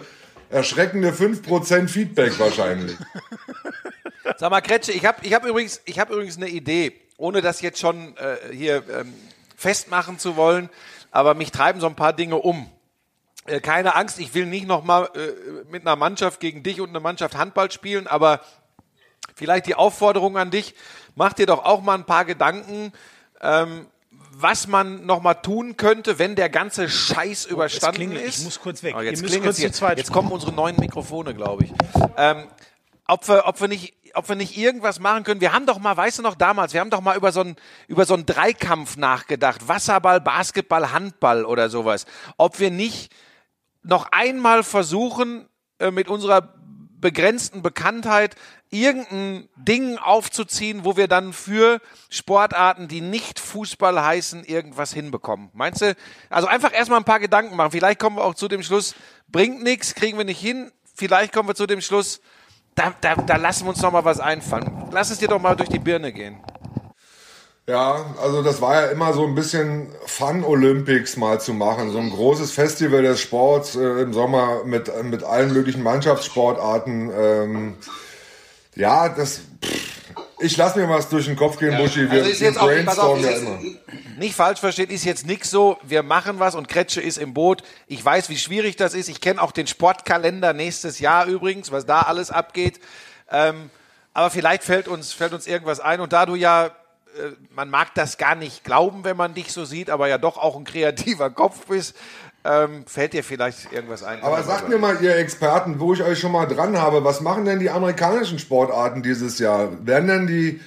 erschreckende 0.49 1.11
5% 1.11 1.87
Feedback 1.87 2.37
wahrscheinlich. 2.39 2.95
Sag 4.37 4.51
mal, 4.51 4.61
Kretsche, 4.61 4.91
ich 4.91 5.05
habe 5.05 5.17
ich 5.23 5.33
hab 5.33 5.45
übrigens, 5.45 5.81
hab 5.97 6.11
übrigens 6.11 6.37
eine 6.37 6.49
Idee, 6.49 6.93
ohne 7.17 7.41
das 7.41 7.61
jetzt 7.61 7.79
schon 7.79 8.15
äh, 8.17 8.53
hier 8.53 8.83
ähm, 8.89 9.13
festmachen 9.55 10.19
zu 10.19 10.35
wollen, 10.35 10.69
aber 11.11 11.33
mich 11.33 11.51
treiben 11.51 11.79
so 11.79 11.87
ein 11.87 11.95
paar 11.95 12.13
Dinge 12.13 12.37
um. 12.37 12.69
Äh, 13.45 13.59
keine 13.61 13.95
Angst, 13.95 14.19
ich 14.19 14.33
will 14.33 14.45
nicht 14.45 14.67
nochmal 14.67 15.09
äh, 15.15 15.71
mit 15.71 15.83
einer 15.83 15.95
Mannschaft 15.95 16.39
gegen 16.39 16.63
dich 16.63 16.81
und 16.81 16.89
einer 16.89 16.99
Mannschaft 16.99 17.35
Handball 17.35 17.71
spielen, 17.71 18.07
aber 18.07 18.41
vielleicht 19.35 19.67
die 19.67 19.75
Aufforderung 19.75 20.37
an 20.37 20.51
dich, 20.51 20.75
mach 21.15 21.33
dir 21.33 21.45
doch 21.45 21.63
auch 21.63 21.81
mal 21.81 21.95
ein 21.95 22.05
paar 22.05 22.25
Gedanken, 22.25 22.91
ähm, 23.41 23.87
was 24.37 24.67
man 24.67 25.05
noch 25.05 25.21
mal 25.21 25.35
tun 25.35 25.77
könnte, 25.77 26.19
wenn 26.19 26.35
der 26.35 26.49
ganze 26.49 26.89
Scheiß 26.89 27.45
überstanden 27.45 27.95
klingelt. 27.95 28.25
ist. 28.25 28.39
Ich 28.39 28.43
muss 28.43 28.59
kurz 28.59 28.83
weg. 28.83 28.95
Oh, 28.97 29.01
jetzt 29.01 29.21
kurz 29.41 29.61
zweit 29.71 29.97
Jetzt 29.97 30.11
kommen 30.11 30.31
unsere 30.31 30.51
neuen 30.51 30.75
Mikrofone, 30.77 31.33
glaube 31.33 31.65
ich. 31.65 31.73
Ähm, 32.17 32.47
ob 33.07 33.27
wir, 33.27 33.45
ob 33.45 33.61
wir 33.61 33.67
nicht, 33.67 33.93
ob 34.13 34.29
wir 34.29 34.35
nicht 34.35 34.57
irgendwas 34.57 34.99
machen 34.99 35.23
können. 35.23 35.41
Wir 35.41 35.53
haben 35.53 35.65
doch 35.65 35.79
mal, 35.79 35.95
weißt 35.95 36.19
du 36.19 36.23
noch 36.23 36.35
damals, 36.35 36.73
wir 36.73 36.79
haben 36.79 36.89
doch 36.89 37.01
mal 37.01 37.17
über 37.17 37.31
so 37.31 37.41
einen, 37.41 37.55
über 37.87 38.05
so 38.05 38.13
einen 38.13 38.25
Dreikampf 38.25 38.97
nachgedacht. 38.97 39.67
Wasserball, 39.67 40.21
Basketball, 40.21 40.91
Handball 40.91 41.45
oder 41.45 41.69
sowas. 41.69 42.05
Ob 42.37 42.59
wir 42.59 42.71
nicht 42.71 43.13
noch 43.83 44.07
einmal 44.11 44.63
versuchen, 44.63 45.47
äh, 45.79 45.91
mit 45.91 46.07
unserer 46.07 46.53
begrenzten 46.99 47.61
Bekanntheit 47.61 48.35
irgendein 48.71 49.47
Ding 49.55 49.97
aufzuziehen, 49.97 50.85
wo 50.85 50.97
wir 50.97 51.07
dann 51.07 51.33
für 51.33 51.79
Sportarten, 52.09 52.87
die 52.87 53.01
nicht 53.01 53.39
Fußball 53.39 54.03
heißen, 54.03 54.43
irgendwas 54.43 54.91
hinbekommen. 54.91 55.51
Meinst 55.53 55.81
du? 55.81 55.95
Also 56.29 56.47
einfach 56.47 56.73
erstmal 56.73 56.99
ein 56.99 57.05
paar 57.05 57.19
Gedanken 57.19 57.55
machen. 57.55 57.71
Vielleicht 57.71 57.99
kommen 57.99 58.17
wir 58.17 58.23
auch 58.23 58.33
zu 58.33 58.47
dem 58.47 58.63
Schluss, 58.63 58.95
bringt 59.27 59.61
nichts, 59.61 59.93
kriegen 59.93 60.17
wir 60.17 60.25
nicht 60.25 60.41
hin. 60.41 60.71
Vielleicht 60.95 61.31
kommen 61.31 61.47
wir 61.47 61.55
zu 61.55 61.67
dem 61.67 61.81
Schluss, 61.81 62.21
da, 62.75 62.93
da, 63.01 63.15
da 63.15 63.35
lassen 63.37 63.65
wir 63.65 63.69
uns 63.69 63.81
noch 63.81 63.91
mal 63.91 64.05
was 64.05 64.19
einfallen. 64.19 64.89
Lass 64.91 65.09
es 65.09 65.17
dir 65.17 65.27
doch 65.27 65.41
mal 65.41 65.55
durch 65.55 65.69
die 65.69 65.79
Birne 65.79 66.13
gehen. 66.13 66.37
Ja, 67.67 68.13
also 68.21 68.43
das 68.43 68.61
war 68.61 68.75
ja 68.75 68.87
immer 68.89 69.13
so 69.13 69.25
ein 69.25 69.33
bisschen 69.33 69.87
Fun 70.05 70.43
Olympics 70.43 71.17
mal 71.17 71.41
zu 71.41 71.51
machen, 71.53 71.89
so 71.89 71.97
ein 71.97 72.11
großes 72.11 72.51
Festival 72.51 73.01
des 73.01 73.19
Sports 73.19 73.75
äh, 73.75 74.01
im 74.03 74.13
Sommer 74.13 74.63
mit 74.65 74.91
mit 75.03 75.23
allen 75.23 75.51
möglichen 75.51 75.81
Mannschaftssportarten. 75.81 77.11
Ähm, 77.11 77.73
ja, 78.75 79.09
das. 79.09 79.41
Pff, 79.63 79.94
ich 80.39 80.57
lass 80.57 80.75
mir 80.75 80.87
was 80.89 81.09
durch 81.09 81.25
den 81.25 81.35
Kopf 81.35 81.57
gehen, 81.57 81.77
Buschi. 81.77 82.09
Wir, 82.11 82.19
Also 82.19 82.29
ist 82.29 82.41
jetzt 82.41 82.57
auch, 82.57 82.63
auf, 82.63 83.21
ja 83.21 83.29
ist 83.29 83.43
jetzt, 83.43 84.17
nicht 84.17 84.35
falsch 84.35 84.59
versteht, 84.59 84.91
ist 84.91 85.05
jetzt 85.05 85.25
nix 85.25 85.49
so, 85.49 85.77
wir 85.83 86.03
machen 86.03 86.39
was 86.39 86.55
und 86.55 86.67
Kretsche 86.67 87.01
ist 87.01 87.17
im 87.17 87.33
Boot. 87.33 87.63
Ich 87.87 88.03
weiß, 88.03 88.29
wie 88.29 88.37
schwierig 88.37 88.75
das 88.75 88.93
ist. 88.93 89.09
Ich 89.09 89.21
kenne 89.21 89.41
auch 89.41 89.51
den 89.51 89.67
Sportkalender 89.67 90.53
nächstes 90.53 90.99
Jahr 90.99 91.25
übrigens, 91.25 91.71
was 91.71 91.85
da 91.85 92.01
alles 92.01 92.31
abgeht. 92.31 92.79
Ähm, 93.31 93.69
aber 94.13 94.29
vielleicht 94.29 94.63
fällt 94.63 94.87
uns, 94.87 95.13
fällt 95.13 95.33
uns 95.33 95.47
irgendwas 95.47 95.79
ein. 95.79 95.99
Und 95.99 96.13
da 96.13 96.25
du 96.25 96.35
ja, 96.35 96.67
äh, 96.67 96.71
man 97.53 97.69
mag 97.69 97.93
das 97.95 98.17
gar 98.17 98.35
nicht 98.35 98.63
glauben, 98.63 99.03
wenn 99.03 99.17
man 99.17 99.33
dich 99.33 99.51
so 99.51 99.65
sieht, 99.65 99.89
aber 99.89 100.07
ja 100.07 100.17
doch 100.17 100.37
auch 100.37 100.55
ein 100.55 100.63
kreativer 100.63 101.29
Kopf 101.29 101.67
bist, 101.67 101.95
ähm, 102.45 102.85
fällt 102.85 103.13
dir 103.13 103.23
vielleicht 103.23 103.73
irgendwas 103.73 104.03
ein. 104.03 104.21
Aber 104.21 104.43
sagt 104.43 104.69
mir 104.69 104.77
mal, 104.77 105.01
ihr 105.01 105.15
Experten, 105.17 105.79
wo 105.79 105.93
ich 105.93 106.03
euch 106.03 106.19
schon 106.19 106.31
mal 106.31 106.45
dran 106.45 106.77
habe, 106.79 107.03
was 107.03 107.21
machen 107.21 107.45
denn 107.45 107.59
die 107.59 107.71
amerikanischen 107.71 108.37
Sportarten 108.37 109.01
dieses 109.01 109.39
Jahr? 109.39 109.69
Werden 109.85 110.07
denn 110.07 110.27
die 110.27 110.61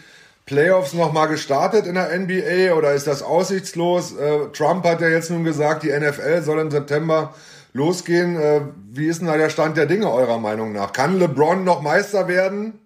Playoffs 0.44 0.92
noch 0.92 1.12
mal 1.12 1.26
gestartet 1.26 1.86
in 1.86 1.94
der 1.94 2.18
NBA 2.18 2.74
oder 2.74 2.92
ist 2.94 3.06
das 3.06 3.22
aussichtslos? 3.22 4.16
Äh, 4.16 4.48
Trump 4.52 4.84
hat 4.84 5.00
ja 5.00 5.08
jetzt 5.08 5.30
nun 5.30 5.44
gesagt, 5.44 5.84
die 5.84 5.90
NFL 5.90 6.42
soll 6.42 6.58
im 6.58 6.70
September 6.70 7.34
losgehen. 7.74 8.36
Äh, 8.36 8.62
wie 8.90 9.06
ist 9.06 9.20
denn 9.20 9.28
da 9.28 9.36
der 9.36 9.50
Stand 9.50 9.76
der 9.76 9.86
Dinge 9.86 10.10
eurer 10.10 10.38
Meinung 10.38 10.72
nach? 10.72 10.92
Kann 10.92 11.18
LeBron 11.18 11.62
noch 11.62 11.80
Meister 11.80 12.26
werden? 12.26 12.80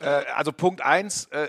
Äh, 0.00 0.22
also 0.36 0.52
Punkt 0.52 0.82
eins, 0.82 1.26
äh, 1.32 1.48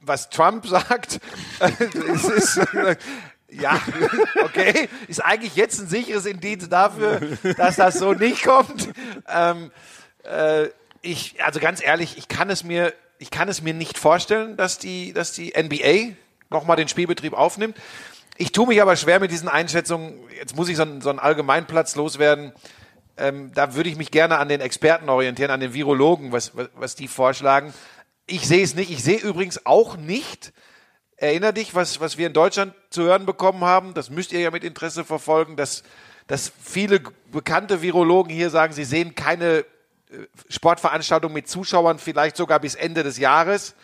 was 0.00 0.30
Trump 0.30 0.64
sagt, 0.68 1.18
es 1.58 2.24
ist, 2.24 2.56
äh, 2.74 2.94
ja, 3.50 3.80
okay, 4.44 4.88
ist 5.08 5.24
eigentlich 5.24 5.56
jetzt 5.56 5.80
ein 5.80 5.88
sicheres 5.88 6.26
Indiz 6.26 6.68
dafür, 6.68 7.20
dass 7.56 7.76
das 7.76 7.98
so 7.98 8.12
nicht 8.12 8.44
kommt. 8.44 8.90
Ähm, 9.28 9.70
äh, 10.24 10.68
ich, 11.00 11.42
also 11.42 11.60
ganz 11.60 11.82
ehrlich, 11.82 12.18
ich 12.18 12.28
kann 12.28 12.50
es 12.50 12.64
mir, 12.64 12.92
ich 13.18 13.30
kann 13.30 13.48
es 13.48 13.62
mir 13.62 13.74
nicht 13.74 13.98
vorstellen, 13.98 14.56
dass 14.56 14.78
die, 14.78 15.12
dass 15.12 15.32
die 15.32 15.54
NBA 15.56 16.16
nochmal 16.50 16.76
den 16.76 16.88
Spielbetrieb 16.88 17.32
aufnimmt. 17.32 17.76
Ich 18.36 18.52
tue 18.52 18.66
mich 18.66 18.80
aber 18.80 18.96
schwer 18.96 19.18
mit 19.18 19.30
diesen 19.30 19.48
Einschätzungen. 19.48 20.14
Jetzt 20.38 20.54
muss 20.54 20.68
ich 20.68 20.76
so 20.76 20.82
einen, 20.82 21.00
so 21.00 21.10
einen 21.10 21.18
Allgemeinplatz 21.18 21.96
loswerden. 21.96 22.52
Ähm, 23.16 23.52
da 23.52 23.74
würde 23.74 23.90
ich 23.90 23.96
mich 23.96 24.10
gerne 24.10 24.38
an 24.38 24.48
den 24.48 24.60
Experten 24.60 25.08
orientieren, 25.08 25.50
an 25.50 25.60
den 25.60 25.74
Virologen, 25.74 26.30
was, 26.30 26.56
was, 26.56 26.68
was 26.76 26.94
die 26.94 27.08
vorschlagen. 27.08 27.74
Ich 28.26 28.46
sehe 28.46 28.62
es 28.62 28.74
nicht. 28.74 28.90
Ich 28.90 29.02
sehe 29.02 29.18
übrigens 29.18 29.66
auch 29.66 29.96
nicht, 29.96 30.52
erinner 31.18 31.52
dich, 31.52 31.74
was, 31.74 32.00
was 32.00 32.16
wir 32.16 32.26
in 32.26 32.32
Deutschland 32.32 32.74
zu 32.90 33.02
hören 33.02 33.26
bekommen 33.26 33.64
haben, 33.64 33.92
das 33.92 34.08
müsst 34.08 34.32
ihr 34.32 34.40
ja 34.40 34.50
mit 34.50 34.64
Interesse 34.64 35.04
verfolgen, 35.04 35.56
dass, 35.56 35.82
dass 36.26 36.52
viele 36.62 37.00
bekannte 37.30 37.82
Virologen 37.82 38.32
hier 38.32 38.50
sagen, 38.50 38.72
sie 38.72 38.84
sehen 38.84 39.14
keine 39.14 39.58
äh, 39.58 39.64
Sportveranstaltung 40.48 41.32
mit 41.32 41.48
Zuschauern, 41.48 41.98
vielleicht 41.98 42.36
sogar 42.36 42.60
bis 42.60 42.74
Ende 42.74 43.02
des 43.02 43.18
Jahres. 43.18 43.74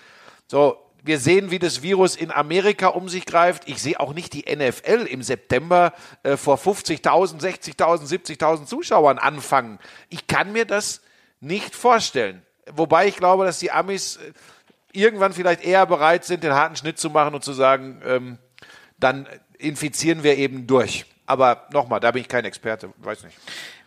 So, 0.47 0.79
wir 1.03 1.19
sehen, 1.19 1.51
wie 1.51 1.59
das 1.59 1.83
Virus 1.83 2.17
in 2.17 2.31
Amerika 2.31 2.89
um 2.89 3.09
sich 3.09 3.27
greift. 3.27 3.69
Ich 3.69 3.83
sehe 3.83 4.01
auch 4.01 4.15
nicht 4.15 4.33
die 4.33 4.45
NFL 4.55 5.07
im 5.11 5.23
September 5.23 5.93
äh, 6.23 6.37
vor 6.37 6.57
50.000, 6.57 7.41
60.000, 7.41 8.39
70.000 8.39 8.67
Zuschauern 8.67 9.19
anfangen. 9.19 9.81
Ich 10.09 10.27
kann 10.29 10.53
mir 10.53 10.65
das 10.65 11.03
nicht 11.41 11.75
vorstellen. 11.75 12.43
Wobei 12.73 13.07
ich 13.07 13.17
glaube, 13.17 13.45
dass 13.45 13.59
die 13.59 13.71
Amis 13.71 14.17
äh, 14.17 14.33
irgendwann 14.95 15.33
vielleicht 15.33 15.65
eher 15.65 15.87
bereit 15.87 16.25
sind, 16.25 16.43
den 16.43 16.53
harten 16.53 16.77
Schnitt 16.77 16.99
zu 16.99 17.11
machen 17.11 17.35
und 17.35 17.45
zu 17.45 17.53
sagen, 17.53 18.01
ähm, 18.05 18.39
dann 18.99 19.27
infizieren 19.59 20.23
wir 20.23 20.37
eben 20.37 20.67
durch. 20.67 21.05
Aber 21.27 21.69
nochmal, 21.73 22.01
da 22.01 22.11
bin 22.11 22.23
ich 22.23 22.29
kein 22.29 22.45
Experte, 22.45 22.93
weiß 22.99 23.25
nicht. 23.25 23.37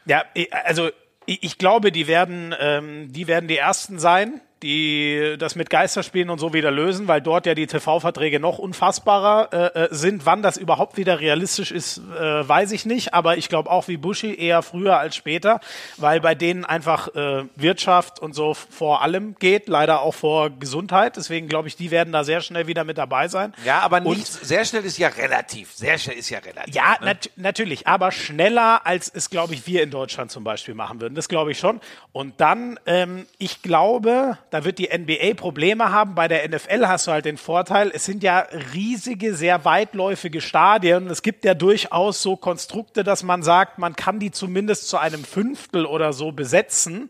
Ja, 0.06 0.24
also 0.66 0.90
ich 1.26 1.58
glaube, 1.58 1.92
die 1.92 2.08
werden, 2.08 2.56
ähm, 2.60 3.12
die 3.12 3.28
werden 3.28 3.48
die 3.48 3.58
ersten 3.58 4.00
sein, 4.00 4.42
die 4.64 5.36
das 5.38 5.56
mit 5.56 5.70
Geisterspielen 5.70 6.30
und 6.30 6.40
so 6.40 6.54
wieder 6.54 6.72
lösen, 6.72 7.08
weil 7.08 7.22
dort 7.22 7.46
ja 7.46 7.54
die 7.54 7.68
TV-Verträge 7.68 8.40
noch 8.40 8.58
unfassbarer 8.58 9.50
äh, 9.52 9.84
äh, 9.84 9.88
sind. 9.92 10.26
Wann 10.26 10.42
das 10.42 10.58
überhaupt 10.58 10.98
wieder 10.98 11.20
realistisch 11.20 11.72
ist, 11.72 11.98
äh, 11.98 12.48
weiß 12.48 12.72
ich 12.72 12.86
nicht. 12.86 13.14
Aber 13.14 13.38
ich 13.38 13.50
glaube 13.50 13.70
auch 13.70 13.88
wie 13.88 13.98
Bushi 13.98 14.36
eher 14.36 14.62
früher 14.62 14.98
als 14.98 15.16
später, 15.16 15.60
weil 15.98 16.22
bei 16.22 16.36
denen 16.36 16.66
einfach 16.66 17.14
äh, 17.16 17.44
Wirtschaft 17.56 18.20
und 18.20 18.34
so 18.34 18.54
vor 18.54 19.02
allem 19.02 19.36
geht, 19.40 19.68
leider 19.68 20.02
auch 20.02 20.14
vor 20.14 20.50
Gesundheit. 20.50 21.18
Deswegen 21.18 21.48
glaube 21.48 21.68
ich, 21.68 21.76
die 21.76 21.92
werden 21.92 22.14
da 22.14 22.24
sehr 22.24 22.42
schnell 22.42 22.68
wieder 22.68 22.84
mit 22.84 22.98
dabei 22.98 23.28
sein. 23.28 23.54
Ja, 23.66 23.80
aber 23.80 24.00
nicht 24.00 24.10
und, 24.10 24.26
sehr 24.26 24.66
schnell 24.66 24.86
ist 24.86 24.98
ja 24.98 25.10
relativ. 25.10 25.74
Sehr 25.74 25.98
schnell 25.98 26.18
ist 26.18 26.30
ja 26.30 26.40
relativ. 26.40 26.74
Ja, 26.74 26.98
ne? 27.00 27.08
nat 27.08 27.30
natürlich, 27.36 27.88
aber 27.88 28.12
schneller 28.12 28.86
als 28.86 29.12
es, 29.14 29.30
glaube 29.30 29.54
ich, 29.54 29.68
wir 29.68 29.84
in 29.84 29.92
Deutschland 29.92 30.32
zum 30.32 30.44
Beispiel 30.44 30.74
machen 30.74 31.02
würden. 31.02 31.16
Das 31.16 31.28
glaube 31.28 31.52
ich 31.52 31.60
schon. 31.60 31.80
Und 32.12 32.40
dann, 32.42 32.80
ähm, 32.86 33.28
ich 33.38 33.62
glaube, 33.62 34.38
da 34.50 34.64
wird 34.64 34.80
die 34.80 34.90
NBA 34.96 35.34
Probleme 35.36 35.92
haben. 35.92 36.16
Bei 36.16 36.28
der 36.28 36.48
NFL 36.48 36.88
hast 36.88 37.08
du 37.08 37.12
halt 37.12 37.26
den 37.26 37.38
Vorteil, 37.38 37.92
es 37.94 38.06
sind 38.06 38.24
ja 38.24 38.46
riesige, 38.74 39.36
sehr 39.36 39.66
weitläufige 39.66 40.42
Stadien. 40.42 41.10
Es 41.10 41.22
gibt 41.22 41.46
ja 41.46 41.54
durchaus 41.54 42.22
so 42.22 42.36
Konstrukte, 42.36 43.04
dass 43.04 43.24
man 43.24 43.44
sagt, 43.44 43.78
man 43.78 43.96
kann 43.96 44.20
die 44.20 44.32
zumindest 44.32 44.88
zu 44.90 44.98
einem 44.98 45.24
Fünftel 45.24 45.86
oder 45.86 46.14
so 46.14 46.32
besetzen. 46.32 47.10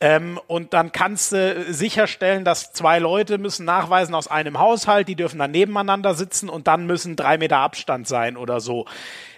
Ähm, 0.00 0.38
und 0.46 0.74
dann 0.74 0.92
kannst 0.92 1.32
du 1.32 1.64
sicherstellen, 1.72 2.44
dass 2.44 2.72
zwei 2.72 3.00
Leute 3.00 3.38
müssen 3.38 3.64
nachweisen 3.64 4.14
aus 4.14 4.28
einem 4.28 4.58
Haushalt, 4.58 5.08
die 5.08 5.16
dürfen 5.16 5.40
dann 5.40 5.50
nebeneinander 5.50 6.14
sitzen 6.14 6.48
und 6.48 6.68
dann 6.68 6.86
müssen 6.86 7.16
drei 7.16 7.36
Meter 7.36 7.58
Abstand 7.58 8.06
sein 8.06 8.36
oder 8.36 8.60
so 8.60 8.86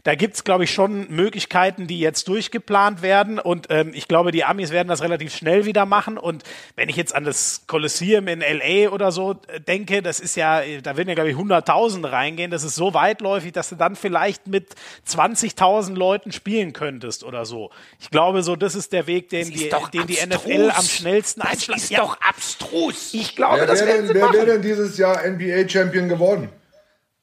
da 0.02 0.14
gibt's 0.14 0.44
glaube 0.44 0.64
ich, 0.64 0.72
schon 0.72 1.06
Möglichkeiten, 1.10 1.86
die 1.86 2.00
jetzt 2.00 2.28
durchgeplant 2.28 3.02
werden. 3.02 3.38
Und 3.38 3.66
ähm, 3.70 3.92
ich 3.94 4.08
glaube, 4.08 4.32
die 4.32 4.44
Amis 4.44 4.70
werden 4.70 4.88
das 4.88 5.02
relativ 5.02 5.34
schnell 5.34 5.64
wieder 5.64 5.86
machen. 5.86 6.18
Und 6.18 6.44
wenn 6.76 6.88
ich 6.88 6.96
jetzt 6.96 7.14
an 7.14 7.24
das 7.24 7.64
Kolosseum 7.66 8.26
in 8.28 8.40
LA 8.40 8.90
oder 8.90 9.12
so 9.12 9.40
äh, 9.46 9.60
denke, 9.60 10.02
das 10.02 10.20
ist 10.20 10.36
ja, 10.36 10.62
da 10.82 10.96
werden 10.96 11.08
ja, 11.08 11.14
glaube 11.14 11.30
ich, 11.30 11.36
100.000 11.36 12.10
reingehen. 12.10 12.50
Das 12.50 12.64
ist 12.64 12.74
so 12.74 12.94
weitläufig, 12.94 13.52
dass 13.52 13.68
du 13.68 13.76
dann 13.76 13.96
vielleicht 13.96 14.46
mit 14.46 14.74
20.000 15.08 15.94
Leuten 15.94 16.32
spielen 16.32 16.72
könntest 16.72 17.24
oder 17.24 17.44
so. 17.44 17.70
Ich 18.00 18.10
glaube, 18.10 18.42
so, 18.42 18.56
das 18.56 18.74
ist 18.74 18.92
der 18.92 19.06
Weg, 19.06 19.28
den, 19.28 19.50
die, 19.50 19.70
den 19.92 20.06
die 20.06 20.18
NFL 20.26 20.70
am 20.74 20.84
schnellsten 20.84 21.42
einschlägt. 21.42 21.76
Das 21.76 21.84
ist 21.84 21.90
ja. 21.90 22.00
doch 22.00 22.20
abstrus. 22.20 23.14
Ich 23.14 23.36
glaube, 23.36 23.58
ja, 23.58 23.66
das 23.66 23.84
wer, 23.84 24.02
denn, 24.02 24.14
wer 24.14 24.32
wäre 24.32 24.46
denn 24.46 24.62
dieses 24.62 24.98
Jahr 24.98 25.22
NBA-Champion 25.26 26.08
geworden? 26.08 26.48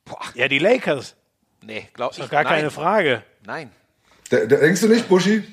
Boah. 0.06 0.22
Ja, 0.36 0.48
die 0.48 0.60
Lakers. 0.60 1.16
Nee, 1.62 1.90
glaube 1.94 2.14
ich. 2.14 2.20
Ist 2.20 2.26
doch 2.26 2.32
gar 2.32 2.44
nein. 2.44 2.54
keine 2.54 2.72
Frage. 2.72 3.24
Nein. 3.46 3.72
De 4.32 4.48
denkst 4.48 4.82
du 4.82 4.88
nicht, 4.88 5.08
Buschi? 5.08 5.44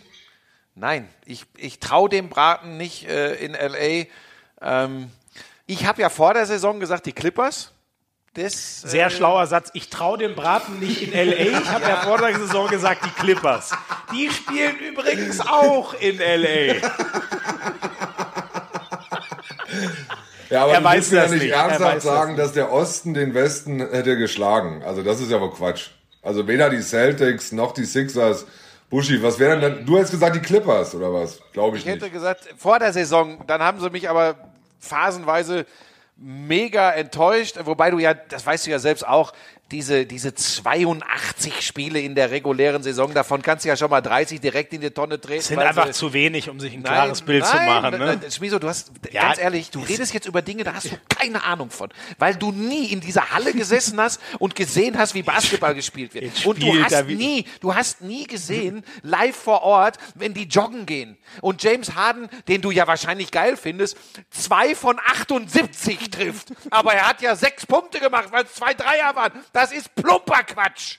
Nein, 0.74 1.08
ich, 1.24 1.44
ich 1.56 1.78
traue 1.78 2.08
dem 2.08 2.28
Braten 2.28 2.76
nicht 2.76 3.08
äh, 3.08 3.34
in 3.34 3.52
LA. 3.52 4.06
Ähm, 4.60 5.10
ich 5.66 5.86
habe 5.86 6.02
ja 6.02 6.08
vor 6.08 6.34
der 6.34 6.46
Saison 6.46 6.80
gesagt, 6.80 7.06
die 7.06 7.12
Clippers. 7.12 7.70
Das, 8.34 8.80
Sehr 8.80 9.06
äh, 9.06 9.10
schlauer 9.10 9.46
Satz. 9.46 9.70
Ich 9.74 9.90
traue 9.90 10.18
dem 10.18 10.34
Braten 10.34 10.80
nicht 10.80 11.02
in 11.02 11.12
LA. 11.12 11.60
Ich 11.60 11.68
habe 11.68 11.84
ja. 11.84 11.90
ja 11.90 11.96
vor 11.98 12.18
der 12.18 12.36
Saison 12.36 12.68
gesagt, 12.68 13.04
die 13.04 13.10
Clippers. 13.10 13.70
Die 14.12 14.28
spielen 14.30 14.76
übrigens 14.78 15.40
auch 15.40 15.94
in 15.94 16.18
LA. 16.18 16.80
Ja, 20.54 20.62
aber 20.62 20.74
er 20.74 20.80
du 20.80 20.90
willst 20.92 21.12
mir 21.12 21.18
ja 21.18 21.26
nicht, 21.26 21.42
nicht 21.42 21.52
ernsthaft 21.52 22.02
sagen, 22.02 22.36
das 22.36 22.46
dass 22.46 22.54
der 22.54 22.72
Osten 22.72 23.12
den 23.12 23.34
Westen 23.34 23.80
hätte 23.80 24.16
geschlagen. 24.16 24.82
Also 24.84 25.02
das 25.02 25.20
ist 25.20 25.30
ja 25.30 25.40
wohl 25.40 25.50
Quatsch. 25.50 25.88
Also 26.22 26.46
weder 26.46 26.70
die 26.70 26.80
Celtics 26.80 27.50
noch 27.50 27.72
die 27.72 27.84
Sixers. 27.84 28.46
Buschi, 28.88 29.20
was 29.20 29.40
wären 29.40 29.60
denn, 29.60 29.84
du 29.84 29.96
hättest 29.96 30.12
gesagt 30.12 30.36
die 30.36 30.40
Clippers 30.40 30.94
oder 30.94 31.12
was? 31.12 31.40
Glaube 31.52 31.76
ich, 31.76 31.82
ich 31.82 31.86
nicht. 31.86 32.00
hätte 32.00 32.12
gesagt, 32.12 32.54
vor 32.56 32.78
der 32.78 32.92
Saison, 32.92 33.42
dann 33.48 33.62
haben 33.62 33.80
sie 33.80 33.90
mich 33.90 34.08
aber 34.08 34.36
phasenweise 34.78 35.66
mega 36.16 36.92
enttäuscht, 36.92 37.58
wobei 37.64 37.90
du 37.90 37.98
ja, 37.98 38.14
das 38.14 38.46
weißt 38.46 38.66
du 38.66 38.70
ja 38.70 38.78
selbst 38.78 39.04
auch, 39.04 39.32
diese, 39.74 40.06
diese 40.06 40.32
82 40.32 41.60
Spiele 41.66 41.98
in 41.98 42.14
der 42.14 42.30
regulären 42.30 42.84
Saison, 42.84 43.12
davon 43.12 43.42
kannst 43.42 43.64
du 43.64 43.68
ja 43.68 43.76
schon 43.76 43.90
mal 43.90 44.00
30 44.00 44.40
direkt 44.40 44.72
in 44.72 44.80
die 44.80 44.90
Tonne 44.90 45.20
treten. 45.20 45.38
Das 45.38 45.48
sind 45.48 45.58
einfach 45.58 45.90
zu 45.90 46.12
wenig, 46.12 46.48
um 46.48 46.60
sich 46.60 46.74
ein 46.74 46.82
nein, 46.82 46.92
klares 46.92 47.22
Bild 47.22 47.42
nein, 47.42 47.50
zu 47.50 47.56
machen. 47.56 47.98
Ne? 47.98 48.20
Schmiso, 48.30 48.60
du 48.60 48.68
hast, 48.68 48.92
ja, 49.10 49.22
ganz 49.22 49.38
ehrlich, 49.38 49.70
du 49.70 49.80
redest 49.80 50.14
jetzt 50.14 50.26
über 50.28 50.42
Dinge, 50.42 50.62
da 50.62 50.74
hast 50.74 50.92
du 50.92 50.96
keine 51.08 51.42
Ahnung 51.42 51.70
von, 51.70 51.88
weil 52.20 52.36
du 52.36 52.52
nie 52.52 52.86
in 52.86 53.00
dieser 53.00 53.32
Halle 53.32 53.52
gesessen 53.52 54.00
hast 54.00 54.20
und 54.38 54.54
gesehen 54.54 54.96
hast, 54.96 55.14
wie 55.14 55.24
Basketball 55.24 55.74
gespielt 55.74 56.14
wird. 56.14 56.46
Und 56.46 56.62
du 56.62 56.72
hast 56.80 57.06
nie, 57.08 57.44
du 57.60 57.74
hast 57.74 58.00
nie 58.00 58.28
gesehen, 58.28 58.84
live 59.02 59.34
vor 59.34 59.62
Ort, 59.62 59.98
wenn 60.14 60.34
die 60.34 60.44
joggen 60.44 60.86
gehen. 60.86 61.16
Und 61.40 61.64
James 61.64 61.96
Harden, 61.96 62.28
den 62.46 62.62
du 62.62 62.70
ja 62.70 62.86
wahrscheinlich 62.86 63.32
geil 63.32 63.56
findest, 63.56 63.96
zwei 64.30 64.76
von 64.76 65.00
78 65.04 66.10
trifft. 66.10 66.52
Aber 66.70 66.94
er 66.94 67.08
hat 67.08 67.22
ja 67.22 67.34
sechs 67.34 67.66
Punkte 67.66 67.98
gemacht, 67.98 68.28
weil 68.30 68.44
es 68.44 68.54
zwei 68.54 68.72
Dreier 68.72 69.16
waren. 69.16 69.32
Das 69.52 69.63
ist 69.72 69.94
plumper 69.94 70.42
Quatsch. 70.44 70.98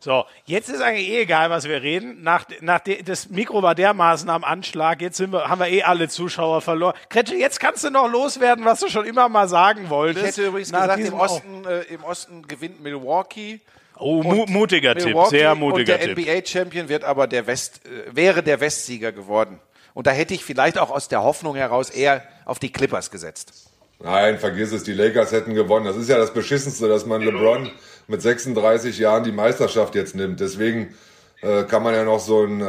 So, 0.00 0.24
jetzt 0.44 0.68
ist 0.68 0.80
eigentlich 0.80 1.08
eh 1.08 1.22
egal, 1.22 1.50
was 1.50 1.64
wir 1.64 1.82
reden. 1.82 2.22
Nach, 2.22 2.46
nach 2.60 2.78
de, 2.78 3.02
das 3.02 3.30
Mikro 3.30 3.62
war 3.62 3.74
dermaßen 3.74 4.30
am 4.30 4.44
Anschlag. 4.44 5.02
Jetzt 5.02 5.16
sind 5.16 5.32
wir, 5.32 5.48
haben 5.48 5.58
wir 5.60 5.66
eh 5.68 5.82
alle 5.82 6.08
Zuschauer 6.08 6.60
verloren. 6.60 6.94
Kretsche, 7.08 7.34
jetzt 7.34 7.58
kannst 7.58 7.82
du 7.82 7.90
noch 7.90 8.08
loswerden, 8.08 8.64
was 8.64 8.78
du 8.78 8.88
schon 8.88 9.06
immer 9.06 9.28
mal 9.28 9.48
sagen 9.48 9.90
wolltest. 9.90 10.24
Ich 10.24 10.36
hätte 10.36 10.46
übrigens 10.46 10.70
gesagt, 10.70 11.00
im 11.00 11.14
Osten, 11.14 11.64
äh, 11.66 11.80
im 11.92 12.04
Osten 12.04 12.46
gewinnt 12.46 12.80
Milwaukee. 12.80 13.60
Oh, 13.98 14.22
mu 14.22 14.46
mutiger 14.46 14.94
Milwaukee 14.94 15.30
Tipp, 15.30 15.30
sehr 15.30 15.54
mutiger 15.56 15.94
und 15.94 16.02
der 16.02 16.14
Tipp. 16.14 16.26
NBA-Champion 16.26 16.88
wird 16.88 17.02
aber 17.02 17.26
der 17.26 17.48
West, 17.48 17.84
äh, 17.84 18.14
wäre 18.14 18.44
der 18.44 18.60
Westsieger 18.60 19.10
geworden. 19.10 19.58
Und 19.94 20.06
da 20.06 20.12
hätte 20.12 20.32
ich 20.32 20.44
vielleicht 20.44 20.78
auch 20.78 20.90
aus 20.90 21.08
der 21.08 21.24
Hoffnung 21.24 21.56
heraus 21.56 21.90
eher 21.90 22.22
auf 22.44 22.60
die 22.60 22.70
Clippers 22.70 23.10
gesetzt. 23.10 23.67
Nein, 24.00 24.38
vergiss 24.38 24.72
es, 24.72 24.84
die 24.84 24.92
Lakers 24.92 25.32
hätten 25.32 25.54
gewonnen. 25.54 25.84
Das 25.84 25.96
ist 25.96 26.08
ja 26.08 26.18
das 26.18 26.32
Beschissenste, 26.32 26.88
dass 26.88 27.04
man 27.04 27.20
LeBron 27.20 27.70
mit 28.06 28.22
36 28.22 28.98
Jahren 28.98 29.24
die 29.24 29.32
Meisterschaft 29.32 29.96
jetzt 29.96 30.14
nimmt. 30.14 30.38
Deswegen 30.38 30.94
äh, 31.40 31.64
kann 31.64 31.82
man 31.82 31.94
ja 31.94 32.04
noch 32.04 32.20
so 32.20 32.44
ein 32.44 32.60
äh, 32.60 32.64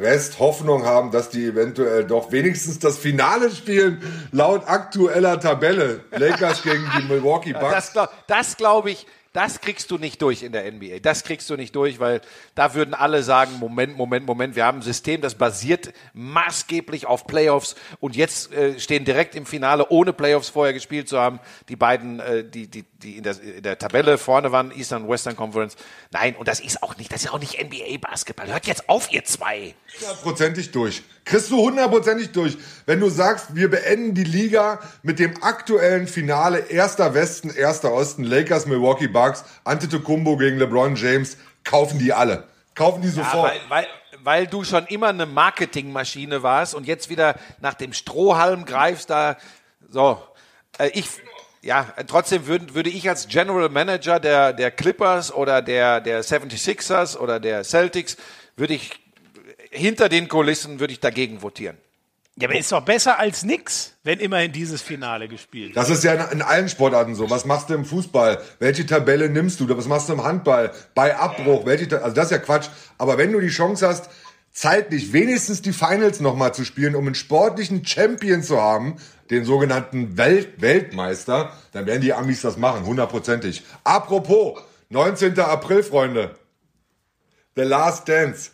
Rest 0.00 0.38
Hoffnung 0.38 0.84
haben, 0.84 1.10
dass 1.10 1.28
die 1.28 1.44
eventuell 1.44 2.04
doch 2.04 2.32
wenigstens 2.32 2.78
das 2.78 2.96
Finale 2.98 3.50
spielen, 3.50 4.02
laut 4.32 4.66
aktueller 4.66 5.40
Tabelle. 5.40 6.00
Lakers 6.10 6.62
gegen 6.62 6.84
die 6.98 7.04
Milwaukee 7.04 7.52
Bucks. 7.52 7.92
Das, 7.92 8.08
das 8.26 8.56
glaube 8.56 8.90
ich, 8.90 9.06
das 9.32 9.60
kriegst 9.60 9.90
du 9.90 9.98
nicht 9.98 10.20
durch 10.22 10.42
in 10.42 10.52
der 10.52 10.70
NBA. 10.70 10.98
Das 11.00 11.22
kriegst 11.22 11.48
du 11.50 11.56
nicht 11.56 11.74
durch, 11.76 12.00
weil 12.00 12.20
da 12.56 12.74
würden 12.74 12.94
alle 12.94 13.22
sagen, 13.22 13.52
Moment, 13.60 13.96
Moment, 13.96 14.26
Moment, 14.26 14.56
wir 14.56 14.64
haben 14.64 14.78
ein 14.78 14.82
System, 14.82 15.20
das 15.20 15.36
basiert 15.36 15.92
maßgeblich 16.14 17.06
auf 17.06 17.26
Playoffs 17.26 17.76
und 18.00 18.16
jetzt 18.16 18.52
äh, 18.52 18.80
stehen 18.80 19.04
direkt 19.04 19.36
im 19.36 19.46
Finale, 19.46 19.88
ohne 19.90 20.12
Playoffs 20.12 20.48
vorher 20.48 20.72
gespielt 20.74 21.08
zu 21.08 21.18
haben, 21.18 21.38
die 21.68 21.76
beiden, 21.76 22.18
äh, 22.18 22.44
die, 22.44 22.66
die, 22.66 22.84
die 23.02 23.16
in 23.16 23.22
der, 23.22 23.40
in 23.40 23.62
der 23.62 23.78
Tabelle 23.78 24.18
vorne 24.18 24.52
waren, 24.52 24.70
Eastern 24.76 25.02
und 25.02 25.08
Western 25.08 25.36
Conference. 25.36 25.76
Nein, 26.10 26.36
und 26.36 26.48
das 26.48 26.60
ist 26.60 26.82
auch 26.82 26.96
nicht, 26.96 27.12
das 27.12 27.24
ist 27.24 27.32
auch 27.32 27.38
nicht 27.38 27.62
NBA-Basketball. 27.62 28.48
Hört 28.48 28.66
jetzt 28.66 28.88
auf, 28.88 29.12
ihr 29.12 29.24
zwei. 29.24 29.74
Hundertprozentig 30.00 30.70
durch. 30.70 31.02
Kriegst 31.24 31.50
du 31.50 31.58
hundertprozentig 31.58 32.32
durch. 32.32 32.56
Wenn 32.86 33.00
du 33.00 33.08
sagst, 33.08 33.54
wir 33.54 33.70
beenden 33.70 34.14
die 34.14 34.24
Liga 34.24 34.80
mit 35.02 35.18
dem 35.18 35.42
aktuellen 35.42 36.06
Finale 36.06 36.58
erster 36.58 37.14
Westen, 37.14 37.50
erster 37.50 37.92
Osten, 37.92 38.24
Lakers, 38.24 38.66
Milwaukee 38.66 39.08
Bucks, 39.08 39.44
Antetokounmpo 39.64 40.36
gegen 40.36 40.58
LeBron 40.58 40.96
James, 40.96 41.36
kaufen 41.64 41.98
die 41.98 42.12
alle. 42.12 42.48
Kaufen 42.74 43.02
die 43.02 43.08
sofort. 43.08 43.54
Ja, 43.54 43.60
weil, 43.68 43.84
weil, 43.84 43.86
weil 44.22 44.46
du 44.46 44.64
schon 44.64 44.86
immer 44.86 45.08
eine 45.08 45.26
Marketingmaschine 45.26 46.42
warst 46.42 46.74
und 46.74 46.86
jetzt 46.86 47.08
wieder 47.08 47.36
nach 47.60 47.74
dem 47.74 47.92
Strohhalm 47.92 48.64
greifst, 48.64 49.10
da, 49.10 49.36
so, 49.88 50.22
äh, 50.78 50.88
ich, 50.88 51.06
ja, 51.62 51.92
trotzdem 52.06 52.46
würde, 52.46 52.74
würde 52.74 52.90
ich 52.90 53.08
als 53.08 53.28
General 53.28 53.68
Manager 53.68 54.18
der, 54.18 54.52
der 54.52 54.70
Clippers 54.70 55.32
oder 55.32 55.60
der, 55.60 56.00
der 56.00 56.24
76ers 56.24 57.16
oder 57.16 57.38
der 57.38 57.64
Celtics, 57.64 58.16
würde 58.56 58.74
ich 58.74 58.90
hinter 59.70 60.08
den 60.08 60.28
Kulissen 60.28 60.80
würde 60.80 60.92
ich 60.92 61.00
dagegen 61.00 61.42
votieren. 61.42 61.76
Ja, 62.36 62.48
aber 62.48 62.58
ist 62.58 62.72
doch 62.72 62.80
besser 62.80 63.18
als 63.18 63.42
nix, 63.42 63.96
wenn 64.02 64.18
immerhin 64.18 64.50
dieses 64.52 64.80
Finale 64.80 65.28
gespielt 65.28 65.74
wird. 65.74 65.76
Das 65.76 65.90
ist 65.90 66.02
ja 66.04 66.14
in, 66.14 66.40
allen 66.40 66.68
Sportarten 66.68 67.14
so. 67.14 67.28
Was 67.28 67.44
machst 67.44 67.68
du 67.68 67.74
im 67.74 67.84
Fußball? 67.84 68.40
Welche 68.58 68.86
Tabelle 68.86 69.28
nimmst 69.28 69.60
du? 69.60 69.68
Was 69.76 69.86
machst 69.86 70.08
du 70.08 70.14
im 70.14 70.24
Handball? 70.24 70.72
Bei 70.94 71.16
Abbruch? 71.16 71.66
Welche, 71.66 72.02
also 72.02 72.14
das 72.14 72.26
ist 72.26 72.30
ja 72.30 72.38
Quatsch. 72.38 72.68
Aber 72.96 73.18
wenn 73.18 73.32
du 73.32 73.40
die 73.40 73.48
Chance 73.48 73.86
hast, 73.86 74.08
zeitlich 74.52 75.12
wenigstens 75.12 75.62
die 75.62 75.72
Finals 75.72 76.20
nochmal 76.20 76.54
zu 76.54 76.64
spielen, 76.64 76.94
um 76.94 77.06
einen 77.06 77.14
sportlichen 77.14 77.84
Champion 77.84 78.42
zu 78.42 78.60
haben, 78.60 78.96
den 79.30 79.44
sogenannten 79.44 80.16
Welt 80.16 80.60
Weltmeister, 80.60 81.52
dann 81.72 81.86
werden 81.86 82.02
die 82.02 82.12
Amis 82.12 82.42
das 82.42 82.56
machen, 82.56 82.84
hundertprozentig. 82.84 83.62
Apropos, 83.84 84.60
19. 84.88 85.38
April, 85.38 85.82
Freunde. 85.82 86.36
The 87.54 87.62
Last 87.62 88.08
Dance. 88.08 88.50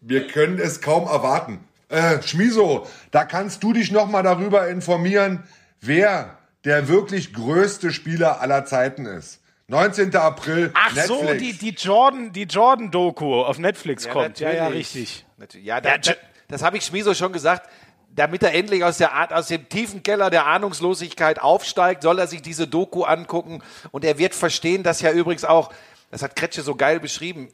Wir 0.00 0.26
können 0.26 0.58
es 0.58 0.80
kaum 0.80 1.06
erwarten. 1.06 1.60
Äh, 1.88 2.22
Schmiso, 2.22 2.86
da 3.10 3.24
kannst 3.24 3.62
du 3.62 3.72
dich 3.72 3.92
noch 3.92 4.08
mal 4.08 4.22
darüber 4.22 4.68
informieren, 4.68 5.44
wer 5.80 6.38
der 6.64 6.88
wirklich 6.88 7.34
größte 7.34 7.92
Spieler 7.92 8.40
aller 8.40 8.64
Zeiten 8.64 9.06
ist. 9.06 9.40
19. 9.68 10.14
April. 10.16 10.70
Ach 10.74 10.92
Netflix. 10.94 11.08
so, 11.08 11.34
die, 11.34 11.52
die 11.54 11.70
Jordan, 11.70 12.32
die 12.32 12.42
Jordan-Doku 12.42 13.42
auf 13.42 13.58
Netflix 13.58 14.08
kommt. 14.08 14.38
Ja, 14.40 14.50
ja, 14.52 14.64
natürlich. 14.64 14.94
richtig. 14.94 15.26
Natürlich. 15.38 15.66
Ja, 15.66 15.80
da, 15.80 15.96
da, 15.98 16.12
das 16.48 16.62
habe 16.62 16.76
ich 16.76 16.84
Schmiso 16.84 17.14
schon 17.14 17.32
gesagt. 17.32 17.68
Damit 18.16 18.44
er 18.44 18.54
endlich 18.54 18.84
aus, 18.84 18.98
der, 18.98 19.12
Art- 19.12 19.32
aus 19.32 19.48
dem 19.48 19.68
tiefen 19.68 20.04
Keller 20.04 20.30
der 20.30 20.46
Ahnungslosigkeit 20.46 21.40
aufsteigt, 21.40 22.02
soll 22.04 22.20
er 22.20 22.28
sich 22.28 22.42
diese 22.42 22.68
Doku 22.68 23.02
angucken 23.02 23.60
und 23.90 24.04
er 24.04 24.18
wird 24.18 24.36
verstehen, 24.36 24.84
dass 24.84 25.00
ja 25.00 25.10
übrigens 25.10 25.44
auch, 25.44 25.72
das 26.12 26.22
hat 26.22 26.36
Kretsche 26.36 26.62
so 26.62 26.76
geil 26.76 27.00
beschrieben, 27.00 27.48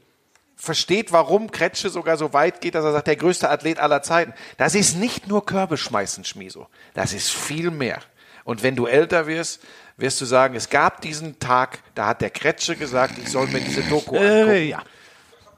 versteht, 0.57 1.12
warum 1.12 1.51
Kretsche 1.51 1.89
sogar 1.89 2.19
so 2.19 2.35
weit 2.35 2.61
geht, 2.61 2.74
dass 2.74 2.85
er 2.85 2.93
sagt, 2.93 3.07
der 3.07 3.16
größte 3.16 3.49
Athlet 3.49 3.78
aller 3.78 4.03
Zeiten. 4.03 4.35
Das 4.59 4.74
ist 4.74 4.99
nicht 4.99 5.28
nur 5.28 5.47
Körbe 5.47 5.78
schmeißen, 5.78 6.24
Schmiso. 6.27 6.66
Das 6.93 7.15
ist 7.15 7.31
viel 7.31 7.70
mehr. 7.70 8.01
Und 8.45 8.62
wenn 8.62 8.77
du 8.77 8.85
älter 8.87 9.27
wirst, 9.27 9.62
wirst 10.01 10.20
du 10.20 10.24
sagen, 10.24 10.55
es 10.55 10.68
gab 10.68 11.01
diesen 11.01 11.39
Tag, 11.39 11.81
da 11.94 12.06
hat 12.06 12.20
der 12.20 12.31
Kretsche 12.31 12.77
gesagt, 12.77 13.18
ich 13.18 13.31
soll 13.31 13.47
mir 13.48 13.60
diese 13.60 13.82
Doku 13.82 14.16
angucken. 14.16 14.51
Äh, 14.51 14.64
ja. 14.64 14.82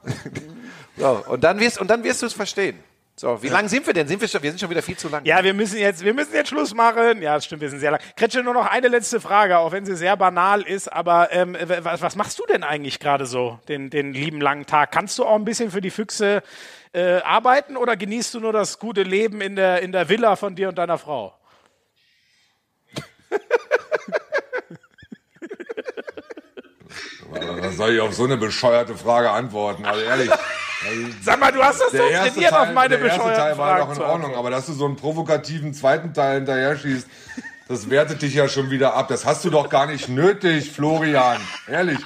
So, 0.95 1.23
und 1.27 1.43
dann 1.43 1.59
wirst, 1.59 1.81
und 1.81 1.89
dann 1.89 2.03
wirst 2.03 2.21
du 2.21 2.27
es 2.27 2.33
verstehen. 2.33 2.77
So, 3.15 3.43
wie 3.43 3.47
lang 3.47 3.67
sind 3.67 3.85
wir 3.85 3.93
denn? 3.93 4.07
Sind 4.07 4.19
wir, 4.21 4.27
schon, 4.27 4.41
wir 4.41 4.49
sind 4.49 4.59
schon 4.59 4.71
wieder 4.71 4.81
viel 4.81 4.97
zu 4.97 5.07
lang. 5.07 5.23
Ja, 5.23 5.43
wir 5.43 5.53
müssen 5.53 5.77
jetzt, 5.77 6.03
wir 6.03 6.15
müssen 6.15 6.33
jetzt 6.33 6.49
Schluss 6.49 6.73
machen. 6.73 7.21
Ja, 7.21 7.35
das 7.35 7.45
stimmt, 7.45 7.61
wir 7.61 7.69
sind 7.69 7.79
sehr 7.79 7.91
lang. 7.91 7.99
Kretsche, 8.15 8.41
nur 8.41 8.55
noch 8.55 8.65
eine 8.65 8.87
letzte 8.87 9.21
Frage, 9.21 9.59
auch 9.59 9.71
wenn 9.71 9.85
sie 9.85 9.95
sehr 9.95 10.17
banal 10.17 10.63
ist. 10.63 10.91
Aber 10.91 11.31
ähm, 11.31 11.55
was, 11.81 12.01
was 12.01 12.15
machst 12.15 12.39
du 12.39 12.45
denn 12.47 12.63
eigentlich 12.63 12.99
gerade 12.99 13.27
so, 13.27 13.59
den, 13.67 13.91
den 13.91 14.13
lieben 14.13 14.41
langen 14.41 14.65
Tag? 14.65 14.91
Kannst 14.91 15.19
du 15.19 15.25
auch 15.25 15.35
ein 15.35 15.45
bisschen 15.45 15.69
für 15.69 15.81
die 15.81 15.91
Füchse 15.91 16.41
äh, 16.91 17.21
arbeiten 17.21 17.77
oder 17.77 17.95
genießt 17.95 18.33
du 18.33 18.39
nur 18.39 18.51
das 18.51 18.79
gute 18.79 19.03
Leben 19.03 19.41
in 19.41 19.55
der, 19.55 19.83
in 19.83 19.91
der 19.91 20.09
Villa 20.09 20.35
von 20.35 20.55
dir 20.55 20.69
und 20.69 20.77
deiner 20.79 20.97
Frau? 20.97 21.37
Was 27.29 27.77
soll 27.77 27.95
ich 27.95 28.01
auf 28.01 28.13
so 28.13 28.25
eine 28.25 28.37
bescheuerte 28.37 28.95
Frage 28.95 29.31
antworten? 29.31 29.85
Also 29.85 30.01
ehrlich. 30.01 30.29
Sag 31.21 31.39
mal, 31.39 31.51
du 31.51 31.63
hast 31.63 31.79
das 31.81 31.91
doch 31.91 31.97
trainiert 31.97 32.51
Teil, 32.51 32.67
auf 32.67 32.73
meine 32.73 32.97
der 32.97 33.07
erste 33.07 33.33
Teil 33.33 33.57
war 33.57 33.79
doch 33.79 33.95
in 33.95 34.01
Ordnung, 34.01 34.35
aber 34.35 34.49
dass 34.49 34.65
du 34.65 34.73
so 34.73 34.85
einen 34.85 34.97
provokativen 34.97 35.73
zweiten 35.73 36.13
Teil 36.13 36.35
hinterher 36.35 36.75
schießt, 36.77 37.07
das 37.69 37.89
wertet 37.89 38.21
dich 38.21 38.33
ja 38.33 38.49
schon 38.49 38.69
wieder 38.69 38.93
ab. 38.93 39.07
Das 39.07 39.25
hast 39.25 39.45
du 39.45 39.49
doch 39.49 39.69
gar 39.69 39.87
nicht 39.87 40.09
nötig, 40.09 40.71
Florian. 40.71 41.39
Ehrlich. 41.67 41.99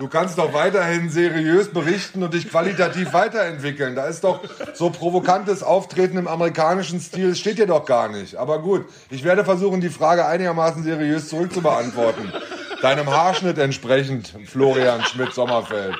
Du 0.00 0.08
kannst 0.08 0.38
doch 0.38 0.54
weiterhin 0.54 1.10
seriös 1.10 1.68
berichten 1.68 2.22
und 2.22 2.32
dich 2.32 2.48
qualitativ 2.48 3.12
weiterentwickeln. 3.12 3.94
Da 3.94 4.06
ist 4.06 4.24
doch 4.24 4.40
so 4.72 4.88
provokantes 4.88 5.62
Auftreten 5.62 6.16
im 6.16 6.26
amerikanischen 6.26 7.00
Stil, 7.00 7.34
steht 7.34 7.58
dir 7.58 7.66
doch 7.66 7.84
gar 7.84 8.08
nicht. 8.08 8.36
Aber 8.36 8.62
gut, 8.62 8.86
ich 9.10 9.24
werde 9.24 9.44
versuchen, 9.44 9.82
die 9.82 9.90
Frage 9.90 10.24
einigermaßen 10.24 10.84
seriös 10.84 11.28
zurückzubeantworten. 11.28 12.32
Deinem 12.80 13.10
Haarschnitt 13.10 13.58
entsprechend, 13.58 14.32
Florian 14.46 15.04
Schmidt-Sommerfeld. 15.04 15.98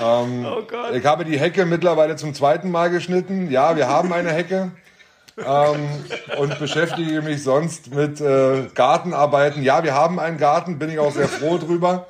Oh 0.00 0.62
Gott. 0.68 0.94
Ich 0.94 1.04
habe 1.04 1.24
die 1.24 1.40
Hecke 1.40 1.66
mittlerweile 1.66 2.14
zum 2.14 2.32
zweiten 2.32 2.70
Mal 2.70 2.90
geschnitten. 2.90 3.50
Ja, 3.50 3.74
wir 3.74 3.88
haben 3.88 4.12
eine 4.12 4.30
Hecke. 4.30 4.70
Ähm, 5.36 5.88
und 6.38 6.60
beschäftige 6.60 7.22
mich 7.22 7.42
sonst 7.42 7.92
mit 7.92 8.20
äh, 8.20 8.68
Gartenarbeiten. 8.72 9.64
Ja, 9.64 9.82
wir 9.82 9.94
haben 9.94 10.20
einen 10.20 10.38
Garten, 10.38 10.78
bin 10.78 10.90
ich 10.90 11.00
auch 11.00 11.12
sehr 11.12 11.26
froh 11.26 11.58
drüber. 11.58 12.06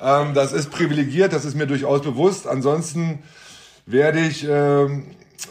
Ähm, 0.00 0.34
das 0.34 0.52
ist 0.52 0.70
privilegiert, 0.70 1.32
das 1.32 1.44
ist 1.44 1.54
mir 1.54 1.66
durchaus 1.66 2.02
bewusst. 2.02 2.46
Ansonsten 2.46 3.22
werde 3.86 4.20
ich 4.20 4.46
ähm, 4.48 5.04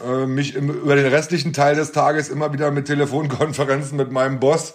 äh, 0.04 0.26
mich 0.26 0.54
im, 0.54 0.70
über 0.70 0.96
den 0.96 1.06
restlichen 1.06 1.52
Teil 1.52 1.76
des 1.76 1.92
Tages 1.92 2.28
immer 2.28 2.52
wieder 2.52 2.70
mit 2.70 2.86
Telefonkonferenzen 2.86 3.96
mit 3.96 4.10
meinem 4.10 4.40
Boss 4.40 4.74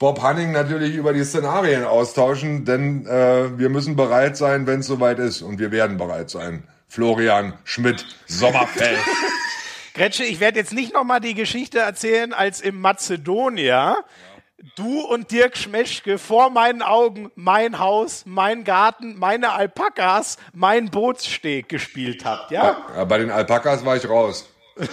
Bob 0.00 0.22
Hanning 0.22 0.50
natürlich 0.50 0.94
über 0.96 1.12
die 1.12 1.24
Szenarien 1.24 1.84
austauschen, 1.84 2.64
denn 2.64 3.06
äh, 3.06 3.58
wir 3.58 3.68
müssen 3.68 3.96
bereit 3.96 4.34
sein, 4.34 4.66
wenn 4.66 4.80
es 4.80 4.86
soweit 4.86 5.18
ist. 5.18 5.42
Und 5.42 5.58
wir 5.58 5.72
werden 5.72 5.98
bereit 5.98 6.30
sein. 6.30 6.62
Florian 6.88 7.52
Schmidt 7.64 8.06
Sommerfeld. 8.26 8.98
Gretsche, 9.94 10.24
ich 10.24 10.40
werde 10.40 10.58
jetzt 10.58 10.72
nicht 10.72 10.94
nochmal 10.94 11.20
die 11.20 11.34
Geschichte 11.34 11.80
erzählen, 11.80 12.32
als 12.32 12.62
im 12.62 12.80
Mazedonia 12.80 13.98
du 14.76 15.00
und 15.00 15.30
Dirk 15.30 15.56
Schmeschke 15.56 16.18
vor 16.18 16.50
meinen 16.50 16.82
Augen 16.82 17.30
mein 17.34 17.78
Haus, 17.78 18.24
mein 18.26 18.64
Garten, 18.64 19.18
meine 19.18 19.52
Alpakas, 19.52 20.36
mein 20.52 20.90
Bootssteg 20.90 21.68
gespielt 21.68 22.24
habt, 22.24 22.50
ja? 22.50 22.76
Ja, 22.96 23.04
bei 23.04 23.18
den 23.18 23.30
Alpakas 23.30 23.84
war 23.84 23.96
ich 23.96 24.08
raus. 24.08 24.48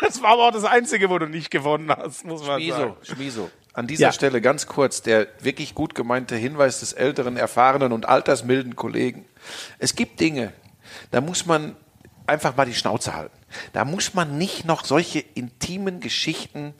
Das 0.00 0.20
war 0.20 0.30
aber 0.30 0.48
auch 0.48 0.52
das 0.52 0.64
Einzige, 0.64 1.08
wo 1.08 1.18
du 1.18 1.26
nicht 1.26 1.50
gewonnen 1.50 1.90
hast, 1.90 2.24
muss 2.24 2.44
man 2.46 2.60
Schmiso, 2.60 2.76
sagen. 2.76 2.96
Schmiso. 3.02 3.50
An 3.72 3.86
dieser 3.86 4.06
Ja. 4.06 4.12
Stelle 4.12 4.40
ganz 4.42 4.66
kurz 4.66 5.00
der 5.00 5.26
wirklich 5.40 5.74
gut 5.74 5.94
gemeinte 5.94 6.36
Hinweis 6.36 6.80
des 6.80 6.92
älteren, 6.92 7.36
erfahrenen 7.38 7.92
und 7.92 8.06
altersmilden 8.06 8.76
Kollegen. 8.76 9.24
Es 9.78 9.94
gibt 9.94 10.20
Dinge, 10.20 10.52
da 11.12 11.20
muss 11.22 11.46
man 11.46 11.76
einfach 12.26 12.56
mal 12.56 12.66
die 12.66 12.74
Schnauze 12.74 13.14
halten. 13.14 13.36
Da 13.72 13.84
muss 13.84 14.12
man 14.12 14.36
nicht 14.36 14.66
noch 14.66 14.84
solche 14.84 15.20
intimen 15.20 16.00
Geschichten 16.00 16.74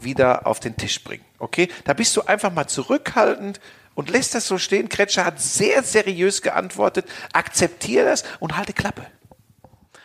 wieder 0.00 0.46
auf 0.46 0.60
den 0.60 0.76
Tisch 0.76 1.02
bringen. 1.02 1.24
Okay? 1.38 1.68
Da 1.84 1.94
bist 1.94 2.16
du 2.16 2.22
einfach 2.22 2.52
mal 2.52 2.66
zurückhaltend 2.66 3.60
und 3.94 4.10
lässt 4.10 4.34
das 4.34 4.46
so 4.46 4.58
stehen. 4.58 4.88
Kretscher 4.88 5.24
hat 5.24 5.40
sehr 5.40 5.82
seriös 5.82 6.42
geantwortet. 6.42 7.06
Akzeptier 7.32 8.04
das 8.04 8.24
und 8.40 8.56
halte 8.56 8.72
Klappe. 8.72 9.06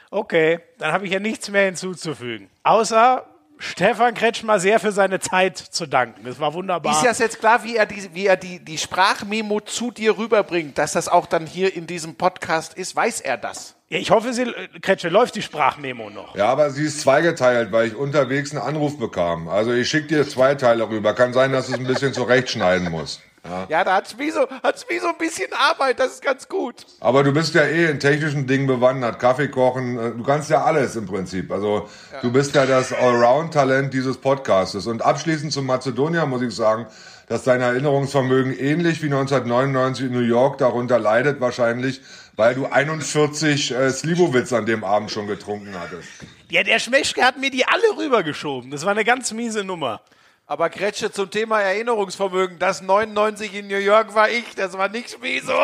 Okay, 0.10 0.60
dann 0.78 0.92
habe 0.92 1.06
ich 1.06 1.12
ja 1.12 1.20
nichts 1.20 1.50
mehr 1.50 1.66
hinzuzufügen. 1.66 2.50
Außer 2.64 3.26
Stefan 3.58 4.14
Kretschmer 4.14 4.60
sehr 4.60 4.80
für 4.80 4.92
seine 4.92 5.20
Zeit 5.20 5.58
zu 5.58 5.86
danken. 5.86 6.24
Das 6.26 6.40
war 6.40 6.54
wunderbar. 6.54 6.92
Ist 6.92 7.06
das 7.06 7.20
jetzt 7.20 7.40
klar, 7.40 7.64
wie 7.64 7.78
er, 7.78 7.86
die, 7.86 8.14
wie 8.14 8.28
er 8.28 8.36
die, 8.36 8.60
die 8.60 8.78
Sprachmemo 8.78 9.62
zu 9.62 9.90
dir 9.90 10.18
rüberbringt, 10.18 10.78
dass 10.78 10.94
das 10.94 11.08
auch 11.08 11.26
dann 11.26 11.46
hier 11.46 11.76
in 11.76 11.88
diesem 11.88 12.16
Podcast 12.16 12.74
ist? 12.74 12.96
Weiß 12.96 13.22
er 13.22 13.38
das? 13.38 13.76
Ja, 13.94 14.00
ich 14.00 14.10
hoffe, 14.10 14.34
Sie, 14.34 14.52
Kretsche, 14.82 15.10
läuft 15.10 15.36
die 15.36 15.44
Sprachmemo 15.44 16.10
noch. 16.10 16.36
Ja, 16.36 16.48
aber 16.48 16.72
sie 16.72 16.84
ist 16.84 17.02
zweigeteilt, 17.02 17.72
weil 17.72 17.90
ich 17.90 17.96
unterwegs 17.96 18.50
einen 18.50 18.62
Anruf 18.62 18.98
bekam. 18.98 19.48
Also 19.48 19.72
ich 19.72 19.88
schicke 19.88 20.08
dir 20.08 20.28
zwei 20.28 20.56
Teile 20.56 20.90
rüber. 20.90 21.14
Kann 21.14 21.32
sein, 21.32 21.52
dass 21.52 21.68
du 21.68 21.74
es 21.74 21.80
ein 21.80 21.86
bisschen 21.86 22.12
zurechtschneiden 22.12 22.90
musst. 22.90 23.22
Ja, 23.70 23.84
da 23.84 23.96
hat's 23.96 24.18
wie 24.18 24.32
so, 24.32 24.48
hat's 24.64 24.86
wie 24.90 24.98
so 25.00 25.10
ein 25.10 25.18
bisschen 25.20 25.50
Arbeit, 25.52 26.00
das 26.00 26.14
ist 26.14 26.24
ganz 26.24 26.48
gut. 26.48 26.76
Aber 27.02 27.24
du 27.24 27.34
bist 27.34 27.54
ja 27.54 27.64
eh 27.64 27.92
in 27.92 28.00
technischen 28.00 28.48
Dingen 28.48 28.68
bewandert. 28.68 29.20
Kaffee 29.20 29.50
kochen, 29.50 30.00
äh, 30.00 30.12
du 30.12 30.24
kannst 30.24 30.50
ja 30.50 30.64
alles 30.64 30.96
im 30.96 31.06
Prinzip. 31.06 31.52
Also 31.52 31.90
du 32.22 32.32
bist 32.32 32.56
ja 32.56 32.66
das 32.66 32.94
Allround-Talent 32.94 33.94
dieses 33.94 34.18
Podcastes. 34.18 34.88
Und 34.88 35.04
abschließend 35.04 35.52
zum 35.52 35.66
Mazedonier 35.66 36.26
muss 36.26 36.42
ich 36.42 36.56
sagen, 36.56 36.88
dass 37.28 37.44
dein 37.44 37.62
Erinnerungsvermögen 37.62 38.58
ähnlich 38.58 39.02
wie 39.02 39.08
1999 39.08 40.06
in 40.06 40.14
New 40.14 40.20
York 40.20 40.58
darunter 40.58 40.98
leidet 40.98 41.42
wahrscheinlich, 41.42 42.02
weil 42.36 42.56
du 42.56 42.66
41 42.66 43.72
äh, 43.72 43.92
Slivovitz 43.92 44.52
an 44.54 44.66
dem 44.66 44.84
Abend 44.84 45.12
schon 45.12 45.28
getrunken 45.28 45.74
hattest. 45.80 46.08
Ja, 46.50 46.64
der 46.64 46.80
Schmeschke 46.80 47.24
hat 47.24 47.38
mir 47.38 47.52
die 47.52 47.66
alle 47.66 47.98
rübergeschoben. 47.98 48.72
Das 48.72 48.86
war 48.86 48.92
eine 48.92 49.06
ganz 49.06 49.32
miese 49.32 49.64
Nummer. 49.64 50.02
Aber 50.46 50.70
Kretsche 50.70 51.12
zum 51.12 51.32
Thema 51.32 51.62
Erinnerungsvermögen, 51.62 52.60
das 52.60 52.82
99 52.82 53.54
in 53.56 53.68
New 53.68 53.78
York 53.78 54.14
war 54.14 54.30
ich, 54.30 54.56
das 54.56 54.78
war 54.78 54.90
nicht 54.90 55.12
Schmiso. 55.12 55.54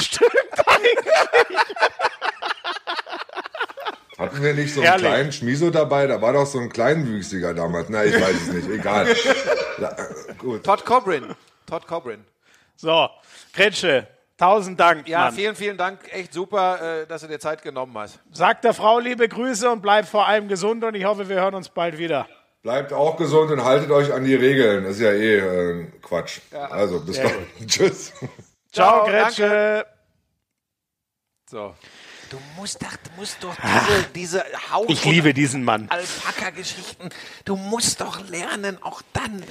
Stimmt 0.00 0.32
eigentlich. 0.66 1.14
Hatten 4.18 4.42
wir 4.42 4.54
nicht 4.54 4.74
so 4.74 4.80
einen 4.80 4.86
Ehrlich? 4.90 5.06
kleinen 5.06 5.32
Schmiso 5.32 5.70
dabei? 5.70 6.06
Da 6.08 6.20
war 6.20 6.32
doch 6.32 6.46
so 6.46 6.58
ein 6.58 6.70
kleinwüchsiger 6.70 7.54
damals. 7.54 7.88
Na, 7.88 8.04
ich 8.04 8.14
weiß 8.14 8.34
es 8.34 8.48
nicht. 8.48 8.68
Egal. 8.70 9.14
Ja, 9.80 9.90
äh, 9.90 10.34
gut. 10.38 10.64
Todd 10.64 10.84
Cobrin. 10.84 11.36
Todd 11.64 11.86
Cobrin. 11.86 12.24
So, 12.74 13.08
Kretsche, 13.58 14.06
tausend 14.36 14.78
Dank. 14.78 15.08
Ja, 15.08 15.24
Mann. 15.26 15.34
vielen, 15.34 15.56
vielen 15.56 15.76
Dank. 15.76 16.00
Echt 16.12 16.32
super, 16.32 17.02
äh, 17.02 17.06
dass 17.06 17.22
du 17.22 17.26
dir 17.28 17.40
Zeit 17.40 17.62
genommen 17.62 17.96
hast. 17.98 18.20
Sag 18.32 18.62
der 18.62 18.72
Frau 18.72 18.98
liebe 19.00 19.28
Grüße 19.28 19.68
und 19.70 19.82
bleib 19.82 20.06
vor 20.06 20.26
allem 20.28 20.46
gesund 20.48 20.84
und 20.84 20.94
ich 20.94 21.04
hoffe, 21.04 21.28
wir 21.28 21.36
hören 21.36 21.54
uns 21.54 21.68
bald 21.68 21.98
wieder. 21.98 22.28
Bleibt 22.62 22.92
auch 22.92 23.16
gesund 23.16 23.50
und 23.50 23.64
haltet 23.64 23.90
euch 23.90 24.12
an 24.12 24.24
die 24.24 24.34
Regeln. 24.34 24.84
Das 24.84 24.94
ist 24.96 25.00
ja 25.02 25.10
eh 25.12 25.38
äh, 25.38 25.86
Quatsch. 26.02 26.38
Also, 26.52 27.00
bis 27.00 27.20
dann. 27.20 27.32
Tschüss. 27.66 28.12
Ciao, 28.72 29.04
Ciao, 29.04 29.06
Kretsche. 29.06 29.86
So. 31.50 31.74
Du 32.30 32.36
musst 32.56 32.82
doch, 32.82 32.90
du 32.90 33.10
musst 33.16 33.42
doch 33.42 33.56
diese, 33.56 34.42
diese 34.42 34.44
Haut- 34.70 34.90
Ich 34.90 35.04
liebe 35.04 35.32
diesen 35.32 35.64
Mann. 35.64 35.88
Alpaka-Geschichten, 35.88 37.08
du 37.46 37.56
musst 37.56 38.02
doch 38.02 38.28
lernen, 38.28 38.76
auch 38.82 39.00
dann. 39.14 39.42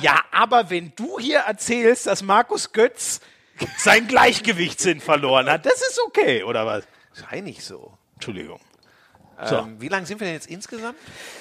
Ja, 0.00 0.22
aber 0.30 0.70
wenn 0.70 0.92
du 0.96 1.18
hier 1.18 1.40
erzählst, 1.40 2.06
dass 2.06 2.22
Markus 2.22 2.72
Götz 2.72 3.20
sein 3.78 4.06
Gleichgewichtssinn 4.08 5.00
verloren 5.00 5.48
hat, 5.50 5.66
das 5.66 5.80
ist 5.82 6.00
okay, 6.06 6.42
oder 6.42 6.66
was? 6.66 6.84
Sei 7.12 7.40
nicht 7.40 7.62
so. 7.62 7.96
Entschuldigung. 8.14 8.60
So. 9.48 9.56
Ähm, 9.58 9.76
wie 9.80 9.88
lange 9.88 10.06
sind 10.06 10.20
wir 10.20 10.26
denn 10.26 10.34
jetzt 10.34 10.46
insgesamt? 10.48 10.96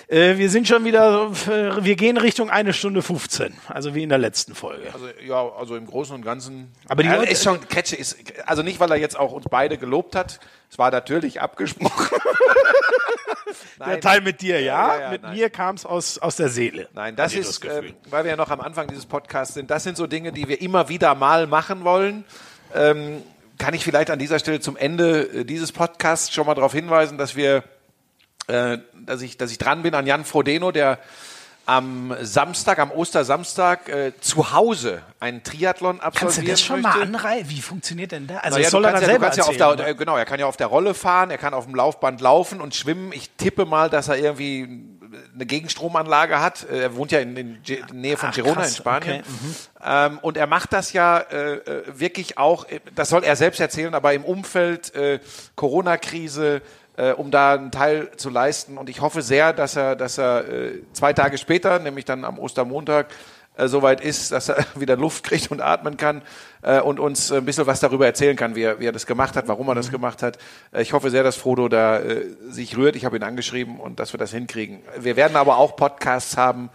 Äh, 0.07 0.37
wir 0.37 0.49
sind 0.49 0.67
schon 0.67 0.83
wieder, 0.85 1.31
äh, 1.47 1.83
wir 1.83 1.95
gehen 1.95 2.17
Richtung 2.17 2.49
eine 2.49 2.73
Stunde 2.73 3.01
15, 3.01 3.53
also 3.67 3.93
wie 3.95 4.03
in 4.03 4.09
der 4.09 4.17
letzten 4.17 4.55
Folge. 4.55 4.93
Also 4.93 5.07
ja, 5.25 5.47
also 5.53 5.75
im 5.75 5.85
Großen 5.85 6.15
und 6.15 6.23
Ganzen. 6.23 6.71
Aber 6.87 7.03
die 7.03 7.09
Ja, 7.09 7.15
Leute- 7.17 7.31
ist 7.31 7.43
schon 7.43 7.59
Kretsche 7.69 7.95
ist 7.95 8.17
also 8.45 8.63
nicht, 8.63 8.79
weil 8.79 8.89
er 8.91 8.97
jetzt 8.97 9.17
auch 9.19 9.31
uns 9.33 9.45
beide 9.49 9.77
gelobt 9.77 10.15
hat. 10.15 10.39
Es 10.69 10.77
war 10.77 10.89
natürlich 10.91 11.41
abgesprochen. 11.41 12.17
Der 13.85 13.99
Teil 13.99 14.21
mit 14.21 14.41
dir, 14.41 14.59
ja, 14.61 14.95
Ja, 14.95 15.01
ja, 15.01 15.09
mit 15.11 15.23
nein. 15.23 15.35
mir 15.35 15.49
kam 15.49 15.75
es 15.75 15.85
aus, 15.85 16.19
aus 16.19 16.35
der 16.35 16.49
Seele. 16.49 16.87
Nein, 16.93 17.15
das 17.15 17.33
ist, 17.33 17.61
Gefühl. 17.61 17.87
ähm, 17.89 17.95
weil 18.09 18.23
wir 18.23 18.31
ja 18.31 18.37
noch 18.37 18.49
am 18.51 18.61
Anfang 18.61 18.87
dieses 18.87 19.05
Podcasts 19.07 19.55
sind, 19.55 19.71
das 19.71 19.83
sind 19.83 19.97
so 19.97 20.05
Dinge, 20.07 20.31
die 20.31 20.47
wir 20.47 20.61
immer 20.61 20.87
wieder 20.89 21.15
mal 21.15 21.47
machen 21.47 21.83
wollen. 21.83 22.23
Ähm, 22.75 23.23
kann 23.57 23.73
ich 23.73 23.83
vielleicht 23.83 24.09
an 24.11 24.19
dieser 24.19 24.39
Stelle 24.39 24.59
zum 24.59 24.77
Ende 24.77 25.21
äh, 25.41 25.45
dieses 25.45 25.71
Podcasts 25.71 26.31
schon 26.33 26.45
mal 26.45 26.53
darauf 26.53 26.73
hinweisen, 26.73 27.17
dass 27.17 27.35
wir, 27.35 27.63
äh, 28.47 28.79
dass 29.05 29.21
ich, 29.21 29.37
dass 29.37 29.51
ich 29.51 29.57
dran 29.57 29.83
bin 29.83 29.93
an 29.95 30.05
Jan 30.07 30.25
Frodeno, 30.25 30.71
der 30.71 30.99
am 31.65 32.15
Samstag, 32.21 32.79
am 32.79 32.91
Ostersamstag 32.91 33.87
äh, 33.87 34.13
zu 34.19 34.51
Hause 34.51 35.03
einen 35.19 35.43
Triathlon 35.43 36.01
absolvieren 36.01 36.33
Kannst 36.33 36.47
du 36.47 36.51
das 36.51 36.61
schon 36.61 36.81
möchte. 36.81 36.97
mal 36.97 37.05
anreihen? 37.05 37.49
Wie 37.49 37.61
funktioniert 37.61 38.11
denn 38.11 38.27
da? 38.27 38.37
Also 38.37 38.57
Naja, 38.57 38.69
soll 38.69 38.83
er 38.85 38.91
dann 38.93 39.01
ja, 39.01 39.07
selber 39.07 39.25
kannst 39.25 39.37
ja 39.37 39.43
auf 39.43 39.51
erzählen, 39.51 39.77
der, 39.77 39.85
ne? 39.85 39.91
äh, 39.91 39.95
genau, 39.95 40.17
er 40.17 40.25
kann 40.25 40.39
ja 40.39 40.47
auf 40.47 40.57
der 40.57 40.67
Rolle 40.67 40.93
fahren, 40.93 41.29
er 41.29 41.37
kann 41.37 41.53
auf 41.53 41.65
dem 41.65 41.75
Laufband 41.75 42.19
laufen 42.19 42.61
und 42.61 42.73
schwimmen. 42.73 43.11
Ich 43.13 43.29
tippe 43.37 43.65
mal, 43.65 43.89
dass 43.89 44.07
er 44.07 44.17
irgendwie 44.17 44.85
eine 45.33 45.45
Gegenstromanlage 45.45 46.39
hat. 46.39 46.67
Äh, 46.69 46.81
Er 46.81 46.95
wohnt 46.95 47.11
ja 47.11 47.19
in, 47.19 47.37
in, 47.37 47.63
der 47.63 47.85
Nähe 47.93 48.17
von 48.17 48.29
Ach, 48.29 48.35
Girona 48.35 48.55
krass, 48.55 48.69
in 48.69 48.75
Spanien. 48.75 49.21
okay, 49.21 49.29
mhm. 49.29 49.55
ähm, 50.13 50.19
und 50.21 50.37
er 50.37 50.47
macht 50.47 50.73
das 50.73 50.93
ja 50.93 51.19
äh, 51.19 51.83
wirklich 51.87 52.37
auch, 52.37 52.65
das 52.95 53.09
soll 53.09 53.23
er 53.23 53.35
selbst 53.35 53.59
erzählen, 53.59 53.93
aber 53.93 54.13
im 54.13 54.23
Umfeld 54.23 54.93
äh, 54.95 55.19
Corona-Krise, 55.55 56.61
äh, 57.01 57.13
um 57.13 57.31
da 57.31 57.55
einen 57.55 57.71
Teil 57.71 58.11
zu 58.15 58.29
leisten. 58.29 58.77
Und 58.77 58.87
ich 58.87 59.01
hoffe 59.01 59.23
sehr, 59.23 59.53
dass 59.53 59.75
er, 59.75 59.95
dass 59.95 60.19
er 60.19 60.47
äh, 60.47 60.81
zwei 60.93 61.13
Tage 61.13 61.39
später, 61.39 61.79
nämlich 61.79 62.05
dann 62.05 62.23
am 62.23 62.37
Ostermontag, 62.37 63.07
äh, 63.57 63.67
soweit 63.67 64.01
ist, 64.01 64.31
dass 64.31 64.49
er 64.49 64.63
wieder 64.75 64.97
Luft 64.97 65.23
kriegt 65.23 65.49
und 65.49 65.61
atmen 65.61 65.97
kann 65.97 66.21
äh, 66.61 66.79
und 66.79 66.99
uns 66.99 67.31
ein 67.31 67.43
bisschen 67.43 67.65
was 67.65 67.79
darüber 67.79 68.05
erzählen 68.05 68.35
kann, 68.35 68.53
wie 68.53 68.61
er, 68.61 68.79
wie 68.79 68.85
er 68.85 68.91
das 68.91 69.07
gemacht 69.07 69.35
hat, 69.35 69.47
warum 69.47 69.67
er 69.69 69.75
das 69.75 69.89
gemacht 69.89 70.21
hat. 70.21 70.37
Äh, 70.71 70.83
ich 70.83 70.93
hoffe 70.93 71.09
sehr, 71.09 71.23
dass 71.23 71.37
Frodo 71.37 71.69
da 71.69 71.97
äh, 71.97 72.27
sich 72.49 72.77
rührt. 72.77 72.95
Ich 72.95 73.03
habe 73.03 73.15
ihn 73.15 73.23
angeschrieben 73.23 73.79
und 73.79 73.99
dass 73.99 74.13
wir 74.13 74.19
das 74.19 74.31
hinkriegen. 74.31 74.81
Wir 74.99 75.15
werden 75.15 75.37
aber 75.37 75.57
auch 75.57 75.75
Podcasts 75.75 76.37
haben, 76.37 76.69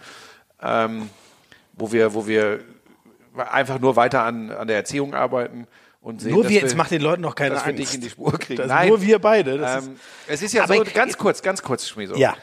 ähm, 0.61 1.09
wo 1.71 1.93
wir, 1.93 2.13
wo 2.13 2.27
wir 2.27 2.59
einfach 3.37 3.79
nur 3.79 3.95
weiter 3.95 4.23
an, 4.23 4.51
an 4.51 4.67
der 4.67 4.75
Erziehung 4.75 5.13
arbeiten 5.13 5.67
und 6.07 6.21
sehen, 6.21 6.31
Nur 6.31 6.47
wir, 6.47 6.61
jetzt 6.61 6.71
wir, 6.71 6.77
macht 6.77 6.91
den 6.91 7.01
Leuten 7.01 7.21
noch 7.21 7.35
keine 7.35 7.55
dass 7.55 7.65
wir 7.65 7.71
Angst. 7.71 7.83
dich 7.83 7.93
in 7.95 8.01
die 8.01 8.09
Spur 8.09 8.31
kriegen. 8.39 8.65
Das 8.65 8.87
nur 8.87 9.01
wir 9.01 9.19
beide. 9.19 9.55
Ähm, 9.55 9.97
es 10.27 10.41
ist 10.41 10.53
ja 10.53 10.65
so, 10.65 10.81
ich- 10.81 10.93
ganz 10.93 11.17
kurz, 11.17 11.41
ganz 11.41 11.61
kurz, 11.61 11.85
Schmieso. 11.87 12.15
Ja. 12.15 12.35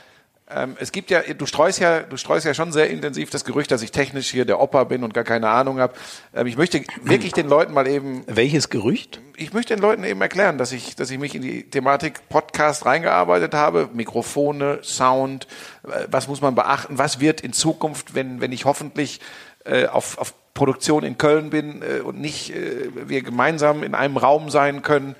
Ähm, 0.50 0.76
es 0.78 0.92
gibt 0.92 1.10
ja, 1.10 1.22
du 1.22 1.46
streust 1.46 1.80
ja, 1.80 2.00
du 2.02 2.18
streust 2.18 2.44
ja 2.44 2.52
schon 2.52 2.70
sehr 2.70 2.90
intensiv 2.90 3.30
das 3.30 3.46
Gerücht, 3.46 3.70
dass 3.70 3.80
ich 3.80 3.90
technisch 3.92 4.30
hier 4.30 4.44
der 4.44 4.60
Opa 4.60 4.84
bin 4.84 5.02
und 5.02 5.14
gar 5.14 5.24
keine 5.24 5.48
Ahnung 5.48 5.78
habe. 5.80 5.94
Ähm, 6.34 6.46
ich 6.46 6.58
möchte 6.58 6.82
wirklich 7.02 7.32
den 7.32 7.48
Leuten 7.48 7.72
mal 7.72 7.86
eben, 7.86 8.24
Welches 8.26 8.68
Gerücht? 8.68 9.22
ich 9.36 9.54
möchte 9.54 9.74
den 9.74 9.80
Leuten 9.80 10.04
eben 10.04 10.20
erklären, 10.20 10.58
dass 10.58 10.70
ich, 10.72 10.94
dass 10.96 11.10
ich 11.10 11.18
mich 11.18 11.34
in 11.34 11.40
die 11.40 11.62
Thematik 11.70 12.28
Podcast 12.28 12.84
reingearbeitet 12.84 13.54
habe. 13.54 13.88
Mikrofone, 13.94 14.80
Sound, 14.82 15.46
äh, 15.84 16.04
was 16.10 16.28
muss 16.28 16.42
man 16.42 16.54
beachten, 16.54 16.98
was 16.98 17.18
wird 17.20 17.40
in 17.40 17.54
Zukunft, 17.54 18.14
wenn, 18.14 18.42
wenn 18.42 18.52
ich 18.52 18.66
hoffentlich 18.66 19.20
äh, 19.64 19.86
auf, 19.86 20.18
auf 20.18 20.34
Produktion 20.54 21.02
in 21.04 21.18
Köln 21.18 21.50
bin 21.50 21.82
äh, 21.82 22.00
und 22.00 22.20
nicht 22.20 22.50
äh, 22.54 22.88
wir 23.08 23.22
gemeinsam 23.22 23.82
in 23.82 23.94
einem 23.94 24.16
Raum 24.16 24.50
sein 24.50 24.82
können. 24.82 25.16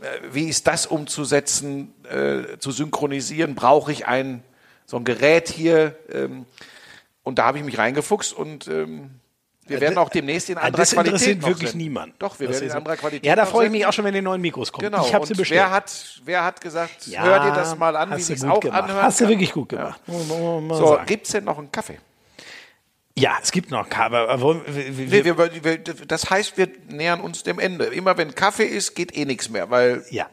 Äh, 0.00 0.04
wie 0.32 0.48
ist 0.48 0.66
das 0.66 0.86
umzusetzen, 0.86 1.92
äh, 2.08 2.58
zu 2.58 2.70
synchronisieren? 2.70 3.54
Brauche 3.56 3.90
ich 3.92 4.06
ein 4.06 4.42
so 4.86 4.96
ein 4.96 5.04
Gerät 5.04 5.48
hier? 5.48 5.96
Ähm, 6.12 6.46
und 7.24 7.38
da 7.40 7.46
habe 7.46 7.58
ich 7.58 7.64
mich 7.64 7.76
reingefuchst 7.78 8.32
und 8.32 8.68
ähm, 8.68 9.10
wir 9.68 9.80
werden 9.80 9.98
auch 9.98 10.10
demnächst 10.10 10.48
in 10.48 10.58
anderer 10.58 10.78
das 10.78 10.92
Qualität 10.92 11.12
interessiert 11.14 11.40
noch 11.42 11.48
wirklich 11.48 11.70
senden. 11.70 11.84
niemand. 11.84 12.14
Doch, 12.20 12.38
wir 12.38 12.46
Das 12.46 12.60
werden 12.60 12.70
in 12.70 12.76
anderer 12.76 12.96
Qualität. 12.96 13.26
Ja, 13.26 13.34
da 13.34 13.46
freue 13.46 13.66
ich 13.66 13.72
mich 13.72 13.84
auch 13.84 13.92
schon, 13.92 14.04
wenn 14.04 14.14
die 14.14 14.22
neuen 14.22 14.40
Mikros 14.40 14.70
kommen. 14.70 14.88
Genau. 14.88 15.04
Ich 15.04 15.12
habe 15.12 15.26
sie 15.26 15.34
bestellt. 15.34 15.60
wer 15.60 15.70
hat, 15.72 16.20
wer 16.24 16.44
hat 16.44 16.60
gesagt, 16.60 17.08
Ja, 17.08 17.24
hör 17.24 17.40
dir 17.40 17.52
das 17.52 17.76
mal 17.76 17.96
an, 17.96 18.16
wie 18.16 18.22
sich's 18.22 18.42
gut 18.42 18.50
auch 18.52 18.60
gemacht. 18.60 18.84
anhört? 18.84 19.02
Hast 19.02 19.20
du 19.20 19.26
wirklich 19.26 19.52
gut 19.52 19.70
gemacht. 19.70 20.00
So, 20.06 21.00
gibt's 21.04 21.32
denn 21.32 21.42
noch 21.42 21.58
einen 21.58 21.72
Kaffee? 21.72 21.98
Ja, 23.18 23.38
es 23.42 23.50
gibt 23.50 23.70
noch 23.70 23.90
aber, 23.90 24.28
aber 24.28 24.66
wir, 24.66 25.24
Wir, 25.24 25.64
wir, 25.64 25.78
das 25.78 26.28
heißt, 26.28 26.58
wir 26.58 26.68
nähern 26.88 27.20
uns 27.20 27.42
dem 27.42 27.58
Ende. 27.58 27.86
Immer 27.86 28.18
wenn 28.18 28.34
Kaffee 28.34 28.66
ist, 28.66 28.94
geht 28.94 29.16
eh 29.16 29.24
nichts 29.24 29.48
mehr, 29.48 29.70
weil 29.70 30.04
Ja. 30.10 30.26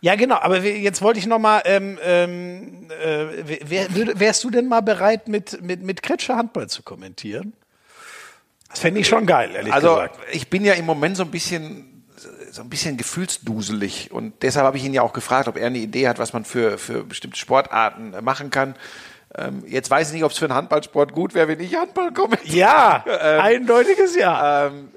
Ja, 0.00 0.14
genau, 0.14 0.36
aber 0.36 0.58
jetzt 0.60 1.02
wollte 1.02 1.18
ich 1.18 1.26
noch 1.26 1.38
mal, 1.38 1.60
ähm, 1.66 1.98
ähm, 2.02 2.88
äh, 2.90 3.68
wär, 3.68 4.18
wärst 4.18 4.42
du 4.44 4.50
denn 4.50 4.68
mal 4.68 4.80
bereit, 4.80 5.28
mit, 5.28 5.60
mit, 5.62 5.82
mit 5.82 6.02
Kretsche 6.02 6.34
Handball 6.34 6.66
zu 6.68 6.82
kommentieren? 6.82 7.52
Das 8.70 8.80
fände 8.80 9.00
ich 9.00 9.06
schon 9.06 9.26
geil, 9.26 9.54
ehrlich 9.54 9.72
Also 9.72 9.96
gesagt. 9.96 10.18
ich 10.32 10.48
bin 10.48 10.64
ja 10.64 10.72
im 10.74 10.86
Moment 10.86 11.18
so 11.18 11.24
ein 11.24 11.30
bisschen 11.30 11.92
so 12.50 12.62
ein 12.62 12.70
bisschen 12.70 12.96
gefühlsduselig 12.96 14.10
und 14.12 14.42
deshalb 14.42 14.64
habe 14.64 14.78
ich 14.78 14.84
ihn 14.84 14.94
ja 14.94 15.02
auch 15.02 15.12
gefragt, 15.12 15.46
ob 15.46 15.58
er 15.58 15.66
eine 15.66 15.76
Idee 15.76 16.08
hat, 16.08 16.18
was 16.18 16.32
man 16.32 16.46
für 16.46 16.78
für 16.78 17.04
bestimmte 17.04 17.36
Sportarten 17.38 18.14
äh, 18.14 18.22
machen 18.22 18.50
kann. 18.50 18.74
Ähm, 19.36 19.64
jetzt 19.66 19.90
weiß 19.90 20.08
ich 20.08 20.14
nicht, 20.14 20.24
ob 20.24 20.32
es 20.32 20.38
für 20.38 20.46
einen 20.46 20.54
Handballsport 20.54 21.12
gut 21.12 21.34
wäre, 21.34 21.48
wenn 21.48 21.60
ich 21.60 21.76
Handball 21.76 22.12
kommentiere. 22.12 22.56
Ja, 22.56 23.04
eindeutiges 23.40 24.16
Ja. 24.16 24.66
Ähm, 24.66 24.88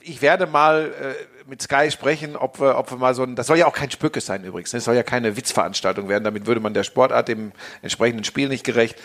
ich 0.00 0.22
werde 0.22 0.46
mal 0.46 0.90
äh, 1.00 1.48
mit 1.48 1.62
Sky 1.62 1.90
sprechen, 1.90 2.36
ob 2.36 2.60
wir, 2.60 2.78
ob 2.78 2.90
wir 2.90 2.98
mal 2.98 3.14
so 3.14 3.22
ein, 3.22 3.36
das 3.36 3.46
soll 3.46 3.58
ja 3.58 3.66
auch 3.66 3.74
kein 3.74 3.90
Spückes 3.90 4.26
sein 4.26 4.44
übrigens, 4.44 4.72
ne? 4.72 4.78
das 4.78 4.84
soll 4.84 4.94
ja 4.94 5.02
keine 5.02 5.36
Witzveranstaltung 5.36 6.08
werden, 6.08 6.24
damit 6.24 6.46
würde 6.46 6.60
man 6.60 6.74
der 6.74 6.84
Sportart 6.84 7.28
dem 7.28 7.52
entsprechenden 7.82 8.24
Spiel 8.24 8.48
nicht 8.48 8.64
gerecht. 8.64 8.98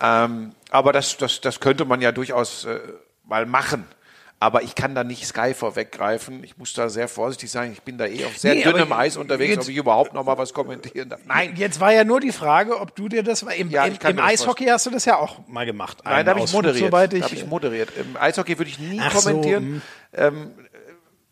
Ähm, 0.00 0.52
aber 0.70 0.92
das, 0.92 1.16
das, 1.18 1.40
das 1.40 1.60
könnte 1.60 1.84
man 1.84 2.00
ja 2.00 2.10
durchaus 2.12 2.64
äh, 2.64 2.80
mal 3.24 3.46
machen. 3.46 3.86
Aber 4.42 4.62
ich 4.62 4.74
kann 4.74 4.94
da 4.94 5.04
nicht 5.04 5.26
Sky 5.26 5.52
vorweggreifen. 5.52 6.42
Ich 6.44 6.56
muss 6.56 6.72
da 6.72 6.88
sehr 6.88 7.08
vorsichtig 7.08 7.50
sein. 7.50 7.72
Ich 7.72 7.82
bin 7.82 7.98
da 7.98 8.06
eh 8.06 8.24
auf 8.24 8.38
sehr 8.38 8.54
Nee, 8.54 8.62
dünnem 8.62 8.90
Eis 8.90 9.18
unterwegs, 9.18 9.50
jetzt- 9.50 9.64
ob 9.64 9.68
ich 9.68 9.76
überhaupt 9.76 10.14
noch 10.14 10.24
mal 10.24 10.38
was 10.38 10.54
kommentieren 10.54 11.10
darf. 11.10 11.20
Nein, 11.26 11.52
Jetzt 11.56 11.78
war 11.78 11.92
ja 11.92 12.04
nur 12.04 12.20
die 12.20 12.32
Frage, 12.32 12.80
ob 12.80 12.96
du 12.96 13.08
dir 13.10 13.22
das 13.22 13.42
im, 13.42 13.68
Ja, 13.68 13.84
im, 13.84 13.98
das 13.98 14.16
Eishockey 14.18 14.64
hast 14.64 14.86
du 14.86 14.90
das 14.90 15.04
ja 15.04 15.18
auch 15.18 15.46
mal 15.46 15.66
gemacht. 15.66 15.98
Nein, 16.04 16.24
da 16.24 16.32
habe 16.34 16.42
ich 16.42 16.50
moderiert. 16.54 16.86
Soweit 16.86 17.12
da 17.12 17.18
ich, 17.18 17.22
habe 17.24 17.34
ich 17.34 17.46
moderiert. 17.46 17.90
Im 17.98 18.16
Eishockey 18.18 18.58
würde 18.58 18.70
ich 18.70 18.78
nie 18.78 18.98
Ach 19.04 19.14
so, 19.14 19.28
kommentieren. 19.28 19.82
ähm, 20.14 20.52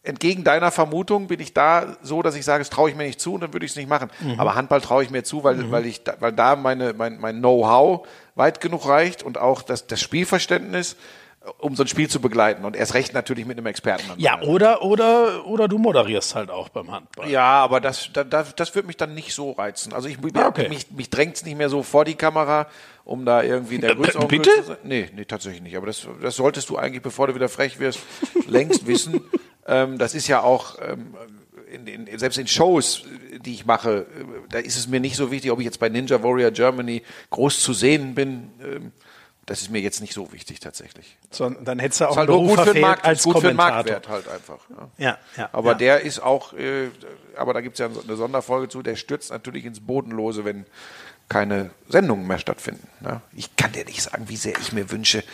entgegen 0.02 0.44
deiner 0.44 0.70
Vermutung 0.70 1.28
bin 1.28 1.40
ich 1.40 1.54
da 1.54 1.96
so, 2.02 2.20
dass 2.22 2.34
ich 2.34 2.44
sage, 2.44 2.60
es 2.62 2.68
traue 2.70 2.90
ich 2.90 2.96
mir 2.96 3.04
nicht 3.04 3.20
zu 3.20 3.34
und 3.34 3.40
dann 3.42 3.52
würde 3.54 3.64
ich 3.66 3.72
es 3.72 3.76
nicht 3.76 3.88
machen. 3.88 4.10
Mhm. 4.20 4.38
Aber 4.38 4.54
Handball 4.54 4.80
traue 4.82 5.02
ich 5.02 5.10
mir 5.10 5.22
zu, 5.24 5.44
weil, 5.44 5.70
weil 5.70 5.86
ich 5.86 6.04
da, 6.04 6.14
weil 6.20 6.32
da 6.32 6.56
meine, 6.56 6.92
mein, 6.92 7.18
mein 7.18 7.38
Know-how 7.38 8.06
weit 8.34 8.60
genug 8.60 8.86
reicht 8.86 9.22
und 9.22 9.38
auch 9.38 9.62
das, 9.62 9.86
das 9.86 10.00
Spielverständnis, 10.00 10.96
um 11.58 11.74
so 11.76 11.82
ein 11.84 11.88
Spiel 11.88 12.08
zu 12.08 12.20
begleiten. 12.20 12.64
Und 12.64 12.76
erst 12.76 12.94
recht 12.94 13.14
natürlich 13.14 13.46
mit 13.46 13.56
einem 13.58 13.66
Experten. 13.66 14.04
ja, 14.16 14.40
oder, 14.42 14.82
oder, 14.82 15.46
oder 15.46 15.68
du 15.68 15.78
moderierst 15.78 16.34
halt 16.34 16.50
auch 16.50 16.68
beim 16.68 16.90
Handball. 16.90 17.28
ja, 17.30 17.44
aber 17.44 17.80
das, 17.80 18.10
das, 18.12 18.26
das, 18.28 18.54
das 18.56 18.74
wird 18.74 18.86
mich 18.86 18.96
dann 18.96 19.14
nicht 19.14 19.32
so 19.34 19.52
reizen. 19.52 19.92
Also 19.92 20.08
ich, 20.08 20.18
Ah, 20.34 20.46
okay. 20.48 20.68
mich, 20.68 20.90
mich 20.90 21.10
drängt 21.10 21.36
es 21.36 21.44
nicht 21.44 21.56
mehr 21.56 21.68
so 21.68 21.82
vor 21.82 22.04
die 22.04 22.14
Kamera, 22.14 22.66
um 23.04 23.24
da 23.24 23.42
irgendwie 23.42 23.78
der 23.78 23.90
Äh, 23.90 23.94
Größenordnung 23.96 24.42
bitte? 24.42 24.50
zu 24.56 24.62
sein. 24.64 24.76
Nee, 24.84 25.08
nee, 25.14 25.24
tatsächlich 25.24 25.62
nicht. 25.62 25.76
Aber 25.76 25.86
das, 25.86 26.06
das 26.22 26.36
solltest 26.36 26.68
du 26.70 26.76
eigentlich, 26.76 27.02
bevor 27.02 27.26
du 27.28 27.34
wieder 27.34 27.48
frech 27.48 27.78
wirst, 27.78 28.00
längst 28.46 28.86
wissen. 28.86 29.20
Ähm, 29.66 29.98
das 29.98 30.14
ist 30.14 30.28
ja 30.28 30.42
auch, 30.42 30.76
ähm, 30.82 31.14
in, 31.72 31.86
in, 32.06 32.18
selbst 32.18 32.38
in 32.38 32.46
Shows, 32.46 33.04
die 33.44 33.52
ich 33.52 33.66
mache, 33.66 33.98
äh, 34.00 34.04
da 34.50 34.58
ist 34.58 34.76
es 34.78 34.88
mir 34.88 35.00
nicht 35.00 35.16
so 35.16 35.30
wichtig, 35.30 35.50
ob 35.50 35.58
ich 35.58 35.66
jetzt 35.66 35.78
bei 35.80 35.88
Ninja 35.90 36.22
Warrior 36.22 36.50
Germany 36.50 37.02
groß 37.30 37.60
zu 37.60 37.72
sehen 37.74 38.14
bin. 38.14 38.50
Ähm, 38.62 38.92
das 39.48 39.62
ist 39.62 39.70
mir 39.70 39.80
jetzt 39.80 40.00
nicht 40.02 40.12
so 40.12 40.30
wichtig 40.32 40.60
tatsächlich. 40.60 41.16
So, 41.30 41.48
dann 41.48 41.78
hättest 41.78 42.02
du 42.02 42.04
auch 42.04 42.10
Ist 42.10 42.16
halt 42.18 42.28
einen 42.28 42.38
Beruf 42.38 42.56
gut 42.56 42.66
für 42.66 42.74
den 42.74 42.82
Markt, 42.82 43.04
als 43.04 43.22
gut 43.22 43.40
für 43.40 43.48
den. 43.48 43.56
Marktwert 43.56 44.08
halt 44.08 44.28
einfach. 44.28 44.58
Ja. 44.68 44.90
Ja, 44.98 45.18
ja. 45.36 45.48
Aber 45.52 45.72
ja. 45.72 45.78
der 45.78 46.00
ist 46.02 46.20
auch, 46.20 46.52
äh, 46.52 46.90
aber 47.34 47.54
da 47.54 47.62
gibt 47.62 47.74
es 47.74 47.78
ja 47.78 47.86
eine 47.86 48.16
Sonderfolge 48.16 48.68
zu, 48.68 48.82
der 48.82 48.96
stürzt 48.96 49.30
natürlich 49.30 49.64
ins 49.64 49.80
Bodenlose, 49.80 50.44
wenn 50.44 50.66
keine 51.30 51.70
Sendungen 51.88 52.26
mehr 52.26 52.38
stattfinden. 52.38 52.86
Ne? 53.00 53.22
Ich 53.34 53.56
kann 53.56 53.72
dir 53.72 53.84
nicht 53.86 54.02
sagen, 54.02 54.28
wie 54.28 54.36
sehr 54.36 54.58
ich 54.58 54.72
mir 54.72 54.90
wünsche, 54.90 55.24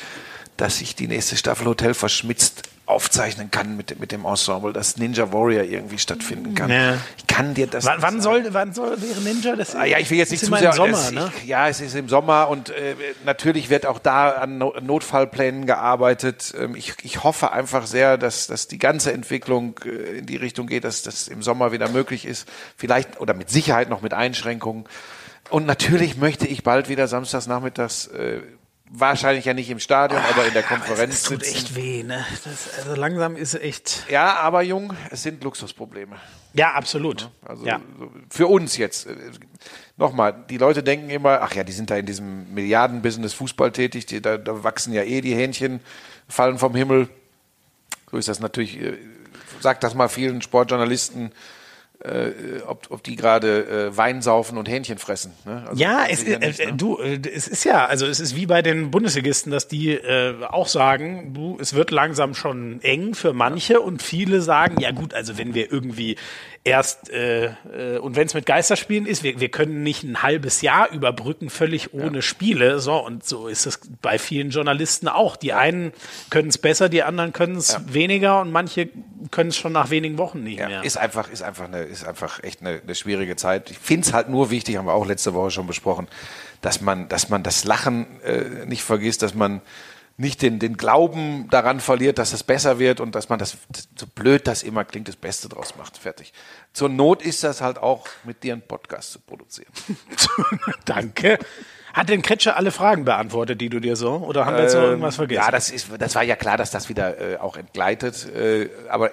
dass 0.56 0.80
ich 0.80 0.94
die 0.94 1.08
nächste 1.08 1.36
Staffel 1.36 1.66
Hotel 1.66 1.94
verschmitzt 1.94 2.62
aufzeichnen 2.86 3.50
kann 3.50 3.78
mit, 3.78 3.88
dem- 3.88 3.98
mit 3.98 4.12
dem 4.12 4.26
Ensemble, 4.26 4.74
dass 4.74 4.98
Ninja 4.98 5.32
Warrior 5.32 5.62
irgendwie 5.64 5.96
stattfinden 5.98 6.54
kann. 6.54 6.70
Ja. 6.70 6.98
Ich 7.16 7.26
kann 7.26 7.54
dir 7.54 7.66
das 7.66 7.86
Wann, 7.86 7.94
nicht 7.96 8.02
wann 8.02 8.20
sagen. 8.20 8.42
soll, 8.44 8.52
wann 8.54 8.72
soll 8.74 9.00
wäre 9.00 9.20
Ninja? 9.22 9.56
Das 9.56 9.74
Ah, 9.74 9.86
ja, 9.86 9.98
ich 9.98 10.10
will 10.10 10.18
jetzt 10.18 10.30
nicht 10.32 10.44
zu 10.44 10.54
sehr. 10.54 10.68
im 10.68 10.76
Sommer, 10.76 10.98
es, 10.98 11.10
ne? 11.10 11.32
ich, 11.38 11.44
ja, 11.48 11.66
es 11.66 11.80
ist 11.80 11.94
im 11.94 12.10
Sommer 12.10 12.48
und 12.50 12.68
äh, 12.68 12.94
natürlich 13.24 13.70
wird 13.70 13.86
auch 13.86 13.98
da 13.98 14.32
an 14.32 14.58
no 14.58 14.74
Notfallplänen 14.82 15.64
gearbeitet. 15.64 16.52
Ähm, 16.58 16.76
ich, 16.76 16.92
ich 17.02 17.24
hoffe 17.24 17.52
einfach 17.52 17.86
sehr, 17.86 18.18
dass, 18.18 18.48
dass 18.48 18.68
die 18.68 18.78
ganze 18.78 19.14
Entwicklung 19.14 19.80
äh, 19.86 20.18
in 20.18 20.26
die 20.26 20.36
Richtung 20.36 20.66
geht, 20.66 20.84
dass 20.84 21.00
das 21.00 21.26
im 21.28 21.42
Sommer 21.42 21.72
wieder 21.72 21.88
möglich 21.88 22.26
ist. 22.26 22.46
Vielleicht 22.76 23.18
oder 23.18 23.32
mit 23.32 23.48
Sicherheit 23.48 23.88
noch 23.88 24.02
mit 24.02 24.12
Einschränkungen. 24.12 24.84
Und 25.48 25.64
natürlich 25.64 26.18
möchte 26.18 26.46
ich 26.46 26.62
bald 26.62 26.90
wieder 26.90 27.08
samstags 27.08 27.46
nachmittags 27.46 28.08
äh, 28.08 28.40
wahrscheinlich 28.96 29.44
ja 29.44 29.54
nicht 29.54 29.70
im 29.70 29.80
Stadion, 29.80 30.20
aber 30.30 30.46
in 30.46 30.52
der 30.52 30.62
Konferenz 30.62 31.22
Das 31.22 31.30
tut 31.30 31.44
sitzen. 31.44 31.56
echt 31.56 31.76
weh, 31.76 32.02
ne? 32.02 32.24
Das, 32.44 32.78
also 32.78 32.94
langsam 32.94 33.36
ist 33.36 33.54
echt. 33.54 34.06
Ja, 34.08 34.36
aber 34.36 34.62
jung, 34.62 34.92
es 35.10 35.22
sind 35.22 35.42
Luxusprobleme. 35.42 36.16
Ja, 36.54 36.72
absolut. 36.74 37.30
Also 37.44 37.66
ja. 37.66 37.80
für 38.30 38.46
uns 38.46 38.76
jetzt. 38.76 39.06
äh, 39.06 39.14
Nochmal, 39.96 40.44
die 40.50 40.58
Leute 40.58 40.82
denken 40.82 41.08
immer, 41.10 41.40
ach 41.42 41.54
ja, 41.54 41.62
die 41.62 41.72
sind 41.72 41.88
da 41.90 41.96
in 41.96 42.06
diesem 42.06 42.52
Milliardenbusiness 42.52 43.32
Fußball 43.34 43.70
tätig, 43.70 44.06
die, 44.06 44.20
da, 44.20 44.38
da 44.38 44.64
wachsen 44.64 44.92
ja 44.92 45.02
eh 45.04 45.20
die 45.20 45.34
Hähnchen, 45.34 45.80
fallen 46.28 46.58
vom 46.58 46.74
Himmel. 46.74 47.08
So 48.10 48.16
ist 48.16 48.28
das 48.28 48.40
natürlich, 48.40 48.80
äh, 48.80 48.98
sagt 49.60 49.84
das 49.84 49.94
mal 49.94 50.08
vielen 50.08 50.42
Sportjournalisten, 50.42 51.32
äh, 52.04 52.60
ob, 52.66 52.86
ob 52.90 53.02
die 53.02 53.16
gerade 53.16 53.88
äh, 53.92 53.96
Wein 53.96 54.20
saufen 54.22 54.58
und 54.58 54.68
Hähnchen 54.68 54.98
fressen. 54.98 55.32
Ne? 55.44 55.64
Also 55.66 55.82
Ja, 55.82 56.04
es 56.08 56.22
ist 56.22 56.28
ist, 56.28 56.40
nicht, 56.40 56.60
äh, 56.60 56.66
ne? 56.66 56.72
du, 56.74 56.98
äh, 56.98 57.18
es 57.34 57.48
ist 57.48 57.64
ja, 57.64 57.86
also 57.86 58.06
es 58.06 58.20
ist 58.20 58.36
wie 58.36 58.46
bei 58.46 58.62
den 58.62 58.90
Bundesligisten, 58.90 59.50
dass 59.50 59.68
die 59.68 59.92
äh, 59.92 60.34
auch 60.44 60.68
sagen, 60.68 61.32
du, 61.34 61.56
es 61.60 61.74
wird 61.74 61.90
langsam 61.90 62.34
schon 62.34 62.80
eng 62.82 63.14
für 63.14 63.32
manche 63.32 63.80
und 63.80 64.02
viele 64.02 64.42
sagen, 64.42 64.80
ja 64.80 64.90
gut, 64.90 65.14
also 65.14 65.38
wenn 65.38 65.54
wir 65.54 65.72
irgendwie 65.72 66.16
erst 66.64 67.10
äh, 67.10 67.44
äh, 67.72 67.98
und 67.98 68.16
wenn 68.16 68.26
es 68.26 68.32
mit 68.34 68.46
Geisterspielen 68.46 69.06
ist, 69.06 69.22
wir, 69.22 69.38
wir 69.38 69.50
können 69.50 69.82
nicht 69.82 70.02
ein 70.02 70.22
halbes 70.22 70.62
Jahr 70.62 70.90
überbrücken, 70.90 71.50
völlig 71.50 71.92
ohne 71.92 72.22
Spiele. 72.22 72.80
So, 72.80 72.96
und 72.96 73.24
so 73.24 73.48
ist 73.48 73.66
es 73.66 73.80
bei 74.00 74.18
vielen 74.18 74.48
Journalisten 74.50 75.06
auch. 75.08 75.36
Die 75.36 75.52
einen 75.52 75.92
können 76.30 76.48
es 76.48 76.56
besser, 76.58 76.88
die 76.88 77.02
anderen 77.02 77.34
können 77.34 77.56
es 77.56 77.78
weniger 77.86 78.40
und 78.40 78.50
manche 78.50 78.88
können 79.30 79.50
es 79.50 79.56
schon 79.58 79.72
nach 79.72 79.90
wenigen 79.90 80.16
Wochen 80.16 80.42
nicht 80.42 80.58
Ja, 80.58 80.68
mehr. 80.68 80.84
ist 80.84 80.96
einfach, 80.96 81.30
ist 81.30 81.42
einfach 81.42 81.66
eine, 81.66 81.82
ist 81.82 82.06
einfach 82.06 82.42
echt 82.42 82.62
eine, 82.62 82.80
eine 82.82 82.94
schwierige 82.94 83.36
Zeit. 83.36 83.70
Ich 83.70 83.78
finde 83.78 84.06
es 84.06 84.12
halt 84.14 84.30
nur 84.30 84.50
wichtig, 84.50 84.76
haben 84.76 84.86
wir 84.86 84.94
auch 84.94 85.06
letzte 85.06 85.34
Woche 85.34 85.50
schon 85.50 85.66
besprochen, 85.66 86.08
dass 86.62 86.80
man, 86.80 87.08
dass 87.08 87.28
man 87.28 87.42
das 87.42 87.64
Lachen 87.64 88.06
äh, 88.22 88.64
nicht 88.66 88.82
vergisst, 88.82 89.22
dass 89.22 89.34
man 89.34 89.60
nicht 90.16 90.42
den, 90.42 90.60
den 90.60 90.76
Glauben 90.76 91.48
daran 91.50 91.80
verliert, 91.80 92.18
dass 92.18 92.32
es 92.32 92.44
besser 92.44 92.78
wird 92.78 93.00
und 93.00 93.14
dass 93.14 93.28
man 93.28 93.38
das, 93.38 93.56
so 93.96 94.06
blöd 94.06 94.46
das 94.46 94.62
immer 94.62 94.84
klingt, 94.84 95.08
das 95.08 95.16
Beste 95.16 95.48
draus 95.48 95.74
macht. 95.76 95.98
Fertig. 95.98 96.32
Zur 96.72 96.88
Not 96.88 97.22
ist 97.22 97.42
das 97.42 97.60
halt 97.60 97.78
auch, 97.78 98.06
mit 98.22 98.42
dir 98.44 98.52
einen 98.52 98.62
Podcast 98.62 99.12
zu 99.12 99.18
produzieren. 99.18 99.72
Danke. 100.84 101.38
Hat 101.92 102.08
denn 102.08 102.22
Kretscher 102.22 102.56
alle 102.56 102.70
Fragen 102.70 103.04
beantwortet, 103.04 103.60
die 103.60 103.68
du 103.68 103.80
dir 103.80 103.96
so? 103.96 104.16
Oder 104.16 104.46
haben 104.46 104.56
wir 104.56 104.62
jetzt 104.62 104.74
noch 104.74 104.82
irgendwas 104.82 105.16
vergessen? 105.16 105.42
Ja, 105.42 105.50
das, 105.50 105.70
ist, 105.70 105.88
das 105.98 106.14
war 106.14 106.22
ja 106.22 106.36
klar, 106.36 106.56
dass 106.56 106.70
das 106.70 106.88
wieder 106.88 107.20
äh, 107.20 107.36
auch 107.38 107.56
entgleitet. 107.56 108.28
Äh, 108.34 108.70
aber 108.88 109.10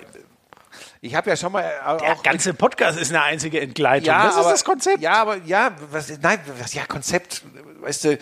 ich 1.02 1.16
habe 1.16 1.32
ja 1.32 1.36
schon 1.36 1.52
mal 1.52 1.64
äh, 1.64 1.98
Der 1.98 2.16
ganze 2.24 2.54
Podcast 2.54 3.00
ist 3.00 3.12
eine 3.12 3.24
einzige 3.24 3.60
Entgleitung. 3.60 4.08
Ja, 4.08 4.26
das 4.26 4.34
ist 4.34 4.40
aber, 4.40 4.52
das 4.52 4.64
Konzept. 4.64 5.02
Ja, 5.02 5.14
aber 5.14 5.38
ja, 5.46 5.76
was, 5.92 6.12
nein, 6.22 6.40
was, 6.60 6.74
ja, 6.74 6.86
Konzept, 6.86 7.44
weißt 7.82 8.06
du, 8.06 8.18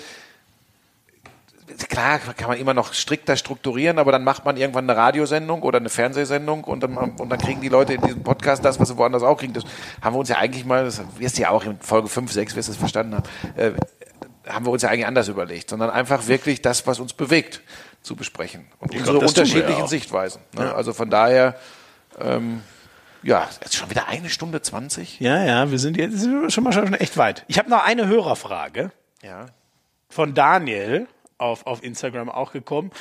klar 1.89 2.19
kann 2.19 2.47
man 2.49 2.57
immer 2.57 2.73
noch 2.73 2.93
strikter 2.93 3.35
strukturieren, 3.37 3.99
aber 3.99 4.11
dann 4.11 4.23
macht 4.23 4.45
man 4.45 4.57
irgendwann 4.57 4.89
eine 4.89 4.97
Radiosendung 4.99 5.61
oder 5.63 5.77
eine 5.79 5.89
Fernsehsendung 5.89 6.63
und 6.63 6.81
dann, 6.81 6.97
und 6.97 7.29
dann 7.29 7.39
kriegen 7.39 7.61
die 7.61 7.69
Leute 7.69 7.93
in 7.93 8.01
diesem 8.01 8.23
Podcast 8.23 8.63
das, 8.65 8.79
was 8.79 8.89
sie 8.89 8.97
woanders 8.97 9.23
auch 9.23 9.37
kriegen. 9.37 9.53
Das 9.53 9.63
haben 10.01 10.15
wir 10.15 10.19
uns 10.19 10.29
ja 10.29 10.37
eigentlich 10.37 10.65
mal, 10.65 10.83
das 10.85 11.01
wirst 11.17 11.37
du 11.37 11.43
ja 11.43 11.49
auch 11.49 11.63
in 11.65 11.79
Folge 11.79 12.07
5, 12.09 12.31
6, 12.31 12.55
wirst 12.55 12.67
du 12.67 12.71
es 12.73 12.77
verstanden 12.77 13.15
haben, 13.15 13.23
äh, 13.57 13.71
haben 14.47 14.65
wir 14.65 14.71
uns 14.71 14.81
ja 14.81 14.89
eigentlich 14.89 15.05
anders 15.05 15.27
überlegt, 15.27 15.69
sondern 15.69 15.89
einfach 15.89 16.27
wirklich 16.27 16.61
das, 16.61 16.87
was 16.87 16.99
uns 16.99 17.13
bewegt, 17.13 17.61
zu 18.01 18.15
besprechen. 18.15 18.65
Und 18.79 18.93
Ich 18.93 18.99
unsere 19.01 19.19
glaub, 19.19 19.21
wir 19.21 19.35
ja 19.35 19.41
unterschiedlichen 19.43 19.83
auch. 19.83 19.87
Sichtweisen. 19.87 20.41
Ne? 20.55 20.73
Also 20.73 20.93
von 20.93 21.09
daher, 21.09 21.55
ähm, 22.19 22.61
ja, 23.21 23.47
jetzt 23.61 23.75
schon 23.75 23.89
wieder 23.89 24.07
eine 24.07 24.29
Stunde 24.29 24.61
20. 24.61 25.19
Ja, 25.19 25.43
ja, 25.43 25.69
wir 25.69 25.77
sind 25.77 25.97
jetzt 25.97 26.25
schon 26.53 26.63
mal 26.63 26.71
schon 26.71 26.93
echt 26.93 27.17
weit. 27.17 27.43
Ich 27.47 27.59
habe 27.59 27.69
noch 27.69 27.83
eine 27.85 28.07
Hörerfrage 28.07 28.91
Ja. 29.21 29.47
von 30.09 30.33
Daniel 30.33 31.07
auf, 31.40 31.66
auf 31.66 31.84
Instagram 31.84 32.30
auch 32.30 32.52
gekommen. 32.52 32.91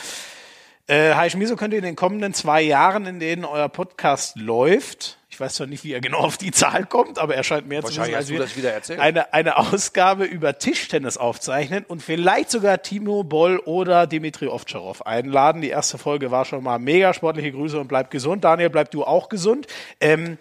Äh, 0.87 1.15
Hi 1.15 1.29
Schmiso, 1.29 1.57
könnt 1.57 1.75
ihr 1.75 1.79
in 1.79 1.85
den 1.85 1.97
kommenden 1.97 2.33
zwei 2.33 2.63
Jahren, 2.63 3.05
in 3.05 3.21
denen 3.21 3.45
euer 3.45 3.69
Podcast 3.69 4.37
läuft, 4.39 5.19
ich 5.39 5.41
weiß 5.41 5.55
zwar 5.55 5.69
nicht, 5.69 5.85
wie 5.85 5.93
er 5.93 6.01
genau 6.01 6.19
auf 6.19 6.37
die 6.37 6.51
Zahl 6.51 6.85
kommt, 6.85 7.21
aber 7.21 7.37
er 7.37 7.45
scheint 7.45 7.69
mehr 7.69 7.81
zu 7.85 7.97
wissen 7.97 8.13
als 8.13 8.29
wir, 8.29 8.41
das 8.41 8.57
wieder 8.57 8.73
erzählt. 8.73 8.99
Eine, 8.99 9.33
eine 9.33 9.57
Ausgabe 9.57 10.25
über 10.25 10.59
Tischtennis 10.59 11.17
aufzeichnen 11.17 11.85
und 11.87 12.03
vielleicht 12.03 12.51
sogar 12.51 12.83
Timo 12.83 13.23
Boll 13.23 13.59
oder 13.59 14.09
Dimitri 14.09 14.49
Ovtcharov 14.49 15.03
einladen. 15.03 15.63
Die 15.63 15.69
erste 15.69 15.97
Folge 15.97 16.33
war 16.33 16.45
schon 16.45 16.65
mal 16.65 16.81
mega 16.81 17.15
sportliche 17.15 17.53
Grüße 17.53 17.79
und 17.79 17.87
bleib 17.87 18.11
gesund. 18.11 18.43
Daniel, 18.43 18.69
bleib 18.69 18.91
du 18.91 19.05
auch 19.05 19.29
gesund. 19.29 19.69
Ähm, 20.01 20.39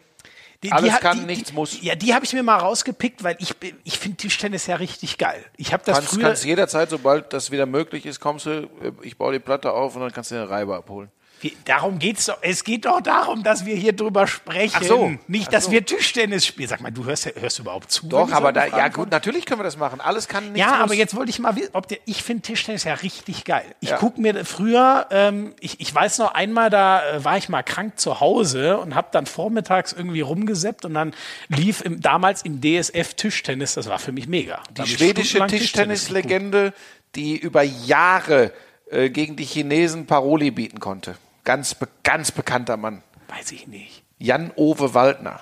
die, 0.63 0.71
Alles 0.71 0.91
hat- 0.93 1.01
kann, 1.01 1.19
die, 1.19 1.25
nichts 1.25 1.49
die, 1.49 1.55
muss. 1.55 1.81
Ja, 1.81 1.95
die 1.95 2.13
habe 2.13 2.25
ich 2.25 2.33
mir 2.33 2.43
mal 2.43 2.57
rausgepickt, 2.57 3.23
weil 3.23 3.35
ich, 3.39 3.55
bin- 3.57 3.77
ich 3.83 3.99
finde 3.99 4.17
Tischtennis 4.17 4.65
ja 4.67 4.75
richtig 4.75 5.17
geil. 5.17 5.43
Ich 5.55 5.71
habe 5.73 5.83
das 5.85 5.97
Kannst, 5.97 6.13
früher... 6.13 6.23
kannst 6.23 6.45
jederzeit, 6.45 6.89
sobald 6.89 7.31
das 7.33 7.51
wieder 7.51 7.65
möglich 7.65 8.05
ist, 8.05 8.19
kommst 8.19 8.45
du, 8.47 8.49
äh, 8.81 8.91
ich 9.03 9.17
baue 9.17 9.33
die 9.33 9.39
Platte 9.39 9.71
auf 9.71 9.95
und 9.95 10.01
dann 10.01 10.11
kannst 10.11 10.31
du 10.31 10.35
den 10.35 10.45
Reiber 10.45 10.77
abholen. 10.77 11.09
Wie, 11.39 11.55
darum 11.65 11.99
geht's 11.99 12.25
doch. 12.25 12.37
Es 12.41 12.63
geht 12.63 12.85
doch 12.85 12.99
darum, 13.01 13.43
dass 13.43 13.65
wir 13.65 13.75
hier 13.75 13.93
drüber 13.93 14.25
sprechen. 14.25 14.75
Ach 14.79 14.83
so. 14.83 15.11
Nicht, 15.27 15.47
Ach 15.49 15.51
dass 15.51 15.65
so. 15.65 15.71
wir 15.71 15.85
Tischtennis 15.85 16.45
spielen. 16.45 16.67
Sag 16.67 16.81
mal, 16.81 16.91
du 16.91 17.05
hörst, 17.05 17.25
ja- 17.25 17.31
hörst 17.35 17.59
du 17.59 17.63
überhaupt 17.63 17.91
zu? 17.91 18.07
Doch, 18.07 18.31
aber 18.31 18.51
da, 18.51 18.65
ja 18.65 18.87
gut, 18.87 19.11
natürlich 19.11 19.45
können 19.45 19.59
wir 19.59 19.63
das 19.63 19.77
machen. 19.77 20.01
Alles 20.01 20.27
kann, 20.27 20.45
nichts 20.53 20.59
Ja, 20.59 20.75
aber 20.77 20.95
jetzt 20.95 21.15
wollte 21.15 21.29
ich 21.29 21.37
mal 21.39 21.55
wissen, 21.55 21.69
ob 21.73 21.87
der, 21.87 21.99
ich 22.05 22.23
finde 22.23 22.41
Tischtennis 22.41 22.85
ja 22.85 22.95
richtig 22.95 23.43
geil. 23.45 23.65
Ich 23.81 23.89
Ja. 23.89 23.97
guck 23.97 24.17
mir 24.17 24.45
früher, 24.45 25.05
ähm, 25.11 25.53
ich, 25.59 25.79
ich 25.79 25.93
weiß 25.93 26.17
noch 26.17 26.33
einmal, 26.33 26.69
da 26.71 27.07
äh, 27.17 27.23
war 27.23 27.37
ich 27.37 27.49
mal 27.49 27.61
krank 27.61 27.99
zu 27.99 28.19
Hause 28.19 28.77
und 28.79 28.95
habe 28.95 29.09
dann 29.11 29.27
vormittags 29.27 29.93
irgendwie 29.93 30.21
rumgeseppt 30.21 30.85
und 30.85 30.95
dann 30.95 31.13
lief 31.49 31.81
im, 31.81 32.01
damals 32.01 32.41
im 32.41 32.61
DSF 32.61 33.13
Tischtennis. 33.13 33.75
Das 33.75 33.87
war 33.87 33.99
für 33.99 34.11
mich 34.11 34.27
mega. 34.27 34.63
Da 34.73 34.83
Die 34.83 34.91
ich 34.93 34.97
schwedische. 34.97 35.45
Tischtennislegende, 35.47 36.73
die 37.15 37.37
über 37.37 37.61
Jahre 37.63 38.53
äh, 38.89 39.09
gegen 39.09 39.35
die 39.35 39.45
Chinesen 39.45 40.07
Paroli 40.07 40.49
bieten 40.51 40.79
konnte. 40.79 41.15
Ganz, 41.47 41.77
ganz 42.03 42.33
bekannter 42.33 42.75
Mann. 42.75 43.03
Weiß 43.29 43.53
ich 43.53 43.67
nicht. 43.67 44.03
Jan-Ove 44.17 44.93
Waldner. 44.93 45.39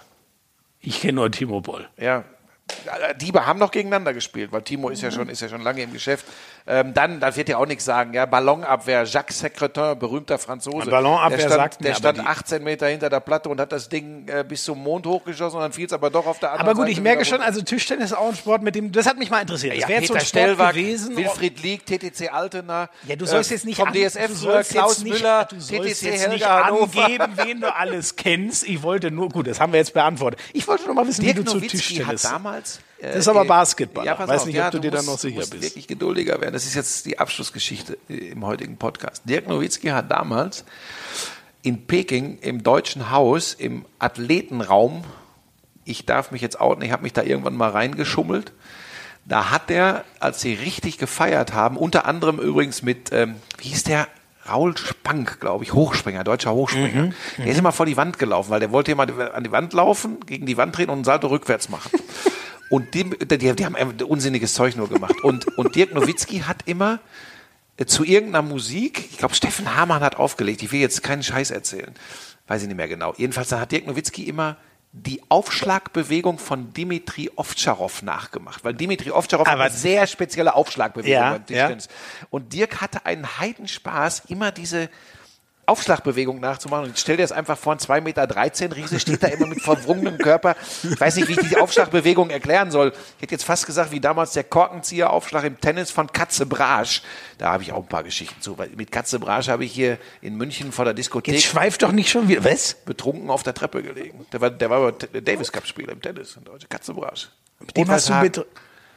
Ich 0.79 1.01
kenne 1.01 1.13
nur 1.13 1.31
Timo 1.31 1.61
Boll. 1.61 1.89
Ja. 1.97 2.23
Die 3.17 3.31
haben 3.31 3.57
noch 3.57 3.71
gegeneinander 3.71 4.13
gespielt, 4.13 4.51
weil 4.51 4.61
Timo 4.61 4.89
ist 4.89 5.01
ja 5.01 5.09
schon, 5.09 5.29
ist 5.29 5.41
ja 5.41 5.49
schon 5.49 5.61
lange 5.61 5.81
im 5.81 5.91
Geschäft. 5.91 6.27
Ähm, 6.67 6.95
dann, 6.95 7.19
da 7.19 7.35
wird 7.35 7.47
ja 7.47 7.57
auch 7.57 7.67
nichts 7.67 7.85
sagen, 7.85 8.13
ja, 8.15 8.25
Ballonabwehr, 8.25 9.03
Jacques 9.03 9.37
Secretin, 9.37 9.99
berühmter 9.99 10.39
Franzose. 10.39 10.89
Ballonabwehr 10.89 11.37
der 11.37 11.43
stand, 11.45 11.53
sagt 11.61 11.83
Der 11.85 11.93
stand 11.93 12.17
die- 12.17 12.21
18 12.25 12.63
Meter 12.63 12.87
hinter 12.87 13.07
der 13.11 13.19
Platte 13.19 13.49
und 13.49 13.59
hat 13.61 13.71
das 13.71 13.87
Ding 13.87 14.27
äh, 14.27 14.43
bis 14.47 14.63
zum 14.63 14.81
Mond 14.81 15.05
hochgeschossen 15.05 15.57
und 15.57 15.61
dann 15.61 15.73
fiel 15.73 15.85
es 15.85 15.93
aber 15.93 16.09
doch 16.09 16.25
auf 16.25 16.39
der 16.39 16.53
anderen 16.53 16.69
Aber 16.69 16.75
gut, 16.75 16.85
Seite 16.87 16.91
ich 16.93 17.01
merke 17.01 17.23
schon, 17.23 17.39
also 17.41 17.61
Tischtennis 17.61 18.05
ist 18.11 18.17
auch 18.17 18.29
ein 18.29 18.35
Sport, 18.35 18.63
mit 18.63 18.73
dem, 18.73 18.91
das 18.91 19.05
hat 19.05 19.19
mich 19.19 19.29
mal 19.29 19.41
interessiert. 19.41 19.75
Ja, 19.75 19.87
wäre 19.87 20.01
jetzt 20.01 20.11
so 20.11 20.17
Stellwag, 20.17 20.73
gewesen. 20.73 21.15
Wilfried 21.15 21.61
Lieg, 21.61 21.85
TTC 21.85 22.33
Altena. 22.33 22.89
Ja, 23.07 23.15
du 23.15 23.25
sollst 23.27 23.51
äh, 23.51 23.53
jetzt 23.53 23.65
nicht 23.65 23.77
vom 23.79 23.93
DSF 23.93 24.27
du 24.29 24.33
früher, 24.33 24.35
sollst 24.53 24.71
Klaus 24.71 25.03
nicht, 25.03 25.13
Müller, 25.13 25.45
du 25.45 25.59
sollst 25.59 26.01
TTC 26.01 26.05
jetzt 26.13 26.29
nicht 26.29 26.49
Hannover. 26.49 27.05
angeben, 27.05 27.33
wen 27.35 27.61
du 27.61 27.75
alles 27.75 28.15
kennst. 28.15 28.67
Ich 28.67 28.81
wollte 28.81 29.11
nur, 29.11 29.29
gut, 29.29 29.45
das 29.45 29.59
haben 29.59 29.71
wir 29.71 29.77
jetzt 29.79 29.93
beantwortet. 29.93 30.39
Ich 30.51 30.67
wollte 30.67 30.85
nur 30.85 30.95
mal 30.95 31.07
wissen, 31.07 31.21
Dirk 31.23 31.37
wie 31.37 31.43
du 31.43 31.51
zu 31.51 31.57
Nowitzki 31.57 31.77
hat 31.77 31.81
Tischtennis. 32.15 32.21
damals. 32.23 32.79
Äh, 32.99 33.07
Das 33.07 33.15
ist 33.17 33.27
aber 33.27 33.43
äh, 33.43 33.47
Basketballer. 33.47 34.05
Ja, 34.05 34.27
Weiß 34.27 34.41
auf, 34.41 34.45
nicht, 34.47 34.55
ja, 34.55 34.67
ob 34.67 34.71
du 34.71 34.79
dir 34.79 34.91
da 34.91 35.01
noch 35.01 35.17
sicher 35.17 35.37
musst 35.39 35.51
bist. 35.51 35.63
wirklich 35.63 35.87
geduldiger 35.87 36.39
werden. 36.41 36.53
Das 36.53 36.65
ist 36.65 36.75
jetzt 36.75 37.05
die 37.05 37.19
Abschlussgeschichte 37.19 37.97
äh, 38.09 38.13
im 38.29 38.45
heutigen 38.45 38.77
Podcast. 38.77 39.23
Dirk 39.25 39.47
Nowitzki 39.47 39.89
hat 39.89 40.11
damals 40.11 40.65
in 41.61 41.87
Peking 41.87 42.37
im 42.39 42.63
Deutschen 42.63 43.09
Haus 43.11 43.53
im 43.53 43.85
Athletenraum, 43.99 45.03
ich 45.83 46.05
darf 46.05 46.31
mich 46.31 46.41
jetzt 46.41 46.59
outen, 46.59 46.83
ich 46.83 46.91
habe 46.91 47.03
mich 47.03 47.13
da 47.13 47.23
irgendwann 47.23 47.55
mal 47.55 47.69
reingeschummelt. 47.69 48.53
Da 49.25 49.49
hat 49.49 49.71
er, 49.71 50.03
als 50.19 50.41
sie 50.41 50.53
richtig 50.53 50.99
gefeiert 50.99 51.53
haben, 51.53 51.77
unter 51.77 52.05
anderem 52.05 52.37
übrigens 52.39 52.83
mit, 52.83 53.11
ähm, 53.11 53.35
wie 53.57 53.69
hieß 53.69 53.83
der? 53.83 54.07
Raul 54.47 54.77
Spank, 54.77 55.39
glaube 55.39 55.63
ich, 55.63 55.73
Hochspringer, 55.73 56.23
deutscher 56.23 56.53
Hochspringer. 56.53 57.09
Der 57.39 57.47
ist 57.47 57.57
immer 57.57 57.71
vor 57.71 57.87
die 57.87 57.97
Wand 57.97 58.19
gelaufen, 58.19 58.51
weil 58.51 58.59
der 58.59 58.71
wollte 58.71 58.91
immer 58.91 59.07
an 59.33 59.43
die 59.43 59.51
Wand 59.51 59.73
laufen, 59.73 60.19
gegen 60.27 60.45
die 60.45 60.55
Wand 60.55 60.77
drehen 60.77 60.89
und 60.89 60.97
einen 60.97 61.03
Salto 61.03 61.25
rückwärts 61.27 61.67
machen. 61.69 61.89
Und 62.69 62.93
die, 62.93 63.03
die, 63.09 63.37
die 63.55 63.65
haben 63.65 63.75
einfach 63.75 64.05
unsinniges 64.07 64.53
Zeug 64.53 64.75
nur 64.75 64.89
gemacht. 64.89 65.15
Und, 65.23 65.57
und 65.57 65.75
Dirk 65.75 65.93
Nowitzki 65.93 66.39
hat 66.39 66.63
immer 66.65 66.99
äh, 67.77 67.85
zu 67.85 68.03
irgendeiner 68.03 68.41
Musik, 68.41 69.07
ich 69.11 69.17
glaube, 69.17 69.35
Steffen 69.35 69.75
Hamann 69.75 70.01
hat 70.01 70.15
aufgelegt, 70.15 70.63
ich 70.63 70.71
will 70.71 70.79
jetzt 70.79 71.03
keinen 71.03 71.23
Scheiß 71.23 71.51
erzählen, 71.51 71.93
weiß 72.47 72.63
ich 72.63 72.67
nicht 72.67 72.77
mehr 72.77 72.87
genau. 72.87 73.13
Jedenfalls 73.17 73.51
hat 73.51 73.71
Dirk 73.71 73.85
Nowitzki 73.87 74.23
immer 74.23 74.57
die 74.97 75.21
Aufschlagbewegung 75.27 76.39
von 76.39 76.71
Dimitri 76.73 77.29
Ovtcharov 77.35 78.01
nachgemacht, 78.01 78.63
weil 78.63 78.73
Dimitri 78.73 79.11
Ovtcharov 79.11 79.45
hat 79.45 79.53
Aber- 79.55 79.65
eine 79.65 79.73
sehr 79.73 80.07
spezielle 80.07 80.55
Aufschlagbewegung 80.55 81.11
Ja, 81.21 81.31
beim 81.33 81.45
Tischtennis. 81.45 81.89
Und 82.29 82.53
Dirk 82.53 82.79
hatte 82.81 83.05
einen 83.05 83.39
Heidenspaß, 83.39 84.23
immer 84.29 84.51
diese 84.53 84.89
Aufschlagbewegung 85.65 86.39
nachzumachen. 86.39 86.85
Und 86.85 86.99
stell 86.99 87.17
dir 87.17 87.23
das 87.23 87.31
einfach 87.31 87.57
vor, 87.57 87.73
ein 87.73 87.79
2,13 87.79 88.01
Meter 88.01 88.75
Riese 88.75 88.99
steht 88.99 89.23
da 89.23 89.27
immer 89.27 89.47
mit 89.47 89.61
verwrungenem 89.61 90.17
Körper. 90.17 90.55
Ich 90.83 90.99
weiß 90.99 91.15
nicht, 91.15 91.27
wie 91.27 91.33
ich 91.33 91.39
diese 91.39 91.61
Aufschlagbewegung 91.61 92.29
erklären 92.29 92.71
soll. 92.71 92.93
Ich 93.17 93.23
hätte 93.23 93.33
jetzt 93.33 93.43
fast 93.43 93.65
gesagt, 93.65 93.91
wie 93.91 93.99
damals 93.99 94.33
der 94.33 94.43
Korkenzieher-Aufschlag 94.43 95.43
im 95.43 95.59
Tennis 95.59 95.91
von 95.91 96.11
Katze 96.11 96.45
Brasch. 96.45 97.01
Da 97.37 97.51
habe 97.51 97.63
ich 97.63 97.71
auch 97.71 97.83
ein 97.83 97.89
paar 97.89 98.03
Geschichten 98.03 98.41
zu. 98.41 98.57
Weil 98.57 98.69
mit 98.75 98.91
Katze 98.91 99.19
Brasch 99.19 99.47
habe 99.47 99.65
ich 99.65 99.71
hier 99.71 99.97
in 100.21 100.35
München 100.35 100.71
vor 100.71 100.85
der 100.85 100.93
Diskothek 100.93 101.33
Jetzt 101.33 101.45
schweift 101.45 101.83
doch 101.83 101.91
nicht 101.91 102.09
schon 102.09 102.27
wieder. 102.27 102.43
Was? 102.43 102.75
betrunken 102.85 103.29
auf 103.29 103.43
der 103.43 103.53
Treppe 103.53 103.81
gelegen. 103.81 104.25
Der 104.31 104.41
war, 104.41 104.49
der 104.49 104.69
war 104.69 104.91
Davis 104.91 105.51
Cup 105.51 105.65
Spieler 105.65 105.93
im 105.93 106.01
Tennis. 106.01 106.37
Katze 106.69 106.93
Brasch. 106.93 107.29
Mit 107.59 107.75
dem 107.75 107.89
hast 107.89 108.09
du 108.09 108.19
bitte. 108.21 108.45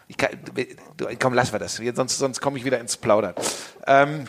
Ich 0.09 0.17
kann, 0.17 0.31
komm, 1.21 1.35
lass 1.35 1.53
wir 1.53 1.59
das. 1.59 1.81
Sonst, 1.95 2.19
sonst 2.19 2.41
komme 2.41 2.59
ich 2.59 2.65
wieder 2.65 2.81
ins 2.81 2.97
Plaudern. 2.97 3.35
Ähm, 3.87 4.27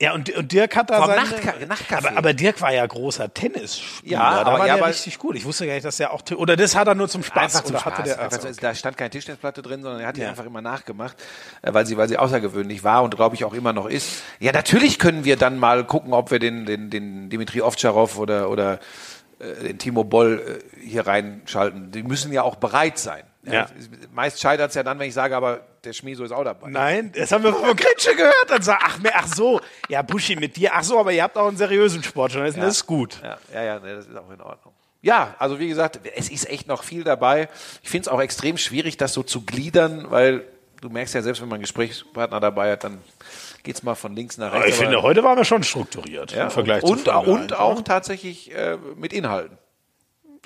Ja, 0.00 0.12
und, 0.12 0.28
und 0.36 0.50
Dirk 0.50 0.74
hat 0.74 0.90
da 0.90 0.98
Vom 0.98 1.06
seine, 1.06 1.20
Nachtcafé. 1.66 1.96
aber, 1.98 2.18
aber 2.18 2.34
Dirk 2.34 2.60
war 2.60 2.72
ja 2.72 2.84
großer 2.84 3.32
Tennisspieler. 3.32 4.12
Ja, 4.12 4.30
da 4.44 4.50
aber- 4.50 4.58
war 4.58 4.66
ja, 4.66 4.76
der 4.76 4.86
richtig 4.88 5.18
gut. 5.20 5.36
Ich 5.36 5.44
wusste 5.44 5.66
gar 5.66 5.74
nicht, 5.74 5.84
dass 5.84 5.98
der 5.98 6.12
auch 6.12 6.20
oder 6.34 6.56
das 6.56 6.74
hat 6.74 6.88
er 6.88 6.96
nur 6.96 7.08
zum 7.08 7.22
Spaß 7.22 7.54
Einfach 7.56 7.62
zum 7.64 7.78
Spaß. 7.78 8.02
der 8.02 8.18
also, 8.20 8.52
so- 8.52 8.60
Da 8.60 8.74
stand 8.74 8.96
keine 8.96 9.10
Tischtennisplatte 9.10 9.62
drin, 9.62 9.82
sondern 9.82 10.00
er 10.00 10.08
hat 10.08 10.16
die 10.16 10.22
Ja. 10.22 10.30
einfach 10.30 10.46
immer 10.46 10.60
nachgemacht, 10.60 11.16
äh, 11.62 11.72
weil 11.72 11.86
sie, 11.86 11.96
weil 11.96 12.08
sie 12.08 12.18
außergewöhnlich 12.18 12.82
war 12.82 13.04
und 13.04 13.14
glaube 13.14 13.36
ich 13.36 13.44
auch 13.44 13.54
immer 13.54 13.72
noch 13.72 13.86
ist. 13.86 14.22
Ja, 14.40 14.50
natürlich 14.50 14.98
können 14.98 15.24
wir 15.24 15.36
dann 15.36 15.58
mal 15.58 15.84
gucken, 15.84 16.12
ob 16.12 16.32
wir 16.32 16.40
den, 16.40 16.66
den, 16.66 16.90
den 16.90 17.30
Dimitri 17.30 17.60
Ovtcharov 17.62 18.18
oder, 18.18 18.50
oder 18.50 18.80
äh, 19.38 19.62
den 19.68 19.78
Timo 19.78 20.02
Boll 20.02 20.60
äh, 20.74 20.80
hier 20.86 21.06
reinschalten. 21.06 21.92
Die 21.92 22.02
müssen 22.02 22.32
ja 22.32 22.42
auch 22.42 22.56
bereit 22.56 22.98
sein. 22.98 23.22
Ja. 23.44 23.66
Meist 24.12 24.40
scheitert 24.40 24.70
es 24.70 24.74
ja 24.74 24.82
dann, 24.82 24.98
wenn 24.98 25.06
ich 25.06 25.14
sage, 25.14 25.36
aber 25.36 25.60
der 25.84 25.92
Schmieso 25.92 26.24
ist 26.24 26.32
auch 26.32 26.44
dabei. 26.44 26.68
Nein, 26.68 27.12
das 27.12 27.32
haben 27.32 27.44
wir 27.44 27.52
von 27.52 27.76
Gritsche 27.76 28.14
gehört. 28.14 28.46
Dann 28.48 28.62
sagt, 28.62 28.82
ach, 28.84 28.98
mehr, 28.98 29.12
ach 29.14 29.26
so, 29.26 29.60
ja, 29.88 30.02
Buschi 30.02 30.36
mit 30.36 30.56
dir, 30.56 30.72
ach 30.74 30.84
so, 30.84 30.98
aber 30.98 31.12
ihr 31.12 31.22
habt 31.22 31.36
auch 31.36 31.48
einen 31.48 31.56
seriösen 31.56 32.02
Sportjournalisten, 32.02 32.62
das 32.62 32.76
ist 32.76 32.86
gut. 32.86 33.20
Ja, 33.22 33.38
ja, 33.52 33.62
ja, 33.62 33.78
nee, 33.80 33.94
das 33.94 34.06
ist 34.06 34.16
auch 34.16 34.30
in 34.30 34.40
Ordnung. 34.40 34.74
Ja, 35.02 35.34
also 35.38 35.58
wie 35.58 35.68
gesagt, 35.68 36.00
es 36.16 36.30
ist 36.30 36.48
echt 36.48 36.66
noch 36.66 36.82
viel 36.82 37.04
dabei. 37.04 37.50
Ich 37.82 37.90
finde 37.90 38.08
es 38.08 38.08
auch 38.08 38.22
extrem 38.22 38.56
schwierig, 38.56 38.96
das 38.96 39.12
so 39.12 39.22
zu 39.22 39.42
gliedern, 39.42 40.06
weil 40.10 40.46
du 40.80 40.88
merkst 40.88 41.14
ja 41.14 41.20
selbst, 41.20 41.42
wenn 41.42 41.48
man 41.48 41.56
einen 41.56 41.62
Gesprächspartner 41.62 42.40
dabei 42.40 42.72
hat, 42.72 42.84
dann 42.84 43.02
geht's 43.62 43.82
mal 43.82 43.94
von 43.94 44.16
links 44.16 44.38
nach 44.38 44.52
rechts. 44.52 44.56
Aber 44.56 44.68
ich 44.68 44.74
finde, 44.76 45.02
heute 45.02 45.22
waren 45.22 45.36
wir 45.36 45.44
schon 45.44 45.62
strukturiert 45.62 46.32
ja, 46.32 46.44
im 46.44 46.50
Vergleich 46.50 46.82
und, 46.82 47.00
zu 47.00 47.04
Folge 47.10 47.30
und 47.30 47.52
eins, 47.52 47.52
auch 47.52 47.76
ne? 47.76 47.84
tatsächlich 47.84 48.54
äh, 48.54 48.78
mit 48.96 49.12
Inhalten. 49.12 49.58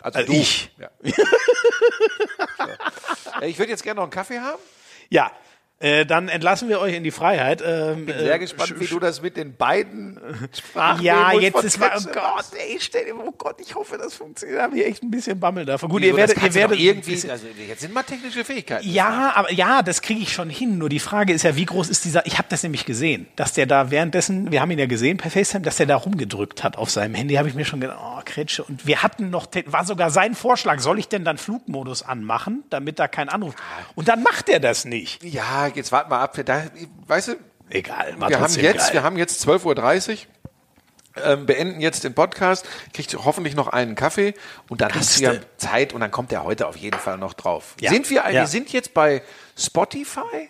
Also, 0.03 0.19
Also 0.19 0.33
ich. 0.33 0.71
Ja. 0.79 0.91
so. 1.03 1.13
Ich 3.43 3.59
würde 3.59 3.71
jetzt 3.71 3.83
gerne 3.83 3.97
noch 3.97 4.05
einen 4.05 4.13
Kaffee 4.13 4.41
haben. 4.41 4.59
Ja, 5.11 5.33
äh, 5.81 6.05
dann 6.07 6.29
entlassen 6.29 6.69
wir 6.69 6.81
euch 6.81 6.95
in 6.95 7.05
die 7.05 7.11
Freiheit. 7.11 7.63
Ähm, 7.65 8.07
Bin 8.07 8.19
sehr 8.19 8.35
äh, 8.35 8.39
gespannt, 8.39 8.71
sch- 8.71 8.81
wie 8.81 8.87
du 8.87 8.99
das 8.99 9.23
mit 9.23 9.37
den 9.37 9.55
beiden 9.57 10.19
Sprachen 10.57 11.05
Ja, 11.05 11.33
jetzt 11.33 11.63
ist 11.63 11.79
mal, 11.79 11.93
oh 11.97 12.03
Gott, 12.13 12.47
ey, 12.57 12.79
stell 12.81 13.05
dir, 13.05 13.15
oh 13.17 13.33
Gott, 13.39 13.61
ich 13.61 13.75
hoffe, 13.75 13.97
das 13.97 14.15
funktioniert. 14.15 14.59
Da 14.59 14.65
habe 14.65 14.79
ich 14.79 14.87
echt 14.87 15.03
ein 15.03 15.11
bisschen 15.11 15.39
Bammel 15.39 15.65
davon. 15.65 15.89
Gut, 15.89 16.03
ihr 16.03 16.17
werdet, 16.17 16.43
ihr 16.43 16.55
werdet 16.55 16.79
irgendwie, 16.81 17.31
also 17.31 17.47
jetzt 17.69 17.81
sind 17.81 17.95
mal 17.95 18.03
technische 18.03 18.45
Fähigkeiten. 18.45 18.89
Ja, 18.91 19.33
aber 19.37 19.53
ja, 19.53 19.83
das 19.83 20.03
kriege 20.03 20.21
ich 20.21 20.33
schon 20.33 20.51
hin. 20.51 20.79
Nur 20.79 20.89
die 20.89 20.99
Frage 20.99 21.33
ist 21.33 21.43
ja, 21.43 21.55
wie 21.55 21.65
groß 21.67 21.89
ist 21.89 22.05
dieser? 22.05 22.27
Ich 22.27 22.39
habe 22.39 22.49
das 22.51 22.63
nämlich 22.63 22.85
gesehen, 22.85 23.29
dass 23.37 23.53
der 23.53 23.67
da 23.67 23.91
währenddessen, 23.91 24.51
wir 24.51 24.61
haben 24.61 24.71
ihn 24.73 24.79
ja 24.81 24.87
gesehen 24.87 25.17
per 25.17 25.31
FaceTime, 25.31 25.63
dass 25.63 25.77
der 25.77 25.87
da 25.87 25.97
rumgedrückt 25.97 26.65
hat 26.65 26.77
auf 26.77 26.91
seinem 26.91 27.15
Handy. 27.15 27.35
Habe 27.35 27.49
ich 27.49 27.55
mir 27.55 27.65
schon 27.65 27.81
gedacht, 27.81 27.99
oh 28.03 28.21
Kretsche. 28.25 28.65
Und 28.65 28.87
wir 28.87 29.03
hatten 29.03 29.31
noch, 29.31 29.47
war 29.67 29.85
sogar 29.85 30.11
sein 30.11 30.35
Vorschlag, 30.35 30.81
soll 30.81 30.99
ich 30.99 31.09
denn 31.09 31.25
dann 31.25 31.39
Flugmodus 31.39 32.03
anmachen, 32.03 32.65
damit 32.71 32.99
da 32.99 33.07
kein 33.07 33.29
Anruf? 33.29 33.55
Und 33.95 34.09
dann 34.09 34.23
macht 34.25 34.49
er 34.49 34.59
das 34.61 34.85
nicht. 34.85 35.23
Ja, 35.23 35.68
jetzt 35.77 35.93
warten 35.93 36.11
wir 36.11 36.19
ab. 36.19 36.39
Da, 36.45 36.65
weißt 37.07 37.29
du, 37.29 37.33
Egal, 37.71 38.15
wir 38.19 38.41
haben 38.41 38.55
jetzt, 38.55 38.79
geil. 38.79 38.93
wir 38.93 39.03
haben 39.03 39.17
jetzt 39.17 39.47
12.30 39.47 40.11
Uhr. 40.13 40.17
Ähm, 41.25 41.47
beenden 41.47 41.81
jetzt 41.81 42.05
den 42.05 42.15
Podcast, 42.15 42.65
kriegt 42.95 43.13
hoffentlich 43.25 43.57
noch 43.57 43.67
einen 43.67 43.97
Kaffee 43.97 44.35
und 44.69 44.81
dann 44.81 44.95
hast 44.95 45.19
du 45.19 45.25
ja. 45.25 45.33
Zeit 45.57 45.93
und 45.93 46.01
dann 46.01 46.13
kommt 46.13 46.31
der 46.31 46.45
heute 46.45 46.69
auf 46.69 46.77
jeden 46.77 46.99
Fall 46.99 47.19
noch 47.19 47.35
drauf. 47.35 47.75
Ja. 47.81 47.91
Sind 47.91 48.09
wir, 48.11 48.19
Ja. 48.19 48.33
wir 48.33 48.47
sind 48.47 48.73
jetzt 48.73 48.95
bei 48.95 49.23
Spotify? 49.57 50.49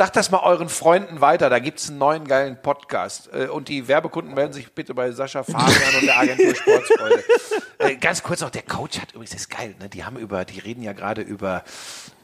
Sagt 0.00 0.16
das 0.16 0.30
mal 0.30 0.38
euren 0.38 0.70
Freunden 0.70 1.20
weiter, 1.20 1.50
da 1.50 1.58
gibt's 1.58 1.90
einen 1.90 1.98
neuen 1.98 2.26
geilen 2.26 2.56
Podcast. 2.62 3.28
Äh, 3.34 3.48
Und 3.48 3.68
die 3.68 3.86
Werbekunden 3.86 4.32
melden 4.32 4.54
sich 4.54 4.72
bitte 4.72 4.94
bei 4.94 5.10
Sascha 5.10 5.42
Fabian 5.42 5.94
und 6.00 6.06
der 6.06 6.18
Agentur 6.18 6.54
Sportsfreude. 6.54 7.22
Äh, 7.78 7.96
Ganz 7.96 8.22
kurz 8.22 8.42
noch, 8.42 8.50
der 8.50 8.60
Coach 8.60 9.00
hat 9.00 9.12
übrigens, 9.12 9.30
das 9.30 9.40
ist 9.40 9.50
geil, 9.50 9.74
ne? 9.80 9.88
die 9.88 10.04
haben 10.04 10.18
über, 10.18 10.44
die 10.44 10.58
reden 10.58 10.82
ja 10.82 10.92
gerade 10.92 11.22
über, 11.22 11.64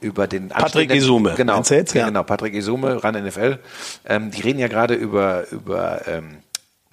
über 0.03 0.27
den 0.27 0.49
Patrick 0.51 0.91
Isume. 0.91 1.33
Genau, 1.35 1.63
jetzt? 1.63 1.95
Ja. 1.95 2.07
genau, 2.07 2.25
Patrick 2.25 2.53
Isume, 2.53 3.03
ran 3.03 3.15
NFL. 3.15 3.59
Ähm, 4.07 4.31
die 4.31 4.43
reden 4.43 4.59
ja 4.59 4.69
gerade 4.69 4.93
über, 4.93 5.51
über 5.51 6.07
ähm, 6.07 6.43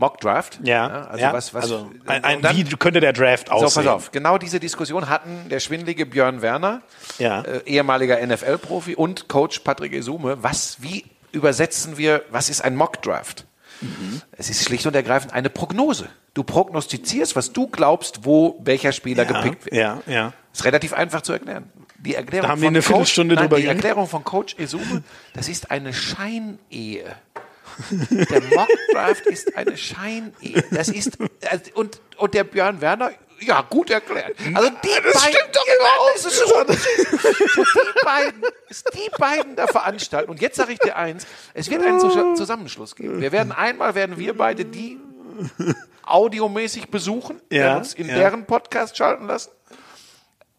Mock 0.03 0.19
Draft. 0.19 0.59
ja, 0.63 1.05
also 1.05 1.21
ja, 1.23 1.31
was, 1.31 1.53
was, 1.53 1.63
also 1.63 1.89
ein, 2.05 2.23
ein, 2.25 2.35
und 2.37 2.41
dann- 2.43 2.57
wie 2.57 2.63
könnte 2.75 2.99
der 2.99 3.13
Draft 3.13 3.47
so, 3.47 3.53
aussehen? 3.53 3.85
pass 3.85 3.93
auf. 3.93 4.11
Genau 4.11 4.37
diese 4.37 4.59
Diskussion 4.59 5.07
hatten 5.07 5.47
der 5.49 5.61
schwindelige 5.61 6.05
Björn 6.05 6.41
Werner, 6.41 6.81
Ja. 7.19 7.41
äh, 7.43 7.61
ehemaliger 7.65 8.19
NFL-Profi 8.19 8.95
und 8.95 9.29
Coach 9.29 9.59
Patrick 9.59 9.93
Esume. 9.93 10.43
Was, 10.43 10.81
wie 10.81 11.05
übersetzen 11.31 11.97
wir, 11.97 12.23
was 12.31 12.49
ist 12.49 12.61
ein 12.61 12.75
Mock-Draft? 12.75 13.45
Mhm. 13.79 14.21
Es 14.33 14.49
ist 14.49 14.65
schlicht 14.65 14.85
und 14.85 14.93
ergreifend 14.95 15.31
eine 15.33 15.49
Prognose. 15.49 16.09
Du 16.33 16.43
prognostizierst, 16.43 17.35
was 17.37 17.53
du 17.53 17.67
glaubst, 17.67 18.25
wo 18.25 18.59
welcher 18.63 18.91
Spieler 18.91 19.23
Ja, 19.23 19.31
gepickt 19.41 19.65
wird. 19.65 19.75
ja, 19.75 20.01
ja. 20.05 20.33
Ist 20.51 20.65
relativ 20.65 20.91
einfach 20.93 21.21
zu 21.21 21.31
erklären. 21.33 21.71
Die 21.97 22.15
Erklärung 22.15 22.47
Da 22.47 22.51
haben 22.51 22.61
wir 22.61 22.67
eine 22.67 22.79
Coach, 22.79 22.87
Viertelstunde 22.87 23.35
nein, 23.35 23.45
drüber 23.45 23.61
Die. 23.61 23.67
Erklärung 23.67 24.07
von 24.09 24.23
Coach 24.25 24.55
Esume, 24.59 25.03
das 25.33 25.47
ist 25.47 25.71
eine 25.71 25.93
Scheinehe. 25.93 27.15
Der 27.89 28.41
Mockdraft 28.41 29.25
ist 29.27 29.55
eine 29.55 29.77
Scheinehe. 29.77 30.63
Das 30.71 30.89
ist 30.89 31.19
äh, 31.41 31.59
und 31.73 31.99
und 32.17 32.33
der 32.33 32.43
Björn 32.43 32.79
Werner, 32.81 33.11
ja 33.39 33.61
gut 33.69 33.89
erklärt. 33.89 34.35
Also 34.53 34.69
die 34.69 34.87
beiden, 34.87 35.19
stimmt 35.19 35.55
doch 35.55 35.65
überhaupt. 35.65 36.25
Das 36.25 36.37
so, 36.37 36.63
die 37.63 38.05
beiden, 38.05 38.43
ist 38.69 38.89
die 38.93 39.09
beiden 39.17 39.55
da 39.55 39.67
veranstalten. 39.67 40.29
Und 40.31 40.41
jetzt 40.41 40.55
sage 40.57 40.73
ich 40.73 40.79
dir 40.79 40.95
eins: 40.95 41.25
Es 41.53 41.69
wird 41.69 41.83
einen 41.83 41.99
Zus- 41.99 42.35
Zusammenschluss 42.37 42.95
geben. 42.95 43.21
Wir 43.21 43.31
werden 43.31 43.51
einmal 43.51 43.95
werden 43.95 44.17
wir 44.17 44.37
beide 44.37 44.65
die 44.65 44.99
audiomäßig 46.05 46.89
besuchen, 46.89 47.41
Ja, 47.49 47.77
uns 47.77 47.93
in 47.93 48.07
ja. 48.07 48.15
deren 48.15 48.45
Podcast 48.45 48.97
schalten 48.97 49.27
lassen. 49.27 49.51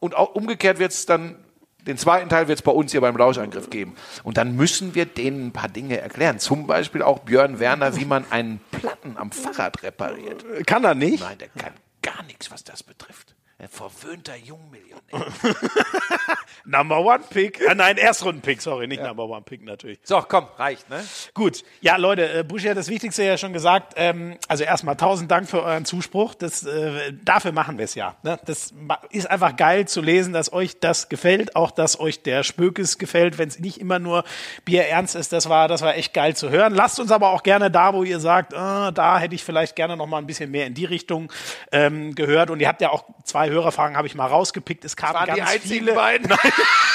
Und 0.01 0.15
auch 0.16 0.35
umgekehrt 0.35 0.78
wird 0.78 0.93
es 0.93 1.07
dann, 1.07 1.44
den 1.86 1.98
zweiten 1.98 2.28
Teil 2.28 2.48
wird 2.48 2.59
es 2.59 2.62
bei 2.62 2.73
uns 2.73 2.93
hier 2.93 3.01
beim 3.01 3.16
Lauschangriff 3.16 3.70
geben. 3.70 3.94
Und 4.23 4.36
dann 4.36 4.56
müssen 4.56 4.94
wir 4.94 5.06
denen 5.06 5.48
ein 5.48 5.52
paar 5.52 5.69
Dinge 5.69 6.01
erklären. 6.01 6.39
Zum 6.39 6.66
Beispiel 6.66 7.02
auch 7.02 7.20
Björn 7.20 7.59
Werner, 7.61 7.97
wie 7.97 8.05
man 8.05 8.24
einen 8.31 8.61
Platten 8.70 9.16
am 9.16 9.31
Fahrrad 9.31 9.82
repariert. 9.82 10.44
Kann 10.66 10.85
er 10.85 10.94
nicht? 10.94 11.23
Nein, 11.23 11.39
der 11.39 11.48
kann 11.48 11.73
gar 12.02 12.23
nichts, 12.24 12.51
was 12.51 12.65
das 12.65 12.82
betrifft. 12.82 13.34
Ein 13.59 13.68
verwöhnter 13.68 14.36
Jungmillionär. 14.36 15.01
Number 16.64 16.98
One 17.01 17.22
Pick. 17.28 17.60
Ah, 17.68 17.74
nein, 17.74 17.98
Erstrunden-Pick, 17.98 18.60
sorry, 18.60 18.86
nicht 18.86 19.02
Number 19.02 19.24
One 19.28 19.43
Pick 19.43 19.62
natürlich. 19.62 19.98
So, 20.02 20.20
komm, 20.26 20.47
reicht, 20.56 20.89
ne? 20.89 21.05
Gut, 21.35 21.62
ja 21.81 21.97
Leute, 21.97 22.40
äh, 22.40 22.43
Buschi 22.43 22.68
hat 22.68 22.76
das 22.76 22.89
Wichtigste 22.89 23.22
ja 23.22 23.36
schon 23.36 23.52
gesagt. 23.52 23.94
Ähm, 23.97 24.39
also 24.48 24.64
erstmal 24.64 24.97
tausend 24.97 25.31
Dank 25.31 25.48
für 25.48 25.62
euren 25.62 25.85
Zuspruch. 25.85 26.35
Das, 26.35 26.64
äh, 26.64 27.12
dafür 27.22 27.52
machen 27.52 27.78
wir 27.78 27.85
es 27.85 27.94
ja. 27.94 28.16
Ne? 28.22 28.39
Das 28.47 28.74
ist 29.10 29.31
einfach 29.31 29.56
geil 29.56 29.86
zu 29.86 30.01
lesen, 30.01 30.32
dass 30.32 30.52
euch 30.52 30.81
das 30.81 31.09
gefällt, 31.09 31.55
auch 31.55 31.70
dass 31.70 32.01
euch 32.01 32.22
der 32.22 32.43
Spökes 32.43 32.98
gefällt, 32.98 33.39
wenn 33.39 33.48
es 33.48 33.59
nicht 33.59 33.78
immer 33.78 33.98
nur 33.98 34.24
Bier 34.64 34.86
ernst 34.86 35.14
ist. 35.16 35.32
Das 35.32 35.48
war, 35.48 35.68
das 35.68 35.82
war 35.82 35.97
echt 35.97 36.14
geil 36.14 36.35
zu 36.35 36.51
hören. 36.51 36.74
Lasst 36.74 36.98
uns 36.98 37.12
aber 37.12 37.31
auch 37.31 37.43
gerne 37.43 37.70
da, 37.70 37.94
wo 37.94 38.05
ihr 38.05 38.20
sagt, 38.20 38.55
ah, 38.55 38.90
da 38.90 39.18
hätte 39.18 39.35
ich 39.35 39.44
vielleicht 39.44 39.76
gerne 39.76 39.97
noch 39.97 40.06
mal 40.06 40.18
ein 40.18 40.26
bisschen 40.26 40.51
mehr 40.51 40.66
in 40.66 40.74
die 40.74 40.86
Richtung 40.86 41.31
ähm, 41.72 42.14
gehört. 42.14 42.51
Und 42.51 42.60
ihr 42.60 42.68
habt 42.68 42.81
ja 42.81 42.90
auch 42.90 43.05
zwei 43.24 43.51
Hörerfragen, 43.55 43.97
habe 43.97 44.06
ich 44.06 44.14
mal 44.14 44.26
rausgepickt. 44.26 44.85
Es 44.85 44.97
kamen 44.97 45.26
ganz 45.26 45.51
viele. 45.62 45.93
beiden. 45.94 46.28
Nein, 46.28 46.52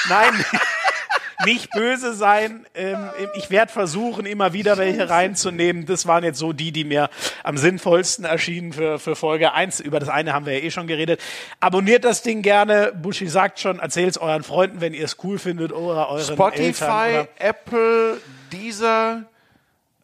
nein. 0.09 0.45
nicht 1.45 1.71
böse 1.71 2.13
sein. 2.13 2.65
Ähm, 2.75 3.09
ich 3.35 3.49
werde 3.49 3.71
versuchen, 3.71 4.25
immer 4.25 4.53
wieder 4.53 4.77
welche 4.77 5.09
reinzunehmen. 5.09 5.85
Das 5.85 6.05
waren 6.05 6.23
jetzt 6.23 6.39
so 6.39 6.53
die, 6.53 6.71
die 6.71 6.83
mir 6.83 7.09
am 7.43 7.57
sinnvollsten 7.57 8.25
erschienen 8.25 8.73
für, 8.73 8.99
für 8.99 9.15
Folge 9.15 9.53
1. 9.53 9.79
Über 9.79 9.99
das 9.99 10.09
eine 10.09 10.33
haben 10.33 10.45
wir 10.45 10.57
ja 10.57 10.65
eh 10.65 10.71
schon 10.71 10.87
geredet. 10.87 11.21
Abonniert 11.59 12.03
das 12.03 12.21
Ding 12.21 12.41
gerne. 12.41 12.91
Buschi 12.93 13.27
sagt 13.27 13.59
schon, 13.59 13.79
erzählt 13.79 14.11
es 14.11 14.17
euren 14.17 14.43
Freunden, 14.43 14.81
wenn 14.81 14.93
ihr 14.93 15.05
es 15.05 15.17
cool 15.23 15.39
findet 15.39 15.71
oder 15.71 16.09
euren 16.09 16.19
Eltern. 16.19 16.35
Spotify, 16.35 16.83
Oder 16.83 17.27
Apple, 17.37 18.17
dieser. 18.51 19.23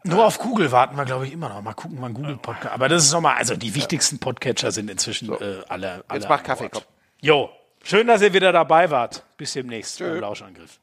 Nur 0.05 0.25
auf 0.25 0.39
Google 0.39 0.71
warten 0.71 0.95
wir, 0.95 1.05
glaube 1.05 1.27
ich, 1.27 1.33
immer 1.33 1.49
noch. 1.49 1.61
Mal 1.61 1.73
gucken, 1.73 1.97
wann 1.99 2.13
Google 2.13 2.37
Podcast. 2.37 2.73
Aber 2.73 2.87
das 2.89 3.05
ist 3.05 3.11
nochmal, 3.11 3.35
also 3.37 3.55
die 3.55 3.75
wichtigsten 3.75 4.19
Podcatcher 4.19 4.71
sind 4.71 4.89
inzwischen 4.89 5.31
äh, 5.33 5.61
alle, 5.67 6.03
alle. 6.07 6.19
Jetzt 6.19 6.29
mach 6.29 6.43
Kaffee, 6.43 6.69
komm. 6.69 6.83
Jo, 7.21 7.49
schön, 7.83 8.07
dass 8.07 8.21
ihr 8.21 8.33
wieder 8.33 8.51
dabei 8.51 8.89
wart. 8.91 9.23
Bis 9.37 9.53
demnächst 9.53 9.99
beim 9.99 10.19
Lauschangriff. 10.19 10.79